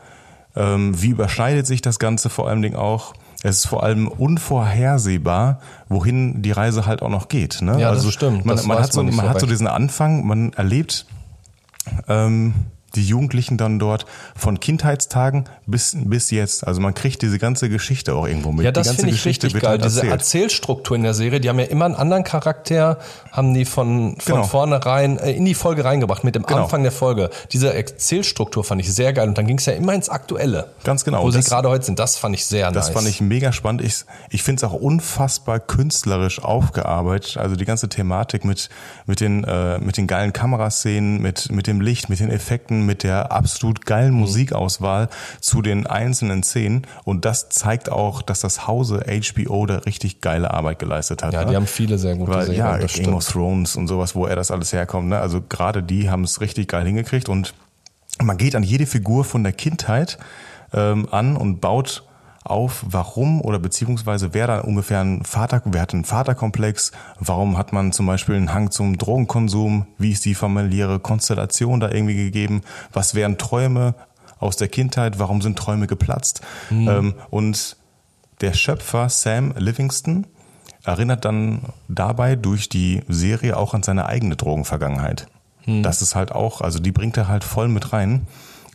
ähm, 0.56 1.00
wie 1.02 1.08
überschneidet 1.08 1.66
sich 1.66 1.82
das 1.82 1.98
Ganze 1.98 2.30
vor 2.30 2.48
allem 2.48 2.62
Dingen 2.62 2.76
auch. 2.76 3.12
Es 3.42 3.56
ist 3.58 3.66
vor 3.66 3.82
allem 3.82 4.08
unvorhersehbar, 4.08 5.58
wohin 5.90 6.40
die 6.40 6.52
Reise 6.52 6.86
halt 6.86 7.02
auch 7.02 7.10
noch 7.10 7.28
geht. 7.28 7.60
Ne? 7.60 7.78
Ja, 7.78 7.92
das 7.92 8.10
stimmt. 8.10 8.46
Man, 8.46 8.56
Das 8.56 8.64
man 8.64 8.78
hat 8.78 8.90
so, 8.92 9.02
man 9.02 9.28
hat 9.28 9.38
so 9.38 9.46
diesen 9.46 9.66
Anfang, 9.66 10.26
man 10.26 10.54
erlebt 10.54 11.04
ähm, 12.08 12.54
die 12.94 13.04
Jugendlichen 13.06 13.56
dann 13.56 13.78
dort 13.78 14.06
von 14.36 14.60
Kindheitstagen 14.60 15.44
bis 15.66 15.96
bis 15.98 16.30
jetzt. 16.30 16.66
Also 16.66 16.80
man 16.80 16.94
kriegt 16.94 17.22
diese 17.22 17.38
ganze 17.38 17.68
Geschichte 17.68 18.14
auch 18.14 18.26
irgendwo 18.26 18.52
mit. 18.52 18.64
Ja, 18.64 18.70
die 18.70 18.74
das 18.74 18.86
ganze 18.88 19.00
finde 19.02 19.14
ich 19.14 19.22
Geschichte 19.22 19.46
richtig 19.46 19.62
geil. 19.62 19.70
halt 19.72 19.84
Diese. 19.84 20.06
Erzählstruktur 20.06 20.96
in 20.96 21.02
der 21.02 21.14
Serie, 21.14 21.40
die 21.40 21.48
haben 21.48 21.58
ja 21.58 21.66
immer 21.66 21.84
einen 21.86 21.94
anderen 21.94 22.24
Charakter, 22.24 22.98
haben 23.32 23.54
die 23.54 23.64
von, 23.64 24.16
von 24.18 24.34
Genau. 24.34 24.46
vornherein 24.46 25.18
äh, 25.18 25.32
in 25.32 25.44
die 25.44 25.54
Folge 25.54 25.84
reingebracht, 25.84 26.24
mit 26.24 26.34
dem 26.34 26.44
Genau. 26.44 26.64
Anfang 26.64 26.82
der 26.82 26.92
Folge. 26.92 27.30
Diese 27.52 27.72
Erzählstruktur 27.74 28.64
fand 28.64 28.80
ich 28.80 28.92
sehr 28.92 29.12
geil 29.12 29.28
und 29.28 29.38
dann 29.38 29.46
ging 29.46 29.58
es 29.58 29.66
ja 29.66 29.72
immer 29.74 29.94
ins 29.94 30.08
Aktuelle. 30.08 30.68
Ganz 30.84 31.04
genau. 31.04 31.22
Wo 31.22 31.30
sie 31.30 31.38
Das- 31.38 31.46
gerade 31.46 31.68
heute 31.68 31.84
sind. 31.84 31.98
Das 31.98 32.16
fand 32.16 32.34
ich 32.34 32.44
sehr 32.46 32.70
Das 32.70 32.86
nice. 32.86 32.94
fand 32.94 33.08
ich 33.08 33.20
mega 33.20 33.52
spannend. 33.52 33.82
Ich, 33.82 34.04
ich 34.30 34.42
finde 34.42 34.64
es 34.64 34.70
auch 34.70 34.74
unfassbar 34.74 35.60
künstlerisch 35.60 36.42
aufgearbeitet. 36.42 37.36
Also 37.36 37.56
die 37.56 37.64
ganze 37.64 37.88
Thematik 37.88 38.44
mit, 38.44 38.68
mit, 39.06 39.20
den, 39.20 39.44
äh, 39.44 39.78
mit 39.78 39.96
den 39.96 40.06
geilen 40.06 40.32
Kameraszenen, 40.32 41.20
mit, 41.20 41.50
mit 41.50 41.66
dem 41.66 41.80
Licht, 41.80 42.08
mit 42.08 42.20
den 42.20 42.30
Effekten, 42.30 42.83
mit 42.86 43.02
der 43.02 43.32
absolut 43.32 43.86
geilen 43.86 44.12
Mhm. 44.14 44.20
Musikauswahl 44.20 45.08
zu 45.40 45.62
den 45.62 45.86
einzelnen 45.86 46.42
Szenen. 46.42 46.82
Und 47.04 47.24
das 47.24 47.48
zeigt 47.48 47.90
auch, 47.90 48.22
dass 48.22 48.40
das 48.40 48.66
Hause 48.66 49.04
HBO 49.08 49.66
da 49.66 49.78
richtig 49.78 50.20
geile 50.20 50.52
Arbeit 50.52 50.78
geleistet 50.78 51.22
hat. 51.22 51.32
Ja, 51.32 51.44
ne? 51.44 51.50
die 51.50 51.56
haben 51.56 51.66
viele 51.66 51.98
sehr 51.98 52.16
gute 52.16 52.32
Weil, 52.32 52.44
Serien. 52.46 52.58
ja, 52.64 52.76
Game 52.76 52.84
of 53.14 53.22
stimmt. 53.22 53.24
Thrones 53.32 53.76
und 53.76 53.88
sowas, 53.88 54.14
wo 54.14 54.26
er 54.26 54.36
das 54.36 54.50
alles 54.50 54.72
herkommt. 54.72 55.08
Ne? 55.08 55.18
Also 55.18 55.40
gerade 55.40 55.82
die 55.82 56.10
haben 56.10 56.24
es 56.24 56.40
richtig 56.40 56.68
geil 56.68 56.84
hingekriegt 56.86 57.28
und 57.28 57.54
man 58.22 58.36
geht 58.36 58.54
an 58.54 58.62
jede 58.62 58.86
Figur 58.86 59.24
von 59.24 59.42
der 59.42 59.52
Kindheit 59.52 60.18
ähm, 60.72 61.08
an 61.10 61.36
und 61.36 61.60
baut 61.60 62.04
auf, 62.44 62.84
warum 62.86 63.40
oder 63.40 63.58
beziehungsweise 63.58 64.34
wer 64.34 64.46
da 64.46 64.60
ungefähr 64.60 65.00
ein 65.00 65.24
Vater, 65.24 65.62
wer 65.64 65.80
hat 65.80 65.94
einen 65.94 66.04
Vaterkomplex, 66.04 66.92
warum 67.18 67.56
hat 67.56 67.72
man 67.72 67.92
zum 67.92 68.06
Beispiel 68.06 68.36
einen 68.36 68.52
Hang 68.52 68.70
zum 68.70 68.98
Drogenkonsum, 68.98 69.86
wie 69.98 70.12
ist 70.12 70.24
die 70.26 70.34
familiäre 70.34 71.00
Konstellation 71.00 71.80
da 71.80 71.90
irgendwie 71.90 72.16
gegeben, 72.16 72.62
was 72.92 73.14
wären 73.14 73.38
Träume 73.38 73.94
aus 74.38 74.56
der 74.56 74.68
Kindheit, 74.68 75.18
warum 75.18 75.40
sind 75.40 75.58
Träume 75.58 75.86
geplatzt? 75.86 76.42
Ähm, 76.88 77.14
und 77.30 77.76
der 78.42 78.52
Schöpfer 78.52 79.08
Sam 79.08 79.54
Livingston 79.56 80.26
erinnert 80.84 81.24
dann 81.24 81.62
dabei 81.88 82.36
durch 82.36 82.68
die 82.68 83.02
Serie 83.08 83.56
auch 83.56 83.72
an 83.72 83.82
seine 83.82 84.06
eigene 84.06 84.36
Drogenvergangenheit. 84.36 85.28
Das 85.82 86.02
ist 86.02 86.14
halt 86.14 86.30
auch, 86.30 86.60
also 86.60 86.78
die 86.78 86.92
bringt 86.92 87.16
er 87.16 87.26
halt 87.26 87.42
voll 87.42 87.68
mit 87.68 87.94
rein. 87.94 88.26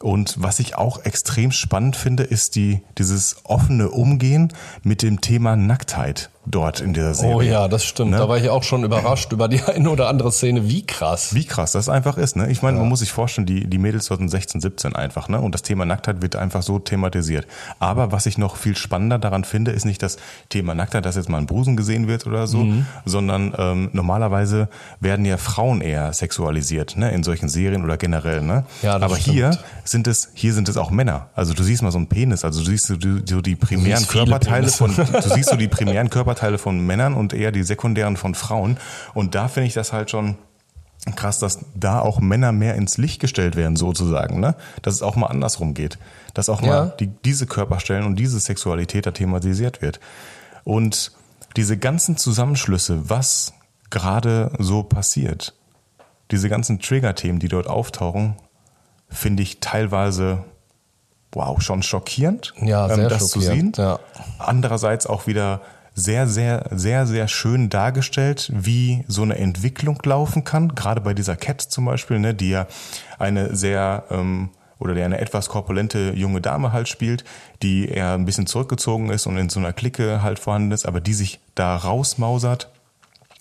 Und 0.02 0.36
was 0.38 0.60
ich 0.60 0.76
auch 0.76 1.04
extrem 1.06 1.52
spannend 1.52 1.96
finde, 1.96 2.24
ist 2.24 2.56
die, 2.56 2.82
dieses 2.98 3.38
offene 3.44 3.90
Umgehen 3.90 4.54
mit 4.84 5.02
dem 5.02 5.22
Thema 5.22 5.56
Nacktheit 5.56 6.30
dort 6.50 6.82
in 6.82 6.94
dieser 6.94 7.14
Serie. 7.14 7.36
Oh 7.36 7.42
ja, 7.42 7.68
das 7.68 7.84
stimmt. 7.86 8.12
Ne? 8.12 8.18
Da 8.18 8.28
war 8.28 8.38
ich 8.38 8.50
auch 8.50 8.64
schon 8.64 8.84
überrascht 8.84 9.32
über 9.32 9.48
die 9.48 9.62
eine 9.66 9.90
oder 9.90 10.08
andere 10.10 10.32
Szene. 10.32 10.68
Wie 10.68 10.86
krass. 10.86 11.34
Wie 11.36 11.46
krass 11.46 11.72
das 11.74 11.90
einfach 11.90 12.18
ist, 12.18 12.36
ne? 12.36 12.50
Ich 12.50 12.62
meine, 12.62 12.78
man 12.80 12.90
muss 12.90 13.00
sich 13.00 13.12
vorstellen, 13.12 13.46
die, 13.46 13.68
die 13.68 13.78
Mädels 13.78 14.08
dort 14.08 14.20
sind 14.20 14.30
16, 14.30 14.60
17 14.62 14.96
einfach, 14.96 15.30
ne? 15.30 15.40
Und 15.40 15.54
das 15.54 15.62
Thema 15.62 15.86
Nacktheit 15.86 16.22
wird 16.22 16.36
einfach 16.36 16.64
so 16.64 16.80
thematisiert. 16.80 17.46
Aber 17.80 18.12
was 18.12 18.26
ich 18.26 18.38
noch 18.40 18.56
viel 18.56 18.76
spannender 18.76 19.20
daran 19.20 19.44
finde, 19.44 19.72
ist 19.72 19.86
nicht 19.86 20.02
das 20.02 20.18
Thema 20.50 20.74
Nacktheit, 20.74 21.06
dass 21.06 21.16
jetzt 21.16 21.30
mal 21.30 21.38
ein 21.38 21.46
Busen 21.46 21.78
gesehen 21.78 22.08
wird 22.08 22.26
oder 22.26 22.48
so, 22.48 22.60
Mhm. 22.64 22.86
sondern 23.06 23.54
ähm, 23.58 23.90
normalerweise 23.94 24.70
werden 25.00 25.26
ja 25.26 25.38
Frauen 25.38 25.82
eher 25.82 26.14
sexualisiert, 26.14 26.98
ne? 26.98 27.12
In 27.12 27.22
solchen 27.24 27.48
Serien 27.48 27.84
oder 27.84 27.98
generell, 27.98 28.42
ne? 28.42 28.66
Ja, 28.82 28.94
das 28.98 29.04
Aber 29.04 29.20
stimmt. 29.20 29.36
hier 29.36 29.58
sind 29.84 30.08
es, 30.08 30.30
hier 30.34 30.54
sind 30.54 30.68
es 30.68 30.78
auch 30.78 30.90
Männer. 30.90 31.28
Also 31.36 31.54
du 31.54 31.62
siehst 31.64 31.84
mal 31.84 31.92
so 31.92 31.98
einen 32.00 32.08
Penis, 32.08 32.44
also 32.44 32.62
du 32.64 32.70
siehst 32.72 32.88
so 32.88 32.96
die, 32.96 33.22
so 33.26 33.42
die 33.42 33.56
primären 33.56 34.00
siehst 34.00 34.10
Körperteile 34.12 34.68
von, 34.70 34.96
du 34.96 35.30
siehst 35.34 35.50
so 35.50 35.56
die 35.56 35.68
primären 35.68 36.10
Körperteile 36.10 36.39
von 36.58 36.80
Männern 36.86 37.14
und 37.14 37.34
eher 37.34 37.52
die 37.52 37.64
sekundären 37.64 38.18
von 38.18 38.36
Frauen. 38.36 38.78
Und 39.14 39.36
da 39.36 39.48
finde 39.48 39.68
ich 39.68 39.74
das 39.74 39.94
halt 39.94 40.10
schon 40.12 40.36
krass, 41.16 41.40
dass 41.40 41.60
da 41.76 42.00
auch 42.00 42.20
Männer 42.20 42.52
mehr 42.52 42.76
ins 42.76 42.98
Licht 42.98 43.22
gestellt 43.22 43.56
werden, 43.56 43.76
sozusagen, 43.78 44.40
ne? 44.40 44.56
Dass 44.82 44.96
es 44.96 45.02
auch 45.02 45.16
mal 45.16 45.28
andersrum 45.28 45.74
geht. 45.74 45.98
Dass 46.34 46.50
auch 46.50 46.62
mal 46.62 46.68
Ja. 46.68 46.86
die, 46.88 47.08
diese 47.08 47.46
Körperstellen 47.48 48.06
und 48.06 48.16
diese 48.18 48.40
Sexualität 48.40 49.06
da 49.06 49.12
thematisiert 49.12 49.82
wird. 49.82 50.00
Und 50.66 51.12
diese 51.56 51.78
ganzen 51.78 52.18
Zusammenschlüsse, 52.18 53.10
was 53.10 53.54
gerade 53.90 54.52
so 54.60 54.84
passiert, 54.84 55.54
diese 56.32 56.50
ganzen 56.50 56.80
Trigger-Themen, 56.80 57.40
die 57.40 57.48
dort 57.48 57.68
auftauchen, 57.68 58.36
finde 59.10 59.42
ich 59.42 59.60
teilweise 59.62 60.44
wow, 61.32 61.62
schon 61.62 61.82
schockierend, 61.84 62.54
Ja, 62.62 62.88
sehr 62.88 63.04
Ähm, 63.04 63.10
das 63.10 63.30
zu 63.30 63.40
sehen. 63.40 63.74
schockierend, 63.74 63.78
ja. 63.78 64.00
Andererseits 64.40 65.08
auch 65.08 65.28
wieder 65.28 65.62
sehr, 66.00 66.28
sehr, 66.28 66.66
sehr, 66.72 67.06
sehr 67.06 67.28
schön 67.28 67.70
dargestellt, 67.70 68.52
wie 68.54 69.04
so 69.08 69.22
eine 69.22 69.38
Entwicklung 69.38 70.00
laufen 70.04 70.44
kann. 70.44 70.76
Gerade 70.76 71.02
bei 71.02 71.14
dieser 71.14 71.36
Cat 71.36 71.62
zum 71.62 71.86
Beispiel, 71.86 72.20
ne, 72.20 72.34
die 72.34 72.50
ja 72.50 72.68
eine 73.18 73.56
sehr 73.56 74.06
ähm, 74.10 74.50
oder 74.80 74.94
der 74.94 75.06
eine 75.06 75.20
etwas 75.20 75.50
korpulente 75.50 76.14
junge 76.16 76.42
Dame 76.42 76.72
halt 76.72 76.88
spielt, 76.88 77.26
die 77.62 77.90
eher 77.90 78.14
ein 78.14 78.26
bisschen 78.26 78.48
zurückgezogen 78.48 79.10
ist 79.10 79.28
und 79.28 79.38
in 79.38 79.50
so 79.50 79.60
einer 79.60 79.74
Clique 79.74 80.24
halt 80.24 80.40
vorhanden 80.40 80.72
ist, 80.72 80.86
aber 80.86 81.02
die 81.02 81.14
sich 81.14 81.40
da 81.54 81.76
rausmausert 81.76 82.72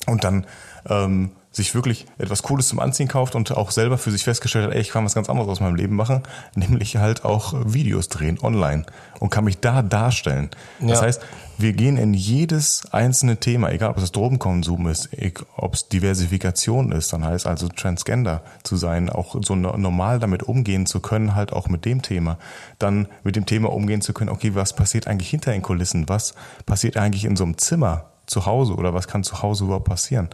und 0.07 0.25
dann 0.25 0.47
ähm, 0.89 1.31
sich 1.59 1.75
wirklich 1.75 2.07
etwas 2.17 2.43
Cooles 2.43 2.67
zum 2.69 2.79
Anziehen 2.81 3.07
kauft 3.09 3.35
und 3.35 3.53
auch 3.53 3.71
selber 3.71 3.99
für 3.99 4.11
sich 4.11 4.25
festgestellt 4.25 4.65
hat, 4.67 4.75
ey, 4.75 4.81
ich 4.81 4.89
kann 4.89 5.05
was 5.05 5.15
ganz 5.15 5.29
anderes 5.29 5.49
aus 5.49 5.61
meinem 5.61 5.75
Leben 5.77 5.95
machen, 5.95 6.23
nämlich 6.55 6.97
halt 6.97 7.25
auch 7.25 7.53
Videos 7.67 8.09
drehen 8.09 8.39
online 8.43 8.87
und 9.21 9.31
kann 9.31 9.45
mich 9.45 9.59
da 9.61 9.83
darstellen. 9.83 10.49
Das 10.81 11.01
Ja. 11.01 11.07
heißt, 11.07 11.21
wir 11.59 11.73
gehen 11.73 11.97
in 11.97 12.15
jedes 12.15 12.85
einzelne 12.93 13.39
Thema, 13.39 13.71
egal 13.73 13.91
ob 13.91 13.99
es 13.99 14.13
Drogenkonsum 14.13 14.87
ist, 14.87 15.09
ob 15.57 15.75
es 15.75 15.89
Diversifikation 15.89 16.93
ist, 16.93 17.13
dann 17.13 17.25
heißt 17.25 17.47
also 17.47 17.69
Transgender 17.69 18.43
zu 18.63 18.77
sein, 18.77 19.11
auch 19.11 19.35
so 19.45 19.55
no- 19.57 19.77
normal 19.77 20.21
damit 20.21 20.45
umgehen 20.45 20.87
zu 20.87 21.01
können, 21.01 21.35
halt 21.35 21.53
auch 21.53 21.69
mit 21.69 21.85
dem 21.85 22.03
Thema. 22.03 22.39
Dann 22.79 23.09
mit 23.25 23.35
dem 23.37 23.45
Thema 23.47 23.73
umgehen 23.73 24.01
zu 24.03 24.13
können, 24.13 24.31
okay, 24.31 24.55
was 24.55 24.73
passiert 24.73 25.07
eigentlich 25.09 25.31
hinter 25.31 25.51
den 25.53 25.63
Kulissen? 25.63 26.09
Was 26.09 26.35
passiert 26.67 26.97
eigentlich 26.97 27.25
in 27.25 27.35
so 27.37 27.45
einem 27.45 27.59
Zimmer? 27.59 28.05
zu 28.29 28.45
Hause 28.45 28.75
oder 28.75 28.93
was 28.93 29.09
kann 29.09 29.25
zu 29.25 29.41
Hause 29.41 29.65
überhaupt 29.65 29.87
passieren? 29.89 30.29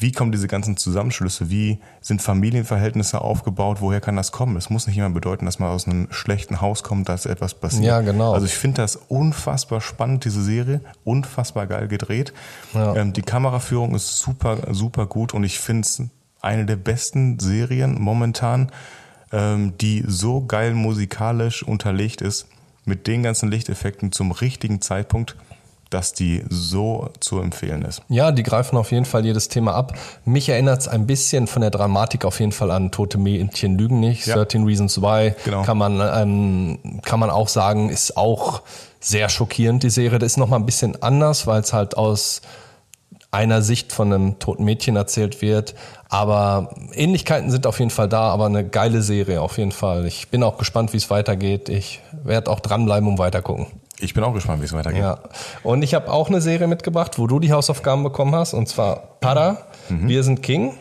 Wie 0.00 0.12
kommen 0.12 0.32
diese 0.32 0.48
ganzen 0.48 0.78
Zusammenschlüsse? 0.78 1.50
Wie 1.50 1.78
sind 2.00 2.22
Familienverhältnisse 2.22 3.20
aufgebaut? 3.20 3.78
Woher 3.80 4.00
kann 4.00 4.16
das 4.16 4.32
kommen? 4.32 4.56
Es 4.56 4.70
muss 4.70 4.86
nicht 4.86 4.96
immer 4.96 5.10
bedeuten, 5.10 5.44
dass 5.44 5.58
man 5.58 5.70
aus 5.70 5.86
einem 5.86 6.08
schlechten 6.10 6.62
Haus 6.62 6.82
kommt, 6.82 7.08
dass 7.10 7.26
etwas 7.26 7.52
passiert. 7.54 7.84
Ja, 7.84 8.00
genau. 8.00 8.32
Also 8.32 8.46
ich 8.46 8.54
finde 8.54 8.80
das 8.80 8.96
unfassbar 8.96 9.82
spannend, 9.82 10.24
diese 10.24 10.42
Serie, 10.42 10.80
unfassbar 11.04 11.66
geil 11.66 11.86
gedreht. 11.86 12.32
Ja. 12.72 12.96
Ähm, 12.96 13.12
die 13.12 13.22
Kameraführung 13.22 13.94
ist 13.94 14.18
super, 14.18 14.58
super 14.72 15.06
gut 15.06 15.34
und 15.34 15.44
ich 15.44 15.60
finde 15.60 15.82
es 15.82 16.02
eine 16.40 16.64
der 16.64 16.76
besten 16.76 17.38
Serien 17.38 18.00
momentan, 18.00 18.72
ähm, 19.32 19.74
die 19.78 20.02
so 20.06 20.44
geil 20.46 20.72
musikalisch 20.72 21.62
unterlegt 21.62 22.22
ist 22.22 22.46
mit 22.84 23.06
den 23.06 23.22
ganzen 23.22 23.50
Lichteffekten 23.50 24.12
zum 24.12 24.32
richtigen 24.32 24.80
Zeitpunkt, 24.80 25.36
dass 25.90 26.12
die 26.12 26.44
so 26.48 27.10
zu 27.20 27.40
empfehlen 27.40 27.82
ist. 27.82 28.02
Ja, 28.08 28.32
die 28.32 28.42
greifen 28.42 28.76
auf 28.76 28.92
jeden 28.92 29.04
Fall 29.04 29.24
jedes 29.24 29.48
Thema 29.48 29.74
ab. 29.74 29.92
Mich 30.24 30.48
erinnert 30.48 30.80
es 30.80 30.88
ein 30.88 31.06
bisschen 31.06 31.46
von 31.46 31.62
der 31.62 31.70
Dramatik 31.70 32.24
auf 32.24 32.38
jeden 32.40 32.52
Fall 32.52 32.70
an 32.70 32.90
Tote 32.90 33.18
Mädchen 33.18 33.76
lügen 33.76 34.00
nicht. 34.00 34.26
Ja. 34.26 34.36
13 34.36 34.64
Reasons 34.64 35.02
Why 35.02 35.34
Genau. 35.44 35.62
kann 35.62 35.76
man 35.78 36.00
ähm, 36.00 37.00
kann 37.02 37.20
man 37.20 37.30
auch 37.30 37.48
sagen, 37.48 37.90
ist 37.90 38.16
auch 38.16 38.62
sehr 39.00 39.28
schockierend 39.28 39.82
die 39.82 39.90
Serie. 39.90 40.18
Das 40.18 40.32
ist 40.32 40.36
noch 40.38 40.48
mal 40.48 40.56
ein 40.56 40.66
bisschen 40.66 41.02
anders, 41.02 41.46
weil 41.46 41.60
es 41.60 41.72
halt 41.72 41.96
aus 41.96 42.40
einer 43.32 43.62
Sicht 43.62 43.92
von 43.92 44.12
einem 44.12 44.38
toten 44.38 44.64
Mädchen 44.64 44.96
erzählt 44.96 45.40
wird. 45.40 45.74
Aber 46.08 46.74
Ähnlichkeiten 46.94 47.50
sind 47.50 47.66
auf 47.66 47.78
jeden 47.78 47.90
Fall 47.92 48.08
da, 48.08 48.30
aber 48.30 48.46
eine 48.46 48.66
geile 48.66 49.02
Serie 49.02 49.40
auf 49.40 49.58
jeden 49.58 49.70
Fall. 49.72 50.06
Ich 50.06 50.28
bin 50.28 50.42
auch 50.42 50.58
gespannt, 50.58 50.92
wie 50.92 50.96
es 50.96 51.10
weitergeht. 51.10 51.68
Ich 51.68 52.00
werde 52.24 52.50
auch 52.50 52.58
dranbleiben 52.60 53.08
und 53.08 53.18
weitergucken. 53.18 53.66
Ich 54.02 54.14
bin 54.14 54.24
auch 54.24 54.34
gespannt, 54.34 54.60
wie 54.60 54.66
es 54.66 54.72
weitergeht. 54.72 55.02
Ja. 55.02 55.18
Und 55.62 55.82
ich 55.82 55.94
habe 55.94 56.10
auch 56.10 56.28
eine 56.28 56.40
Serie 56.40 56.66
mitgebracht, 56.66 57.18
wo 57.18 57.26
du 57.26 57.38
die 57.38 57.52
Hausaufgaben 57.52 58.02
bekommen 58.02 58.34
hast, 58.34 58.54
und 58.54 58.68
zwar 58.68 59.18
Para, 59.20 59.58
Wir 59.88 60.22
sind 60.22 60.42
King. 60.42 60.74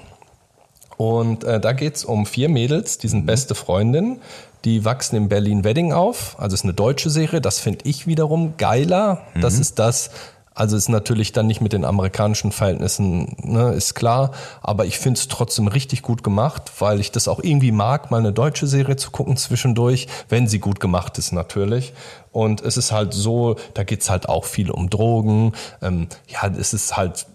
Und 0.98 1.44
äh, 1.46 1.60
da 1.60 1.72
geht's 1.72 2.04
um 2.04 2.26
vier 2.26 2.50
Mädels, 2.50 2.98
die 2.98 3.08
sind 3.08 3.26
beste 3.26 3.56
Freundinnen. 3.56 4.22
Die 4.66 4.84
wachsen 4.84 5.16
in 5.16 5.30
Berlin-Wedding 5.30 5.94
auf. 5.94 6.36
Also 6.38 6.54
ist 6.54 6.66
eine 6.66 6.74
deutsche 6.74 7.10
Serie. 7.10 7.40
Das 7.40 7.60
finde 7.60 7.86
ich 7.86 8.08
wiederum 8.08 8.56
geiler. 8.58 9.22
Das 9.40 9.58
ist 9.58 9.80
das. 9.80 10.12
Also 10.60 10.76
ist 10.76 10.90
natürlich 10.90 11.32
dann 11.32 11.48
nicht 11.48 11.62
mit 11.62 11.72
den 11.72 11.86
amerikanischen 11.86 12.52
Verhältnissen, 12.52 13.34
ne, 13.42 13.72
ist 13.72 13.94
klar. 13.96 14.32
Aber 14.62 14.86
ich 14.86 15.00
finde 15.00 15.18
es 15.18 15.30
trotzdem 15.30 15.70
richtig 15.70 16.02
gut 16.02 16.22
gemacht, 16.22 16.70
weil 16.80 17.00
ich 17.00 17.14
das 17.14 17.30
auch 17.30 17.40
irgendwie 17.42 17.72
mag, 17.72 18.12
mal 18.12 18.18
eine 18.18 18.34
deutsche 18.34 18.68
Serie 18.68 18.98
zu 18.98 19.10
gucken 19.10 19.38
zwischendurch, 19.38 20.08
wenn 20.28 20.50
sie 20.50 20.60
gut 20.60 20.82
gemacht 20.82 21.18
ist 21.18 21.32
natürlich. 21.32 21.94
Und 22.34 22.60
es 22.60 22.76
ist 22.76 22.92
halt 22.92 23.14
so, 23.14 23.56
da 23.74 23.86
geht's 23.86 24.10
halt 24.10 24.28
auch 24.28 24.44
viel 24.44 24.70
um 24.70 24.90
Drogen. 24.90 25.54
Ähm, 25.82 26.08
ja, 26.28 26.46
es 26.50 26.74
ist 26.74 26.98
halt 26.98 27.26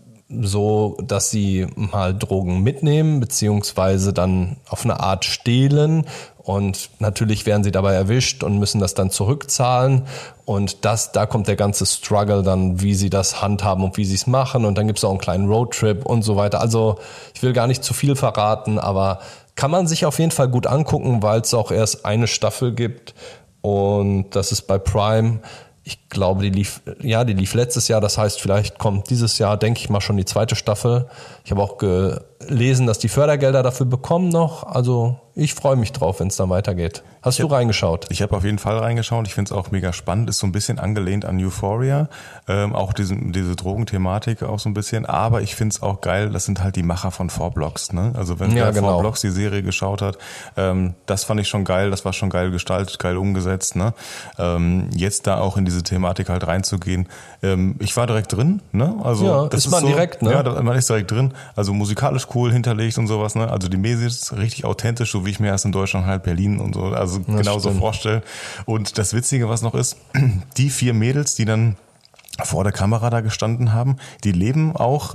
so, 0.42 0.96
dass 1.02 1.30
sie 1.30 1.66
mal 1.74 2.16
Drogen 2.16 2.62
mitnehmen, 2.62 3.20
beziehungsweise 3.20 4.12
dann 4.12 4.56
auf 4.68 4.84
eine 4.84 5.00
Art 5.00 5.24
stehlen. 5.24 6.06
Und 6.38 6.90
natürlich 6.98 7.46
werden 7.46 7.64
sie 7.64 7.72
dabei 7.72 7.94
erwischt 7.94 8.44
und 8.44 8.58
müssen 8.58 8.78
das 8.78 8.92
dann 8.92 9.10
zurückzahlen. 9.10 10.02
Und 10.44 10.84
das, 10.84 11.12
da 11.12 11.24
kommt 11.24 11.48
der 11.48 11.56
ganze 11.56 11.86
Struggle 11.86 12.42
dann, 12.42 12.82
wie 12.82 12.94
sie 12.94 13.08
das 13.08 13.40
handhaben 13.40 13.82
und 13.82 13.96
wie 13.96 14.04
sie 14.04 14.16
es 14.16 14.26
machen. 14.26 14.66
Und 14.66 14.76
dann 14.76 14.86
gibt's 14.86 15.04
auch 15.04 15.10
einen 15.10 15.18
kleinen 15.18 15.48
Roadtrip 15.48 16.04
und 16.04 16.22
so 16.22 16.36
weiter. 16.36 16.60
Also 16.60 16.98
ich 17.34 17.42
will 17.42 17.54
gar 17.54 17.66
nicht 17.66 17.82
zu 17.82 17.94
viel 17.94 18.14
verraten, 18.14 18.78
aber 18.78 19.20
kann 19.54 19.70
man 19.70 19.86
sich 19.86 20.04
auf 20.04 20.18
jeden 20.18 20.32
Fall 20.32 20.48
gut 20.48 20.66
angucken, 20.66 21.22
weil 21.22 21.40
es 21.40 21.54
auch 21.54 21.70
erst 21.70 22.04
eine 22.04 22.26
Staffel 22.26 22.74
gibt. 22.74 23.14
Und 23.62 24.36
das 24.36 24.52
ist 24.52 24.62
bei 24.62 24.76
Prime. 24.76 25.38
Ich 25.82 26.03
glaube, 26.14 26.42
die 26.42 26.50
lief, 26.50 26.80
ja, 27.02 27.24
die 27.24 27.34
lief 27.34 27.52
letztes 27.52 27.88
Jahr. 27.88 28.00
Das 28.00 28.16
heißt, 28.16 28.40
vielleicht 28.40 28.78
kommt 28.78 29.10
dieses 29.10 29.38
Jahr, 29.38 29.58
denke 29.58 29.80
ich 29.80 29.90
mal, 29.90 30.00
schon 30.00 30.16
die 30.16 30.24
zweite 30.24 30.56
Staffel. 30.56 31.06
Ich 31.44 31.50
habe 31.50 31.62
auch 31.62 31.76
gelesen, 31.76 32.86
dass 32.86 32.98
die 32.98 33.08
Fördergelder 33.08 33.62
dafür 33.62 33.86
bekommen 33.86 34.30
noch. 34.30 34.64
Also 34.64 35.18
ich 35.36 35.54
freue 35.54 35.76
mich 35.76 35.92
drauf, 35.92 36.20
wenn 36.20 36.28
es 36.28 36.36
dann 36.36 36.48
weitergeht. 36.48 37.02
Hast 37.20 37.38
du 37.38 37.46
reingeschaut? 37.46 38.06
Ich 38.10 38.22
habe 38.22 38.36
auf 38.36 38.44
jeden 38.44 38.58
Fall 38.58 38.78
reingeschaut. 38.78 39.26
Ich 39.26 39.34
finde 39.34 39.48
es 39.48 39.52
auch 39.52 39.70
mega 39.70 39.92
spannend. 39.92 40.28
Ist 40.28 40.38
so 40.38 40.46
ein 40.46 40.52
bisschen 40.52 40.78
angelehnt 40.78 41.24
an 41.24 41.42
Euphoria. 41.42 42.08
Ähm, 42.46 42.74
auch 42.74 42.92
diese, 42.92 43.16
diese 43.16 43.56
Drogenthematik 43.56 44.42
auch 44.42 44.58
so 44.58 44.68
ein 44.68 44.74
bisschen. 44.74 45.06
Aber 45.06 45.40
ich 45.40 45.56
finde 45.56 45.74
es 45.74 45.82
auch 45.82 46.02
geil. 46.02 46.30
Das 46.30 46.44
sind 46.44 46.62
halt 46.62 46.76
die 46.76 46.82
Macher 46.82 47.10
von 47.10 47.30
Four 47.30 47.50
Blocks. 47.50 47.92
Ne? 47.92 48.12
Also 48.14 48.38
wenn 48.38 48.50
Ja, 48.50 48.66
wer 48.66 48.72
genau. 48.72 48.92
Four 48.92 49.00
Blocks 49.00 49.22
die 49.22 49.30
Serie 49.30 49.62
geschaut 49.62 50.02
hat, 50.02 50.18
ähm, 50.56 50.94
das 51.06 51.24
fand 51.24 51.40
ich 51.40 51.48
schon 51.48 51.64
geil. 51.64 51.90
Das 51.90 52.04
war 52.04 52.12
schon 52.12 52.30
geil 52.30 52.50
gestaltet, 52.50 52.98
geil 52.98 53.16
umgesetzt. 53.16 53.74
Ne? 53.74 53.94
Ähm, 54.38 54.90
jetzt 54.94 55.26
da 55.26 55.40
auch 55.40 55.56
in 55.56 55.64
diese 55.64 55.82
Thematik 55.82 56.03
halt 56.08 56.46
reinzugehen. 56.46 57.06
Ähm, 57.42 57.76
ich 57.78 57.96
war 57.96 58.06
direkt 58.06 58.32
drin. 58.32 58.60
Ne? 58.72 58.96
Also 59.02 59.26
Ja, 59.26 59.46
das 59.48 59.66
ist 59.66 59.70
man 59.72 59.86
direkt, 59.86 60.22
ne? 60.22 60.32
Ja, 60.32 60.42
da, 60.42 60.62
man 60.62 60.76
ist 60.76 60.88
direkt 60.88 61.10
drin. 61.10 61.32
Also 61.56 61.72
musikalisch 61.72 62.26
cool 62.34 62.52
hinterlegt 62.52 62.98
und 62.98 63.06
sowas. 63.06 63.34
Ne? 63.34 63.50
Also 63.50 63.68
die 63.68 63.76
Mäßig 63.76 64.36
richtig 64.38 64.64
authentisch, 64.64 65.10
so 65.12 65.24
wie 65.26 65.30
ich 65.30 65.40
mir 65.40 65.48
erst 65.48 65.64
in 65.64 65.72
Deutschland 65.72 66.06
halt 66.06 66.22
Berlin 66.22 66.60
und 66.60 66.74
so, 66.74 66.84
also 66.84 67.20
genauso 67.20 67.68
stimmt. 67.68 67.80
vorstellen. 67.80 68.22
Und 68.66 68.98
das 68.98 69.14
Witzige, 69.14 69.48
was 69.48 69.62
noch 69.62 69.74
ist, 69.74 69.96
die 70.56 70.70
vier 70.70 70.94
Mädels, 70.94 71.34
die 71.34 71.44
dann 71.44 71.76
vor 72.42 72.64
der 72.64 72.72
Kamera 72.72 73.10
da 73.10 73.20
gestanden 73.20 73.72
haben, 73.72 73.96
die 74.24 74.32
leben 74.32 74.74
auch 74.74 75.14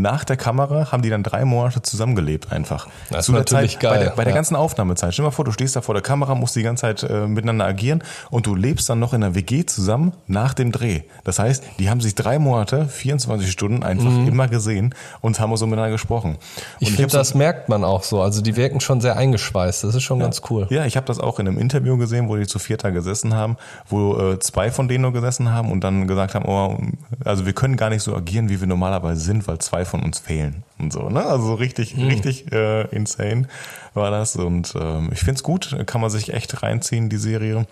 nach 0.00 0.24
der 0.24 0.36
Kamera 0.36 0.92
haben 0.92 1.02
die 1.02 1.10
dann 1.10 1.22
drei 1.22 1.44
Monate 1.44 1.82
zusammengelebt 1.82 2.52
einfach. 2.52 2.86
Das 3.10 3.20
ist 3.20 3.26
Zu 3.26 3.32
der 3.32 3.40
natürlich 3.40 3.72
Zeit, 3.72 3.80
geil, 3.80 3.92
Bei 3.98 4.04
der, 4.04 4.10
bei 4.10 4.24
der 4.24 4.32
ja. 4.32 4.36
ganzen 4.36 4.56
Aufnahmezeit. 4.56 5.12
Stell 5.12 5.24
dir 5.24 5.28
mal 5.28 5.32
vor, 5.32 5.44
du 5.44 5.52
stehst 5.52 5.74
da 5.76 5.80
vor 5.80 5.94
der 5.94 6.02
Kamera, 6.02 6.34
musst 6.34 6.54
die 6.56 6.62
ganze 6.62 6.82
Zeit 6.82 7.02
äh, 7.02 7.26
miteinander 7.26 7.64
agieren 7.66 8.02
und 8.30 8.46
du 8.46 8.54
lebst 8.54 8.88
dann 8.88 8.98
noch 9.00 9.12
in 9.12 9.22
einer 9.22 9.34
WG 9.34 9.66
zusammen 9.66 10.12
nach 10.26 10.54
dem 10.54 10.72
Dreh. 10.72 11.02
Das 11.24 11.38
heißt, 11.38 11.64
die 11.78 11.90
haben 11.90 12.00
sich 12.00 12.14
drei 12.14 12.38
Monate, 12.38 12.86
24 12.86 13.50
Stunden 13.50 13.82
einfach 13.82 14.06
immer 14.26 14.48
gesehen 14.48 14.94
und 15.20 15.40
haben 15.40 15.56
so 15.56 15.66
miteinander 15.66 15.92
gesprochen. 15.92 16.30
Mhm. 16.32 16.36
Ich 16.80 16.88
und 16.88 16.94
finde, 16.94 17.02
hab 17.04 17.10
so- 17.12 17.18
das 17.18 17.34
merkt 17.34 17.68
man 17.68 17.82
auch 17.84 18.02
so. 18.04 18.22
Also 18.22 18.40
die 18.40 18.56
wirken 18.56 18.80
schon 18.80 19.00
sehr 19.00 19.16
eingeschweißt. 19.16 19.84
Das 19.84 19.94
ist 19.94 20.02
schon 20.02 20.20
ganz 20.20 20.42
cool. 20.50 20.66
Ja, 20.70 20.84
ich 20.84 20.96
habe 20.96 21.06
das 21.06 21.18
auch 21.18 21.38
in 21.40 21.48
einem 21.48 21.58
Interview 21.58 21.96
gesehen, 21.96 22.28
wo 22.28 22.36
die 22.36 22.46
zu 22.46 22.58
vierter 22.58 22.92
gesessen 22.92 23.34
haben, 23.34 23.56
wo 23.88 24.16
äh, 24.16 24.38
zwei 24.38 24.70
von 24.70 24.86
denen 24.88 25.02
nur 25.02 25.12
gesessen 25.12 25.52
haben 25.52 25.72
und 25.72 25.82
dann 25.82 26.06
gesagt 26.06 26.34
haben, 26.34 26.44
oh, 26.46 26.76
also 27.24 27.46
wir 27.46 27.52
können 27.52 27.76
gar 27.76 27.90
nicht 27.90 28.02
so 28.02 28.14
agieren, 28.14 28.48
wie 28.48 28.60
wir 28.60 28.66
normalerweise 28.68 29.20
sind, 29.20 29.48
weil 29.48 29.58
zwei 29.58 29.84
von 29.88 30.02
uns 30.02 30.18
fehlen 30.20 30.62
und 30.78 30.92
so. 30.92 31.08
Ne? 31.08 31.24
Also 31.24 31.54
richtig, 31.54 31.94
Hm. 31.94 32.06
richtig 32.08 32.52
äh, 32.52 32.82
insane 32.94 33.48
war 33.94 34.10
das 34.10 34.36
und 34.36 34.74
ähm, 34.80 35.10
ich 35.12 35.20
find's 35.20 35.42
gut, 35.42 35.76
kann 35.86 36.00
man 36.00 36.10
sich 36.10 36.32
echt 36.32 36.62
reinziehen, 36.62 37.08
die 37.08 37.16
Serie. 37.16 37.66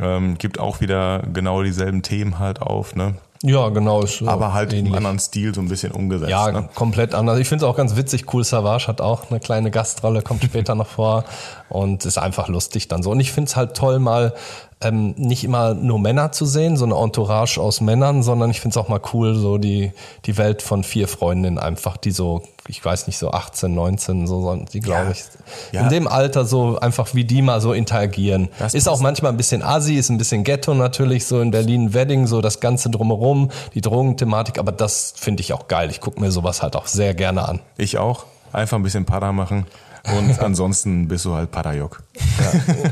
Ähm, 0.00 0.36
gibt 0.38 0.58
auch 0.58 0.80
wieder 0.80 1.22
genau 1.32 1.62
dieselben 1.62 2.02
Themen 2.02 2.40
halt 2.40 2.60
auf, 2.60 2.96
ne? 2.96 3.14
Ja, 3.42 3.68
genau. 3.68 4.02
Ist 4.02 4.18
so 4.18 4.26
Aber 4.28 4.52
halt 4.54 4.72
im 4.72 4.80
ähnlich. 4.80 4.96
anderen 4.96 5.18
Stil 5.20 5.54
so 5.54 5.60
ein 5.60 5.68
bisschen 5.68 5.92
umgesetzt. 5.92 6.30
Ja, 6.30 6.50
ne? 6.50 6.68
komplett 6.74 7.14
anders. 7.14 7.38
Ich 7.38 7.48
finde 7.48 7.64
es 7.64 7.70
auch 7.70 7.76
ganz 7.76 7.94
witzig. 7.94 8.32
Cool 8.32 8.42
Savage 8.42 8.88
hat 8.88 9.00
auch 9.00 9.30
eine 9.30 9.38
kleine 9.38 9.70
Gastrolle, 9.70 10.22
kommt 10.22 10.42
später 10.42 10.74
noch 10.74 10.86
vor 10.88 11.24
und 11.68 12.04
ist 12.06 12.18
einfach 12.18 12.48
lustig 12.48 12.88
dann 12.88 13.02
so. 13.04 13.10
Und 13.12 13.20
ich 13.20 13.30
finde 13.32 13.48
es 13.50 13.54
halt 13.56 13.76
toll, 13.76 13.98
mal 14.00 14.34
ähm, 14.84 15.14
nicht 15.16 15.44
immer 15.44 15.74
nur 15.74 15.98
Männer 15.98 16.32
zu 16.32 16.46
sehen, 16.46 16.76
so 16.76 16.84
eine 16.84 16.94
Entourage 16.96 17.58
aus 17.60 17.80
Männern, 17.80 18.22
sondern 18.22 18.50
ich 18.50 18.60
finde 18.60 18.78
es 18.78 18.84
auch 18.84 18.88
mal 18.88 19.00
cool, 19.12 19.34
so 19.34 19.58
die, 19.58 19.92
die 20.26 20.36
Welt 20.36 20.62
von 20.62 20.84
vier 20.84 21.08
Freundinnen 21.08 21.58
einfach, 21.58 21.96
die 21.96 22.10
so, 22.10 22.42
ich 22.68 22.84
weiß 22.84 23.06
nicht, 23.06 23.18
so 23.18 23.30
18, 23.30 23.74
19, 23.74 24.26
so 24.26 24.54
die, 24.72 24.80
glaube 24.80 25.06
Ja. 25.06 25.10
ich. 25.10 25.24
Ja. 25.72 25.80
In 25.82 25.88
dem 25.88 26.06
Alter 26.08 26.44
so 26.44 26.78
einfach, 26.78 27.14
wie 27.14 27.24
die 27.24 27.42
mal 27.42 27.60
so 27.60 27.72
interagieren. 27.72 28.48
Das 28.58 28.74
ist 28.74 28.86
auch 28.88 28.92
passt. 28.92 29.02
manchmal 29.02 29.32
ein 29.32 29.36
bisschen 29.36 29.62
assi, 29.62 29.94
ist 29.96 30.08
ein 30.10 30.18
bisschen 30.18 30.44
Ghetto 30.44 30.74
natürlich, 30.74 31.26
so 31.26 31.40
in 31.40 31.50
Berlin 31.50 31.94
Wedding, 31.94 32.26
so 32.26 32.40
das 32.40 32.60
Ganze 32.60 32.90
drumherum, 32.90 33.50
die 33.74 33.80
Drogenthematik, 33.80 34.58
aber 34.58 34.72
das 34.72 35.14
finde 35.16 35.40
ich 35.42 35.52
auch 35.52 35.68
geil. 35.68 35.90
Ich 35.90 36.00
gucke 36.00 36.20
mir 36.20 36.30
sowas 36.30 36.62
halt 36.62 36.76
auch 36.76 36.86
sehr 36.86 37.14
gerne 37.14 37.48
an. 37.48 37.60
Ich 37.76 37.98
auch. 37.98 38.24
Einfach 38.52 38.76
ein 38.78 38.82
bisschen 38.84 39.04
Pada 39.04 39.32
machen 39.32 39.66
und 40.18 40.38
ansonsten 40.42 41.08
bist 41.08 41.24
du 41.24 41.34
halt 41.34 41.50
Padajok. 41.50 42.02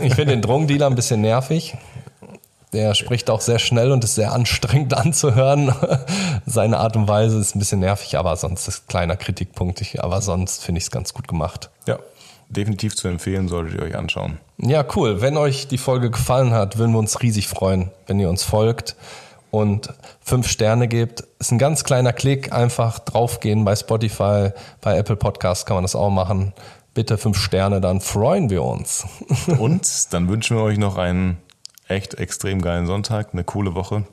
Ich 0.02 0.14
finde 0.14 0.32
den 0.34 0.42
Drogendealer 0.42 0.86
ein 0.86 0.94
bisschen 0.94 1.20
nervig. 1.20 1.76
Der 2.72 2.94
spricht 2.94 3.28
auch 3.28 3.42
sehr 3.42 3.58
schnell 3.58 3.92
und 3.92 4.02
ist 4.02 4.14
sehr 4.14 4.32
anstrengend 4.32 4.94
anzuhören. 4.94 5.74
Seine 6.46 6.78
Art 6.78 6.96
und 6.96 7.06
Weise 7.06 7.38
ist 7.38 7.54
ein 7.54 7.58
bisschen 7.58 7.80
nervig, 7.80 8.16
aber 8.16 8.34
sonst 8.36 8.66
ist 8.66 8.84
ein 8.84 8.88
kleiner 8.88 9.16
Kritikpunkt. 9.16 9.80
Ich- 9.82 10.02
Aber 10.02 10.22
sonst 10.22 10.64
finde 10.64 10.78
ich 10.78 10.84
es 10.84 10.90
ganz 10.90 11.12
gut 11.12 11.28
gemacht. 11.28 11.68
Ja, 11.86 11.98
definitiv 12.48 12.96
zu 12.96 13.08
empfehlen, 13.08 13.48
solltet 13.48 13.74
ihr 13.78 13.82
euch 13.82 13.94
anschauen. 13.96 14.38
Ja, 14.56 14.84
cool. 14.96 15.20
Wenn 15.20 15.36
euch 15.36 15.68
die 15.68 15.76
Folge 15.76 16.10
gefallen 16.10 16.52
hat, 16.54 16.78
würden 16.78 16.92
wir 16.92 16.98
uns 16.98 17.20
riesig 17.20 17.46
freuen, 17.46 17.90
wenn 18.06 18.18
ihr 18.18 18.30
uns 18.30 18.42
folgt 18.42 18.96
und 19.50 19.92
fünf 20.22 20.48
Sterne 20.48 20.88
gebt. 20.88 21.24
Ist 21.40 21.52
ein 21.52 21.58
ganz 21.58 21.84
kleiner 21.84 22.14
Klick. 22.14 22.52
Einfach 22.54 23.00
draufgehen 23.00 23.66
bei 23.66 23.76
Spotify, 23.76 24.52
bei 24.80 24.96
Apple 24.96 25.16
Podcasts 25.16 25.66
kann 25.66 25.74
man 25.76 25.84
das 25.84 25.94
auch 25.94 26.08
machen. 26.08 26.54
Bitte 26.95 27.16
fünf 27.16 27.38
Sterne, 27.38 27.80
dann 27.80 28.01
freuen 28.01 28.51
wir 28.51 28.62
uns. 28.62 29.07
Und 29.59 30.12
dann 30.12 30.28
wünschen 30.28 30.57
wir 30.57 30.62
euch 30.62 30.78
noch 30.78 30.99
einen 30.99 31.38
echt 31.88 32.14
extrem 32.14 32.61
geilen 32.61 32.86
Sonntag, 32.86 33.30
eine 33.32 33.45
coole 33.45 33.74
Woche 33.74 34.05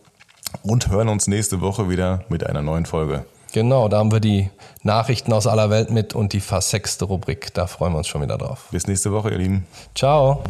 und 0.64 0.90
hören 0.90 1.10
uns 1.10 1.28
nächste 1.28 1.62
Woche 1.62 1.90
wieder 1.90 2.24
mit 2.30 2.46
einer 2.46 2.62
neuen 2.62 2.86
Folge. 2.86 3.26
Genau, 3.54 3.88
da 3.88 3.98
haben 3.98 4.12
wir 4.12 4.20
die 4.20 4.50
Nachrichten 4.84 5.34
aus 5.34 5.48
aller 5.48 5.70
Welt 5.70 5.90
mit 5.90 6.14
und 6.14 6.34
die 6.34 6.40
versexte 6.40 7.06
Rubrik. 7.06 7.54
Da 7.54 7.66
freuen 7.68 7.94
wir 7.94 7.98
uns 7.98 8.08
schon 8.08 8.22
wieder 8.22 8.38
drauf. 8.38 8.68
Bis 8.72 8.88
nächste 8.88 9.12
Woche, 9.12 9.32
ihr 9.32 9.38
Lieben. 9.38 9.66
Ciao. 9.96 10.44